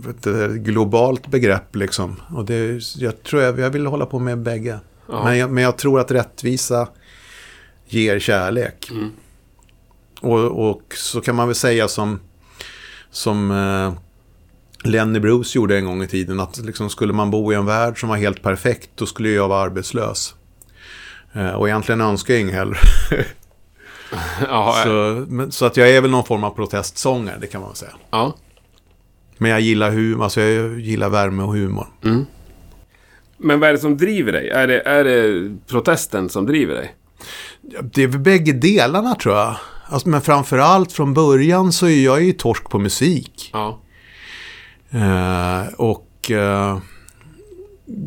ett, 0.09 0.27
ett 0.27 0.53
globalt 0.53 1.27
begrepp 1.27 1.77
liksom. 1.77 2.17
Och 2.35 2.45
det, 2.45 2.83
jag 2.97 3.23
tror 3.23 3.43
jag, 3.43 3.59
jag 3.59 3.71
vill 3.71 3.87
hålla 3.87 4.07
på 4.07 4.19
med 4.19 4.39
bägge. 4.39 4.79
Ja. 5.09 5.25
Men, 5.25 5.39
jag, 5.39 5.51
men 5.51 5.65
jag 5.65 5.79
tror 5.79 6.01
att 6.01 6.11
rättvisa 6.11 6.89
ger 7.87 8.19
kärlek. 8.19 8.91
Mm. 8.91 9.11
Och, 10.21 10.71
och 10.71 10.95
så 10.97 11.21
kan 11.21 11.37
man 11.37 11.49
väl 11.49 11.55
säga 11.55 11.89
som, 11.89 12.21
som 13.11 13.51
eh, 13.51 13.93
Lenny 14.91 15.21
Bruce 15.21 15.59
gjorde 15.59 15.77
en 15.77 15.85
gång 15.85 16.03
i 16.03 16.07
tiden. 16.07 16.41
Att 16.41 16.59
liksom 16.59 16.91
skulle 16.91 17.13
man 17.13 17.31
bo 17.31 17.53
i 17.53 17.55
en 17.55 17.67
värld 17.67 18.01
som 18.01 18.09
var 18.09 18.17
helt 18.17 18.43
perfekt, 18.43 18.91
då 18.95 19.07
skulle 19.07 19.29
jag 19.29 19.49
vara 19.49 19.63
arbetslös. 19.63 20.35
Eh, 21.33 21.51
och 21.51 21.69
egentligen 21.69 22.01
önskar 22.01 22.35
jag 22.35 22.41
inget 22.41 22.55
heller. 22.55 22.79
Ja, 24.49 24.81
så, 24.85 25.25
men, 25.29 25.53
så 25.53 25.65
att 25.67 25.77
jag 25.77 25.91
är 25.91 26.01
väl 26.01 26.11
någon 26.11 26.25
form 26.25 26.45
av 26.45 26.51
protestsångare, 26.51 27.39
det 27.41 27.47
kan 27.47 27.61
man 27.61 27.71
väl 27.71 27.77
säga. 27.77 27.93
ja. 28.11 28.37
Men 29.39 29.51
jag 29.51 29.61
gillar 29.61 29.91
humor, 29.91 30.25
alltså 30.25 30.41
jag 30.41 30.81
gillar 30.81 31.09
värme 31.09 31.43
och 31.43 31.53
humor. 31.53 31.87
Mm. 32.05 32.27
Men 33.37 33.61
vad 33.61 33.69
är 33.69 33.73
det 33.73 33.79
som 33.79 33.97
driver 33.97 34.33
dig? 34.33 34.49
Är 34.49 34.67
det, 34.67 34.81
är 34.81 35.05
det 35.05 35.51
protesten 35.67 36.29
som 36.29 36.47
driver 36.47 36.75
dig? 36.75 36.95
Det 37.83 38.03
är 38.03 38.07
väl 38.07 38.21
bägge 38.21 38.53
delarna 38.53 39.15
tror 39.15 39.37
jag. 39.37 39.57
Alltså, 39.87 40.09
men 40.09 40.21
framförallt 40.21 40.93
från 40.93 41.15
början 41.15 41.73
så 41.73 41.87
är 41.87 42.05
jag 42.05 42.23
ju 42.23 42.33
torsk 42.33 42.71
på 42.71 42.79
musik. 42.79 43.51
Ja. 43.53 43.81
Eh, 44.91 45.75
och 45.77 46.31
eh, 46.31 46.79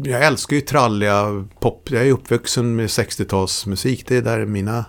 jag 0.04 0.26
älskar 0.26 0.56
ju 0.56 0.62
tralliga 0.62 1.46
pop. 1.60 1.90
Jag 1.92 2.08
är 2.08 2.12
uppvuxen 2.12 2.76
med 2.76 2.88
60-talsmusik. 2.88 4.04
Det 4.08 4.18
är 4.18 4.22
där 4.22 4.46
mina 4.46 4.86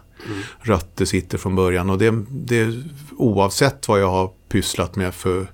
rötter 0.60 1.04
sitter 1.04 1.38
från 1.38 1.56
början. 1.56 1.90
Och 1.90 1.98
det, 1.98 2.14
det 2.30 2.82
oavsett 3.16 3.88
vad 3.88 4.00
jag 4.00 4.10
har 4.10 4.30
pysslat 4.48 4.96
med 4.96 5.14
för 5.14 5.46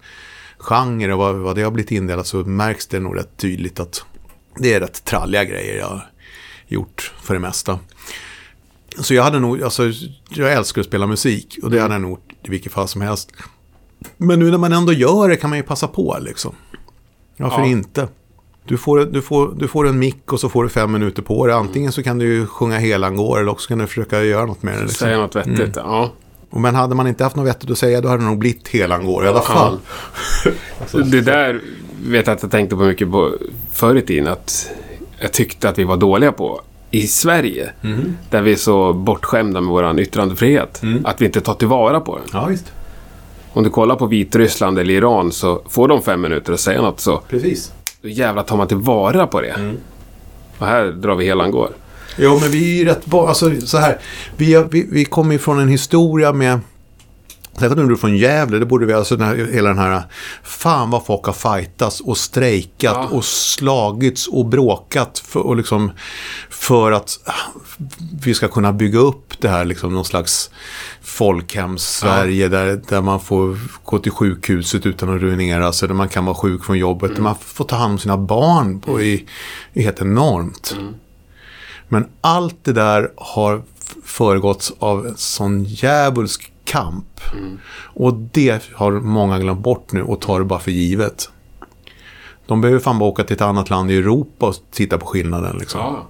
genre 0.59 1.12
och 1.12 1.18
vad, 1.18 1.35
vad 1.35 1.57
det 1.57 1.62
har 1.62 1.71
blivit 1.71 1.91
indelat 1.91 2.27
så 2.27 2.37
märks 2.37 2.87
det 2.87 3.01
nog 3.01 3.16
rätt 3.16 3.37
tydligt 3.37 3.81
att 3.81 4.05
det 4.59 4.75
är 4.75 4.81
rätt 4.81 5.05
tralliga 5.05 5.45
grejer 5.45 5.79
jag 5.79 5.87
har 5.89 6.11
gjort 6.66 7.12
för 7.23 7.35
det 7.35 7.41
mesta. 7.41 7.79
Så 8.99 9.14
jag 9.14 9.23
hade 9.23 9.39
nog, 9.39 9.62
alltså 9.62 9.83
jag 10.29 10.53
älskar 10.53 10.81
att 10.81 10.87
spela 10.87 11.07
musik 11.07 11.59
och 11.62 11.71
det 11.71 11.81
hade 11.81 11.95
jag 11.95 12.01
nog 12.03 12.11
gjort 12.11 12.33
i 12.43 12.51
vilket 12.51 12.73
fall 12.73 12.89
som 12.89 13.01
helst. 13.01 13.33
Men 14.16 14.39
nu 14.39 14.51
när 14.51 14.59
man 14.59 14.73
ändå 14.73 14.93
gör 14.93 15.29
det 15.29 15.37
kan 15.37 15.51
man 15.51 15.57
ju 15.59 15.62
passa 15.62 15.89
på 15.89 16.18
liksom. 16.21 16.55
Varför 17.37 17.59
Ja. 17.59 17.66
inte? 17.66 18.09
Du 18.65 18.77
får, 18.77 18.99
du, 19.05 19.23
får, 19.23 19.55
du 19.57 19.69
får 19.69 19.89
en 19.89 19.99
mick 19.99 20.33
och 20.33 20.41
så 20.41 20.49
får 20.49 20.63
du 20.63 20.69
fem 20.69 20.93
minuter 20.93 21.23
på 21.23 21.47
det. 21.47 21.55
Antingen 21.55 21.93
så 21.93 22.03
kan 22.03 22.19
du 22.19 22.27
ju 22.27 22.47
sjunga 22.47 22.79
helangår 22.79 23.41
eller 23.41 23.51
också 23.51 23.69
kan 23.69 23.79
du 23.79 23.87
försöka 23.87 24.25
göra 24.25 24.47
något 24.47 24.63
med 24.63 24.75
det. 24.75 24.83
Liksom. 24.83 25.07
Säga 25.07 25.19
något 25.19 25.37
vettigt. 25.37 25.77
Ja. 25.77 26.13
Och 26.51 26.61
Men 26.61 26.75
hade 26.75 26.95
man 26.95 27.07
inte 27.07 27.25
haft 27.25 27.37
något 27.37 27.47
vettigt 27.47 27.71
att 27.71 27.79
säga 27.79 28.01
då 28.01 28.09
hade 28.09 28.23
det 28.23 28.29
nog 28.29 28.39
blivit 28.39 28.69
helangår 28.69 29.25
i 29.25 29.29
alla 29.29 29.41
fall. 29.41 29.79
Det 31.11 31.21
där 31.21 31.61
vet 32.07 32.27
jag 32.27 32.35
att 32.35 32.43
jag 32.43 32.51
tänkte 32.51 32.77
på 32.77 32.83
mycket 32.83 33.11
på 33.11 33.33
förr 33.73 33.95
i 33.95 34.03
tiden. 34.03 34.27
Att 34.27 34.71
jag 35.19 35.33
tyckte 35.33 35.69
att 35.69 35.79
vi 35.79 35.85
var 35.85 35.97
dåliga 35.97 36.33
på 36.33 36.61
i 36.91 37.07
Sverige. 37.07 37.71
Där 38.31 38.43
vi 38.43 38.53
är 38.53 38.57
så 38.57 38.93
bortskämda 38.93 39.61
med 39.61 39.71
vår 39.71 40.01
yttrandefrihet. 40.01 40.83
Att 41.05 41.21
vi 41.21 41.27
inte 41.27 41.41
tar 41.41 41.55
tillvara 41.55 42.01
på 42.01 42.17
den. 42.17 42.27
Ja, 42.33 42.47
visst. 42.47 42.73
Om 43.53 43.65
du 43.65 43.71
kollar 43.71 43.97
på 43.97 44.07
Vitryssland 44.07 44.79
eller 44.79 44.95
Iran 44.95 45.33
så 45.33 45.63
får 45.69 45.89
de 45.89 46.03
fem 46.03 46.21
minuter 46.21 46.53
att 46.53 46.61
säga 46.61 46.83
något 46.83 47.01
så 47.01 47.23
Precis. 47.29 47.73
Då 48.03 48.09
jävlar 48.09 48.42
tar 48.42 48.57
man 48.57 48.68
tillvara 48.68 49.26
på 49.26 49.40
det. 49.40 49.74
Och 50.59 50.66
här 50.66 50.84
drar 50.84 51.14
vi 51.14 51.24
helan 51.24 51.51
går. 51.51 51.70
Jo, 52.18 52.38
men 52.40 52.51
vi 52.51 52.72
är 52.74 52.78
ju 52.78 52.84
rätt 52.84 53.07
bra. 53.07 53.28
Alltså, 53.28 53.61
så 53.61 53.78
här. 53.78 53.98
Vi, 54.36 54.64
vi, 54.70 54.86
vi 54.90 55.05
kommer 55.05 55.32
ju 55.32 55.38
från 55.38 55.59
en 55.59 55.68
historia 55.68 56.32
med... 56.32 56.61
Särskilt 57.53 57.76
när 57.76 57.84
du 57.84 57.92
är 57.92 57.96
från 57.96 58.16
Gävle, 58.16 58.59
det 58.59 58.66
borde 58.66 58.86
vi 58.86 58.92
alltså 58.92 59.16
den 59.16 59.26
här, 59.26 59.36
hela 59.53 59.68
den 59.68 59.78
här... 59.78 60.03
Fan 60.42 60.90
vad 60.90 61.07
folk 61.07 61.24
har 61.24 61.32
fightats 61.32 62.01
och 62.01 62.18
strejkat 62.18 62.96
Ja. 63.01 63.09
och 63.11 63.24
slagits 63.24 64.26
och 64.26 64.46
bråkat 64.46 65.18
för, 65.18 65.40
och 65.40 65.57
liksom, 65.57 65.92
för 66.51 66.92
att 66.92 67.18
vi 68.22 68.34
ska 68.34 68.48
kunna 68.48 68.72
bygga 68.72 68.98
upp 68.98 69.40
det 69.40 69.48
här, 69.48 69.64
liksom 69.64 69.94
någon 69.94 70.05
slags 70.05 70.51
folkhems-Sverige 71.03 72.48
där, 72.48 72.80
där 72.88 73.01
man 73.03 73.20
får 73.20 73.59
gå 73.84 73.98
till 73.98 74.12
sjukhuset 74.12 74.86
utan 74.86 75.14
att 75.16 75.20
ruineras, 75.22 75.80
där 75.80 75.88
man 75.88 76.09
kan 76.09 76.24
vara 76.24 76.34
sjuk 76.36 76.64
från 76.64 76.78
jobbet, 76.78 77.14
där 77.14 77.22
man 77.22 77.34
får 77.40 77.64
ta 77.64 77.76
hand 77.76 77.92
om 77.92 77.98
sina 77.98 78.16
barn 78.18 78.80
på, 78.80 79.01
är, 79.01 79.20
är 79.72 79.82
helt 79.82 80.01
enormt. 80.01 80.76
Men 81.88 82.07
allt 82.20 82.57
det 82.64 82.72
där 82.72 83.12
har 83.16 83.62
föregåtts 84.05 84.72
av 84.78 85.07
en 85.07 85.16
sån 85.16 85.64
djävulsk 85.64 86.53
kamp. 86.71 87.21
Och 87.79 88.14
det 88.14 88.71
har 88.73 88.93
många 88.93 89.39
glömt 89.39 89.61
bort 89.61 89.93
nu 89.93 90.03
och 90.03 90.21
tar 90.21 90.39
det 90.39 90.45
bara 90.45 90.61
för 90.61 90.71
givet. 90.71 91.31
De 92.47 92.61
behöver 92.61 92.81
fan 92.81 92.99
bara 92.99 93.09
åka 93.09 93.25
till 93.25 93.37
ett 93.37 93.43
annat 93.43 93.71
land 93.71 93.91
i 93.91 93.97
Europa 93.97 94.47
och 94.47 94.55
titta 94.71 94.99
på 94.99 95.07
skillnaden. 95.07 95.57
Liksom. 95.59 95.81
Ja. 95.81 96.07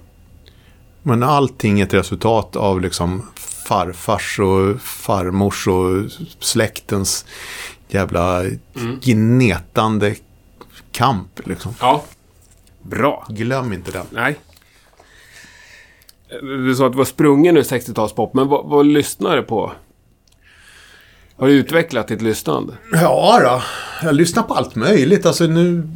Men 1.03 1.23
allting 1.23 1.79
är 1.79 1.85
ett 1.85 1.93
resultat 1.93 2.55
av 2.55 2.81
liksom 2.81 3.25
farfars 3.67 4.39
och 4.39 4.81
farmors 4.81 5.67
och 5.67 6.11
släktens 6.39 7.25
jävla 7.87 8.43
gnetande 9.01 10.15
kamp. 10.91 11.47
Liksom. 11.47 11.73
ja. 11.79 12.03
Bra. 12.81 13.25
Glöm 13.29 13.73
inte 13.73 13.91
den. 13.91 14.05
Nej. 14.09 14.39
Du 16.41 16.75
sa 16.75 16.85
att 16.85 16.91
du 16.91 16.97
var 16.97 17.05
sprungen 17.05 17.57
ur 17.57 17.61
60-talspop, 17.61 18.29
men 18.33 18.47
vad, 18.47 18.65
vad 18.65 18.85
lyssnar 18.85 19.35
du 19.35 19.43
på? 19.43 19.71
Har 21.41 21.47
du 21.47 21.53
utvecklat 21.53 22.07
ditt 22.07 22.21
lyssnande? 22.21 22.73
Ja 22.93 23.39
då, 23.43 23.61
jag 24.07 24.15
lyssnar 24.15 24.43
på 24.43 24.53
allt 24.53 24.75
möjligt. 24.75 25.25
Alltså 25.25 25.43
nu, 25.47 25.87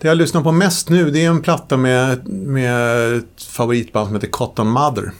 det 0.00 0.08
jag 0.08 0.16
lyssnar 0.16 0.42
på 0.42 0.52
mest 0.52 0.88
nu 0.88 1.10
det 1.10 1.24
är 1.24 1.28
en 1.28 1.42
platta 1.42 1.76
med, 1.76 2.28
med 2.28 3.14
ett 3.16 3.42
favoritband 3.48 4.06
som 4.06 4.14
heter 4.14 4.28
Cotton 4.28 4.68
Mother. 4.70 5.12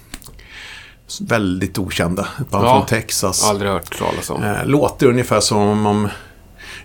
Väldigt 1.21 1.79
okända. 1.79 2.29
Ett 2.41 2.51
band 2.51 2.65
Ja. 2.65 2.73
från 2.79 2.87
Texas. 2.87 3.45
Aldrig 3.45 3.71
hört 3.71 3.99
talas 3.99 4.31
om. 4.31 4.43
Eh, 4.43 4.67
låter 4.67 5.07
ungefär 5.07 5.41
som 5.41 5.87
om 5.87 6.09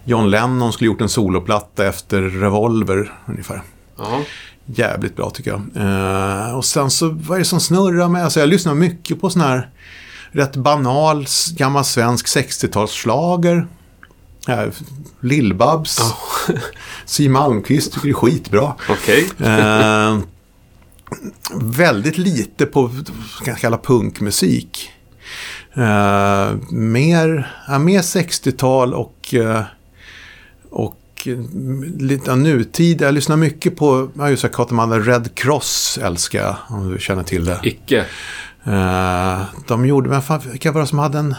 John 0.03 0.29
Lennon 0.29 0.73
skulle 0.73 0.87
gjort 0.87 1.01
en 1.01 1.09
soloplatta 1.09 1.85
efter 1.85 2.21
Revolver 2.21 3.13
ungefär. 3.25 3.61
Ja. 3.97 4.21
Jävligt 4.65 5.15
bra 5.15 5.29
tycker 5.29 5.51
jag. 5.51 5.61
Eh, 6.49 6.55
och 6.57 6.65
sen 6.65 6.91
så, 6.91 7.09
vad 7.09 7.35
är 7.35 7.39
det 7.39 7.45
som 7.45 7.59
snurrar 7.59 8.07
med? 8.09 8.23
Alltså 8.23 8.39
jag 8.39 8.49
lyssnar 8.49 8.73
mycket 8.73 9.21
på 9.21 9.29
sån 9.29 9.41
här 9.41 9.69
rätt 10.31 10.55
banal 10.55 11.25
gammal 11.51 11.85
svensk 11.85 12.27
60-talsschlager. 12.27 13.67
Ja, 14.47 14.65
Lill-Babs. 15.21 15.99
Siw 17.05 17.29
Malmkvist 17.29 17.93
tycker 17.93 18.07
det 18.07 18.11
är 18.11 18.13
skitbra. 18.13 18.73
Okej. 18.89 19.29
Eh, 19.39 20.19
väldigt 21.61 22.17
lite 22.17 22.65
på, 22.65 22.87
kan 23.43 23.53
jag 23.53 23.57
kalla 23.57 23.77
punkmusik. 23.77 24.91
Eh, 25.73 26.51
mer, 26.69 27.51
ja, 27.67 27.79
mer 27.79 28.01
60-tal 28.01 28.93
och, 28.93 29.33
eh, 29.33 29.61
och 30.69 31.01
eh, 31.25 31.39
lite 31.97 32.35
nutid. 32.35 33.01
Jag 33.01 33.13
lyssnar 33.13 33.37
mycket 33.37 33.75
på, 33.75 34.09
ja 34.17 34.29
just 34.29 34.41
det, 34.41 34.49
Katamanda 34.49 34.99
Red 34.99 35.35
Cross 35.35 35.99
älskar 36.01 36.39
jag, 36.39 36.55
om 36.67 36.91
du 36.91 36.99
känner 36.99 37.23
till 37.23 37.45
det. 37.45 37.59
Icke. 37.63 38.05
Eh, 38.63 39.41
de 39.67 39.85
gjorde, 39.85 40.09
men 40.09 40.21
fan, 40.21 40.41
vilka 40.51 40.71
var 40.71 40.81
det 40.81 40.87
som 40.87 40.99
hade 40.99 41.19
en... 41.19 41.35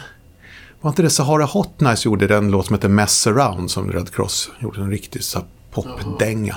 Var 0.81 0.91
inte 0.91 1.03
det 1.03 1.11
Sahara 1.11 1.45
Hot 1.45 1.81
Nights 1.81 2.05
gjorde 2.05 2.27
den 2.27 2.51
låt 2.51 2.67
som 2.67 2.75
heter 2.75 2.89
Mess 2.89 3.27
Around 3.27 3.71
som 3.71 3.93
Red 3.93 4.15
Cross 4.15 4.51
gjorde 4.61 4.81
en 4.81 4.91
riktig 4.91 5.25
så 5.25 5.41
popdänga. 5.71 6.57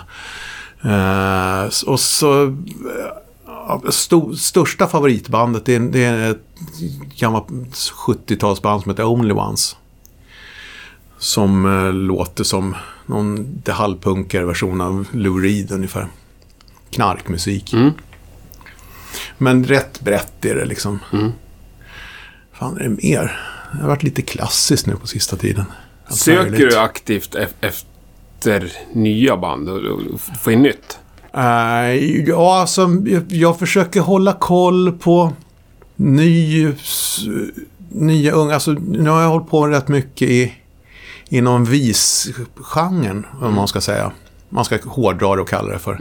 Uh, 0.85 1.71
och 1.85 1.99
så... 1.99 2.45
Eh, 2.45 2.53
St 3.89 4.15
största 4.37 4.87
favoritbandet 4.87 5.65
det 5.65 5.75
är, 5.75 5.79
det 5.79 6.03
är 6.03 6.31
ett 6.31 6.39
gammalt 7.17 7.47
70-talsband 8.07 8.81
som 8.81 8.89
heter 8.89 9.05
Only 9.05 9.33
Ones. 9.33 9.75
Som 11.17 11.65
uh, 11.65 11.93
låter 11.93 12.43
som 12.43 12.75
någon 13.05 13.61
lite 13.65 14.45
version 14.45 14.81
av 14.81 15.07
Lou 15.11 15.39
Reed 15.39 15.71
ungefär. 15.71 16.07
Knarkmusik. 16.89 17.73
Mm. 17.73 17.91
Men 19.37 19.63
rätt 19.63 20.01
brett 20.01 20.45
är 20.45 20.55
det 20.55 20.65
liksom. 20.65 20.99
Mm. 21.13 21.31
fan 22.53 22.77
är 22.77 22.83
det 22.83 22.89
mer? 22.89 23.39
Det 23.73 23.81
har 23.81 23.87
varit 23.87 24.03
lite 24.03 24.21
klassiskt 24.21 24.85
nu 24.87 24.95
på 24.95 25.07
sista 25.07 25.35
tiden. 25.35 25.65
Allt 26.05 26.19
Söker 26.19 26.51
möjligt. 26.51 26.69
du 26.71 26.77
aktivt 26.79 27.35
e- 27.35 27.47
efter 27.61 28.71
nya 28.93 29.37
band 29.37 29.69
och, 29.69 29.79
få 30.41 30.51
in 30.51 30.61
nytt? 30.61 30.99
Eh, 31.33 31.93
ja, 32.27 32.59
alltså 32.59 32.89
jag, 33.05 33.23
jag 33.27 33.59
försöker 33.59 33.99
hålla 34.01 34.33
koll 34.33 34.91
på 34.91 35.33
ny, 35.95 36.71
nya 37.89 38.31
unga. 38.31 38.53
Alltså 38.53 38.71
nu 38.71 39.09
har 39.09 39.21
jag 39.21 39.29
hållit 39.29 39.49
på 39.49 39.67
rätt 39.67 39.87
mycket 39.87 40.29
i, 40.29 40.53
inom 41.29 41.65
visgenren, 41.65 43.25
om 43.41 43.53
man 43.53 43.67
ska 43.67 43.81
säga. 43.81 44.11
Man 44.53 44.65
ska 44.65 44.77
hårdra 44.85 45.35
det 45.35 45.41
och 45.41 45.49
kalla 45.49 45.73
det 45.73 45.79
för. 45.79 45.99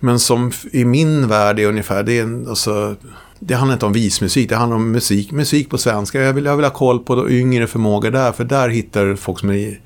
Men 0.00 0.18
som 0.20 0.52
i 0.72 0.84
min 0.84 1.28
värld 1.28 1.58
är 1.58 1.66
ungefär, 1.66 2.02
det 2.02 2.18
är 2.18 2.22
en, 2.22 2.48
alltså, 2.48 2.94
det 3.38 3.54
handlar 3.54 3.72
inte 3.74 3.86
om 3.86 3.92
vismusik, 3.92 4.48
det 4.48 4.56
handlar 4.56 4.76
om 4.76 4.90
musik, 4.92 5.30
musik 5.32 5.70
på 5.70 5.78
svenska. 5.78 6.20
Jag 6.22 6.32
vill, 6.32 6.44
jag 6.44 6.56
vill 6.56 6.64
ha 6.64 6.70
koll 6.72 6.98
på 6.98 7.14
de 7.14 7.30
yngre 7.30 7.66
förmågor 7.66 8.10
där, 8.10 8.32
för 8.32 8.44
där 8.44 8.68
hittar 8.68 9.14
folk 9.14 9.38
som 9.38 9.50
är, 9.50 9.80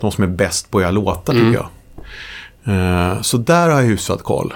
de 0.00 0.10
som 0.12 0.24
är 0.24 0.28
bäst 0.28 0.70
på 0.70 0.78
att 0.78 0.82
göra 0.82 0.90
låtar 0.92 1.32
tycker 1.32 1.52
jag. 1.54 1.68
Eh, 2.66 3.20
Så 3.22 3.36
där 3.36 3.68
har 3.70 3.80
jag 3.80 3.86
hyfsat 3.88 4.22
koll. 4.22 4.54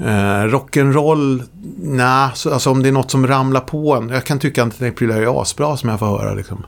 Uh, 0.00 0.06
rock'n'roll, 0.46 1.42
nej, 1.82 2.30
så- 2.34 2.52
alltså 2.52 2.70
om 2.70 2.82
det 2.82 2.88
är 2.88 2.92
något 2.92 3.10
som 3.10 3.26
ramlar 3.26 3.60
på 3.60 3.94
en. 3.94 4.08
Jag 4.08 4.24
kan 4.24 4.38
tycka 4.38 4.62
att 4.62 4.78
det 4.78 5.00
är 5.02 5.42
asbra 5.42 5.76
som 5.76 5.88
jag 5.88 5.98
får 5.98 6.06
höra. 6.06 6.34
Liksom. 6.34 6.66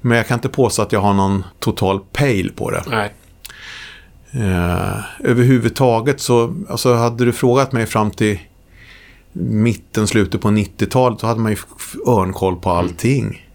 Men 0.00 0.16
jag 0.16 0.26
kan 0.28 0.34
inte 0.38 0.48
påstå 0.48 0.82
att 0.82 0.92
jag 0.92 1.00
har 1.00 1.14
någon 1.14 1.44
total 1.58 2.00
pejl 2.12 2.52
på 2.56 2.70
det. 2.70 2.82
Nej. 2.90 3.14
Uh, 4.34 5.00
överhuvudtaget 5.20 6.20
så, 6.20 6.54
alltså 6.68 6.94
hade 6.94 7.24
du 7.24 7.32
frågat 7.32 7.72
mig 7.72 7.86
fram 7.86 8.10
till 8.10 8.38
mitten, 9.32 10.06
slutet 10.06 10.40
på 10.40 10.48
90-talet 10.48 11.20
så 11.20 11.26
hade 11.26 11.40
man 11.40 11.52
ju 11.52 11.58
örnkoll 12.06 12.56
på 12.56 12.70
allting. 12.70 13.46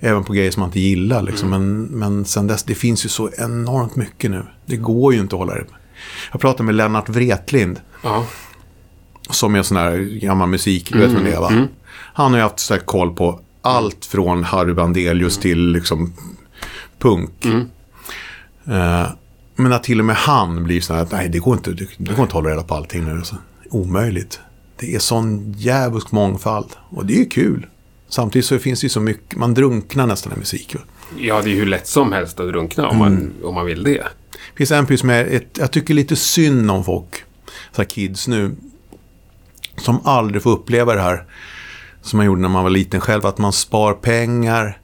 Även 0.00 0.24
på 0.24 0.32
grejer 0.32 0.50
som 0.50 0.60
man 0.60 0.68
inte 0.68 0.80
gillar. 0.80 1.22
Liksom. 1.22 1.50
Men, 1.50 1.82
men 1.82 2.24
sen 2.24 2.46
dess, 2.46 2.62
det 2.62 2.74
finns 2.74 3.04
ju 3.04 3.08
så 3.08 3.30
enormt 3.38 3.96
mycket 3.96 4.30
nu. 4.30 4.46
Det 4.66 4.76
går 4.76 5.14
ju 5.14 5.20
inte 5.20 5.34
att 5.34 5.40
hålla 5.40 5.54
det. 5.54 5.64
Jag 6.32 6.40
pratade 6.40 6.62
med 6.62 6.74
Lennart 6.74 7.08
Wretlind. 7.08 7.80
Ja. 8.02 8.26
Som 9.30 9.54
är 9.54 9.62
sån 9.62 9.76
här 9.76 9.96
gammal 9.98 10.48
musik, 10.48 10.92
du 10.92 10.98
vet 10.98 11.10
vem 11.10 11.24
det 11.24 11.40
va? 11.40 11.66
Han 11.92 12.30
har 12.30 12.38
ju 12.38 12.42
haft 12.42 12.58
så 12.58 12.78
koll 12.78 13.14
på 13.14 13.40
allt 13.62 14.04
från 14.04 14.44
Harry 14.44 14.72
Bandelius 14.72 15.38
till 15.38 15.72
liksom 15.72 16.12
punk. 16.98 17.44
Eh, 18.66 19.06
men 19.56 19.72
att 19.72 19.82
till 19.82 19.98
och 19.98 20.04
med 20.04 20.16
han 20.16 20.64
blir 20.64 20.80
så 20.80 20.94
här 20.94 21.02
att 21.02 21.12
nej 21.12 21.28
det 21.28 21.38
går 21.38 21.54
inte, 21.54 21.70
det, 21.70 21.86
det 21.96 22.10
går 22.10 22.10
inte 22.10 22.22
att 22.22 22.32
hålla 22.32 22.50
reda 22.50 22.62
på 22.62 22.74
allting 22.74 23.04
nu. 23.04 23.10
Alltså. 23.10 23.36
Omöjligt. 23.70 24.40
Det 24.76 24.94
är 24.94 24.98
sån 24.98 25.52
djävulsk 25.52 26.12
mångfald. 26.12 26.68
Och 26.90 27.06
det 27.06 27.14
är 27.14 27.18
ju 27.18 27.26
kul. 27.26 27.66
Samtidigt 28.08 28.46
så 28.46 28.58
finns 28.58 28.80
det 28.80 28.84
ju 28.84 28.88
så 28.88 29.00
mycket, 29.00 29.38
man 29.38 29.54
drunknar 29.54 30.06
nästan 30.06 30.32
i 30.32 30.36
musik. 30.36 30.76
Ja, 31.18 31.42
det 31.42 31.48
är 31.48 31.52
ju 31.52 31.58
hur 31.58 31.66
lätt 31.66 31.86
som 31.86 32.12
helst 32.12 32.40
att 32.40 32.48
drunkna 32.48 32.88
om, 32.88 32.98
man, 32.98 33.32
om 33.44 33.54
man 33.54 33.66
vill 33.66 33.82
det. 33.82 33.92
Det 33.92 34.56
finns 34.56 34.70
en 34.70 34.86
pryl 34.86 34.98
som 34.98 35.10
är, 35.10 35.24
ett, 35.24 35.58
jag 35.58 35.70
tycker 35.70 35.94
lite 35.94 36.16
synd 36.16 36.70
om 36.70 36.84
folk, 36.84 37.24
så 37.72 37.82
här 37.82 37.88
kids 37.88 38.28
nu, 38.28 38.56
som 39.76 40.00
aldrig 40.04 40.42
får 40.42 40.50
uppleva 40.50 40.94
det 40.94 41.00
här 41.00 41.24
som 42.02 42.16
man 42.16 42.26
gjorde 42.26 42.40
när 42.40 42.48
man 42.48 42.62
var 42.62 42.70
liten 42.70 43.00
själv, 43.00 43.26
att 43.26 43.38
man 43.38 43.52
spar 43.52 43.92
pengar. 43.92 44.78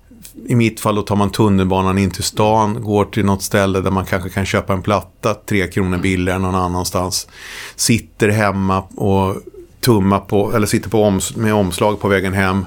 I 0.47 0.55
mitt 0.55 0.81
fall 0.81 0.95
då 0.95 1.03
tar 1.03 1.17
man 1.17 1.31
tunnelbanan 1.31 1.99
in 1.99 2.11
till 2.11 2.23
stan, 2.23 2.83
går 2.83 3.05
till 3.05 3.25
något 3.25 3.43
ställe 3.43 3.81
där 3.81 3.91
man 3.91 4.07
kanske 4.07 4.31
kan 4.31 4.47
köpa 4.47 4.73
en 4.73 4.83
platta 4.83 5.35
tre 5.35 5.67
kronor 5.67 5.99
billigare 5.99 6.37
än 6.37 6.43
någon 6.43 6.55
annanstans. 6.55 7.29
Sitter 7.77 8.29
hemma 8.29 8.83
och 8.97 9.37
tummar 9.81 10.19
på, 10.19 10.53
eller 10.57 10.67
sitter 10.67 10.91
på 10.91 11.05
oms, 11.05 11.37
med 11.37 11.55
omslag 11.55 12.01
på 12.01 12.09
vägen 12.09 12.33
hem. 12.33 12.67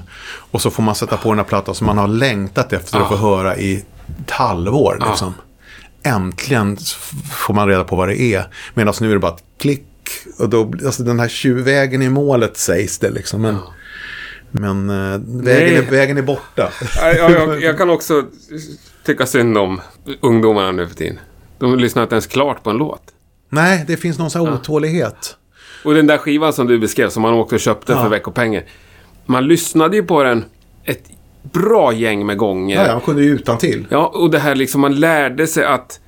Och 0.50 0.62
så 0.62 0.70
får 0.70 0.82
man 0.82 0.94
sätta 0.94 1.16
på 1.16 1.28
den 1.28 1.38
här 1.38 1.44
plattan 1.44 1.74
som 1.74 1.86
man 1.86 1.98
har 1.98 2.08
längtat 2.08 2.72
efter 2.72 3.00
att 3.00 3.08
få 3.08 3.16
höra 3.16 3.56
i 3.56 3.84
ett 4.20 4.30
halvår. 4.30 5.04
Liksom. 5.08 5.34
Äntligen 6.02 6.76
får 7.32 7.54
man 7.54 7.68
reda 7.68 7.84
på 7.84 7.96
vad 7.96 8.08
det 8.08 8.20
är. 8.20 8.46
Medan 8.74 8.94
nu 9.00 9.10
är 9.10 9.14
det 9.14 9.20
bara 9.20 9.34
ett 9.34 9.44
klick. 9.58 9.86
Och 10.38 10.48
då, 10.48 10.72
alltså 10.84 11.02
den 11.02 11.20
här 11.20 11.28
tjuvvägen 11.28 12.02
i 12.02 12.08
målet 12.08 12.56
sägs 12.56 12.98
det 12.98 13.10
liksom. 13.10 13.42
Men, 13.42 13.58
men 14.60 14.90
eh, 14.90 15.20
vägen, 15.44 15.76
är, 15.76 15.90
vägen 15.90 16.18
är 16.18 16.22
borta. 16.22 16.72
Ja, 16.96 17.12
ja, 17.12 17.30
jag, 17.30 17.62
jag 17.62 17.78
kan 17.78 17.90
också 17.90 18.24
tycka 19.04 19.26
synd 19.26 19.58
om 19.58 19.80
ungdomarna 20.20 20.72
nu 20.72 20.86
för 20.86 20.94
tiden. 20.94 21.18
De 21.58 21.78
lyssnar 21.78 22.02
inte 22.02 22.14
ens 22.14 22.26
klart 22.26 22.62
på 22.62 22.70
en 22.70 22.76
låt. 22.76 23.02
Nej, 23.48 23.84
det 23.86 23.96
finns 23.96 24.18
någon 24.18 24.30
sån 24.30 24.46
här 24.46 24.54
otålighet. 24.54 25.36
Och 25.84 25.94
den 25.94 26.06
där 26.06 26.18
skivan 26.18 26.52
som 26.52 26.66
du 26.66 26.78
beskrev, 26.78 27.08
som 27.10 27.22
man 27.22 27.34
och 27.34 27.60
köpte 27.60 27.92
Ja. 27.92 28.02
för 28.02 28.08
veckopengen. 28.08 28.62
Man 29.26 29.46
lyssnade 29.46 29.96
ju 29.96 30.02
på 30.02 30.22
den 30.22 30.44
ett 30.84 31.10
bra 31.52 31.92
gäng 31.92 32.26
med 32.26 32.36
gånger. 32.36 32.76
Ja, 32.76 32.86
ja, 32.86 32.92
man 32.92 33.00
kunde 33.00 33.22
ju 33.22 33.30
utan 33.30 33.58
till. 33.58 33.86
Ja, 33.90 34.06
och 34.06 34.30
det 34.30 34.38
här 34.38 34.54
liksom, 34.54 34.80
man 34.80 34.94
lärde 35.00 35.46
sig 35.46 35.64
att 35.64 36.00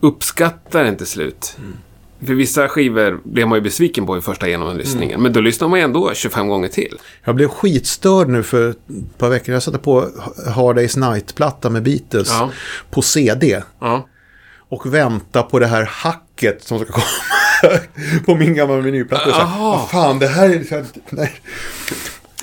uppskatta 0.00 0.82
den 0.82 0.96
till 0.96 1.06
slut. 1.06 1.56
För 2.26 2.34
vissa 2.34 2.68
skivor 2.68 3.20
blev 3.24 3.48
man 3.48 3.58
ju 3.58 3.62
besviken 3.62 4.06
på 4.06 4.18
i 4.18 4.20
första 4.20 4.48
genomlyssningen. 4.48 5.22
Men 5.22 5.32
då 5.32 5.40
lyssnar 5.40 5.68
man 5.68 5.78
ju 5.78 5.84
ändå 5.84 6.14
25 6.14 6.48
gånger 6.48 6.68
till. 6.68 6.98
Jag 7.24 7.34
blev 7.34 7.48
skitstörd 7.48 8.28
nu 8.28 8.42
för 8.42 8.70
ett 8.70 8.78
par 9.18 9.28
veckor. 9.28 9.52
Jag 9.54 9.62
satte 9.62 9.78
på 9.78 10.08
Hard 10.54 10.78
Day's 10.78 11.10
Night-platta 11.10 11.70
med 11.70 11.82
Beatles 11.82 12.28
Ja. 12.30 12.50
på 12.90 13.02
CD. 13.02 13.62
Ja. 13.80 14.08
Och 14.68 14.94
vänta 14.94 15.42
på 15.42 15.58
det 15.58 15.66
här 15.66 15.84
hacket 15.84 16.64
som 16.64 16.78
ska 16.78 16.92
komma 16.92 17.04
på 18.26 18.34
min 18.34 18.54
gamla 18.54 18.76
menyplatta. 18.76 19.50
Vad 19.58 19.90
fan, 19.90 20.18
det 20.18 20.28
här 20.28 20.48
är... 20.50 20.86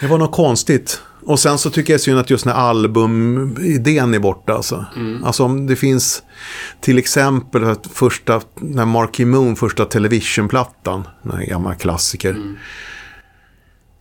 Det 0.01 0.07
var 0.07 0.17
något 0.17 0.31
konstigt. 0.31 1.01
Och 1.29 1.39
sen 1.39 1.57
så 1.57 1.69
tycker 1.69 1.93
jag 1.93 2.01
synd 2.01 2.19
att 2.19 2.29
just 2.29 2.43
den 2.43 2.53
här 2.53 2.61
albumidén 2.61 4.13
är 4.13 4.19
borta. 4.19 4.53
Alltså. 4.53 4.85
alltså 5.23 5.43
om 5.43 5.67
det 5.67 5.75
finns 5.75 6.23
till 6.81 6.97
exempel 6.97 7.63
att 7.63 7.87
första, 7.93 8.41
när 8.55 8.85
Marky 8.85 9.25
Moon, 9.25 9.55
första 9.55 9.85
Television-plattan, 9.85 11.07
den 11.23 11.47
gamla 11.47 11.75
klassiker. 11.75 12.37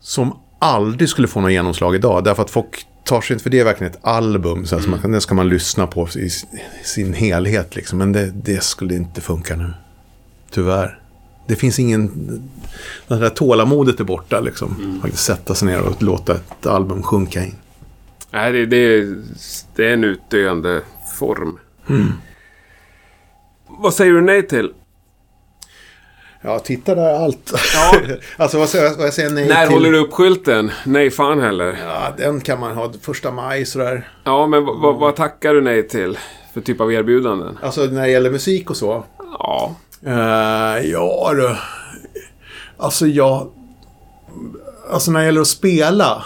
Som 0.01 0.39
aldrig 0.59 1.09
skulle 1.09 1.29
få 1.29 1.41
någon 1.41 1.53
genomslag 1.53 1.95
idag. 1.95 2.25
Därför 2.25 2.43
att 2.43 2.51
folk 2.51 2.87
tar 3.05 3.21
sig 3.21 3.35
inte 3.35 3.43
för 3.43 3.51
det 3.51 3.61
är 3.61 3.65
verkligen 3.65 3.93
ett 3.93 4.05
album. 4.05 4.67
Så 4.67 4.81
som 4.81 4.91
man, 4.91 5.13
det 5.13 5.21
ska 5.21 5.35
man 5.35 5.49
lyssna 5.49 5.87
på 5.87 6.09
i 6.09 6.31
sin 6.85 7.13
helhet. 7.13 7.77
Liksom. 7.77 7.99
Men 7.99 8.13
det, 8.13 8.31
det 8.31 8.63
skulle 8.63 8.95
inte 8.95 9.21
funka 9.21 9.57
nu. 9.57 9.73
Tyvärr. 10.51 10.99
Det 11.49 11.57
finns 11.57 11.79
ingen... 11.79 12.11
Det 13.09 13.17
där 13.17 13.31
tålamodet 13.31 14.01
är 14.01 14.05
borta 14.05 14.41
liksom. 14.41 14.99
Faktiskt 15.03 15.25
sätta 15.25 15.55
sig 15.55 15.69
ner 15.69 15.81
och 15.81 16.03
låta 16.03 16.35
ett 16.35 16.67
album 16.67 17.03
sjunka 17.03 17.45
in. 17.45 17.55
Nej, 18.31 18.53
det, 18.53 18.67
det, 18.67 19.15
det 19.77 19.89
är 19.89 19.93
en 19.93 20.05
utdöende 20.05 20.83
form. 21.19 21.59
Vad 23.69 23.95
säger 23.95 24.13
du 24.13 24.21
nej 24.21 24.49
till? 24.49 24.73
Ja, 26.43 26.59
titta 26.59 26.95
där 26.95 27.25
allt. 27.25 27.53
Ja. 27.75 28.01
alltså 28.37 28.59
vad 28.59 28.69
säger, 28.69 28.97
vad 28.97 29.07
jag 29.07 29.15
säger 29.15 29.31
nej 29.31 29.49
När 29.49 29.67
till? 29.67 29.75
håller 29.75 29.93
du 29.93 29.99
upp 29.99 30.13
skylten? 30.13 30.71
Nej, 30.85 31.11
fan 31.11 31.41
heller. 31.41 31.79
Ja, 31.85 32.15
den 32.17 32.41
kan 32.41 32.61
man 32.61 32.77
ha 32.77 32.93
första 33.03 33.31
maj 33.31 33.67
sådär. 33.67 34.09
Ja, 34.25 34.47
men 34.47 34.65
vad 34.81 35.17
tackar 35.17 35.55
du 35.55 35.61
nej 35.61 35.89
till? 35.89 36.19
För 36.55 36.61
typ 36.61 36.81
av 36.81 36.93
erbjudanden? 36.93 37.59
Alltså 37.63 37.85
när 37.85 38.03
det 38.03 38.11
gäller 38.11 38.31
musik 38.31 38.71
och 38.71 38.77
så. 38.77 39.05
Ja. 39.39 39.77
Uh, 40.07 40.87
ja 40.91 41.33
du. 41.35 41.57
Alltså 42.77 43.07
jag... 43.07 43.49
Alltså 44.91 45.11
när 45.11 45.21
det 45.21 45.27
gäller 45.27 45.41
att 45.41 45.47
spela. 45.47 46.25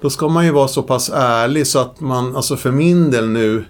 Då 0.00 0.10
ska 0.10 0.28
man 0.28 0.44
ju 0.44 0.50
vara 0.52 0.68
så 0.68 0.82
pass 0.82 1.10
ärlig 1.14 1.66
så 1.66 1.78
att 1.78 2.00
man, 2.00 2.36
alltså 2.36 2.56
för 2.56 2.70
min 2.70 3.10
del 3.10 3.28
nu. 3.28 3.64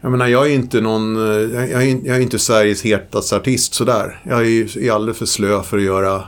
Jag 0.00 0.10
menar, 0.10 0.26
jag 0.26 0.46
är 0.46 0.50
inte 0.54 0.80
någon... 0.80 1.16
eh, 1.16 1.70
Jag 1.70 1.82
är, 1.82 2.06
jag 2.06 2.16
är 2.16 2.20
inte 2.20 2.38
Sveriges 2.38 2.82
hetaste 2.82 3.36
artist 3.36 3.74
sådär. 3.74 4.20
Jag 4.24 4.40
är, 4.40 4.44
ju- 4.44 4.68
är 4.88 4.92
alldeles 4.92 5.18
för 5.18 5.26
slö 5.26 5.62
för 5.62 5.76
att 5.76 5.82
göra 5.82 6.24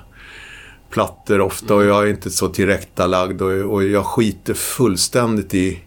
plattor 0.90 1.40
ofta 1.40 1.74
och 1.74 1.84
jag 1.84 2.02
är 2.02 2.10
inte 2.10 2.30
så 2.30 2.48
tillrättalagd 2.48 3.42
och, 3.42 3.50
och 3.72 3.84
jag 3.84 4.06
skiter 4.06 4.54
fullständigt 4.54 5.54
i, 5.54 5.78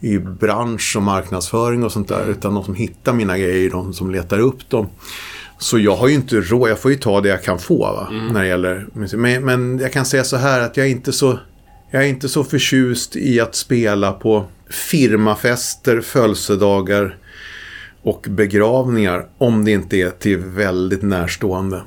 i 0.00 0.18
bransch 0.18 0.94
och 0.96 1.02
marknadsföring 1.02 1.84
och 1.84 1.92
sånt 1.92 2.08
där. 2.08 2.26
Utan 2.28 2.54
de 2.54 2.64
som 2.64 2.74
hittar 2.74 3.12
mina 3.12 3.38
grejer, 3.38 3.70
de 3.70 3.92
som 3.92 4.10
letar 4.10 4.38
upp 4.38 4.70
dem. 4.70 4.88
Så 5.60 5.78
jag 5.78 5.96
har 5.96 6.08
ju 6.08 6.14
inte 6.14 6.40
råd, 6.40 6.70
jag 6.70 6.78
får 6.78 6.90
ju 6.90 6.96
ta 6.96 7.20
det 7.20 7.28
jag 7.28 7.42
kan 7.42 7.58
få 7.58 7.78
va, 7.78 8.08
när 8.32 8.40
det 8.40 8.46
gäller. 8.46 8.86
Men, 9.16 9.44
men 9.44 9.78
jag 9.78 9.92
kan 9.92 10.04
säga 10.04 10.24
så 10.24 10.36
här 10.36 10.60
att 10.60 10.76
jag 10.76 10.86
är 10.86 10.90
inte 10.90 11.12
så, 11.12 11.38
jag 11.90 12.04
är 12.04 12.08
inte 12.08 12.28
så 12.28 12.44
förtjust 12.44 13.16
i 13.16 13.40
att 13.40 13.54
spela 13.54 14.12
på 14.12 14.44
firmafester, 14.70 16.00
födelsedagar 16.00 17.16
och 18.02 18.26
begravningar. 18.30 19.26
Om 19.38 19.64
det 19.64 19.70
inte 19.70 19.96
är 19.96 20.10
till 20.10 20.38
väldigt 20.38 21.02
närstående. 21.02 21.82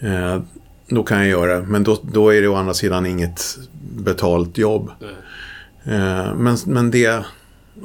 Eh, 0.00 0.42
då 0.88 1.02
kan 1.02 1.18
jag 1.18 1.28
göra 1.28 1.60
det, 1.60 1.66
men 1.66 1.84
då, 1.84 1.98
då 2.02 2.34
är 2.34 2.42
det 2.42 2.48
å 2.48 2.54
andra 2.54 2.74
sidan 2.74 3.06
inget 3.06 3.58
betalt 3.96 4.58
jobb. 4.58 4.90
Eh, 5.84 6.34
men, 6.34 6.56
men 6.66 6.90
det... 6.90 7.24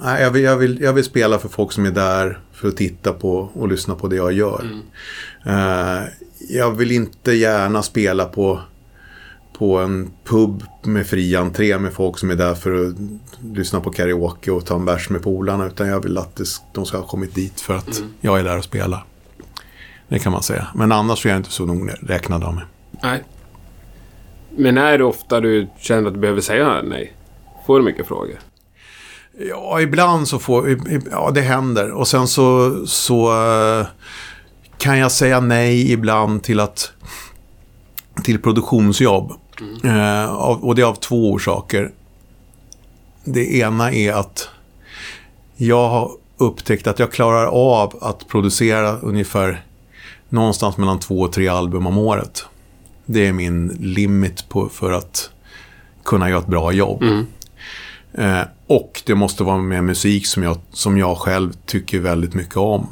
Nej, 0.01 0.21
jag, 0.21 0.31
vill, 0.31 0.43
jag, 0.43 0.57
vill, 0.57 0.81
jag 0.81 0.93
vill 0.93 1.03
spela 1.03 1.39
för 1.39 1.49
folk 1.49 1.71
som 1.71 1.85
är 1.85 1.91
där 1.91 2.39
för 2.53 2.67
att 2.67 2.77
titta 2.77 3.13
på 3.13 3.49
och 3.53 3.67
lyssna 3.67 3.95
på 3.95 4.07
det 4.07 4.15
jag 4.15 4.33
gör. 4.33 4.67
Eh, 5.45 6.03
jag 6.49 6.71
vill 6.71 6.91
inte 6.91 7.31
gärna 7.31 7.83
spela 7.83 8.25
på, 8.25 8.59
på 9.57 9.77
en 9.77 10.11
pub 10.23 10.63
med 10.83 11.07
fri 11.07 11.35
entré 11.35 11.79
med 11.79 11.93
folk 11.93 12.17
som 12.17 12.31
är 12.31 12.35
där 12.35 12.55
för 12.55 12.87
att 12.87 12.95
lyssna 13.57 13.81
på 13.81 13.91
karaoke 13.91 14.51
och 14.51 14.65
ta 14.65 14.75
en 14.75 14.85
bärs 14.85 15.09
med 15.09 15.23
polarna. 15.23 15.65
Utan 15.65 15.87
jag 15.87 16.03
vill 16.03 16.17
att 16.17 16.35
det, 16.35 16.45
de 16.73 16.85
ska 16.85 16.97
ha 16.97 17.07
kommit 17.07 17.35
dit 17.35 17.61
för 17.61 17.75
att 17.75 18.03
jag 18.21 18.39
är 18.39 18.43
där 18.43 18.57
och 18.57 18.63
spelar. 18.63 19.05
Det 20.07 20.19
kan 20.19 20.31
man 20.31 20.43
säga. 20.43 20.67
Men 20.75 20.91
annars 20.91 21.25
är 21.25 21.29
jag 21.29 21.37
inte 21.39 21.51
så 21.51 21.65
nogräknad 21.65 22.43
av 22.43 22.55
mig. 22.55 22.63
Nej. 23.03 23.23
Men 24.57 24.77
är 24.77 24.97
det 24.97 25.03
ofta 25.03 25.41
du 25.41 25.67
känner 25.79 26.07
att 26.07 26.13
du 26.13 26.19
behöver 26.19 26.41
säga 26.41 26.81
nej? 26.81 27.13
Får 27.65 27.79
du 27.79 27.85
mycket 27.85 28.07
frågor? 28.07 28.39
Ja, 29.37 29.81
ibland 29.81 30.27
så 30.27 30.39
får... 30.39 30.79
Ja, 31.11 31.31
det 31.31 31.41
händer. 31.41 31.91
Och 31.91 32.07
sen 32.07 32.27
så, 32.27 32.75
så 32.87 33.31
eh, 33.31 33.87
kan 34.77 34.99
jag 34.99 35.11
säga 35.11 35.39
nej 35.39 35.91
ibland 35.91 36.43
till 36.43 36.59
att... 36.59 36.91
Till 38.23 38.41
produktionsjobb. 38.41 39.31
Eh, 39.83 40.33
av, 40.35 40.63
och 40.63 40.75
det 40.75 40.81
är 40.81 40.85
av 40.85 40.95
två 40.95 41.31
orsaker. 41.31 41.91
Det 43.23 43.57
ena 43.57 43.91
är 43.91 44.13
att 44.13 44.49
jag 45.55 45.89
har 45.89 46.11
upptäckt 46.37 46.87
att 46.87 46.99
jag 46.99 47.11
klarar 47.11 47.45
av 47.45 47.97
att 48.01 48.27
producera 48.27 48.99
ungefär 48.99 49.65
någonstans 50.29 50.77
mellan 50.77 50.99
två 50.99 51.21
och 51.21 51.31
tre 51.31 51.47
album 51.47 51.87
om 51.87 51.97
året. 51.97 52.45
Det 53.05 53.27
är 53.27 53.33
min 53.33 53.67
limit 53.79 54.49
på, 54.49 54.69
för 54.69 54.91
att 54.91 55.29
kunna 56.03 56.29
göra 56.29 56.39
ett 56.39 56.47
bra 56.47 56.71
jobb. 56.71 57.03
Eh, 58.17 58.41
och 58.67 59.01
det 59.05 59.15
måste 59.15 59.43
vara 59.43 59.57
med 59.57 59.83
musik 59.83 60.27
som 60.27 60.43
jag, 60.43 60.57
som 60.71 60.97
jag 60.97 61.17
själv 61.17 61.53
tycker 61.65 61.99
väldigt 61.99 62.33
mycket 62.33 62.57
om. 62.57 62.87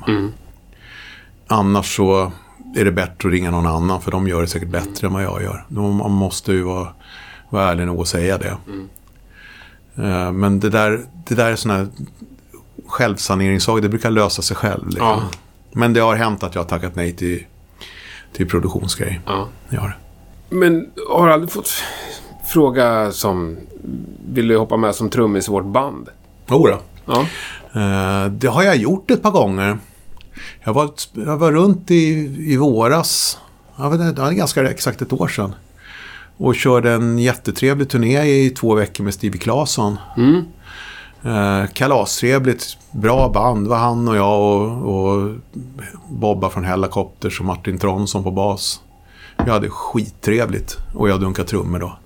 Annars 1.48 1.96
så 1.96 2.32
är 2.76 2.86
det 2.86 2.92
bättre 2.92 3.28
att 3.28 3.34
ringa 3.34 3.52
någon 3.52 3.68
annan 3.68 4.02
för 4.02 4.12
de 4.12 4.28
gör 4.28 4.42
det 4.42 4.48
säkert 4.48 4.70
bättre 4.70 5.08
än 5.08 5.14
vad 5.14 5.24
jag 5.24 5.44
gör. 5.44 5.66
Man 5.70 6.12
måste 6.12 6.52
ju 6.52 6.62
vara, 6.62 6.88
vara 7.50 7.72
ärlig 7.72 7.86
nog 7.86 8.02
att 8.02 8.08
säga 8.08 8.38
det. 8.38 8.58
Eh, 9.96 10.32
men 10.32 10.60
det 10.60 10.70
där, 10.70 11.06
det 11.28 11.36
där 11.36 11.52
är 11.52 11.56
sådana 11.56 11.80
här 11.80 11.90
självsaneringssaker, 12.88 13.82
det 13.82 13.90
brukar 13.90 14.12
lösa 14.12 14.42
sig 14.42 14.58
själv. 14.58 14.88
Liksom. 14.88 15.08
Ja. 15.08 15.22
Men 15.72 15.94
det 15.94 16.00
har 16.00 16.16
hänt 16.16 16.44
att 16.44 16.56
jag 16.56 16.62
har 16.62 16.70
tackat 16.70 16.96
nej 16.96 17.14
till, 17.14 17.46
till 18.34 18.50
produktionsgrejer. 18.50 19.22
Ja. 19.26 19.48
Det 19.70 19.78
har. 19.78 19.98
Men 20.50 20.92
har 21.10 21.28
du 21.28 21.34
aldrig 21.34 21.52
fått 21.52 21.70
fråga 22.54 23.12
som... 23.12 23.58
Vill 24.34 24.48
du 24.48 24.58
hoppa 24.58 24.78
med 24.78 24.96
som 24.96 25.10
trummis 25.10 25.48
i 25.48 25.52
vårt 25.52 25.66
band? 25.66 26.10
Jodå. 26.50 26.78
Ja. 27.06 27.22
Eh, 27.74 28.32
det 28.32 28.48
har 28.48 28.64
jag 28.64 28.76
gjort 28.76 29.12
ett 29.12 29.22
par 29.22 29.32
gånger. 29.32 29.78
Jag 30.64 30.74
var, 30.74 30.92
jag 31.14 31.38
var 31.38 31.52
runt 31.52 31.92
i, 31.92 32.04
i 32.54 32.58
våras, 32.58 33.38
jag 33.78 33.90
vet 33.90 34.00
inte, 34.00 34.14
det 34.14 34.22
var 34.22 34.32
ganska 34.32 34.70
exakt 34.70 35.02
ett 35.02 35.14
år 35.14 35.28
sedan. 35.28 35.56
Och 36.38 36.56
körde 36.56 36.92
en 36.92 37.20
jättetrevlig 37.20 37.90
turné 37.90 38.24
i 38.24 38.50
två 38.50 38.76
veckor 38.76 39.04
med 39.04 39.14
Stevie 39.14 39.40
Claesson. 39.40 39.98
Mm. 40.18 40.44
Eh, 41.24 41.68
kalastrevligt, 41.74 42.78
bra 42.92 43.30
band. 43.30 43.68
Var 43.68 43.78
han 43.78 44.08
och 44.08 44.16
jag 44.16 44.42
och, 44.42 44.96
och 44.96 45.32
Bobba 46.10 46.50
från 46.50 46.64
Hellacopters 46.64 47.40
och 47.40 47.46
Martin 47.46 47.78
Tronsson 47.78 48.24
på 48.24 48.32
bas. 48.32 48.82
Vi 49.46 49.52
hade 49.52 49.70
skittrevligt 49.70 50.78
och 50.96 51.10
jag 51.10 51.22
dunkade 51.22 51.48
trummor 51.48 51.80
då. 51.80 51.98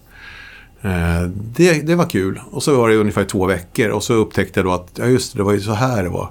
Eh, 0.82 1.22
det, 1.30 1.88
det 1.88 1.96
var 1.96 2.10
kul. 2.10 2.42
Och 2.52 2.64
så 2.64 2.78
var 2.78 2.90
det 2.90 2.96
ungefär 2.96 3.26
två 3.26 3.46
veckor 3.46 3.90
och 3.90 4.04
så 4.04 4.14
upptäckte 4.14 4.60
jag 4.60 4.66
då 4.66 4.72
att 4.72 4.92
ja 4.96 5.06
just 5.06 5.34
det, 5.34 5.40
det 5.40 5.44
var 5.44 5.54
ju 5.54 5.62
så 5.62 5.74
här 5.74 6.04
det 6.04 6.10
var. 6.10 6.30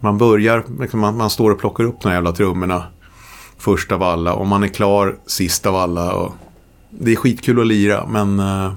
Man 0.00 0.18
börjar, 0.18 0.64
liksom, 0.80 1.00
man, 1.00 1.16
man 1.16 1.30
står 1.30 1.50
och 1.50 1.58
plockar 1.58 1.84
upp 1.84 2.00
de 2.00 2.08
här 2.08 2.14
jävla 2.16 2.32
trummorna 2.32 2.84
först 3.58 3.92
av 3.92 4.02
alla 4.02 4.34
och 4.34 4.46
man 4.46 4.62
är 4.62 4.68
klar 4.68 5.18
sist 5.26 5.66
av 5.66 5.76
alla. 5.76 6.12
Och 6.14 6.34
det 6.90 7.12
är 7.12 7.16
skitkul 7.16 7.60
att 7.60 7.66
lira 7.66 8.06
men, 8.06 8.40
eh, 8.40 8.72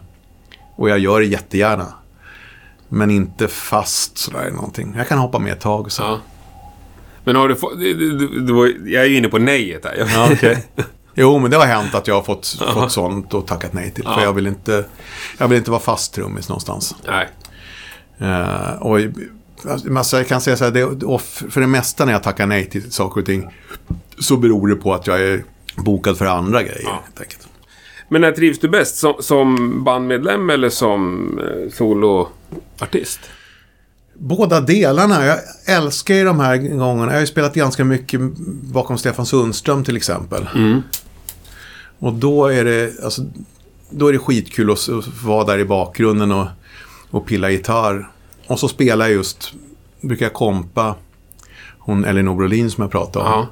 och 0.76 0.90
jag 0.90 1.00
gör 1.00 1.20
det 1.20 1.26
jättegärna. 1.26 1.94
Men 2.90 3.12
inte 3.12 3.48
fast 3.48 4.18
sådär 4.18 4.52
någonting. 4.52 4.94
Jag 4.98 5.08
kan 5.08 5.18
hoppa 5.18 5.40
med 5.40 5.54
ett 5.54 5.62
tag. 5.62 5.92
Så. 5.92 6.04
ja. 6.04 6.20
Men 7.24 7.36
har 7.36 7.50
du 7.50 7.56
fått... 7.56 7.74
Jag 8.86 9.06
är 9.06 9.18
inne 9.18 9.28
på 9.28 9.38
nejet 9.38 9.86
här. 9.86 10.08
Ja, 10.14 10.30
okej. 10.32 10.66
Jo, 11.20 11.40
men 11.40 11.52
det 11.52 11.58
har 11.58 11.66
hänt 11.66 11.96
att 11.96 12.08
jag 12.08 12.16
har 12.16 12.22
fått, 12.22 12.48
fått 12.74 12.92
sånt 12.92 13.34
och 13.34 13.48
tackat 13.48 13.74
nej 13.74 13.92
till. 13.92 14.04
För 14.04 14.12
Ja. 14.12 14.24
jag 14.24 14.34
vill 14.34 14.48
inte, 14.48 14.86
jag 15.38 15.48
vill 15.48 15.58
inte 15.58 15.72
vara 15.72 15.82
fast 15.82 16.14
trummis 16.14 16.50
någonstans. 16.50 16.96
Nej. 17.08 17.28
Eh, 18.20 18.74
och 18.82 19.00
alltså, 19.98 20.18
jag 20.18 20.28
kan 20.28 20.42
säga 20.42 20.58
så 20.58 20.64
här, 20.64 20.72
det, 20.72 21.20
för 21.52 21.62
det 21.62 21.68
mesta 21.68 22.06
när 22.06 22.14
jag 22.14 22.24
tackar 22.24 22.46
nej 22.46 22.70
till 22.70 22.92
saker 22.92 23.22
och 23.22 23.26
ting 23.26 23.48
så 24.20 24.38
beror 24.38 24.68
det 24.68 24.76
på 24.76 24.94
att 24.94 25.08
jag 25.08 25.22
är 25.22 25.44
bokad 25.76 26.18
för 26.18 26.26
andra 26.26 26.64
grejer. 26.64 26.82
Ja. 26.84 27.02
Helt 27.06 27.22
enkelt. 27.22 27.48
Men 28.10 28.22
när 28.22 28.32
trivs 28.32 28.60
du 28.60 28.70
bäst? 28.70 28.96
Som, 28.96 29.14
som 29.20 29.84
bandmedlem 29.84 30.50
eller 30.50 30.70
som 30.70 31.30
eh, 31.40 31.72
soloartist? 31.74 33.20
Båda 34.20 34.62
delarna. 34.62 35.26
Jag 35.26 35.38
älskar 35.66 36.14
ju 36.16 36.24
de 36.24 36.40
här 36.40 36.58
gångerna. 36.58 37.06
Jag 37.06 37.14
har 37.14 37.20
ju 37.20 37.28
spelat 37.28 37.54
ganska 37.54 37.84
mycket 37.84 38.22
bakom 38.74 38.98
Stefan 38.98 39.26
Sundström 39.26 39.84
till 39.84 39.98
exempel. 39.98 40.50
Och 42.00 42.14
då 42.14 42.48
är 42.48 42.66
det, 42.66 43.04
alltså, 43.04 43.22
då 43.90 44.08
är 44.08 44.14
det 44.14 44.20
skitkul 44.20 44.72
att, 44.72 44.90
att 44.90 45.24
vara 45.24 45.44
där 45.44 45.60
i 45.60 45.66
bakgrunden 45.66 46.32
och, 46.32 46.48
och 47.10 47.26
pilla 47.26 47.50
gitarr. 47.50 48.12
Och 48.48 48.60
så 48.60 48.68
spelar 48.68 49.06
jag 49.06 49.14
just, 49.16 49.54
brukar 50.02 50.26
jag 50.26 50.34
kompa 50.34 50.96
hon 51.88 52.06
Elinor 52.06 52.36
Brolin 52.36 52.72
som 52.72 52.82
jag 52.82 52.92
pratade 52.92 53.26
om. 53.26 53.32
Ja. 53.32 53.48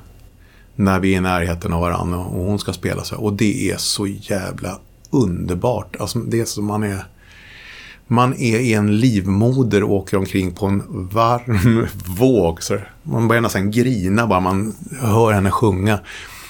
När 0.76 1.00
vi 1.00 1.14
är 1.14 1.18
i 1.18 1.22
närheten 1.22 1.74
av 1.74 1.82
varandra 1.82 2.18
och 2.18 2.46
hon 2.46 2.60
ska 2.60 2.74
spela 2.74 3.04
så. 3.04 3.16
här. 3.16 3.24
Och 3.24 3.34
det 3.34 3.72
är 3.72 3.78
så 3.78 4.08
jävla 4.08 4.80
underbart. 5.10 5.96
Alltså 6.00 6.20
det 6.20 6.40
är 6.40 6.46
som 6.46 6.66
man 6.66 6.84
är... 6.84 7.06
Man 8.08 8.34
är 8.34 8.60
i 8.60 8.74
en 8.74 9.00
livmoder 9.00 9.84
och 9.84 9.92
åker 9.92 10.18
omkring 10.18 10.52
på 10.52 10.66
en 10.66 10.84
varm 10.88 11.88
våg. 12.18 12.64
Så 12.64 12.78
man 13.04 13.28
börjar 13.28 13.42
nästan 13.42 13.72
grina 13.72 14.28
bara 14.28 14.40
man 14.40 14.76
hör 15.02 15.32
henne 15.32 15.52
sjunga. 15.52 16.00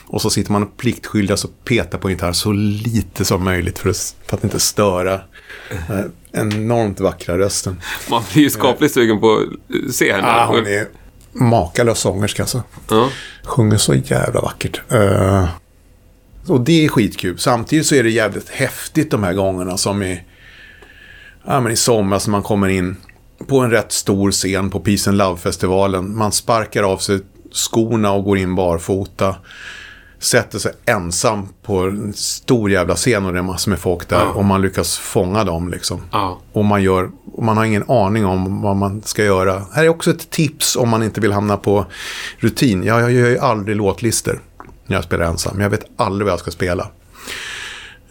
Och 0.08 0.22
så 0.22 0.30
sitter 0.30 0.52
man 0.52 0.68
pliktskyldigast 0.68 1.46
och 1.46 1.52
petar 1.64 1.98
på 1.98 2.08
en 2.08 2.14
gitarr 2.14 2.34
så 2.34 2.52
lite 2.52 3.26
som 3.26 3.44
möjligt 3.44 3.80
för 3.80 3.90
att, 3.90 4.16
för 4.26 4.38
att 4.38 4.44
inte 4.44 4.60
störa 4.60 5.22
den 6.32 6.54
enormt 6.54 7.00
vackra 7.00 7.38
rösten. 7.38 7.82
Man 8.10 8.24
blir 8.34 8.44
ju 8.44 8.50
skapligt 8.50 8.94
sugen 8.94 9.20
på 9.20 9.44
att 9.88 9.96
se 9.96 10.12
henne. 10.12 10.28
Ah, 10.28 10.46
hon 10.46 10.68
är 10.68 10.88
makalös 11.32 12.00
sångerska 12.00 12.44
alltså. 12.44 12.64
Ja. 12.90 13.10
Sjunger 13.44 13.78
så 13.78 13.94
jävla 13.94 14.42
vackert. 14.42 14.82
Eh, 14.90 15.48
och 16.48 16.62
det 16.62 16.86
är 16.86 16.90
skitkul. 16.90 17.40
Samtidigt 17.40 17.86
så 17.86 17.96
är 17.96 18.04
det 18.04 18.10
jävligt 18.10 18.50
häftigt 18.50 19.12
de 19.12 19.24
här 19.24 19.34
gångerna 19.34 19.78
som 19.78 20.04
i, 20.04 20.24
ja, 21.46 21.62
men 21.62 21.72
i 21.72 21.76
somras 21.76 22.28
när 22.28 22.32
man 22.32 22.44
kommer 22.44 22.68
in 22.68 22.98
på 23.48 23.60
en 23.60 23.72
rätt 23.72 23.92
stor 23.92 24.32
scen 24.32 24.70
på 24.70 24.80
Peace 24.80 25.10
and 25.10 25.18
Love-festivalen. 25.18 26.18
Man 26.18 26.32
sparkar 26.32 26.84
av 26.84 26.98
sig 26.98 27.20
skorna 27.52 28.12
och 28.12 28.24
går 28.24 28.38
in 28.38 28.56
barfota. 28.56 29.36
Sätter 30.26 30.60
sig 30.60 30.72
ensam 30.86 31.48
på 31.64 31.78
en 31.78 32.14
stor 32.14 32.72
jävla 32.72 32.96
scen 32.96 33.26
och 33.26 33.34
det 33.34 33.40
är 33.40 33.44
massor 33.44 33.72
med 33.72 33.80
folk 33.80 34.10
där. 34.10 34.20
Ja. 34.20 34.32
Och 34.32 34.46
man 34.46 34.62
lyckas 34.62 34.98
fånga 34.98 35.44
dem 35.44 35.70
liksom. 35.70 36.02
Ja. 36.12 36.40
Och 36.54 36.66
man, 36.66 36.84
gör, 36.84 37.10
och 37.34 37.44
man 37.44 37.58
har 37.58 37.66
ingen 37.66 37.90
aning 37.90 38.26
om 38.26 38.62
vad 38.62 38.76
man 38.76 39.02
ska 39.02 39.24
göra. 39.24 39.62
Här 39.74 39.84
är 39.84 39.90
också 39.90 40.12
ett 40.12 40.30
tips 40.30 40.76
om 40.76 40.90
man 40.90 41.04
inte 41.04 41.22
vill 41.22 41.32
hamna 41.32 41.58
på 41.58 41.86
rutin. 42.38 42.84
Jag, 42.84 43.02
jag 43.02 43.12
gör 43.12 43.30
ju 43.30 43.40
aldrig 43.40 43.78
låtlistor 43.78 44.40
när 44.88 44.96
jag 44.96 45.04
spelar 45.04 45.26
ensam. 45.26 45.62
Jag 45.62 45.70
vet 45.70 45.86
aldrig 45.98 46.26
vad 46.26 46.32
jag 46.32 46.40
ska 46.40 46.52
spela. 46.52 46.88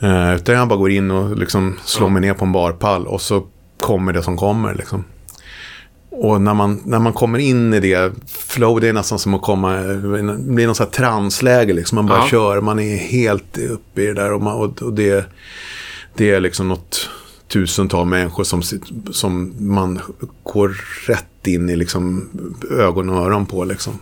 Uh, 0.03 0.35
utan 0.35 0.55
jag 0.55 0.69
bara 0.69 0.79
går 0.79 0.91
in 0.91 1.11
och 1.11 1.37
liksom 1.37 1.79
slår 1.85 2.09
mig 2.09 2.23
ner 2.23 2.35
på 2.35 2.45
en 2.45 2.53
barpall 2.53 3.07
och 3.07 3.21
så 3.21 3.47
kommer 3.81 4.13
det 4.13 4.23
som 4.23 4.37
kommer. 4.37 4.75
Liksom. 4.75 5.05
Och 6.17 6.41
när 6.41 6.55
man, 6.55 6.81
när 6.85 6.99
man 6.99 7.13
kommer 7.13 7.39
in 7.39 7.75
i 7.75 7.81
det 7.81 8.13
flow, 8.27 8.81
det 8.81 8.89
är 8.89 8.93
nästan 8.93 9.19
som 9.19 9.35
att 9.35 9.43
komma, 9.43 9.77
det 9.77 9.99
blir 10.39 10.67
någon 10.67 10.75
sån 10.75 10.87
här 10.87 10.93
transläge 10.93 11.73
liksom. 11.73 11.97
Man 11.97 12.07
bara 12.07 12.19
Ja. 12.19 12.27
kör, 12.31 12.61
man 12.61 12.79
är 12.79 12.97
helt 12.97 13.59
uppe 13.59 14.03
i 14.03 14.07
det 14.07 14.15
där 14.15 14.33
och, 14.33 14.43
man, 14.43 14.55
och, 14.55 14.83
och 14.83 14.93
det, 14.93 15.27
det 16.15 16.31
är 16.31 16.41
liksom 16.41 16.69
något 16.69 17.09
tusental 17.49 18.07
människor 18.07 18.45
som, 18.45 18.63
som 19.13 19.55
man 19.59 20.01
går 20.43 20.77
rätt 21.07 21.47
in 21.47 21.71
i 21.71 21.77
liksom 21.77 22.29
ögon 22.71 23.09
och 23.11 23.17
öron 23.27 23.47
på 23.47 23.65
liksom. 23.65 23.99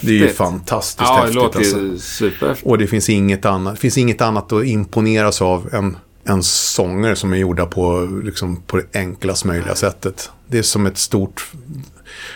Det 0.00 0.08
är 0.10 0.12
ju 0.12 0.28
fantastiskt 0.28 1.08
Ja, 1.08 1.14
det 1.14 1.20
häftigt 1.20 1.34
låter 1.36 1.58
alltså. 1.58 1.78
ju 1.80 1.98
super. 1.98 2.56
Och 2.64 2.78
det 2.78 2.86
finns 2.86 3.08
inget 3.08 3.44
annat, 3.44 3.74
det 3.74 3.80
finns 3.80 3.98
inget 3.98 4.20
annat 4.20 4.52
att 4.52 4.64
imponeras 4.64 5.42
av 5.42 5.68
än, 5.74 5.96
än 6.30 6.42
sånger 6.42 7.14
som 7.14 7.32
är 7.32 7.36
gjorda 7.36 7.66
på, 7.66 8.08
liksom, 8.24 8.62
på 8.66 8.76
det 8.76 8.98
enklast 8.98 9.44
möjliga 9.44 9.74
sättet. 9.74 10.30
Det 10.46 10.58
är 10.58 10.62
som 10.62 10.86
ett 10.86 10.98
stort... 10.98 11.52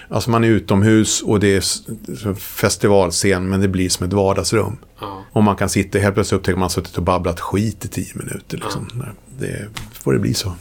Alltså 0.09 0.31
man 0.31 0.45
är 0.45 0.49
utomhus 0.49 1.23
och 1.23 1.41
det 1.41 1.57
är 1.57 2.35
festivalscen 2.35 3.49
men 3.49 3.61
det 3.61 3.69
blir 3.69 3.89
som 3.89 4.07
ett 4.07 4.13
vardagsrum. 4.13 4.77
Ja. 5.01 5.25
Och 5.33 5.43
man 5.43 5.57
kan 5.57 5.69
sitta, 5.69 5.99
helt 5.99 6.15
plötsligt 6.15 6.39
upptäcker 6.39 6.59
man 6.59 6.71
suttit 6.71 6.97
och 6.97 7.03
babblat 7.03 7.41
skit 7.41 7.85
i 7.85 7.89
tio 7.89 8.15
minuter. 8.15 8.57
Liksom. 8.57 8.89
Nej, 8.95 9.09
Det 9.39 9.69
får 9.93 10.13
det 10.13 10.19
bli 10.19 10.35
så. 10.35 10.55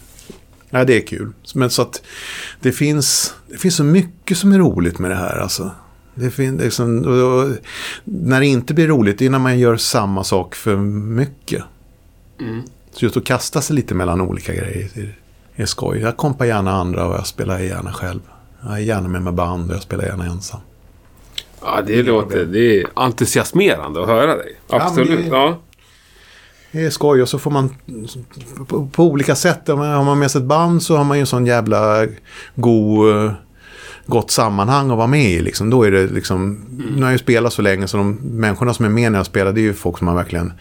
Ja, 0.69 0.83
det 0.85 0.97
är 0.97 1.07
kul. 1.07 1.33
Men 1.55 1.69
så 1.69 1.81
att 1.81 2.03
det 2.61 2.71
finns, 2.71 3.33
det 3.49 3.57
finns 3.57 3.75
så 3.75 3.83
mycket 3.83 4.37
som 4.37 4.51
är 4.51 4.57
roligt 4.57 4.99
med 4.99 5.11
det 5.11 5.15
här. 5.15 5.37
Alltså. 5.37 5.71
Det 6.15 6.31
finns, 6.31 6.61
liksom, 6.61 7.05
och, 7.05 7.43
och, 7.43 7.49
när 8.03 8.39
det 8.39 8.45
inte 8.45 8.73
blir 8.73 8.87
roligt, 8.87 9.19
det 9.19 9.25
är 9.25 9.29
när 9.29 9.39
man 9.39 9.59
gör 9.59 9.77
samma 9.77 10.23
sak 10.23 10.55
för 10.55 10.77
mycket. 10.77 11.63
Mm. 12.39 12.63
Så 12.93 13.05
just 13.05 13.17
att 13.17 13.25
kasta 13.25 13.61
sig 13.61 13.75
lite 13.75 13.95
mellan 13.95 14.21
olika 14.21 14.53
grejer 14.53 14.89
det 15.55 15.61
är 15.61 15.65
skoj. 15.65 15.99
Jag 15.99 16.17
kompar 16.17 16.45
gärna 16.45 16.71
andra 16.71 17.05
och 17.07 17.15
jag 17.15 17.27
spelar 17.27 17.59
gärna 17.59 17.93
själv. 17.93 18.19
Jag 18.63 18.73
är 18.73 18.77
gärna 18.77 19.07
med 19.07 19.21
med 19.21 19.33
band 19.33 19.69
och 19.69 19.75
jag 19.75 19.83
spelar 19.83 20.03
gärna 20.05 20.25
ensam. 20.25 20.59
Ja, 21.61 21.81
det 21.87 22.03
låter... 22.03 22.45
Det 22.45 22.81
är 22.81 22.87
entusiasmerande 22.95 24.01
att 24.01 24.07
höra 24.07 24.35
dig. 24.35 24.55
Absolut. 24.69 25.09
det- 25.25 25.27
Ja. 25.37 25.59
Det 26.71 26.85
är 26.85 26.89
skoj 26.89 27.21
och 27.21 27.29
så 27.29 27.39
får 27.39 27.51
man 27.51 27.75
på, 28.67 28.87
på 28.87 29.03
olika 29.03 29.35
sätt. 29.35 29.69
Om 29.69 29.79
man- 29.79 29.91
Har 29.91 30.03
man 30.03 30.19
med 30.19 30.31
sig 30.31 30.41
ett 30.41 30.47
band 30.47 30.83
så 30.83 30.97
har 30.97 31.03
man 31.03 31.17
ju 31.17 31.21
en 31.21 31.27
sån 31.27 31.45
jävla 31.45 32.07
god, 32.55 33.15
eh, 33.25 33.31
gott 34.05 34.31
sammanhang 34.31 34.91
att 34.91 34.97
vara 34.97 35.07
med 35.07 35.31
i. 35.31 35.39
Liksom. 35.41 35.69
Då 35.69 35.83
är 35.83 35.91
det 35.91 36.07
liksom, 36.07 36.65
Nu 36.95 37.01
har 37.01 37.07
jag 37.07 37.11
ju 37.11 37.17
spelat 37.17 37.53
så 37.53 37.61
länge 37.61 37.87
så 37.87 37.97
de 37.97 38.11
människorna 38.13 38.73
som 38.73 38.85
är 38.85 38.89
med 38.89 39.11
när 39.11 39.19
jag 39.19 39.25
spelar 39.25 39.51
det 39.53 39.59
är 39.61 39.63
ju 39.63 39.73
folk 39.73 39.97
som 39.97 40.05
man 40.05 40.15
verkligen 40.15 40.53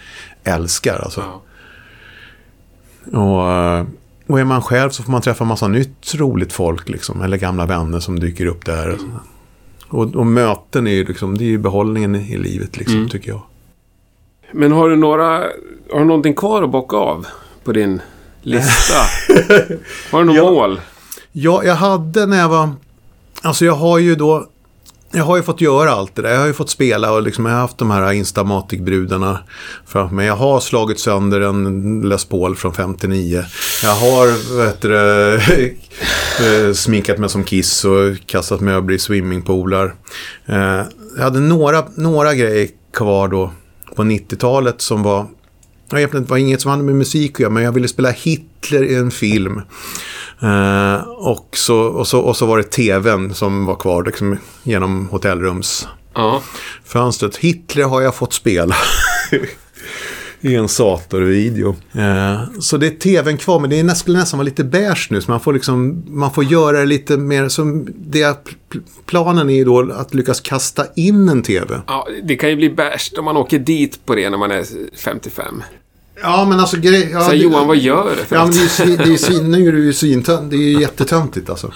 älskar. 0.44 0.98
Alltså. 1.04 1.20
Ja. 1.20 1.42
Och, 3.12 3.50
eh, 3.50 3.84
och 4.26 4.40
är 4.40 4.44
man 4.44 4.62
själv 4.62 4.90
så 4.90 5.02
får 5.02 5.12
man 5.12 5.22
träffa 5.22 5.44
massa 5.44 5.68
nytt 5.68 6.14
roligt 6.14 6.52
folk. 6.52 6.88
Liksom, 6.88 7.22
eller 7.22 7.36
gamla 7.36 7.66
vänner 7.66 8.00
som 8.00 8.20
dyker 8.20 8.46
upp 8.46 8.64
där. 8.64 8.98
Och, 9.88 10.14
och 10.14 10.26
möten 10.26 10.86
är 10.86 10.92
ju 10.92 11.04
liksom, 11.04 11.38
det 11.38 11.44
är 11.44 11.48
ju 11.48 11.58
behållningen 11.58 12.14
i 12.14 12.38
livet 12.38 12.76
liksom, 12.76 13.08
tycker 13.08 13.28
jag. 13.30 13.42
Men 14.52 14.72
har 14.72 14.88
du 14.88 14.96
några... 14.96 15.26
Har 15.92 15.98
du 15.98 16.04
någonting 16.04 16.34
kvar 16.34 16.62
att 16.62 16.70
bocka 16.70 16.96
av 16.96 17.26
på 17.64 17.72
din 17.72 18.00
lista? 18.42 18.94
har 20.10 20.18
du 20.18 20.24
något 20.24 20.52
mål? 20.52 20.80
Ja, 21.32 21.64
jag 21.64 21.74
hade 21.74 22.26
när 22.26 22.38
jag 22.38 22.48
var... 22.48 22.70
Alltså 23.42 23.64
jag 23.64 23.74
har 23.74 23.98
ju 23.98 24.14
då... 24.14 24.46
Jag 25.14 25.24
har 25.24 25.36
ju 25.36 25.42
fått 25.42 25.60
göra 25.60 25.90
allt 25.90 26.14
det 26.14 26.22
där. 26.22 26.30
Jag 26.30 26.38
har 26.38 26.46
ju 26.46 26.52
fått 26.52 26.70
spela 26.70 27.12
och 27.12 27.22
liksom, 27.22 27.46
jag 27.46 27.52
har 27.52 27.60
haft 27.60 27.78
de 27.78 27.90
här 27.90 28.12
Instamatic-brudarna 28.12 29.38
framför 29.86 30.14
mig. 30.14 30.26
Jag 30.26 30.36
har 30.36 30.60
slagit 30.60 31.00
sönder 31.00 31.40
en 31.40 32.00
Les 32.08 32.24
Paul 32.24 32.56
från 32.56 32.74
59. 32.74 33.44
Jag 33.82 33.94
har 33.94 34.56
vet 34.56 34.80
du, 34.80 35.34
eh, 36.68 36.72
sminkat 36.74 37.18
mig 37.18 37.28
som 37.28 37.44
Kiss 37.44 37.84
och 37.84 38.26
kastat 38.26 38.60
möbler 38.60 38.94
i 38.94 38.98
swimmingpoolar. 38.98 39.94
Eh, 40.46 40.82
jag 41.16 41.22
hade 41.22 41.40
några, 41.40 41.84
några 41.94 42.34
grejer 42.34 42.68
kvar 42.92 43.28
då 43.28 43.52
på 43.96 44.02
90-talet 44.02 44.80
som 44.80 45.02
var... 45.02 45.26
Det 45.90 46.30
var 46.30 46.36
inget 46.36 46.60
som 46.60 46.70
hade 46.70 46.82
med 46.82 46.94
musik 46.94 47.32
att 47.32 47.40
göra, 47.40 47.50
men 47.50 47.62
jag 47.62 47.72
ville 47.72 47.88
spela 47.88 48.10
Hitler 48.10 48.84
i 48.84 48.94
en 48.94 49.10
film. 49.10 49.62
Eh, 50.42 51.02
och, 51.08 51.48
så, 51.56 51.76
och, 51.78 52.06
så, 52.06 52.20
och 52.20 52.36
så 52.36 52.46
var 52.46 52.56
det 52.58 52.62
tvn 52.64 53.34
som 53.34 53.66
var 53.66 53.74
kvar 53.76 54.04
liksom, 54.04 54.36
genom 54.62 55.08
hotellrumsfönstret. 55.08 57.38
Ja. 57.42 57.48
Hitler 57.48 57.84
har 57.84 58.00
jag 58.00 58.14
fått 58.14 58.32
spela. 58.32 58.74
I 60.44 60.54
en 60.54 60.68
Sator-video. 60.68 61.76
Eh, 61.92 62.42
så 62.60 62.76
det 62.76 62.86
är 62.86 62.90
tvn 62.90 63.38
kvar, 63.38 63.60
men 63.60 63.70
det 63.70 63.78
är, 63.80 63.84
nä- 63.84 63.94
skulle 63.94 64.18
nästan 64.18 64.38
vara 64.38 64.44
lite 64.44 64.64
beige 64.64 65.08
nu. 65.10 65.20
Så 65.20 65.30
man 65.30 65.40
får, 65.40 65.52
liksom, 65.52 66.02
man 66.06 66.32
får 66.32 66.44
göra 66.44 66.78
det 66.78 66.86
lite 66.86 67.16
mer 67.16 67.48
som... 67.48 67.88
Det, 67.96 68.24
pl- 68.70 68.82
planen 69.06 69.50
är 69.50 69.54
ju 69.54 69.64
då 69.64 69.92
att 69.92 70.14
lyckas 70.14 70.40
kasta 70.40 70.86
in 70.96 71.28
en 71.28 71.42
tv. 71.42 71.80
ja. 71.86 72.08
Det 72.24 72.36
kan 72.36 72.50
ju 72.50 72.56
bli 72.56 72.68
värst 72.68 73.18
om 73.18 73.24
man 73.24 73.36
åker 73.36 73.58
dit 73.58 74.06
på 74.06 74.14
det 74.14 74.30
när 74.30 74.38
man 74.38 74.50
är 74.50 74.64
55. 75.04 75.62
Ja, 76.22 76.44
men 76.44 76.60
alltså... 76.60 76.76
Grej, 76.76 77.08
ja, 77.12 77.18
Så 77.18 77.24
här, 77.24 77.32
det- 77.32 77.36
Johan, 77.38 77.66
vad 77.66 77.76
gör 77.76 78.10
du 78.18 78.24
för 78.24 78.36
Ja, 78.36 78.42
men 78.44 78.52
det 78.52 78.62
är, 78.62 78.68
svin- 78.68 78.96
det 78.96 79.12
är, 79.12 79.16
svin- 79.16 79.48
nu 79.50 79.68
är 79.68 79.72
det 79.72 79.78
ju 79.78 79.92
svintönt. 79.92 80.50
Det 80.50 80.56
är 80.56 80.58
ju 80.58 80.80
jättetöntigt 80.80 81.50
alltså. 81.50 81.72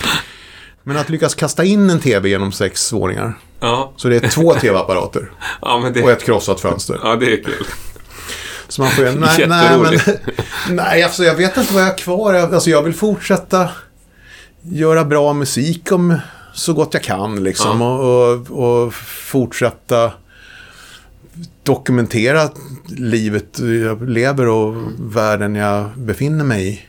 Men 0.83 0.97
att 0.97 1.09
lyckas 1.11 1.35
kasta 1.35 1.65
in 1.65 1.91
en 1.91 2.01
tv 2.01 2.29
genom 2.29 2.53
sex 2.53 2.93
våningar. 2.93 3.39
Ja. 3.61 3.93
Så 3.97 4.09
det 4.09 4.25
är 4.25 4.29
två 4.29 4.55
tv-apparater 4.55 5.31
Ja, 5.63 5.91
det... 5.95 6.03
och 6.03 6.11
ett 6.11 6.25
krossat 6.25 6.61
fönster. 6.61 7.01
Ja, 7.03 7.17
det 7.17 7.33
är 7.33 7.43
kul. 7.43 7.67
Så 8.69 8.83
man 8.83 8.91
får 8.91 9.05
ju, 9.05 9.11
nej, 9.19 9.45
nej, 9.49 9.79
men, 9.79 9.99
nej, 10.77 11.03
alltså 11.03 11.25
jag 11.25 11.35
vet 11.35 11.57
inte 11.57 11.73
vad 11.73 11.83
jag 11.83 11.89
har 11.89 11.99
kvar. 11.99 12.35
Alltså 12.35 12.71
jag 12.71 12.83
vill 12.83 12.95
fortsätta 12.95 13.69
göra 14.63 15.05
bra 15.05 15.33
musik 15.33 15.93
om 15.93 16.17
så 16.55 16.73
gott 16.73 16.95
jag 16.95 17.03
kan 17.03 17.45
liksom. 17.45 17.83
Och, 17.83 18.33
och, 18.51 18.85
och 18.85 18.95
fortsätta 19.31 20.13
dokumentera 21.67 22.51
livet 22.87 23.59
jag 23.59 24.09
lever 24.09 24.49
och 24.49 24.75
världen 24.99 25.55
jag 25.55 25.91
befinner 25.97 26.45
mig 26.45 26.69
i. 26.69 26.81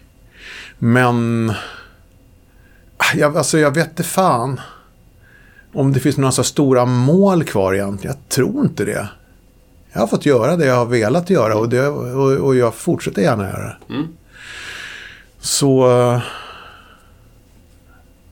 Men 0.77 1.51
jag, 3.15 3.37
alltså 3.37 3.59
jag 3.59 3.71
vet 3.71 3.89
inte 3.89 4.03
fan 4.03 4.59
om 5.73 5.93
det 5.93 5.99
finns 5.99 6.17
några 6.17 6.31
så 6.31 6.43
stora 6.43 6.85
mål 6.85 7.43
kvar 7.43 7.73
egentligen. 7.73 8.15
Jag 8.15 8.29
tror 8.29 8.65
inte 8.65 8.85
det. 8.85 9.09
Jag 9.91 9.99
har 9.99 10.07
fått 10.07 10.25
göra 10.25 10.55
det 10.55 10.65
jag 10.65 10.75
har 10.75 10.85
velat 10.85 11.29
göra 11.29 11.55
och, 11.55 11.69
det, 11.69 11.87
och, 11.87 12.31
och 12.31 12.55
jag 12.55 12.75
fortsätter 12.75 13.21
gärna 13.21 13.49
göra 13.49 13.63
det. 13.63 13.93
Mm. 13.93 14.07
Så... 15.39 15.87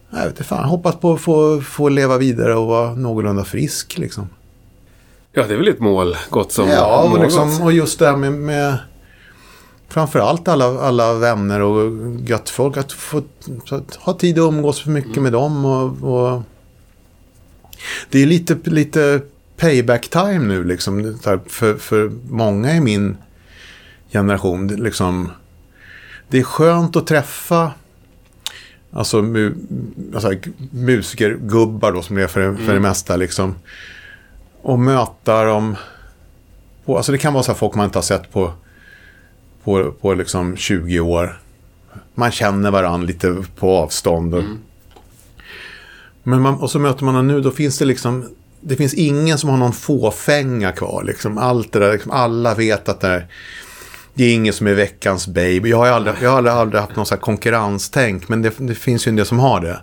Jag 0.10 0.20
vet 0.20 0.28
inte 0.28 0.44
fan, 0.44 0.70
hoppas 0.70 0.96
på 0.96 1.14
att 1.14 1.22
få, 1.22 1.62
få 1.62 1.90
leva 1.90 2.18
vidare 2.18 2.56
och 2.56 2.68
vara 2.68 2.96
någorlunda 2.96 3.44
frisk 3.44 3.98
liksom. 3.98 4.30
Ja, 5.38 5.48
det 5.48 5.54
är 5.54 5.58
väl 5.58 5.68
ett 5.68 5.80
mål 5.80 6.18
gott 6.30 6.52
som 6.52 6.70
ja, 6.70 7.10
och, 7.12 7.20
liksom, 7.20 7.62
och 7.62 7.74
just 7.74 8.00
det 8.00 8.08
här 8.08 8.16
med, 8.16 8.34
med 8.34 8.78
framförallt 9.90 10.48
alla, 10.48 10.66
alla 10.66 11.14
vänner 11.14 11.62
och 11.62 11.92
gött 12.26 12.50
folk. 12.50 12.78
Att 12.78 12.92
få 12.92 13.22
att 13.70 13.96
ha 13.96 14.14
tid 14.14 14.40
att 14.40 14.48
umgås 14.48 14.82
för 14.82 14.90
mycket 14.90 15.24
med 15.24 15.32
dem. 15.32 15.66
Och, 15.66 16.04
och 16.04 16.44
det 18.10 18.24
är 18.24 18.26
lite, 18.26 18.58
lite 18.64 19.22
payback 19.58 20.08
time 20.08 20.40
nu 20.40 20.64
liksom. 20.64 21.20
För, 21.48 21.78
för 21.78 22.12
många 22.30 22.76
i 22.76 22.80
min 22.80 23.18
generation. 24.12 24.68
Liksom, 24.68 25.32
det 26.28 26.40
är 26.40 26.44
skönt 26.44 26.96
att 26.96 27.08
träffa 27.08 27.72
alltså, 28.92 29.22
mu, 29.22 29.56
alltså 30.16 30.34
musikergubbar 30.72 31.92
då 31.92 32.02
som 32.02 32.16
det 32.16 32.24
är 32.24 32.28
för, 32.28 32.56
för 32.56 32.74
det 32.74 32.80
mesta. 32.80 33.16
Liksom, 33.16 33.56
och 34.66 34.80
möta 34.80 35.46
dem. 35.46 35.76
På, 36.86 36.98
alltså 36.98 37.12
det 37.12 37.18
kan 37.18 37.34
vara 37.34 37.44
så 37.44 37.52
här 37.52 37.58
folk 37.58 37.76
man 37.76 37.86
inte 37.86 37.98
har 37.98 38.04
sett 38.04 38.32
på, 38.32 38.54
på, 39.64 39.92
på 39.92 40.14
liksom 40.14 40.58
20 40.58 41.00
år. 41.00 41.42
Man 42.16 42.32
känner 42.32 42.72
varandra 42.72 43.08
lite 43.08 43.44
på 43.56 43.78
avstånd. 43.78 44.36
Och, 44.36 44.44
men 46.24 46.42
man, 46.42 46.56
och 46.56 46.72
så 46.72 46.80
möter 46.80 47.06
man 47.06 47.16
dem 47.16 47.28
nu, 47.28 47.42
då 47.42 47.52
finns 47.52 47.78
det 47.78 47.86
liksom... 47.86 48.30
Det 48.62 48.76
finns 48.76 48.94
ingen 48.94 49.38
som 49.38 49.50
har 49.50 49.58
någon 49.58 49.74
fåfänga 49.74 50.72
kvar. 50.72 51.04
Liksom. 51.04 51.38
Allt 51.38 51.72
där, 51.72 51.94
liksom, 51.94 52.12
alla 52.12 52.56
vet 52.56 52.90
att 52.90 53.02
det 53.02 53.08
är, 53.08 53.28
det 54.14 54.24
är 54.24 54.34
ingen 54.34 54.54
som 54.54 54.68
är 54.68 54.74
veckans 54.74 55.28
baby. 55.28 55.70
Jag 55.70 55.78
har, 55.78 55.88
aldrig, 55.88 56.16
jag 56.22 56.30
har 56.30 56.38
aldrig, 56.38 56.54
aldrig 56.54 56.82
haft 56.82 56.96
någon 56.96 57.06
så 57.06 57.16
här 57.16 57.22
konkurrenstänk, 57.22 58.30
men 58.30 58.42
det, 58.42 58.54
det 58.58 58.76
finns 58.76 59.08
ju 59.08 59.10
en 59.10 59.16
del 59.16 59.26
som 59.26 59.40
har 59.40 59.62
det. 59.62 59.80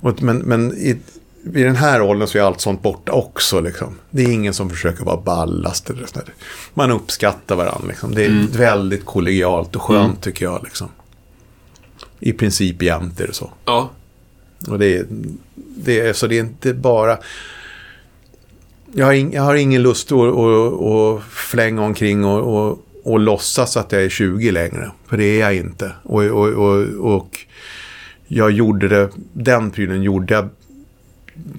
Och, 0.00 0.22
men 0.22 0.38
men 0.38 0.72
i, 0.72 1.00
vid 1.44 1.66
den 1.66 1.76
här 1.76 2.02
åldern 2.02 2.28
så 2.28 2.38
är 2.38 2.42
allt 2.42 2.60
sånt 2.60 2.82
borta 2.82 3.12
också. 3.12 3.60
Liksom. 3.60 3.98
Det 4.10 4.22
är 4.22 4.32
ingen 4.32 4.54
som 4.54 4.70
försöker 4.70 5.04
vara 5.04 5.16
ballast. 5.16 5.90
Eller 5.90 6.06
sånt 6.06 6.26
där. 6.26 6.34
Man 6.74 6.90
uppskattar 6.90 7.56
varandra. 7.56 7.88
Liksom. 7.88 8.14
Det 8.14 8.24
är 8.24 8.58
väldigt 8.58 9.04
kollegialt 9.04 9.76
och 9.76 9.82
skönt 9.82 10.22
tycker 10.22 10.44
jag. 10.44 10.62
Liksom. 10.64 10.88
I 12.20 12.32
princip 12.32 12.82
jämt 12.82 13.20
är 13.20 13.26
det 13.26 13.32
så. 13.32 13.50
Ja. 13.64 13.90
Och 14.68 14.78
det 14.78 14.96
är, 14.96 15.06
det 15.54 16.00
är, 16.00 16.12
så 16.12 16.26
det 16.26 16.38
är 16.38 16.40
inte 16.40 16.74
bara... 16.74 17.18
Jag 18.94 19.06
har, 19.06 19.12
ing, 19.12 19.32
jag 19.32 19.42
har 19.42 19.54
ingen 19.54 19.82
lust 19.82 20.12
att, 20.12 20.18
att, 20.18 20.82
att 20.82 21.22
flänga 21.22 21.82
omkring 21.82 22.24
och, 22.24 22.56
och, 22.56 22.86
och 23.04 23.20
låtsas 23.20 23.76
att 23.76 23.92
jag 23.92 24.02
är 24.02 24.08
20 24.08 24.50
längre. 24.50 24.90
För 25.06 25.16
det 25.16 25.24
är 25.24 25.40
jag 25.40 25.56
inte. 25.56 25.92
Och, 26.02 26.22
och, 26.22 26.48
och, 26.48 26.86
och 27.14 27.38
jag 28.26 28.50
gjorde 28.50 28.88
det, 28.88 29.10
den 29.32 29.70
prylen 29.70 30.02
gjorde 30.02 30.34
jag 30.34 30.48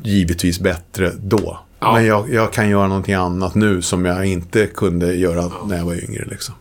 givetvis 0.03 0.59
bättre 0.59 1.11
då. 1.19 1.59
Ja. 1.79 1.93
Men 1.93 2.05
jag, 2.05 2.33
jag 2.33 2.53
kan 2.53 2.69
göra 2.69 2.87
någonting 2.87 3.13
annat 3.13 3.55
nu 3.55 3.81
som 3.81 4.05
jag 4.05 4.25
inte 4.25 4.67
kunde 4.67 5.13
göra 5.13 5.51
när 5.65 5.77
jag 5.77 5.85
var 5.85 6.09
yngre. 6.09 6.25
Liksom. 6.29 6.55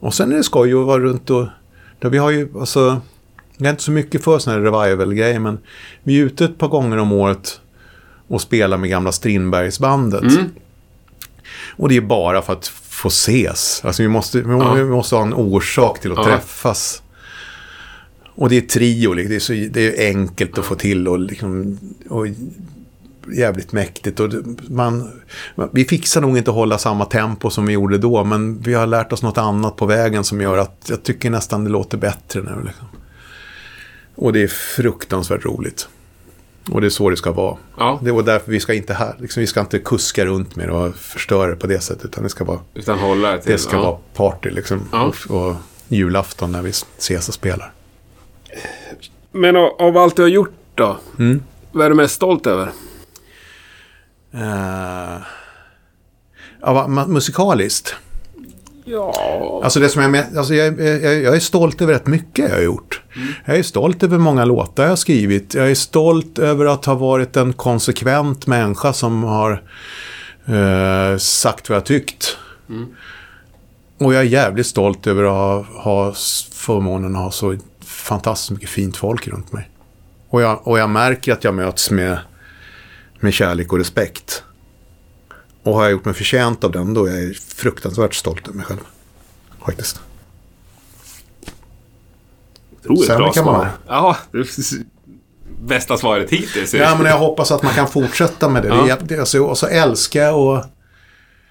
Och 0.00 0.14
sen 0.14 0.32
är 0.32 0.36
det 0.36 0.42
skoj 0.42 0.74
att 0.74 0.86
vara 0.86 1.02
runt 1.02 1.30
och... 1.30 1.46
Där 1.98 2.10
vi 2.10 2.18
har 2.18 2.30
ju, 2.30 2.48
alltså... 2.60 3.00
Jag 3.56 3.66
är 3.66 3.70
inte 3.70 3.82
så 3.82 3.90
mycket 3.90 4.24
för 4.24 4.38
sådana 4.38 4.58
här 4.60 4.64
revival-grejer, 4.86 5.38
men 5.38 5.58
vi 6.02 6.20
är 6.20 6.24
ute 6.24 6.44
ett 6.44 6.58
par 6.58 6.68
gånger 6.68 6.96
om 6.96 7.12
året 7.12 7.60
och 8.28 8.40
spelar 8.40 8.76
med 8.78 8.90
gamla 8.90 9.12
Strindbergsbandet. 9.12 10.22
Mm. 10.22 10.44
Och 11.76 11.88
det 11.88 11.96
är 11.96 12.00
bara 12.00 12.42
för 12.42 12.52
att 12.52 12.66
få 12.88 13.08
ses. 13.08 13.80
Alltså 13.84 14.02
vi 14.02 14.08
måste, 14.08 14.40
vi 14.40 14.50
Ja. 14.50 14.72
vi 14.74 14.84
måste 14.84 15.14
ha 15.16 15.22
en 15.22 15.34
orsak 15.34 16.00
till 16.00 16.12
att 16.12 16.18
Ja. 16.18 16.24
träffas. 16.24 17.02
Och 18.36 18.48
det 18.48 18.56
är 18.56 18.60
trio, 18.60 19.12
liksom. 19.12 19.30
det 19.30 19.36
är, 19.36 19.40
så, 19.40 19.52
det 19.52 20.04
är 20.04 20.08
enkelt 20.08 20.58
att 20.58 20.64
få 20.64 20.74
till 20.74 21.08
och, 21.08 21.18
liksom, 21.18 21.78
och 22.08 22.26
jävligt 23.32 23.72
mäktigt. 23.72 24.20
Och 24.20 24.32
man, 24.68 25.20
vi 25.72 25.84
fixar 25.84 26.20
nog 26.20 26.38
inte 26.38 26.50
att 26.50 26.54
hålla 26.54 26.78
samma 26.78 27.04
tempo 27.04 27.50
som 27.50 27.66
vi 27.66 27.72
gjorde 27.72 27.98
då, 27.98 28.24
men 28.24 28.58
vi 28.58 28.74
har 28.74 28.86
lärt 28.86 29.12
oss 29.12 29.22
något 29.22 29.38
annat 29.38 29.76
på 29.76 29.86
vägen 29.86 30.24
som 30.24 30.40
gör 30.40 30.58
att 30.58 30.86
jag 30.88 31.02
tycker 31.02 31.30
nästan 31.30 31.64
det 31.64 31.70
låter 31.70 31.98
bättre 31.98 32.42
nu. 32.42 32.62
Liksom. 32.64 32.86
Och 34.14 34.32
det 34.32 34.42
är 34.42 34.48
fruktansvärt 34.48 35.44
roligt. 35.44 35.88
Och 36.70 36.80
det 36.80 36.86
är 36.86 36.90
så 36.90 37.10
det 37.10 37.16
ska 37.16 37.32
vara. 37.32 37.56
Ja, 37.78 38.00
Det 38.02 38.12
var 38.12 38.22
därför 38.22 38.52
vi 38.52 38.60
ska 38.60 38.74
inte 38.74 38.94
här, 38.94 39.14
liksom, 39.18 39.40
vi 39.40 39.46
ska 39.46 39.60
inte 39.60 39.78
kuska 39.78 40.24
runt 40.24 40.56
med 40.56 40.68
det 40.68 40.72
och 40.72 40.94
förstöra 40.94 41.50
det 41.50 41.56
på 41.56 41.66
det 41.66 41.80
sättet. 41.80 42.04
Utan 42.04 42.22
det 42.22 42.28
ska 42.30 42.44
vara, 42.44 42.60
utan 42.74 42.98
hålla 42.98 43.32
det 43.32 43.42
till. 43.42 43.52
det 43.52 43.58
ska 43.58 43.76
ja. 43.76 43.82
vara 43.82 43.96
party 44.14 44.50
liksom. 44.50 44.80
Ja. 44.92 45.12
Och, 45.28 45.46
och 45.48 45.56
julafton 45.88 46.52
när 46.52 46.62
vi 46.62 46.70
ses 46.98 47.28
och 47.28 47.34
spelar. 47.34 47.72
Men 49.32 49.56
av, 49.56 49.70
av 49.78 49.96
allt 49.96 50.16
du 50.16 50.22
har 50.22 50.28
gjort 50.28 50.54
då? 50.74 50.96
Mm. 51.18 51.42
Vad 51.72 51.86
är 51.86 51.90
du 51.90 51.96
mest 51.96 52.14
stolt 52.14 52.46
över? 52.46 52.70
Uh, 54.34 55.22
ma- 56.62 57.08
musikaliskt. 57.08 57.94
Ja... 58.84 59.60
Alltså 59.64 59.80
det 59.80 59.88
som 59.88 60.02
jag, 60.02 60.10
med, 60.10 60.38
alltså 60.38 60.54
jag, 60.54 60.80
jag, 60.80 61.22
jag 61.22 61.36
är 61.36 61.40
stolt 61.40 61.82
över 61.82 61.92
rätt 61.92 62.06
mycket 62.06 62.48
jag 62.48 62.56
har 62.56 62.62
gjort. 62.62 63.02
Jag 63.44 63.56
är 63.56 63.62
stolt 63.62 64.02
över 64.02 64.18
många 64.18 64.44
låtar 64.44 64.82
jag 64.82 64.90
har 64.90 64.96
skrivit. 64.96 65.54
Jag 65.54 65.70
är 65.70 65.74
stolt 65.74 66.38
över 66.38 66.66
att 66.66 66.84
ha 66.84 66.94
varit 66.94 67.36
en 67.36 67.52
konsekvent 67.52 68.46
människa 68.46 68.92
som 68.92 69.24
har 69.24 69.62
eh, 70.46 71.18
sagt 71.18 71.68
vad 71.68 71.76
jag 71.76 71.84
tyckt. 71.84 72.36
Och 73.98 74.14
jag 74.14 74.20
är 74.20 74.26
jävligt 74.26 74.66
stolt 74.66 75.06
över 75.06 75.24
att 75.24 75.30
ha, 75.30 75.82
ha 75.82 76.12
förmånen 76.52 77.16
att 77.16 77.22
ha 77.22 77.30
så 77.30 77.56
fantastiskt 78.06 78.50
mycket 78.50 78.68
fint 78.70 78.96
folk 78.96 79.28
runt 79.28 79.52
mig. 79.52 79.70
Och 80.28 80.42
jag, 80.42 80.66
och 80.66 80.78
jag 80.78 80.90
märker 80.90 81.32
att 81.32 81.44
jag 81.44 81.54
möts 81.54 81.90
med, 81.90 82.18
med 83.20 83.34
kärlek 83.34 83.72
och 83.72 83.78
respekt. 83.78 84.42
Och 85.62 85.74
har 85.74 85.82
jag 85.82 85.92
gjort 85.92 86.04
mig 86.04 86.14
förtjänt 86.14 86.64
av 86.64 86.72
den, 86.72 86.94
då 86.94 87.06
är 87.06 87.20
jag 87.20 87.36
fruktansvärt 87.36 88.14
stolt 88.14 88.48
över 88.48 88.56
mig 88.56 88.66
själv. 88.66 88.80
Faktiskt. 89.64 90.00
Otroligt 92.80 93.06
Sämre 93.06 93.18
bra 93.18 93.32
kan 93.32 93.44
man 93.44 93.54
svar. 93.54 93.70
Ja, 93.86 94.16
bästa 95.60 95.96
svaret 95.96 96.30
hittills. 96.30 96.74
Ja, 96.74 96.94
men 96.96 97.06
jag 97.06 97.18
hoppas 97.18 97.50
att 97.50 97.62
man 97.62 97.72
kan 97.72 97.88
fortsätta 97.88 98.48
med 98.48 98.62
det. 98.62 98.68
Ja. 98.68 98.96
det, 99.02 99.18
alltså, 99.18 99.38
och 99.38 99.58
så 99.58 99.66
älskar 99.66 100.22
jag 100.22 100.40
och 100.40 100.64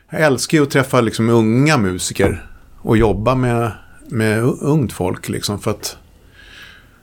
Jag 0.09 0.21
älskar 0.21 0.61
att 0.61 0.71
träffa 0.71 1.01
liksom 1.01 1.29
unga 1.29 1.77
musiker. 1.77 2.49
Och 2.81 2.97
jobba 2.97 3.35
med, 3.35 3.71
med 4.07 4.43
ungt 4.43 4.93
folk 4.93 5.29
liksom. 5.29 5.59
För 5.59 5.71
att 5.71 5.97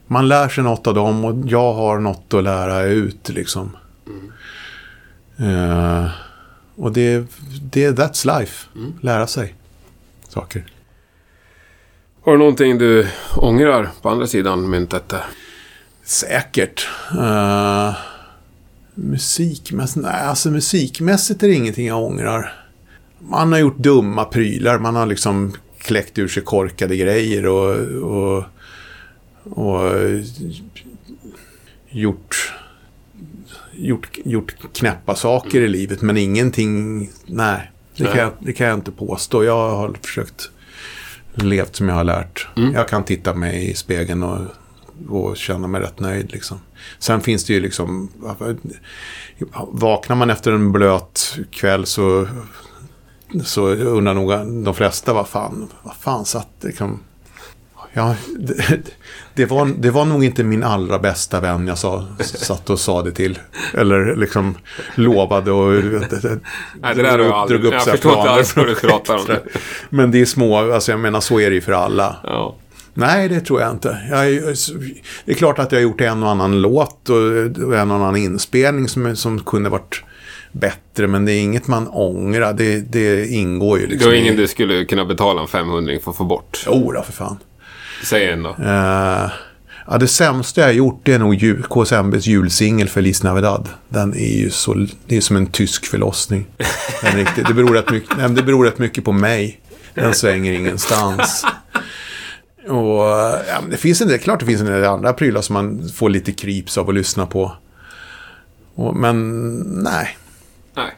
man 0.07 0.29
lär 0.29 0.49
sig 0.49 0.65
något 0.65 0.87
av 0.87 0.95
dem 0.95 1.25
och 1.25 1.47
jag 1.47 1.73
har 1.73 1.99
något 1.99 2.35
att 2.35 2.45
lära 2.45 2.83
ut 2.83 3.29
liksom. 3.29 3.77
Eh, 5.37 6.11
och 6.77 6.93
det, 6.93 7.27
det, 7.63 7.91
that's 7.91 8.39
life. 8.39 8.69
Lära 9.01 9.27
sig 9.27 9.55
saker. 10.29 10.65
Har 12.25 12.33
du 12.33 12.39
någonting 12.39 12.79
du 12.79 13.09
ångrar 13.37 13.91
på 14.03 14.09
andra 14.09 14.27
sidan 14.27 14.71
myntet 14.71 15.09
där? 15.09 15.25
Säkert. 16.05 16.89
Uh, 17.19 17.95
musikmässigt? 18.95 20.05
Nej, 20.05 20.21
alltså 20.23 20.51
musikmässigt 20.51 21.43
är 21.43 21.49
det 21.49 21.55
ingenting 21.55 21.87
jag 21.87 22.03
ångrar. 22.03 22.53
Man 23.19 23.53
har 23.53 23.59
gjort 23.59 23.79
dumma 23.79 24.25
prylar. 24.25 24.79
Man 24.79 24.97
har 24.97 25.07
liksom 25.07 25.53
kläckt 25.79 26.19
ur 26.19 26.29
sig 26.29 26.43
korkade 26.43 26.97
grejer 26.97 27.47
och, 27.47 27.77
och, 28.13 28.45
och 29.45 29.81
gjort, 31.91 32.53
gjort, 33.73 34.19
gjort 34.25 34.55
knäppa 34.73 35.15
saker 35.15 35.61
i 35.61 35.69
livet. 35.69 36.03
Men 36.03 36.17
ingenting, 36.17 37.11
nej. 37.27 37.71
Det 37.97 38.05
kan, 38.05 38.19
jag, 38.19 38.33
det 38.41 38.53
kan 38.53 38.67
jag 38.67 38.77
inte 38.77 38.91
påstå. 38.91 39.45
Jag 39.45 39.71
har 39.71 39.95
försökt 40.03 40.51
levt 41.35 41.77
som 41.77 41.89
jag 41.89 41.95
har 41.95 42.05
lärt. 42.05 42.49
Jag 42.75 42.89
kan 42.89 43.05
titta 43.05 43.35
mig 43.35 43.71
i 43.71 43.75
spegeln 43.75 44.23
och, 44.23 44.41
och 45.09 45.37
känna 45.37 45.67
mig 45.67 45.81
rätt 45.81 46.01
nöjd. 46.01 46.33
Liksom. 46.33 46.61
Sen 46.99 47.21
finns 47.21 47.45
det 47.45 47.53
ju 47.53 47.61
liksom... 47.61 48.09
Vaknar 49.69 50.17
man 50.17 50.31
efter 50.31 50.53
en 50.53 50.73
blöt 50.73 51.39
kväll 51.51 51.87
så, 51.87 52.29
så 53.45 53.67
undrar 53.69 54.15
nog 54.15 54.31
de 54.65 54.75
flesta 54.75 55.13
vad 55.13 55.29
fan, 55.29 55.69
vad 55.83 55.97
fan 55.97 56.25
satt 56.25 56.51
liksom... 56.61 57.01
Ja, 57.95 58.17
det, 58.39 58.81
det, 59.35 59.47
var, 59.47 59.71
det 59.79 59.91
var 59.91 60.05
nog 60.05 60.25
inte 60.25 60.45
min 60.45 60.65
allra 60.65 60.99
bästa 60.99 61.41
vän 61.41 61.67
jag 61.67 61.79
sa, 61.79 62.07
satt 62.21 62.71
och 62.71 62.81
sa 62.81 63.03
det 63.03 63.13
till. 63.13 63.39
Eller 63.75 64.17
liksom 64.17 64.55
lovade 64.95 65.53
och... 65.53 65.73
Nej, 65.73 66.95
det 66.95 67.03
där 67.03 67.19
jag 67.19 67.31
aldrig... 67.33 67.61
drog 67.61 67.69
upp 67.69 67.75
Jag 67.75 67.85
förstår 67.85 68.19
inte 68.19 68.31
alls 68.31 68.57
vad 68.57 68.67
du 68.67 68.75
pratar 68.75 69.15
om. 69.15 69.37
Men 69.91 70.11
det 70.11 70.21
är 70.21 70.25
små, 70.25 70.73
alltså 70.73 70.93
jag 70.93 71.01
menar 71.01 71.21
så 71.21 71.41
är 71.41 71.51
det 71.51 71.55
ju 71.55 71.61
för 71.61 71.73
alla. 71.73 72.17
Ja. 72.25 72.57
Nej, 72.95 73.29
det 73.29 73.41
tror 73.41 73.61
jag 73.61 73.71
inte. 73.71 73.99
Jag 74.11 74.27
det 75.25 75.33
är 75.33 75.35
klart 75.35 75.59
att 75.59 75.73
jag 75.73 75.79
har 75.79 75.83
gjort 75.83 76.01
en 76.01 76.23
och 76.23 76.31
annan 76.31 76.63
låt 76.63 77.09
och 77.09 77.77
en 77.77 77.91
och 77.91 77.97
annan 77.97 78.17
inspelning 78.17 78.89
som, 78.89 79.17
som 79.17 79.41
kunde 79.45 79.71
varit 79.71 80.03
bättre. 80.53 81.07
Men 81.07 81.25
det 81.25 81.33
är 81.33 81.41
inget 81.41 81.67
man 81.67 81.89
ångrar. 81.89 82.53
Det, 82.53 82.81
det 82.81 83.27
ingår 83.27 83.79
ju 83.79 83.87
Det 83.87 83.93
liksom 83.93 84.11
var 84.11 84.17
ingen 84.17 84.35
i... 84.35 84.37
du 84.37 84.49
skulle 84.49 84.85
kunna 84.85 85.05
betala 85.05 85.41
en 85.43 85.49
500 85.49 85.93
för 86.05 86.11
att 86.11 86.17
få 86.17 86.25
bort. 86.25 86.65
Jo 86.67 86.93
då, 86.93 87.03
för 87.03 87.13
fan. 87.13 87.39
Säg 88.03 88.31
en 88.31 88.43
då. 88.43 88.51
Eh, 88.51 89.31
ja, 89.87 89.99
det 90.01 90.09
sämsta 90.09 90.61
jag 90.61 90.69
har 90.69 90.73
gjort 90.73 91.01
det 91.03 91.13
är 91.13 91.19
nog 91.19 91.63
KSMBs 91.71 92.27
julsingel 92.27 92.89
Feliz 92.89 93.23
Navidad. 93.23 93.69
Den 93.89 94.15
är 94.15 94.39
ju 94.39 94.51
så, 94.51 94.87
det 95.07 95.17
är 95.17 95.21
som 95.21 95.37
en 95.37 95.47
tysk 95.47 95.87
förlossning. 95.87 96.47
Den 97.03 97.17
riktigt, 97.17 97.47
det, 97.47 97.55
beror 97.55 97.75
rätt 97.75 97.91
mycket, 97.91 98.17
nej, 98.17 98.31
det 98.31 98.43
beror 98.43 98.65
rätt 98.65 98.79
mycket 98.79 99.05
på 99.05 99.13
mig. 99.13 99.61
Den 99.95 100.15
svänger 100.15 100.53
ingenstans. 100.53 101.45
Och 102.69 103.03
ja, 103.49 103.63
det 103.71 103.77
finns 103.77 104.01
en 104.01 104.09
del, 104.09 104.19
klart 104.19 104.41
det 104.41 104.47
finns 104.47 104.61
en 104.61 104.67
del 104.67 104.85
andra 104.85 105.13
prylar 105.13 105.41
som 105.41 105.55
man 105.55 105.89
får 105.89 106.11
lite 106.11 106.33
krips 106.33 106.79
av 106.79 106.89
att 106.89 106.95
lyssna 106.95 107.27
på. 107.27 107.57
Och, 108.75 108.97
men 108.97 109.49
nej, 109.61 110.17
Nej. 110.77 110.91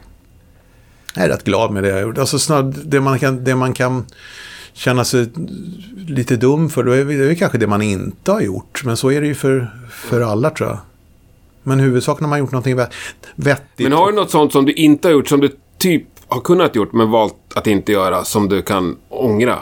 jag 1.13 1.23
är 1.23 1.29
rätt 1.29 1.43
glad 1.43 1.71
med 1.71 1.83
det 1.83 1.89
jag 1.89 2.01
gjort. 2.01 2.17
Alltså 2.17 2.39
snarare 2.39 2.73
det 2.83 3.01
man 3.01 3.19
kan, 3.19 3.43
det 3.43 3.55
man 3.55 3.73
kan 3.73 4.05
känna 4.75 5.03
sig 5.05 5.29
lite 6.07 6.35
dum 6.35 6.69
för, 6.69 6.83
då 6.83 6.91
är 6.91 7.05
det 7.05 7.31
är 7.31 7.35
kanske 7.35 7.57
det 7.57 7.67
man 7.67 7.81
inte 7.81 8.31
har 8.31 8.41
gjort. 8.41 8.81
Men 8.85 8.97
så 8.97 9.11
är 9.11 9.21
det 9.21 9.27
ju 9.27 9.35
för, 9.35 9.71
för 9.89 10.21
alla 10.21 10.49
tror 10.49 10.69
jag. 10.69 10.77
Men 11.63 11.79
huvudsaken 11.79 12.23
har 12.23 12.29
man 12.29 12.39
gjort 12.39 12.51
någonting 12.51 12.75
vett- 12.75 12.93
vettigt. 13.35 13.89
Men 13.89 13.91
har 13.91 14.11
du 14.11 14.15
något 14.15 14.31
sånt 14.31 14.51
som 14.51 14.65
du 14.65 14.71
inte 14.73 15.07
har 15.07 15.13
gjort, 15.13 15.27
som 15.27 15.39
du 15.39 15.55
typ 15.77 16.03
har 16.27 16.41
kunnat 16.41 16.75
gjort, 16.75 16.93
men 16.93 17.11
valt 17.11 17.35
att 17.55 17.67
inte 17.67 17.91
göra, 17.91 18.23
som 18.23 18.49
du 18.49 18.61
kan 18.61 18.97
ångra? 19.09 19.59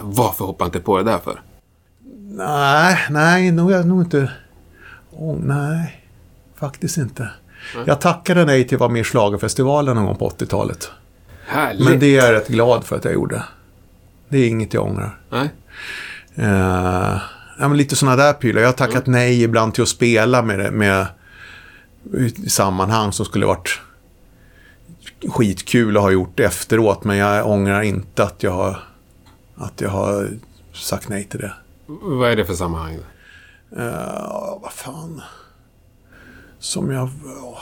Varför 0.00 0.44
hoppar 0.44 0.64
jag 0.64 0.68
inte 0.68 0.80
på 0.80 0.98
det 0.98 1.04
där 1.04 1.18
för? 1.18 1.40
Nej, 2.30 2.98
nej, 3.10 3.52
nog, 3.52 3.70
jag 3.72 3.86
nog 3.86 4.02
inte. 4.02 4.30
Åh, 5.10 5.36
nej, 5.42 6.04
faktiskt 6.56 6.96
inte. 6.96 7.28
Jag 7.84 8.00
tackade 8.00 8.44
nej 8.44 8.68
till 8.68 8.76
att 8.76 8.80
vara 8.80 8.90
med 8.90 9.00
i 9.00 9.04
Schlagerfestivalen 9.04 9.96
någon 9.96 10.04
gång 10.06 10.16
på 10.16 10.28
80-talet. 10.28 10.90
Härligt. 11.46 11.84
Men 11.84 11.98
det 11.98 12.06
är 12.18 12.24
jag 12.24 12.32
rätt 12.32 12.48
glad 12.48 12.84
för 12.84 12.96
att 12.96 13.04
jag 13.04 13.14
gjorde. 13.14 13.42
Det 14.28 14.38
är 14.38 14.48
inget 14.48 14.74
jag 14.74 14.84
ångrar. 14.84 15.18
Nej. 15.30 15.48
Uh, 16.38 17.18
ja, 17.58 17.68
men 17.68 17.76
lite 17.76 17.96
sådana 17.96 18.16
där 18.16 18.32
prylar. 18.32 18.60
Jag 18.60 18.68
har 18.68 18.72
tackat 18.72 19.06
nej 19.06 19.42
ibland 19.42 19.74
till 19.74 19.82
att 19.82 19.88
spela 19.88 20.42
med, 20.42 20.58
det- 20.58 20.70
med 20.70 21.06
i 22.14 22.48
sammanhang 22.50 23.12
som 23.12 23.26
skulle 23.26 23.46
varit 23.46 23.80
skitkul 25.28 25.96
att 25.96 26.02
ha 26.02 26.10
gjort 26.10 26.40
efteråt. 26.40 27.04
Men 27.04 27.16
jag 27.16 27.46
ångrar 27.50 27.82
inte 27.82 28.22
att 28.24 28.42
jag 28.42 28.52
har, 28.52 28.78
att 29.56 29.80
jag 29.80 29.90
har 29.90 30.28
sagt 30.72 31.08
nej 31.08 31.24
till 31.24 31.40
det. 31.40 31.52
Vad 31.86 32.30
är 32.30 32.36
det 32.36 32.44
för 32.44 32.54
sammanhang? 32.54 32.94
Uh, 33.78 34.58
vad 34.62 34.72
fan. 34.72 35.22
Som 36.58 36.90
jag... 36.90 37.08
ja. 37.24 37.58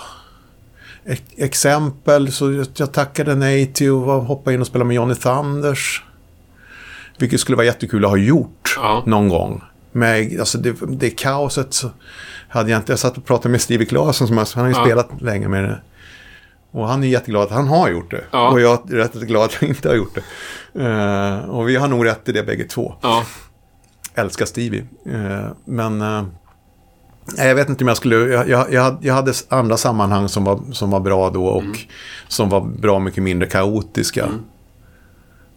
Ex- 1.07 1.23
exempel, 1.37 2.33
så 2.33 2.65
jag, 2.77 2.93
tackade 2.93 3.35
nej 3.35 3.73
till 3.73 3.91
att 3.93 4.27
hoppa 4.27 4.53
in 4.53 4.61
och 4.61 4.67
spela 4.67 4.85
med 4.85 4.95
Johnny 4.95 5.15
Thunders. 5.15 6.03
Vilket 7.19 7.41
skulle 7.41 7.57
vara 7.57 7.67
jättekul 7.67 8.05
att 8.05 8.11
ha 8.11 8.17
gjort 8.19 8.75
Ja. 8.77 9.03
någon 9.07 9.29
gång. 9.29 9.63
med, 9.93 10.41
alltså 10.41 10.59
det, 10.59 10.75
det 10.89 11.11
kaoset 11.11 11.75
så 11.75 11.91
hade 12.49 12.71
jag 12.71 12.79
inte, 12.79 12.93
jag 12.93 12.99
satt 12.99 13.17
och 13.17 13.25
pratade 13.25 13.49
med 13.49 13.61
Stevie 13.61 13.87
Claesson 13.87 14.29
som 14.29 14.37
han 14.39 14.47
har 14.55 14.67
ju 14.67 14.75
Ja. 14.75 14.85
spelat 14.85 15.23
länge 15.23 15.49
med 15.49 15.65
det. 15.65 15.81
Och 16.71 16.89
han 16.89 17.03
är 17.05 17.09
jätteglad 17.09 17.43
att 17.43 17.51
han 17.51 17.69
har 17.69 17.89
gjort 17.89 18.11
det. 18.11 18.25
Ja. 18.31 18.49
Och 18.51 18.61
jag 18.61 18.91
är 18.93 18.97
rätt 18.97 19.13
glad 19.15 19.45
att 19.45 19.57
jag 19.61 19.69
inte 19.71 19.89
har 19.89 19.95
gjort 19.97 20.15
det. 20.15 20.23
Eh, 20.85 21.49
och 21.51 21.69
vi 21.69 21.77
har 21.77 21.89
nog 21.89 22.07
rätt 22.07 22.29
i 22.29 22.33
det 22.33 22.43
bägge 22.43 22.65
två. 22.65 22.95
Ja. 23.03 23.25
Älskar 24.15 24.47
Stevie. 24.47 24.85
Eh, 25.13 25.47
men 25.65 25.99
nej, 25.99 27.49
jag 27.49 27.55
vet 27.55 27.69
inte 27.69 27.85
om 27.85 27.89
jag 27.89 27.97
skulle... 27.97 28.17
Jag, 28.17 28.73
jag, 28.73 28.97
jag 29.01 29.15
hade- 29.15 29.33
andra 29.49 29.77
sammanhang 29.77 30.29
som 30.29 30.45
var, 30.45 30.61
som 30.73 30.91
var 30.91 31.01
bra 31.01 31.31
då 31.31 31.47
och 31.47 31.63
Mm. 31.63 31.77
som 32.29 32.49
var 32.49 32.61
bra 32.61 32.99
mycket 32.99 33.23
mindre 33.23 33.49
kaotiska. 33.49 34.29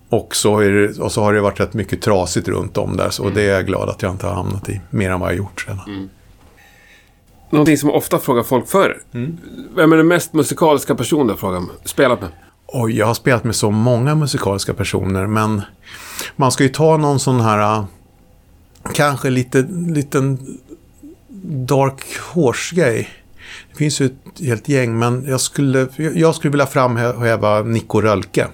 Och, 0.10 0.36
så 0.36 0.60
det, 0.60 1.00
och 1.00 1.12
så 1.12 1.24
har 1.24 1.34
det 1.34 1.42
varit 1.42 1.60
rätt 1.60 1.74
mycket 1.74 2.02
trasigt 2.02 2.48
runt 2.48 2.78
om 2.78 2.98
där. 2.98 3.10
Så 3.10 3.24
Mm. 3.24 3.36
det 3.36 3.42
är 3.42 3.54
jag 3.54 3.66
glad 3.66 3.90
att 3.90 4.02
jag 4.02 4.12
inte 4.12 4.28
har 4.28 4.34
hamnat 4.34 4.70
i. 4.70 4.82
Mer 4.90 5.12
än 5.12 5.20
vad 5.20 5.30
jag 5.30 5.38
gjort 5.38 5.66
redan. 5.68 6.10
Någonting 7.50 7.78
som 7.78 7.92
ofta 7.92 8.20
frågar 8.20 8.44
folk 8.44 8.68
förr. 8.68 8.98
Vem 9.76 9.94
är 9.94 9.98
den 9.98 10.08
mest 10.08 10.34
musikaliska 10.34 10.96
personen 10.96 11.28
du 11.28 11.34
har 11.48 11.64
spelat 11.84 12.22
med? 12.22 12.30
Oj, 12.68 12.98
jag 12.98 13.06
har 13.06 13.14
spelat 13.14 13.44
med 13.44 13.56
så 13.56 13.72
många 13.72 14.16
musikaliska 14.16 14.74
personer, 14.74 15.28
men 15.28 15.62
man 16.36 16.52
ska 16.52 16.64
ju 16.64 16.70
ta 16.70 16.98
någon 16.98 17.20
sån 17.20 17.40
här, 17.42 17.78
äh, 17.78 17.86
kanske 18.94 19.30
lite, 19.30 19.66
liten 19.88 20.58
dark 21.68 22.04
horse-grej. 22.34 23.10
Det 23.72 23.78
finns 23.78 24.02
ju 24.02 24.06
ett 24.06 24.40
helt 24.40 24.70
gäng, 24.70 25.00
men 25.00 25.26
jag 25.28 25.42
skulle, 25.42 25.88
jag 26.16 26.36
skulle 26.36 26.52
vilja 26.52 26.66
framhäva 26.66 27.62
Nico 27.62 28.02
Rölke. 28.02 28.48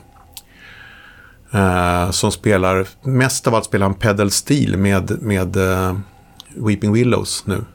Eh, 1.54 2.12
som 2.12 2.32
spelar, 2.32 2.88
mest 3.02 3.48
av 3.48 3.56
allt 3.56 3.66
spelar 3.66 3.86
han 3.88 3.96
pedal 3.96 4.32
steel 4.32 4.78
med, 4.78 5.22
med 5.22 5.56
eh, 5.58 5.96
Weeping 6.56 6.92
Willows 6.94 7.44
nu. 7.46 7.66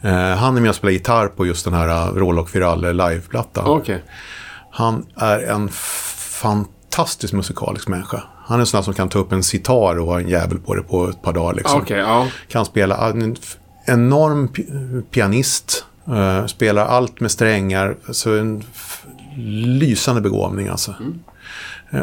Eh, 0.00 0.36
han 0.36 0.56
är 0.56 0.60
med 0.60 0.68
och 0.68 0.74
spelar 0.76 0.92
gitarr 0.92 1.26
på 1.28 1.46
just 1.46 1.64
den 1.64 1.74
här 1.74 1.88
uh, 2.08 2.14
Rålock 2.16 2.54
Viralle 2.54 2.92
live-plattan. 2.92 3.64
Okej. 3.66 4.04
Han 4.70 5.06
är 5.16 5.38
en 5.38 5.68
fantastisk 6.40 7.32
musikalisk 7.32 7.88
människa. 7.88 8.22
Han 8.46 8.56
är 8.56 8.60
en 8.60 8.66
sån 8.66 8.84
som 8.84 8.94
kan 8.94 9.08
ta 9.08 9.18
upp 9.18 9.32
en 9.32 9.42
sitar 9.42 9.98
och 9.98 10.06
ha 10.06 10.20
en 10.20 10.28
jävel 10.28 10.58
på 10.58 10.74
det 10.74 10.82
på 10.82 11.08
ett 11.08 11.22
par 11.22 11.32
dagar. 11.32 11.54
Liksom. 11.54 11.80
Okej, 11.80 11.98
ja. 11.98 12.26
Kan 12.48 12.64
spela 12.64 13.08
en 13.10 13.36
enorm 13.86 14.48
pi- 14.48 15.02
pianist. 15.10 15.84
eh, 16.08 16.46
spelar 16.46 16.86
allt 16.86 17.20
med 17.20 17.30
strängar. 17.30 17.96
Så 18.12 18.36
en 18.38 18.64
lysande 19.78 20.20
begåvning 20.20 20.68
alltså. 20.68 20.90
Eh, 20.90 20.96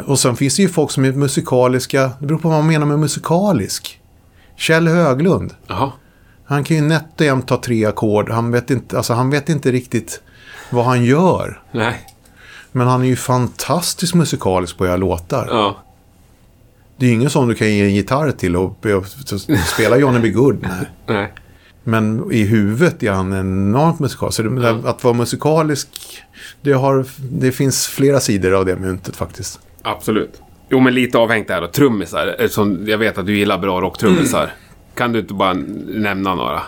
och 0.06 0.18
sen 0.18 0.36
finns 0.36 0.56
det 0.56 0.62
ju 0.62 0.68
folk 0.68 0.90
som 0.90 1.04
är 1.04 1.12
musikaliska. 1.12 2.10
Det 2.20 2.26
beror 2.26 2.38
på 2.38 2.48
vad 2.48 2.58
man 2.58 2.66
menar 2.66 2.86
med 2.86 2.98
musikalisk. 2.98 4.00
Kjell 4.56 4.88
Höglund. 4.88 5.54
Jaha. 5.66 5.92
Han 6.44 6.64
kan 6.64 6.76
ju 6.76 6.82
nätt 6.82 7.20
och 7.20 7.26
jämnt 7.26 7.48
ta 7.48 7.62
tre 7.62 7.84
ackord. 7.84 8.30
Han 8.30 8.50
vet 8.50 8.70
inte, 8.70 8.96
alltså 8.96 9.12
han 9.12 9.30
vet 9.30 9.48
inte 9.48 9.72
riktigt 9.72 10.20
vad 10.70 10.84
han 10.84 11.04
gör. 11.04 11.62
Nej. 11.72 12.06
Men 12.72 12.86
han 12.86 13.02
är 13.02 13.06
ju 13.06 13.16
fantastiskt 13.16 14.14
musikalisk 14.14 14.78
på 14.78 14.84
att 14.84 14.88
göra 14.88 14.96
låtar. 14.96 15.48
Ja. 15.50 15.76
Det 16.96 17.06
är 17.06 17.10
ju 17.10 17.14
ingen 17.14 17.30
som 17.30 17.48
du 17.48 17.54
kan 17.54 17.68
ge 17.68 17.84
en 17.84 17.94
gitarr 17.94 18.30
till 18.30 18.56
och, 18.56 18.86
och 18.86 19.06
spela 19.74 19.96
Johnny 19.96 20.18
B. 20.18 20.28
Good. 20.30 20.58
Nej. 20.62 20.90
Nej. 21.06 21.32
Men 21.84 22.32
i 22.32 22.44
huvudet 22.44 23.02
är 23.02 23.10
han 23.10 23.32
enormt 23.32 23.98
musikalisk. 23.98 24.36
Så 24.36 24.42
det, 24.42 24.70
Att 24.70 25.04
vara 25.04 25.14
musikalisk, 25.14 25.88
det, 26.62 26.72
har, 26.72 27.06
det 27.30 27.52
finns 27.52 27.86
flera 27.86 28.20
sidor 28.20 28.52
av 28.52 28.66
det 28.66 28.76
myntet 28.76 29.16
faktiskt. 29.16 29.60
Absolut. 29.86 30.40
Jo, 30.70 30.80
men 30.80 30.94
lite 30.94 31.18
avhängt 31.18 31.48
där 31.48 31.60
då. 31.60 31.66
Trummisar. 31.66 32.26
Eftersom 32.38 32.84
jag 32.86 32.98
vet 32.98 33.18
att 33.18 33.26
du 33.26 33.38
gillar 33.38 33.58
bra 33.58 33.80
rocktrummisar. 33.80 34.52
Kan 34.94 35.12
du 35.12 35.18
inte 35.18 35.34
bara 35.34 35.52
nämna 35.86 36.34
några? 36.34 36.62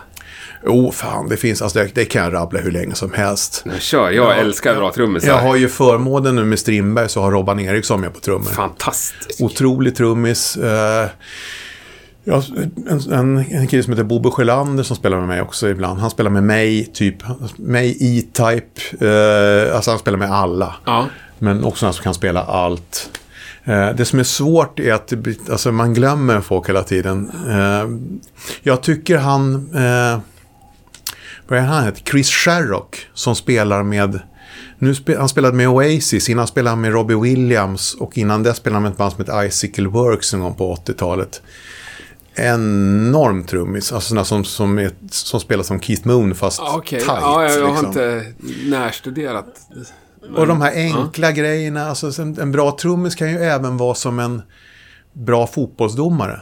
Jo, 0.67 0.93
fan, 0.93 1.29
det 1.29 1.37
finns, 1.37 1.63
alltså 1.63 1.79
det, 1.79 1.95
det 1.95 2.05
kan 2.05 2.25
jag 2.25 2.33
rabbla 2.33 2.61
hur 2.61 2.71
länge 2.71 2.95
som 2.95 3.13
helst. 3.13 3.63
Men 3.67 3.79
Kör, 3.79 4.11
jag 4.11 4.39
älskar 4.39 4.75
bra 4.75 4.93
trummisar. 4.93 5.29
Jag 5.29 5.39
har 5.39 5.57
ju 5.57 5.69
förmånen 5.69 6.37
nu 6.37 6.45
med 6.45 6.59
Strindberg 6.59 7.09
så 7.09 7.21
har 7.21 7.31
Robban 7.31 7.61
Eriksson 7.61 8.01
med 8.01 8.15
på 8.15 8.21
trummor. 8.21 8.51
Fantastiskt. 8.51 9.41
Otrolig 9.41 9.97
trummis. 9.97 10.57
Eh, 10.57 11.09
ja, 12.25 12.43
en, 12.91 13.13
en, 13.13 13.39
en 13.39 13.67
kille 13.67 13.83
som 13.83 13.93
heter 13.93 14.05
Bobo 14.05 14.31
Sjölander 14.31 14.83
som 14.83 14.97
spelar 14.97 15.19
med 15.19 15.29
mig 15.29 15.41
också 15.41 15.69
ibland. 15.69 16.01
Han 16.01 16.11
spelar 16.11 16.31
med 16.31 16.43
mig, 16.43 16.91
typ. 16.95 17.17
Mig, 17.57 17.97
E-Type. 18.01 19.07
Eh, 19.07 19.77
alltså 19.77 19.91
han 19.91 19.99
spelar 19.99 20.19
med 20.19 20.31
alla. 20.33 20.75
Ja. 20.85 21.07
Men 21.39 21.65
också 21.65 21.87
han 21.87 21.93
som 21.93 22.03
kan 22.03 22.15
spela 22.15 22.43
allt. 22.43 23.11
Eh, 23.65 23.91
det 23.97 24.05
som 24.05 24.19
är 24.19 24.25
svårt 24.25 24.81
är 24.81 24.93
att 24.93 25.13
alltså 25.51 25.73
man 25.73 25.95
glömmer 25.95 26.41
folk 26.41 26.69
hela 26.69 26.83
tiden. 26.83 27.31
Eh, 27.49 27.89
jag 28.63 28.83
tycker 28.83 29.19
han... 29.19 29.55
Eh, 29.75 30.21
vad 31.49 31.59
är 31.59 31.63
han 31.63 31.85
heter? 31.85 32.03
Chris 32.11 32.31
Sherrock 32.31 33.07
som 33.15 33.35
spelar 33.37 33.83
med... 33.83 34.21
Nu 34.79 34.95
spe, 34.95 35.19
han 35.19 35.29
spelade 35.29 35.57
med 35.57 35.69
Oasis, 35.69 36.29
innan 36.29 36.47
spelade 36.47 36.71
han 36.71 36.81
med 36.81 36.93
Robbie 36.93 37.15
Williams 37.15 37.95
och 37.95 38.19
innan 38.19 38.43
det 38.43 38.55
spelade 38.55 38.77
han 38.77 38.83
med 38.83 38.93
ett 38.93 38.99
band 38.99 39.13
som 39.13 39.21
heter 39.21 39.45
Icicle 39.45 39.89
Works 39.89 40.35
en 40.35 40.41
gång 40.41 40.55
på 40.55 40.75
80-talet. 40.75 41.43
Enorm 42.35 43.45
trummis, 43.45 43.93
alltså 43.93 44.09
sådana 44.09 44.25
som, 44.25 44.45
som, 44.45 44.79
är, 44.79 44.91
som 45.11 45.41
spelar 45.41 45.63
som 45.63 45.81
Keith 45.81 46.07
Moon 46.07 46.35
fast 46.35 46.59
Ja, 46.59 46.75
Okej. 46.77 46.99
tight. 47.01 47.19
Ja, 47.21 47.43
jag, 47.43 47.59
jag 47.59 47.67
har 47.67 47.71
liksom. 47.71 47.87
inte 47.87 48.33
närstuderat. 48.65 49.47
Och 50.37 50.47
de 50.47 50.61
här 50.61 50.73
enkla 50.75 51.33
grejerna, 51.33 51.87
alltså 51.89 52.23
en, 52.23 52.41
en 52.41 52.53
bra 52.53 52.77
trummis 52.81 53.15
kan 53.15 53.31
ju 53.31 53.39
även 53.39 53.77
vara 53.77 53.95
som 53.95 54.19
en 54.19 54.43
bra 55.13 55.47
fotbollsdomare. 55.47 56.41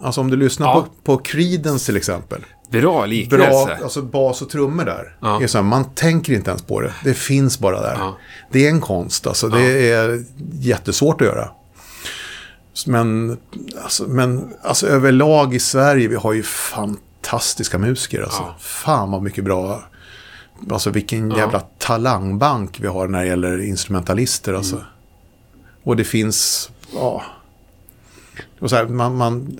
Alltså 0.00 0.20
om 0.20 0.30
du 0.30 0.36
lyssnar 0.36 0.66
Ja. 0.66 0.86
på, 1.04 1.16
på 1.16 1.22
Creedence 1.22 1.86
till 1.86 1.96
exempel. 1.96 2.44
Bra 2.70 3.06
liknelse. 3.06 3.46
Bra, 3.46 3.76
alltså 3.82 4.02
bas 4.02 4.42
och 4.42 4.50
trummor 4.50 4.84
där. 4.84 5.16
Ja. 5.20 5.42
Är 5.42 5.46
så 5.46 5.58
här, 5.58 5.62
man 5.62 5.84
tänker 5.94 6.32
inte 6.32 6.50
ens 6.50 6.62
på 6.62 6.80
det. 6.80 6.92
Det 7.04 7.14
finns 7.14 7.58
bara 7.58 7.80
där. 7.80 7.96
Ja. 7.98 8.16
Det 8.52 8.66
är 8.66 8.70
en 8.70 8.80
konst, 8.80 9.26
alltså. 9.26 9.48
Det 9.48 9.90
är 9.92 10.24
jättesvårt 10.52 11.20
att 11.20 11.26
göra. 11.26 11.48
Men, 12.86 13.36
alltså, 13.82 14.04
men 14.08 14.54
alltså, 14.62 14.86
överlag 14.86 15.54
i 15.54 15.58
Sverige, 15.58 16.08
vi 16.08 16.14
har 16.16 16.32
ju 16.32 16.42
fantastiska 16.42 17.78
musiker. 17.78 18.22
Alltså. 18.22 18.42
Ja. 18.42 18.56
Fan 18.60 19.10
vad 19.10 19.22
mycket 19.22 19.44
bra. 19.44 19.82
Alltså 20.70 20.90
vilken 20.90 21.30
jävla 21.30 21.60
talangbank 21.60 22.80
vi 22.80 22.86
har 22.86 23.08
när 23.08 23.20
det 23.20 23.26
gäller 23.26 23.60
instrumentalister. 23.62 24.54
Alltså. 24.54 24.76
Mm. 24.76 24.86
Och 25.82 25.96
det 25.96 26.04
finns, 26.04 26.70
ja. 26.94 27.22
Och 28.60 28.70
så 28.70 28.76
här, 28.76 28.86
man, 28.86 29.16
man, 29.16 29.58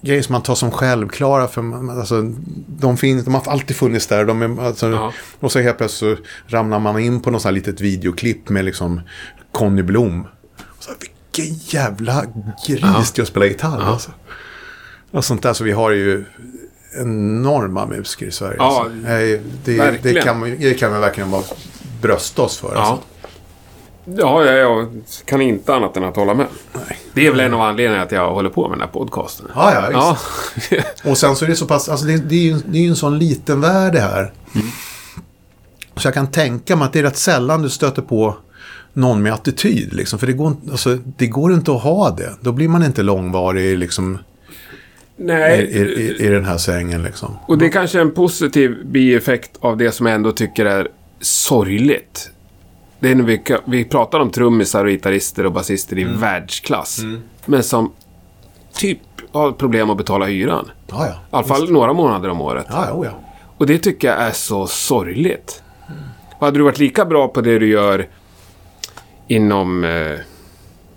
grejer 0.00 0.22
som 0.22 0.32
man 0.32 0.42
tar 0.42 0.54
som 0.54 0.70
självklara. 0.70 1.48
För 1.48 1.62
man, 1.62 1.90
alltså, 1.90 2.32
de, 2.66 2.96
finns, 2.96 3.24
de 3.24 3.34
har 3.34 3.48
alltid 3.52 3.76
funnits 3.76 4.06
där. 4.06 4.24
De 4.24 4.42
är, 4.42 4.66
alltså, 4.66 4.90
Ja. 4.90 5.12
Och 5.40 5.52
så 5.52 5.60
helt 5.60 5.78
plötsligt 5.78 6.18
så 6.18 6.24
ramlar 6.56 6.78
man 6.78 6.98
in 6.98 7.20
på 7.20 7.30
något 7.30 7.42
sånt 7.42 7.50
här 7.50 7.54
litet 7.54 7.80
videoklipp 7.80 8.48
med 8.48 8.64
liksom 8.64 9.00
Conny 9.52 9.82
Blom. 9.82 10.26
Och 10.60 10.82
så 10.82 10.90
här, 10.90 10.98
vilken 11.00 11.54
jävla 11.54 12.24
gris 12.66 13.12
till 13.12 13.22
att 13.22 13.28
spela 13.28 13.46
gitarr. 13.46 13.82
Alltså. 13.82 14.10
Och 15.10 15.24
sånt 15.24 15.42
där. 15.42 15.52
Så 15.52 15.64
vi 15.64 15.72
har 15.72 15.90
ju 15.90 16.24
enorma 17.00 17.86
musiker 17.86 18.26
i 18.26 18.30
Sverige. 18.30 18.56
Ja, 18.58 18.80
alltså. 18.80 18.90
Det, 19.64 20.02
det, 20.02 20.22
kan 20.22 20.40
man, 20.40 20.56
det 20.58 20.74
kan 20.74 20.90
man 20.90 21.00
verkligen 21.00 21.30
bara 21.30 21.42
brösta 22.02 22.42
oss 22.42 22.58
för. 22.58 22.72
Ja. 22.74 22.80
Alltså. 22.80 23.06
Ja, 24.04 24.44
jag, 24.44 24.56
jag 24.58 24.88
kan 25.24 25.40
inte 25.40 25.74
annat 25.74 25.96
än 25.96 26.04
att 26.04 26.16
hålla 26.16 26.34
med. 26.34 26.46
Nej. 26.72 26.98
Det 27.14 27.26
är 27.26 27.30
väl 27.30 27.40
en 27.40 27.54
av 27.54 27.60
anledningarna 27.60 28.04
att 28.04 28.12
jag 28.12 28.30
håller 28.34 28.50
på 28.50 28.68
med 28.68 28.78
den 28.78 28.80
här 28.82 28.92
podcasten. 28.92 29.46
Ja, 29.54 29.74
ja, 29.74 30.16
visst. 30.54 30.70
Ja. 30.70 30.82
Och 31.10 31.18
sen 31.18 31.36
så 31.36 31.44
är 31.44 31.48
det 31.48 31.56
så 31.56 31.66
pass, 31.66 31.88
alltså 31.88 32.06
det, 32.06 32.16
det 32.16 32.34
är 32.34 32.42
ju 32.42 32.60
det 32.66 32.78
är 32.78 32.88
en 32.88 32.96
sån 32.96 33.18
liten 33.18 33.60
värld 33.60 33.92
det 33.92 34.00
här. 34.00 34.32
Så 35.96 36.06
jag 36.06 36.14
kan 36.14 36.26
tänka 36.26 36.76
mig 36.76 36.86
att 36.86 36.92
det 36.92 36.98
är 36.98 37.02
rätt 37.02 37.16
sällan 37.16 37.62
du 37.62 37.70
stöter 37.70 38.02
på 38.02 38.36
någon 38.92 39.22
med 39.22 39.32
attityd. 39.32 39.92
Liksom. 39.92 40.18
För 40.18 40.26
det 40.26 40.32
går, 40.32 40.48
inte- 40.48 40.70
alltså, 40.70 40.98
det 41.16 41.26
går 41.26 41.52
inte 41.52 41.72
att 41.72 41.82
ha 41.82 42.10
det. 42.10 42.34
Då 42.40 42.52
blir 42.52 42.68
man 42.68 42.84
inte 42.84 43.02
långvarig 43.02 43.78
liksom, 43.78 44.18
Nej, 45.16 45.60
i, 45.64 45.78
i, 45.78 46.26
i 46.26 46.28
den 46.28 46.44
här 46.44 46.58
sängen. 46.58 47.02
Liksom. 47.02 47.36
och 47.46 47.58
det 47.58 47.66
är 47.66 47.70
kanske 47.70 48.00
en 48.00 48.10
positiv 48.10 48.86
bieffekt 48.86 49.50
av 49.60 49.76
det 49.76 49.92
som 49.92 50.06
jag 50.06 50.14
ändå 50.14 50.32
tycker 50.32 50.66
är 50.66 50.88
sorgligt. 51.20 52.30
Det 53.00 53.10
är 53.10 53.14
när 53.14 53.24
vi, 53.24 53.42
vi 53.64 53.84
pratar 53.84 54.20
om 54.20 54.30
trummisar 54.30 54.84
och 54.84 54.90
gitarrister 54.90 55.46
och 55.46 55.52
basister 55.52 55.98
i 55.98 56.04
världsklass. 56.04 57.00
Men 57.46 57.62
som 57.62 57.92
typ 58.74 58.98
har 59.32 59.52
problem 59.52 59.90
att 59.90 59.96
betala 59.96 60.26
hyran. 60.26 60.70
Ja, 60.86 61.06
ja. 61.06 61.12
I 61.12 61.16
alla 61.30 61.44
fall 61.44 61.72
några 61.72 61.92
månader 61.92 62.28
om 62.28 62.40
året. 62.40 62.66
Ja, 62.68 62.86
ja, 62.88 63.04
ja. 63.04 63.10
Och 63.56 63.66
det 63.66 63.78
tycker 63.78 64.08
jag 64.08 64.18
är 64.18 64.30
så 64.30 64.66
sorgligt. 64.66 65.62
Och 66.38 66.46
hade 66.46 66.58
du 66.58 66.64
varit 66.64 66.78
lika 66.78 67.04
bra 67.04 67.28
på 67.28 67.40
det 67.40 67.58
du 67.58 67.68
gör 67.68 68.08
inom 69.28 69.84
eh, 69.84 70.18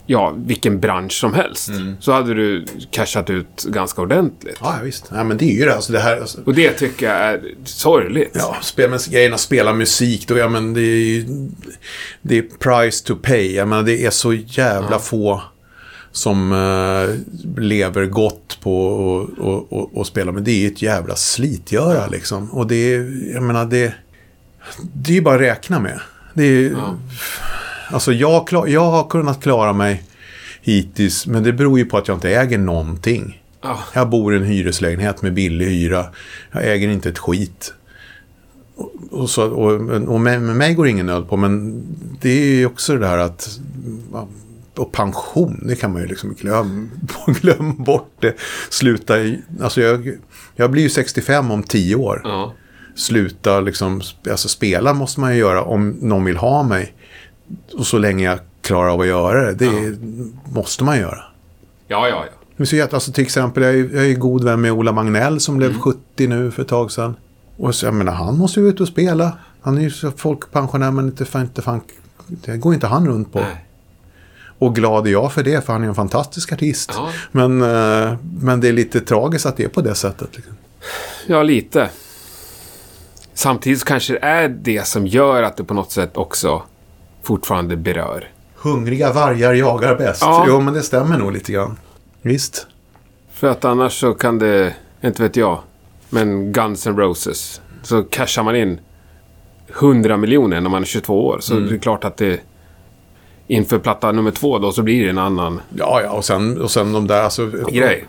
ja, 0.08 0.34
vilken 0.38 0.80
bransch 0.80 1.12
som 1.14 1.34
helst 1.34 1.70
så 2.00 2.12
hade 2.12 2.34
du 2.34 2.66
cashat 2.92 3.30
ut 3.30 3.64
ganska 3.64 4.02
ordentligt. 4.02 4.58
ja, 4.62 4.76
ja 4.78 4.84
visst. 4.84 5.12
Ja, 5.14 5.24
men 5.24 5.38
det 5.38 5.46
är 5.46 5.54
ju 5.60 5.66
det. 5.66 5.76
Alltså, 5.76 5.94
det 5.94 6.00
här, 6.00 6.18
alltså, 6.18 6.42
Och 6.46 6.54
det 6.54 6.72
tycker 6.72 7.06
jag 7.06 7.18
är 7.20 7.42
sorgligt. 7.64 8.32
Ja, 8.34 8.58
spel, 8.62 8.90
men 8.90 9.00
grejerna 9.10 9.38
spela 9.38 9.74
musik 9.74 10.28
då, 10.28 10.38
ja 10.38 10.50
men 10.50 10.74
det 10.74 10.82
är 10.82 11.06
ju, 11.06 11.26
det 12.22 12.38
är 12.38 12.42
price 12.42 13.06
to 13.06 13.16
pay. 13.16 13.56
Jag 13.56 13.68
menar 13.68 13.84
det 13.84 14.06
är 14.06 14.10
så 14.10 14.34
jävla 14.34 15.00
få 15.00 15.42
som 16.12 16.52
eh, 16.52 17.62
lever 17.62 18.06
gott 18.06 18.58
på 18.62 18.88
att 18.88 19.40
och, 19.40 19.74
och, 19.74 19.98
och 19.98 20.08
spela. 20.08 20.32
Men 20.32 20.44
det 20.44 20.52
är 20.52 20.60
ju 20.60 20.68
ett 20.68 20.82
jävla 20.82 21.16
slitgöra 21.16 22.08
liksom. 22.08 22.52
Och 22.52 22.68
det 22.68 22.94
är, 22.94 23.32
jag 23.34 23.44
menar, 23.44 23.66
det, 23.66 23.94
det 24.94 25.12
är 25.12 25.16
ju 25.16 25.22
bara 25.22 25.36
att 25.36 25.42
räkna 25.42 25.80
med. 25.80 26.00
Det 26.34 26.44
är, 26.44 26.72
Ja. 26.72 26.96
Alltså 27.92 28.14
jag, 28.14 28.48
klar, 28.48 28.68
jag 28.68 28.92
har 28.92 29.10
kunnat 29.10 29.44
klara 29.44 29.74
mig 29.74 30.04
hittills, 30.62 31.28
men 31.28 31.44
det 31.44 31.54
beror 31.54 31.80
ju 31.80 31.86
på 31.86 31.98
att 31.98 32.08
jag 32.08 32.18
inte 32.18 32.30
äger 32.30 32.58
någonting. 32.58 33.44
Ja. 33.62 33.80
Jag 33.94 34.10
bor 34.10 34.34
i 34.34 34.38
en 34.38 34.44
hyreslägenhet 34.44 35.22
med 35.22 35.34
billig 35.34 35.66
hyra. 35.66 36.06
Jag 36.52 36.68
äger 36.68 36.88
inte 36.88 37.10
ett 37.10 37.20
skit. 37.20 37.74
Och, 39.12 39.30
så, 39.30 39.50
och, 39.50 39.72
och 40.08 40.22
med, 40.22 40.42
med 40.42 40.56
mig 40.56 40.74
går 40.74 40.88
ingen 40.88 41.06
nöd 41.06 41.30
på, 41.30 41.38
men 41.38 41.84
det 42.22 42.30
är 42.30 42.56
ju 42.56 42.66
också 42.66 42.98
det 42.98 43.08
här 43.08 43.18
att... 43.18 43.60
Och 44.76 44.92
pension, 44.92 45.64
det 45.68 45.76
kan 45.76 45.94
man 45.94 46.02
ju 46.02 46.08
liksom 46.08 46.34
glömma 46.34 46.88
glöm 47.42 47.84
bort 47.84 48.12
det. 48.20 48.36
Sluta 48.70 49.20
i, 49.20 49.42
alltså 49.62 49.82
jag, 49.82 50.12
jag 50.56 50.72
blir 50.72 50.84
ju 50.84 50.90
65 50.90 51.52
om 51.52 51.64
10 51.64 51.96
år. 51.96 52.22
Ja. 52.24 52.54
Sluta 52.96 53.60
liksom, 53.60 54.02
alltså 54.30 54.50
spela 54.50 54.94
måste 54.94 55.20
man 55.20 55.34
ju 55.34 55.40
göra 55.40 55.64
om 55.64 55.90
någon 55.90 56.26
vill 56.26 56.38
ha 56.38 56.64
mig. 56.64 56.94
Och 57.78 57.88
så 57.88 57.98
länge 57.98 58.26
jag 58.26 58.40
klarar 58.62 58.90
av 58.90 59.02
att 59.02 59.08
göra 59.08 59.54
det, 59.54 59.54
det 59.54 59.98
måste 60.54 60.84
man 60.84 60.98
göra. 61.00 61.24
Ja, 61.88 62.08
ja, 62.08 62.24
ja. 62.26 62.34
Men 62.56 62.68
så 62.68 62.76
jätte- 62.76 62.96
alltså 62.96 63.12
till 63.12 63.24
exempel, 63.24 63.64
jag 63.64 63.74
är, 63.74 63.90
jag 63.96 64.06
är 64.10 64.14
god 64.14 64.44
vän 64.44 64.62
med 64.62 64.72
Ola 64.72 64.92
Magnell 64.92 65.40
som 65.40 65.56
Mm. 65.56 65.70
blev 65.70 65.80
70 65.82 66.28
nu 66.28 66.52
för 66.52 66.62
ett 66.62 66.68
tag 66.68 66.92
sedan. 66.92 67.16
Och 67.58 67.76
så, 67.76 67.86
jag 67.86 67.94
menar, 67.94 68.14
han 68.14 68.38
måste 68.38 68.60
ju 68.60 68.70
ut 68.70 68.82
och 68.82 68.88
spela. 68.88 69.38
Han 69.62 69.78
är 69.78 69.82
ju 69.82 69.92
så 69.92 70.12
folkpensionär 70.12 70.92
men 70.92 71.06
inte 71.06 71.26
fan, 71.26 71.42
inte 71.42 71.62
fan, 71.62 71.82
det 72.28 72.58
går 72.58 72.74
inte 72.74 72.88
han 72.88 73.08
runt 73.08 73.34
på. 73.34 73.40
Nej. 73.40 73.66
Och 74.60 74.76
glad 74.76 75.08
är 75.08 75.12
jag 75.12 75.34
för 75.34 75.44
det, 75.44 75.66
för 75.66 75.74
han 75.74 75.84
är 75.84 75.88
en 75.88 75.96
fantastisk 75.96 76.54
artist. 76.54 76.92
Ja. 76.96 77.10
Men, 77.32 77.62
eh, 77.62 78.16
men 78.42 78.62
det 78.62 78.68
är 78.70 78.74
lite 78.74 79.02
tragiskt 79.02 79.46
att 79.46 79.58
det 79.58 79.64
är 79.64 79.68
på 79.70 79.82
det 79.82 79.96
sättet. 79.96 80.30
Liksom. 80.36 80.54
Ja, 81.28 81.44
lite. 81.44 81.90
Samtidigt 83.34 83.84
kanske 83.86 84.14
det 84.14 84.20
är 84.20 84.50
det 84.50 84.88
som 84.88 85.08
gör 85.08 85.44
att 85.44 85.58
det 85.58 85.64
på 85.64 85.74
något 85.74 85.92
sätt 85.92 86.18
också 86.18 86.64
fortfarande 87.28 87.78
berör. 87.78 88.30
Hungriga 88.56 89.14
vargar 89.14 89.54
jagar 89.54 89.96
bäst. 89.96 90.22
Ja. 90.22 90.46
Jo, 90.48 90.62
men 90.62 90.74
det 90.74 90.82
stämmer 90.82 91.18
nog 91.18 91.32
lite 91.32 91.52
grann. 91.52 91.78
Visst. 92.22 92.68
För 93.34 93.48
att 93.48 93.66
annars 93.66 94.00
så 94.00 94.14
kan 94.14 94.40
det, 94.40 94.74
inte 95.04 95.24
vet 95.24 95.36
jag, 95.36 95.60
men 96.10 96.52
Guns 96.52 96.88
N' 96.88 96.98
Roses. 96.98 97.62
Så 97.84 98.04
cashar 98.04 98.44
man 98.44 98.56
in 98.56 98.80
100 99.80 100.18
miljoner 100.18 100.62
när 100.62 100.70
man 100.70 100.82
är 100.82 100.86
22 100.86 101.26
år. 101.28 101.38
Så 101.40 101.54
det 101.54 101.76
är 101.76 101.80
klart 101.80 102.04
att 102.04 102.18
det 102.18 102.40
inför 103.48 103.80
platta 103.80 104.12
nummer 104.12 104.32
två 104.32 104.60
då 104.60 104.72
så 104.72 104.84
blir 104.84 105.04
det 105.04 105.10
en 105.10 105.18
annan 105.18 105.62
Ja, 105.78 106.02
ja, 106.04 106.12
och 106.12 106.26
sen, 106.26 106.62
och 106.62 106.72
sen 106.72 106.94
de 106.94 107.08
där, 107.08 107.22
alltså... 107.22 107.52
grej. 107.72 108.06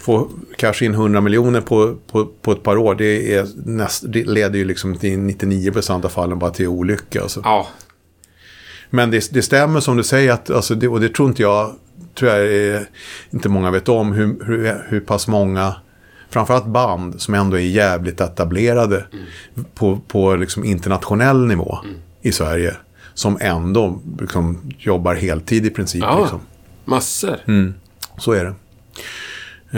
Få 0.00 0.28
kanske 0.56 0.84
in 0.84 0.94
100 0.94 1.20
miljoner 1.20 1.60
på, 1.60 1.96
på, 2.12 2.26
på 2.42 2.52
ett 2.52 2.62
par 2.62 2.76
år, 2.76 2.94
det, 2.94 3.34
är 3.34 3.46
näst, 3.64 4.04
det 4.06 4.24
leder 4.24 4.58
ju 4.58 4.64
liksom 4.64 4.98
till 4.98 5.18
99% 5.18 6.04
av 6.04 6.08
fallen 6.08 6.38
bara 6.38 6.50
till 6.50 6.68
olycka. 6.68 7.22
Alltså. 7.22 7.40
Ja, 7.44 7.66
Men 8.94 9.10
det, 9.10 9.32
det 9.32 9.42
stämmer 9.42 9.80
som 9.80 9.96
du 9.96 10.02
säger, 10.02 10.32
att, 10.32 10.50
alltså, 10.50 10.74
det, 10.74 10.88
och 10.88 11.00
det 11.00 11.14
tror 11.14 11.28
inte 11.28 11.42
jag, 11.42 11.74
tror 12.18 12.30
jag 12.30 12.46
är, 12.46 12.88
inte 13.30 13.48
många 13.48 13.70
vet 13.70 13.88
om, 13.88 14.12
hur, 14.12 14.44
hur, 14.44 14.84
hur 14.88 15.00
pass 15.00 15.28
många, 15.28 15.74
framförallt 16.30 16.66
band 16.66 17.20
som 17.20 17.34
ändå 17.34 17.56
är 17.56 17.60
jävligt 17.60 18.20
etablerade 18.20 19.04
på, 19.74 20.00
på 20.08 20.36
liksom 20.36 20.64
internationell 20.64 21.46
nivå 21.46 21.78
i 22.22 22.32
Sverige, 22.32 22.74
som 23.14 23.38
ändå 23.40 24.00
liksom, 24.20 24.72
jobbar 24.78 25.14
heltid 25.14 25.66
i 25.66 25.70
princip. 25.70 26.02
ja. 26.02 26.20
Liksom. 26.20 26.40
massor. 26.84 27.36
Så 28.18 28.32
är 28.32 28.44
det. 28.44 28.54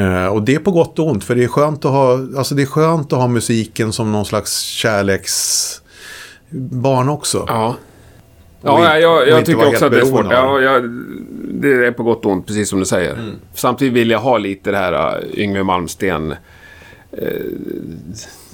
Eh, 0.03 0.27
och 0.27 0.43
det 0.43 0.55
är 0.55 0.59
på 0.59 0.71
gott 0.71 0.99
och 0.99 1.11
ont, 1.11 1.25
för 1.25 1.35
det 1.35 1.45
är 1.45 1.49
skönt 1.49 1.85
att 1.85 1.91
ha, 1.91 2.13
alltså 2.13 2.55
det 2.55 2.63
är 2.63 2.67
skönt 2.67 3.13
att 3.13 3.19
ha 3.19 3.29
musiken 3.29 3.93
som 3.93 4.13
någon 4.13 4.27
slags 4.27 4.61
kärleksbarn 4.61 7.09
också. 7.09 7.45
Ja. 7.49 7.77
Ja, 8.67 8.99
jag, 8.99 9.29
jag 9.29 9.47
tycker 9.47 9.69
också 9.69 9.87
att 9.87 9.93
det 9.93 10.01
är 10.01 10.05
svårt. 10.05 10.27
Ja, 10.31 10.61
jag, 10.61 10.91
det 11.51 11.87
är 11.87 11.93
på 11.93 12.03
gott 12.03 12.25
och 12.25 12.33
ont, 12.33 12.47
precis 12.47 12.69
som 12.69 12.79
du 12.79 12.85
säger. 12.85 13.13
Mm. 13.13 13.35
Samtidigt 13.55 13.95
vill 13.95 14.11
jag 14.11 14.19
ha 14.19 14.39
lite 14.39 14.71
det 14.71 14.77
här 14.77 15.19
uh, 15.19 15.39
Yngwie 15.39 15.63
Malmsten, 15.63 16.35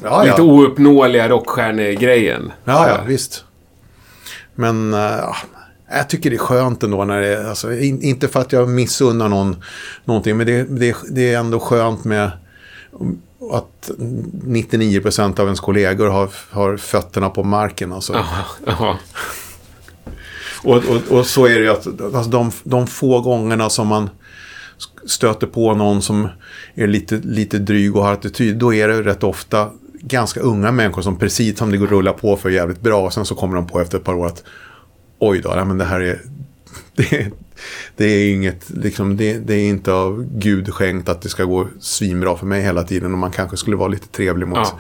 Ja, 0.03 0.23
lite 0.23 0.35
ja. 0.39 0.43
ouppnåeliga 0.43 1.29
rockstjärnegrejen. 1.29 2.53
Ja, 2.65 2.89
ja, 2.89 3.01
visst. 3.07 3.45
Men 4.55 4.95
eh, 4.95 5.01
ja, 5.01 5.37
jag 5.91 6.09
tycker 6.09 6.31
det 6.31 6.37
är 6.37 6.39
skönt 6.39 6.83
ändå 6.83 7.05
när 7.05 7.21
det 7.21 7.49
alltså, 7.49 7.73
in, 7.73 8.03
inte 8.03 8.29
för 8.29 8.41
att 8.41 8.53
jag 8.53 8.69
missunnar 8.69 9.29
någon 9.29 9.63
någonting, 10.05 10.37
men 10.37 10.47
det, 10.47 10.63
det, 10.63 10.97
det 11.11 11.33
är 11.33 11.39
ändå 11.39 11.61
skönt 11.61 12.05
med 12.05 12.31
att 13.53 13.91
99% 13.99 15.41
av 15.41 15.47
ens 15.47 15.61
kollegor 15.61 16.07
har, 16.07 16.31
har 16.51 16.77
fötterna 16.77 17.31
på 17.31 17.43
marken. 17.43 17.93
Alltså. 17.93 18.13
Ja, 18.13 18.27
ja. 18.67 18.99
Och, 20.65 20.77
och, 20.77 21.19
och 21.19 21.27
så 21.27 21.47
är 21.47 21.55
det 21.55 21.61
ju 21.65 21.69
att 21.71 21.87
alltså 22.15 22.31
de, 22.31 22.51
de 22.65 22.87
få 22.87 23.21
gångerna 23.21 23.71
som 23.71 23.87
man 23.89 24.11
stöter 25.07 25.47
på 25.47 25.75
någon 25.75 26.03
som 26.03 26.29
är 26.75 26.87
lite, 26.87 27.17
lite 27.25 27.59
dryg 27.59 27.97
och 27.97 28.05
har 28.05 28.13
attityd, 28.13 28.57
då 28.57 28.75
är 28.75 28.89
det 28.89 29.03
rätt 29.03 29.23
ofta 29.25 29.71
ganska 30.01 30.41
unga 30.41 30.73
människor 30.73 31.03
som 31.03 31.19
precis 31.19 31.59
som 31.59 31.71
det 31.71 31.77
går 31.77 31.87
att 31.87 31.93
rulla 31.93 32.13
på 32.13 32.37
för 32.37 32.51
jävligt 32.51 32.81
bra 32.81 33.05
och 33.07 33.13
sen 33.13 33.25
så 33.25 33.35
kommer 33.35 33.57
de 33.57 33.67
på 33.67 33.81
efter 33.81 33.99
ett 33.99 34.05
par 34.05 34.15
år 34.15 34.27
att 34.27 34.43
oj 35.19 35.41
då, 35.41 35.53
nej, 35.57 35.65
men 35.65 35.79
det 35.79 35.85
här 35.85 36.01
är 36.01 36.21
det, 36.97 37.13
är- 37.13 37.31
det 37.97 38.05
är 38.05 38.33
inget, 38.35 38.71
liksom, 38.71 39.17
det, 39.17 39.39
det 39.39 39.55
är 39.55 39.69
inte 39.69 39.93
av 39.93 40.25
Gud 40.35 40.75
skänkt 40.75 41.09
att 41.09 41.23
det 41.23 41.29
ska 41.29 41.45
gå 41.45 41.69
svinbra 41.81 42.37
för 42.37 42.47
mig 42.47 42.63
hela 42.63 42.83
tiden 42.83 43.13
och 43.13 43.19
man 43.19 43.31
kanske 43.31 43.57
skulle 43.57 43.77
vara 43.77 43.89
lite 43.89 44.09
trevlig 44.09 44.49
mot, 44.49 44.59
Ja. 44.59 44.79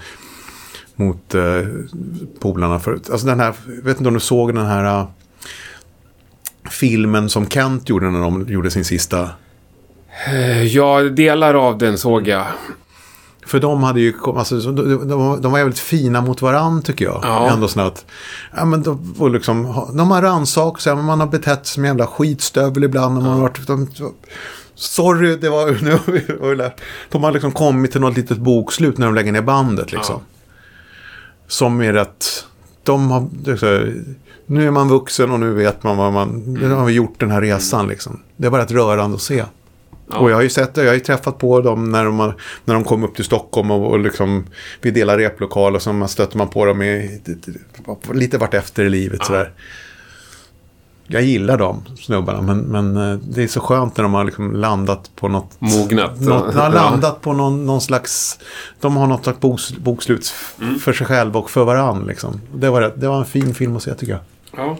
mot 0.95 1.35
eh, 1.35 1.43
polarna 2.41 2.80
förut. 2.80 3.11
Alltså 3.11 3.26
den 3.26 3.41
här, 3.41 3.55
jag 3.76 3.83
vet 3.85 3.97
inte 3.99 4.09
om 4.09 4.14
du 4.14 4.20
såg 4.20 4.55
den 4.55 4.66
här 4.66 4.85
eh, 5.01 5.07
filmen 6.71 7.29
som 7.29 7.47
Kent 7.49 7.89
gjorde 7.89 8.11
när 8.11 8.21
de 8.21 8.47
gjorde 8.49 8.71
sin 8.71 8.85
sista. 8.85 9.29
Eh, 10.27 10.63
Ja, 10.63 11.03
delar 11.03 11.55
av 11.55 11.79
den 11.79 11.99
såg 11.99 12.29
jag. 12.29 12.47
För 13.47 13.61
de 13.61 13.83
hade 13.83 14.01
ju, 14.01 14.15
alltså, 14.25 14.59
de, 14.61 14.75
de, 14.77 15.09
de, 15.09 15.43
de 15.43 15.53
var 15.53 15.59
jävligt 15.59 15.79
fina 15.79 16.21
mot 16.21 16.43
varann 16.43 16.83
tycker 16.83 17.05
jag. 17.05 17.21
Ja. 17.23 17.51
Ändå 17.51 17.69
sådana 17.69 17.89
att, 17.89 18.05
ja 18.57 18.65
men 18.65 18.83
de, 18.83 19.15
liksom, 19.33 19.63
de 19.95 20.11
har 20.11 20.23
rannsakat 20.23 20.83
sig, 20.83 20.97
man 20.97 21.21
har 21.21 21.27
betett 21.27 21.67
sig 21.67 21.75
som 21.75 21.85
en 21.85 21.89
jävla 21.89 22.07
skitstövel 22.07 22.85
ibland. 22.85 23.17
Och 23.17 23.23
man 23.25 23.33
har 23.33 23.41
varit, 23.41 23.67
de, 23.67 23.89
sorry, 24.75 25.37
det 25.37 25.49
var, 25.49 25.67
nu, 25.83 26.69
de 27.11 27.25
har 27.25 27.33
liksom 27.33 27.53
kommit 27.53 27.93
till 27.93 28.01
något 28.01 28.17
litet 28.17 28.39
bokslut 28.39 28.99
när 28.99 29.07
de 29.07 29.15
lägger 29.15 29.33
ner 29.33 29.43
bandet 29.43 29.93
liksom. 29.93 30.21
Som 31.49 31.81
är 31.81 31.93
rätt, 31.93 32.47
de 32.83 33.11
har, 33.11 33.29
nu 34.47 34.66
är 34.66 34.70
man 34.70 34.89
vuxen 34.89 35.31
och 35.31 35.40
nu 35.40 35.55
vet 35.55 35.82
man 35.82 35.97
vad 35.97 36.12
man, 36.12 36.28
nu 36.47 36.70
har 36.70 36.85
vi 36.85 36.93
gjort 36.93 37.20
den 37.20 37.31
här 37.31 37.40
resan 37.40 37.89
liksom. 37.89 38.20
Det 38.36 38.48
var 38.48 38.59
rätt 38.59 38.70
rörande 38.70 39.14
att 39.16 39.23
se. 39.23 39.44
Ja. 40.10 40.19
Och 40.19 40.31
jag 40.31 40.35
har 40.36 40.43
ju 40.43 40.48
sett 40.48 40.74
det, 40.74 40.81
jag 40.82 40.89
har 40.90 40.94
ju 40.94 41.01
träffat 41.01 41.39
på 41.39 41.60
dem 41.60 41.93
när 41.93 42.05
de, 42.05 42.19
har, 42.19 42.36
när 42.64 42.74
de 42.74 42.85
kom 42.85 43.05
upp 43.05 43.14
till 43.14 43.24
Stockholm 43.24 43.70
och, 43.70 43.90
och 43.90 43.98
liksom, 43.98 44.44
vi 44.81 44.90
delar 44.90 45.19
replokal 45.19 45.74
och 45.74 45.82
så 45.82 45.93
man 45.93 46.09
stöter 46.09 46.39
man 46.39 46.48
på 46.48 46.64
dem 46.64 46.82
i, 46.82 47.20
lite 48.12 48.39
vart 48.39 48.55
efter 48.55 48.85
i 48.85 48.89
livet 48.90 49.24
sådär. 49.24 49.52
Jag 51.06 51.23
gillar 51.23 51.59
de 51.59 51.82
snubbarna, 52.01 52.40
men, 52.43 52.59
men 52.59 52.97
eh, 53.12 53.19
det 53.19 53.43
är 53.43 53.48
så 53.48 53.60
skönt 53.60 53.97
när 53.97 54.02
de 54.02 54.14
har 54.14 54.24
liksom 54.24 54.52
landat 54.56 55.10
på 55.16 55.28
något... 55.28 55.51
Mognat. 55.59 56.20
Något, 56.20 56.55
har 56.55 56.62
Ja. 56.62 56.69
landat 56.69 57.20
på 57.20 57.32
någon, 57.32 57.66
någon 57.66 57.81
slags... 57.81 58.39
De 58.81 58.97
har 58.97 59.06
något 59.06 59.23
slags 59.24 59.40
boks, 59.40 59.77
bokslut 59.77 60.35
Mm. 60.60 60.78
för 60.78 60.93
sig 60.93 61.06
själva 61.06 61.40
och 61.40 61.51
för 61.51 61.64
varann. 61.64 62.05
Liksom. 62.06 62.40
Det, 62.55 62.70
var, 62.70 62.93
det 62.97 63.09
var 63.09 63.19
en 63.19 63.24
fin 63.24 63.55
film 63.55 63.77
att 63.77 63.82
se 63.82 63.94
tycker 63.94 64.12
jag. 64.12 64.20
Ja. 64.57 64.77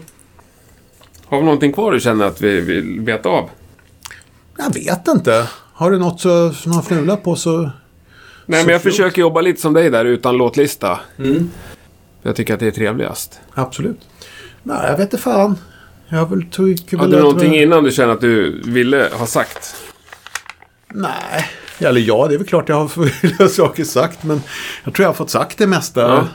Har 1.25 1.37
vi 1.39 1.43
någonting 1.45 1.73
kvar 1.73 1.91
du 1.91 1.99
känner 1.99 2.25
att 2.25 2.41
vi 2.41 2.61
vill 2.61 2.99
veta 3.01 3.29
av? 3.29 3.49
Jag 4.57 4.73
vet 4.73 5.07
inte. 5.07 5.47
Har 5.73 5.91
du 5.91 5.99
något 5.99 6.21
så, 6.21 6.53
som 6.53 6.71
har 6.71 6.81
fnulat 6.81 7.23
på 7.23 7.35
så... 7.35 7.57
Nej, 7.61 7.71
Så 8.61 8.65
men 8.65 8.73
jag 8.73 8.81
klokt. 8.81 8.83
försöker 8.83 9.21
jobba 9.21 9.41
lite 9.41 9.61
som 9.61 9.73
dig 9.73 9.89
där 9.89 10.05
utan 10.05 10.37
låtlista. 10.37 10.99
Jag 12.21 12.35
tycker 12.35 12.53
att 12.53 12.59
det 12.59 12.67
är 12.67 12.71
trevligast. 12.71 13.39
Absolut. 13.53 13.99
Nej, 14.63 14.77
jag 14.83 14.91
vet 14.91 14.99
inte 14.99 15.17
fan. 15.17 15.57
Jag 16.09 16.29
vill, 16.29 16.49
tycker 16.51 16.97
Hade 16.97 17.15
du 17.17 17.21
någonting 17.21 17.55
innan 17.55 17.83
du 17.83 17.91
känner 17.91 18.13
att 18.13 18.21
du 18.21 18.61
ville 18.65 19.09
ha 19.13 19.25
sagt? 19.25 19.75
Nej. 20.93 21.45
Eller 21.79 22.01
ja, 22.01 22.27
det 22.27 22.33
är 22.33 22.37
väl 22.37 22.47
klart 22.47 22.69
jag 22.69 22.75
har 22.75 23.47
saker 23.47 23.83
sagt. 23.83 24.23
Men 24.23 24.41
jag 24.83 24.93
tror 24.93 25.03
jag 25.03 25.09
har 25.09 25.13
fått 25.13 25.29
sagt 25.29 25.57
det 25.57 25.67
mesta. 25.67 26.01
Ja. 26.01 26.27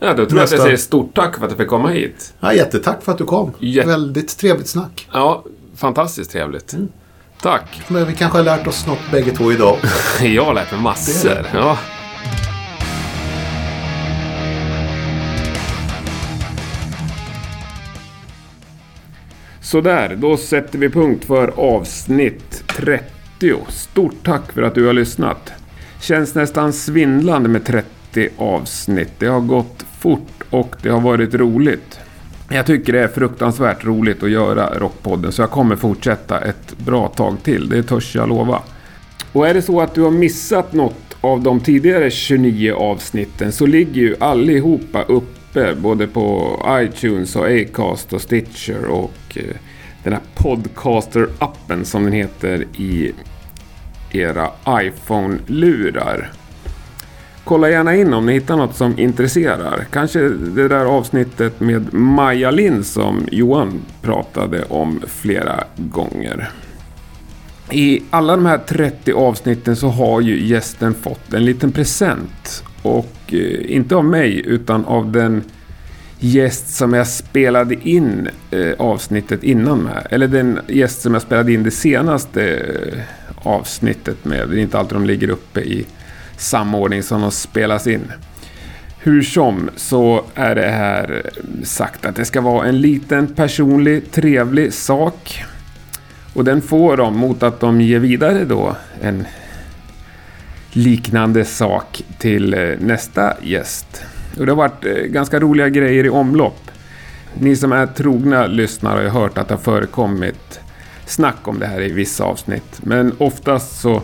Ja. 0.00 0.06
Ja, 0.06 0.14
då 0.14 0.26
tror 0.26 0.38
jag 0.40 0.44
att 0.44 0.50
jag 0.52 0.60
säger 0.60 0.76
stort 0.76 1.14
tack 1.14 1.36
för 1.38 1.44
att 1.44 1.50
jag 1.50 1.58
fick 1.58 1.68
komma 1.68 1.88
hit. 1.88 2.34
jättetack 2.54 3.02
för 3.02 3.12
att 3.12 3.18
du 3.18 3.24
kom. 3.24 3.52
Jätte- 3.58 3.88
Väldigt 3.88 4.38
trevligt 4.38 4.68
snack. 4.68 5.08
Ja, 5.12 5.44
fantastiskt 5.76 6.30
trevligt. 6.32 6.74
Tack. 7.42 7.82
Men 7.88 8.06
vi 8.06 8.12
kanske 8.14 8.38
har 8.38 8.44
lärt 8.44 8.66
oss 8.66 8.86
något 8.86 8.98
bägge 9.12 9.30
två 9.30 9.52
idag. 9.52 9.76
Jag 10.22 10.44
har 10.44 10.54
lärt 10.54 10.72
mig 10.72 10.80
massor. 10.80 11.46
Ja. 11.54 11.78
Sådär, 19.60 20.16
då 20.16 20.36
sätter 20.36 20.78
vi 20.78 20.88
punkt 20.90 21.24
för 21.24 21.48
avsnitt 21.60 22.64
30. 22.76 23.04
Stort 23.68 24.14
tack 24.24 24.52
för 24.52 24.62
att 24.62 24.74
du 24.74 24.86
har 24.86 24.92
lyssnat. 24.92 25.52
Känns 26.00 26.34
nästan 26.34 26.72
svindlande 26.72 27.48
med 27.48 27.64
30 27.64 28.28
avsnitt. 28.38 29.12
Det 29.18 29.26
har 29.26 29.40
gått 29.40 29.84
fort 30.00 30.42
och 30.50 30.76
det 30.82 30.88
har 30.88 31.00
varit 31.00 31.34
roligt. 31.34 32.00
Jag 32.48 32.66
tycker 32.66 32.92
det 32.92 33.02
är 33.02 33.08
fruktansvärt 33.08 33.84
roligt 33.84 34.22
att 34.22 34.30
göra 34.30 34.78
Rockpodden 34.78 35.32
så 35.32 35.42
jag 35.42 35.50
kommer 35.50 35.76
fortsätta 35.76 36.40
ett 36.40 36.78
bra 36.78 37.08
tag 37.08 37.36
till. 37.42 37.68
Det 37.68 37.82
törs 37.82 38.14
jag 38.14 38.28
lova. 38.28 38.62
Och 39.32 39.48
är 39.48 39.54
det 39.54 39.62
så 39.62 39.80
att 39.80 39.94
du 39.94 40.02
har 40.02 40.10
missat 40.10 40.72
något 40.72 41.16
av 41.20 41.42
de 41.42 41.60
tidigare 41.60 42.10
29 42.10 42.74
avsnitten 42.74 43.52
så 43.52 43.66
ligger 43.66 44.00
ju 44.00 44.16
allihopa 44.20 45.02
uppe 45.02 45.74
både 45.74 46.06
på 46.06 46.58
iTunes 46.68 47.36
och 47.36 47.46
Acast 47.46 48.12
och 48.12 48.22
Stitcher 48.22 48.84
och 48.84 49.36
eh, 49.36 49.56
den 50.04 50.12
här 50.12 50.22
Podcaster-appen 50.34 51.84
som 51.84 52.04
den 52.04 52.12
heter 52.12 52.66
i 52.76 53.12
era 54.12 54.50
iPhone-lurar. 54.68 56.32
Kolla 57.44 57.70
gärna 57.70 57.96
in 57.96 58.14
om 58.14 58.26
ni 58.26 58.32
hittar 58.32 58.56
något 58.56 58.76
som 58.76 58.98
intresserar. 58.98 59.86
Kanske 59.90 60.20
det 60.28 60.68
där 60.68 60.84
avsnittet 60.84 61.60
med 61.60 61.94
Maja 61.94 62.50
Lind 62.50 62.86
som 62.86 63.26
Johan 63.32 63.82
pratade 64.02 64.64
om 64.64 65.02
flera 65.06 65.64
gånger. 65.76 66.50
I 67.70 68.02
alla 68.10 68.36
de 68.36 68.46
här 68.46 68.58
30 68.58 69.12
avsnitten 69.12 69.76
så 69.76 69.88
har 69.88 70.20
ju 70.20 70.46
gästen 70.46 70.94
fått 70.94 71.34
en 71.34 71.44
liten 71.44 71.72
present. 71.72 72.64
Och 72.82 73.16
eh, 73.26 73.74
inte 73.74 73.96
av 73.96 74.04
mig 74.04 74.42
utan 74.46 74.84
av 74.84 75.12
den 75.12 75.42
gäst 76.18 76.74
som 76.76 76.94
jag 76.94 77.08
spelade 77.08 77.74
in 77.88 78.28
eh, 78.50 78.72
avsnittet 78.78 79.44
innan 79.44 79.78
med. 79.78 80.06
Eller 80.10 80.28
den 80.28 80.58
gäst 80.68 81.02
som 81.02 81.12
jag 81.12 81.22
spelade 81.22 81.52
in 81.52 81.62
det 81.62 81.70
senaste 81.70 82.56
eh, 82.56 82.98
avsnittet 83.42 84.24
med. 84.24 84.48
Det 84.48 84.56
är 84.56 84.58
inte 84.58 84.78
alltid 84.78 84.96
de 84.96 85.06
ligger 85.06 85.30
uppe 85.30 85.60
i 85.60 85.86
samordning 86.40 87.02
som 87.02 87.20
de 87.20 87.30
spelas 87.30 87.86
in. 87.86 88.12
Hur 88.98 89.22
som 89.22 89.70
så 89.76 90.24
är 90.34 90.54
det 90.54 90.68
här 90.68 91.30
sagt 91.64 92.06
att 92.06 92.16
det 92.16 92.24
ska 92.24 92.40
vara 92.40 92.66
en 92.66 92.80
liten 92.80 93.26
personlig 93.26 94.12
trevlig 94.12 94.72
sak. 94.72 95.44
Och 96.34 96.44
den 96.44 96.62
får 96.62 96.96
de 96.96 97.16
mot 97.16 97.42
att 97.42 97.60
de 97.60 97.80
ger 97.80 97.98
vidare 97.98 98.44
då 98.44 98.76
en 99.02 99.26
liknande 100.72 101.44
sak 101.44 102.02
till 102.18 102.54
eh, 102.54 102.60
nästa 102.78 103.34
gäst. 103.42 104.02
Och 104.38 104.46
det 104.46 104.52
har 104.52 104.56
varit 104.56 104.84
eh, 104.84 104.92
ganska 104.92 105.40
roliga 105.40 105.68
grejer 105.68 106.04
i 106.04 106.08
omlopp. 106.08 106.70
Ni 107.38 107.56
som 107.56 107.72
är 107.72 107.86
trogna 107.86 108.46
lyssnare 108.46 108.96
har 108.96 109.02
ju 109.02 109.08
hört 109.08 109.38
att 109.38 109.48
det 109.48 109.54
har 109.54 109.62
förekommit 109.62 110.60
snack 111.06 111.48
om 111.48 111.58
det 111.58 111.66
här 111.66 111.80
i 111.80 111.92
vissa 111.92 112.24
avsnitt. 112.24 112.80
Men 112.82 113.12
oftast 113.18 113.80
så 113.80 114.02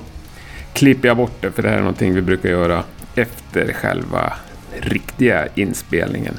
klipper 0.77 1.09
jag 1.09 1.17
bort 1.17 1.37
det 1.43 1.51
för 1.51 1.63
det 1.63 1.69
här 1.69 1.77
är 1.77 1.81
någonting 1.81 2.15
vi 2.15 2.23
brukar 2.23 2.49
göra 2.49 2.85
efter 3.15 3.73
själva 3.73 4.33
riktiga 4.81 5.47
inspelningen. 5.55 6.35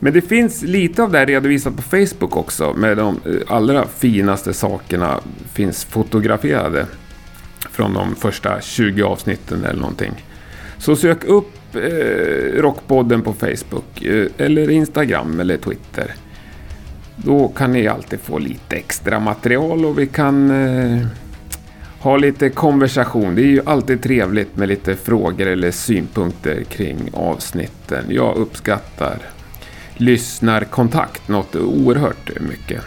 Men 0.00 0.12
det 0.12 0.22
finns 0.22 0.62
lite 0.62 1.02
av 1.02 1.12
det 1.12 1.18
här 1.18 1.26
redovisat 1.26 1.76
på 1.76 1.82
Facebook 1.82 2.36
också. 2.36 2.72
Med 2.72 2.96
de 2.96 3.20
eh, 3.26 3.54
allra 3.54 3.86
finaste 3.86 4.54
sakerna 4.54 5.20
finns 5.52 5.84
fotograferade. 5.84 6.86
Från 7.70 7.94
de 7.94 8.14
första 8.16 8.60
20 8.60 9.02
avsnitten 9.02 9.64
eller 9.64 9.80
någonting. 9.80 10.24
Så 10.78 10.96
sök 10.96 11.24
upp 11.24 11.74
eh, 11.74 12.60
Rockpodden 12.60 13.22
på 13.22 13.32
Facebook. 13.32 14.02
Eh, 14.02 14.26
eller 14.38 14.70
Instagram 14.70 15.40
eller 15.40 15.56
Twitter. 15.56 16.14
Då 17.16 17.48
kan 17.48 17.72
ni 17.72 17.88
alltid 17.88 18.20
få 18.20 18.38
lite 18.38 18.76
extra 18.76 19.20
material 19.20 19.84
och 19.84 19.98
vi 19.98 20.06
kan 20.06 20.50
eh, 20.50 21.06
ha 22.06 22.16
lite 22.16 22.50
konversation. 22.50 23.34
Det 23.34 23.42
är 23.42 23.46
ju 23.46 23.62
alltid 23.66 24.02
trevligt 24.02 24.56
med 24.56 24.68
lite 24.68 24.96
frågor 24.96 25.46
eller 25.46 25.70
synpunkter 25.70 26.62
kring 26.62 27.10
avsnitten. 27.12 28.04
Jag 28.08 28.36
uppskattar 28.36 29.18
lyssnarkontakt 29.94 31.28
något 31.28 31.56
oerhört 31.56 32.40
mycket. 32.40 32.82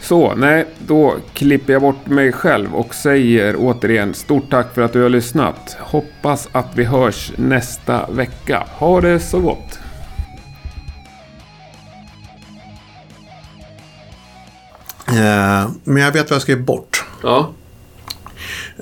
Så, 0.00 0.34
nej, 0.34 0.66
då 0.78 1.16
klipper 1.34 1.72
jag 1.72 1.82
bort 1.82 2.06
mig 2.06 2.32
själv 2.32 2.74
och 2.74 2.94
säger 2.94 3.54
återigen 3.58 4.14
stort 4.14 4.50
tack 4.50 4.74
för 4.74 4.82
att 4.82 4.92
du 4.92 5.02
har 5.02 5.08
lyssnat. 5.08 5.76
Hoppas 5.80 6.48
att 6.52 6.68
vi 6.74 6.84
hörs 6.84 7.32
nästa 7.36 8.10
vecka. 8.10 8.66
Ha 8.70 9.00
det 9.00 9.20
så 9.20 9.40
gott! 9.40 9.78
Eh, 15.08 15.70
men 15.84 16.02
jag 16.02 16.12
vet 16.12 16.30
vad 16.30 16.34
jag 16.34 16.42
ska 16.42 16.52
ge 16.52 16.58
bort. 16.58 17.04
Ja. 17.22 17.52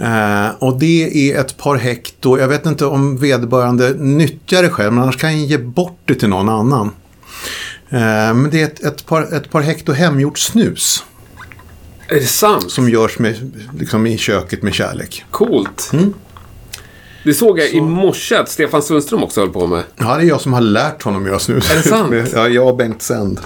Eh, 0.00 0.48
och 0.58 0.78
det 0.78 1.30
är 1.32 1.40
ett 1.40 1.56
par 1.56 1.76
hekto. 1.76 2.38
Jag 2.38 2.48
vet 2.48 2.66
inte 2.66 2.86
om 2.86 3.16
vederbörande 3.16 3.94
nyttjar 3.98 4.62
det 4.62 4.70
själv, 4.70 4.92
men 4.92 5.02
annars 5.02 5.16
kan 5.16 5.40
jag 5.40 5.48
ge 5.48 5.58
bort 5.58 5.98
det 6.04 6.14
till 6.14 6.28
någon 6.28 6.48
annan. 6.48 6.90
Eh, 7.90 7.98
men 8.34 8.50
det 8.50 8.60
är 8.60 8.64
ett, 8.64 8.84
ett, 8.84 9.06
par, 9.06 9.34
ett 9.34 9.50
par 9.50 9.60
hekto 9.60 9.92
hemgjort 9.92 10.38
snus. 10.38 11.04
Är 12.08 12.14
det 12.14 12.26
sant? 12.26 12.70
Som 12.70 12.88
görs 12.88 13.18
med, 13.18 13.52
liksom 13.78 14.06
i 14.06 14.18
köket 14.18 14.62
med 14.62 14.74
kärlek. 14.74 15.24
Coolt. 15.30 15.92
Det 17.24 17.34
såg 17.34 17.58
jag 17.58 17.70
i 17.70 17.80
morse 17.80 18.36
att 18.36 18.48
Stefan 18.48 18.82
Sundström 18.82 19.22
också 19.22 19.40
höll 19.40 19.50
på 19.50 19.66
med. 19.66 19.82
Ja, 19.96 20.16
det 20.16 20.22
är 20.22 20.26
jag 20.28 20.40
som 20.40 20.52
har 20.52 20.60
lärt 20.60 21.02
honom 21.02 21.26
göra 21.26 21.38
snus. 21.38 21.70
Är 21.70 21.76
det 21.76 21.82
sant? 21.82 22.14
ja, 22.34 22.48
jag 22.48 22.68
och 22.68 22.76
Bengt 22.76 23.02
Sänd. 23.02 23.40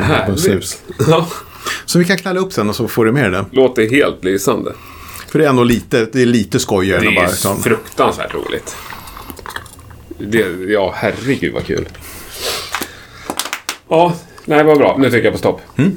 Härligt. 0.00 0.40
snus. 0.40 0.78
Ja, 1.08 1.28
Så 1.86 1.98
vi 1.98 2.04
kan 2.04 2.16
knalla 2.18 2.40
upp 2.40 2.52
sen 2.52 2.68
och 2.68 2.76
så 2.76 2.88
får 2.88 3.04
du 3.04 3.12
med 3.12 3.32
det. 3.32 3.44
låter 3.52 3.90
helt 3.90 4.24
lysande. 4.24 4.72
För 5.34 5.38
det 5.38 5.44
är 5.44 5.48
ändå 5.48 5.64
lite, 5.64 6.08
det 6.12 6.22
är 6.22 6.26
lite 6.26 6.60
skojigare 6.60 7.00
Det 7.00 7.06
är 7.06 7.14
bara... 7.14 7.26
Liksom, 7.26 7.62
fruktansvärt 7.62 8.34
roligt. 8.34 8.76
Det, 10.18 10.72
ja, 10.72 10.94
herregud 10.96 11.54
vad 11.54 11.64
kul. 11.66 11.88
Ja, 13.88 14.14
nej 14.44 14.64
vad 14.64 14.78
bra. 14.78 14.96
Nu 14.98 15.10
trycker 15.10 15.24
jag 15.24 15.32
på 15.32 15.38
stopp. 15.38 15.60
Mm. 15.76 15.96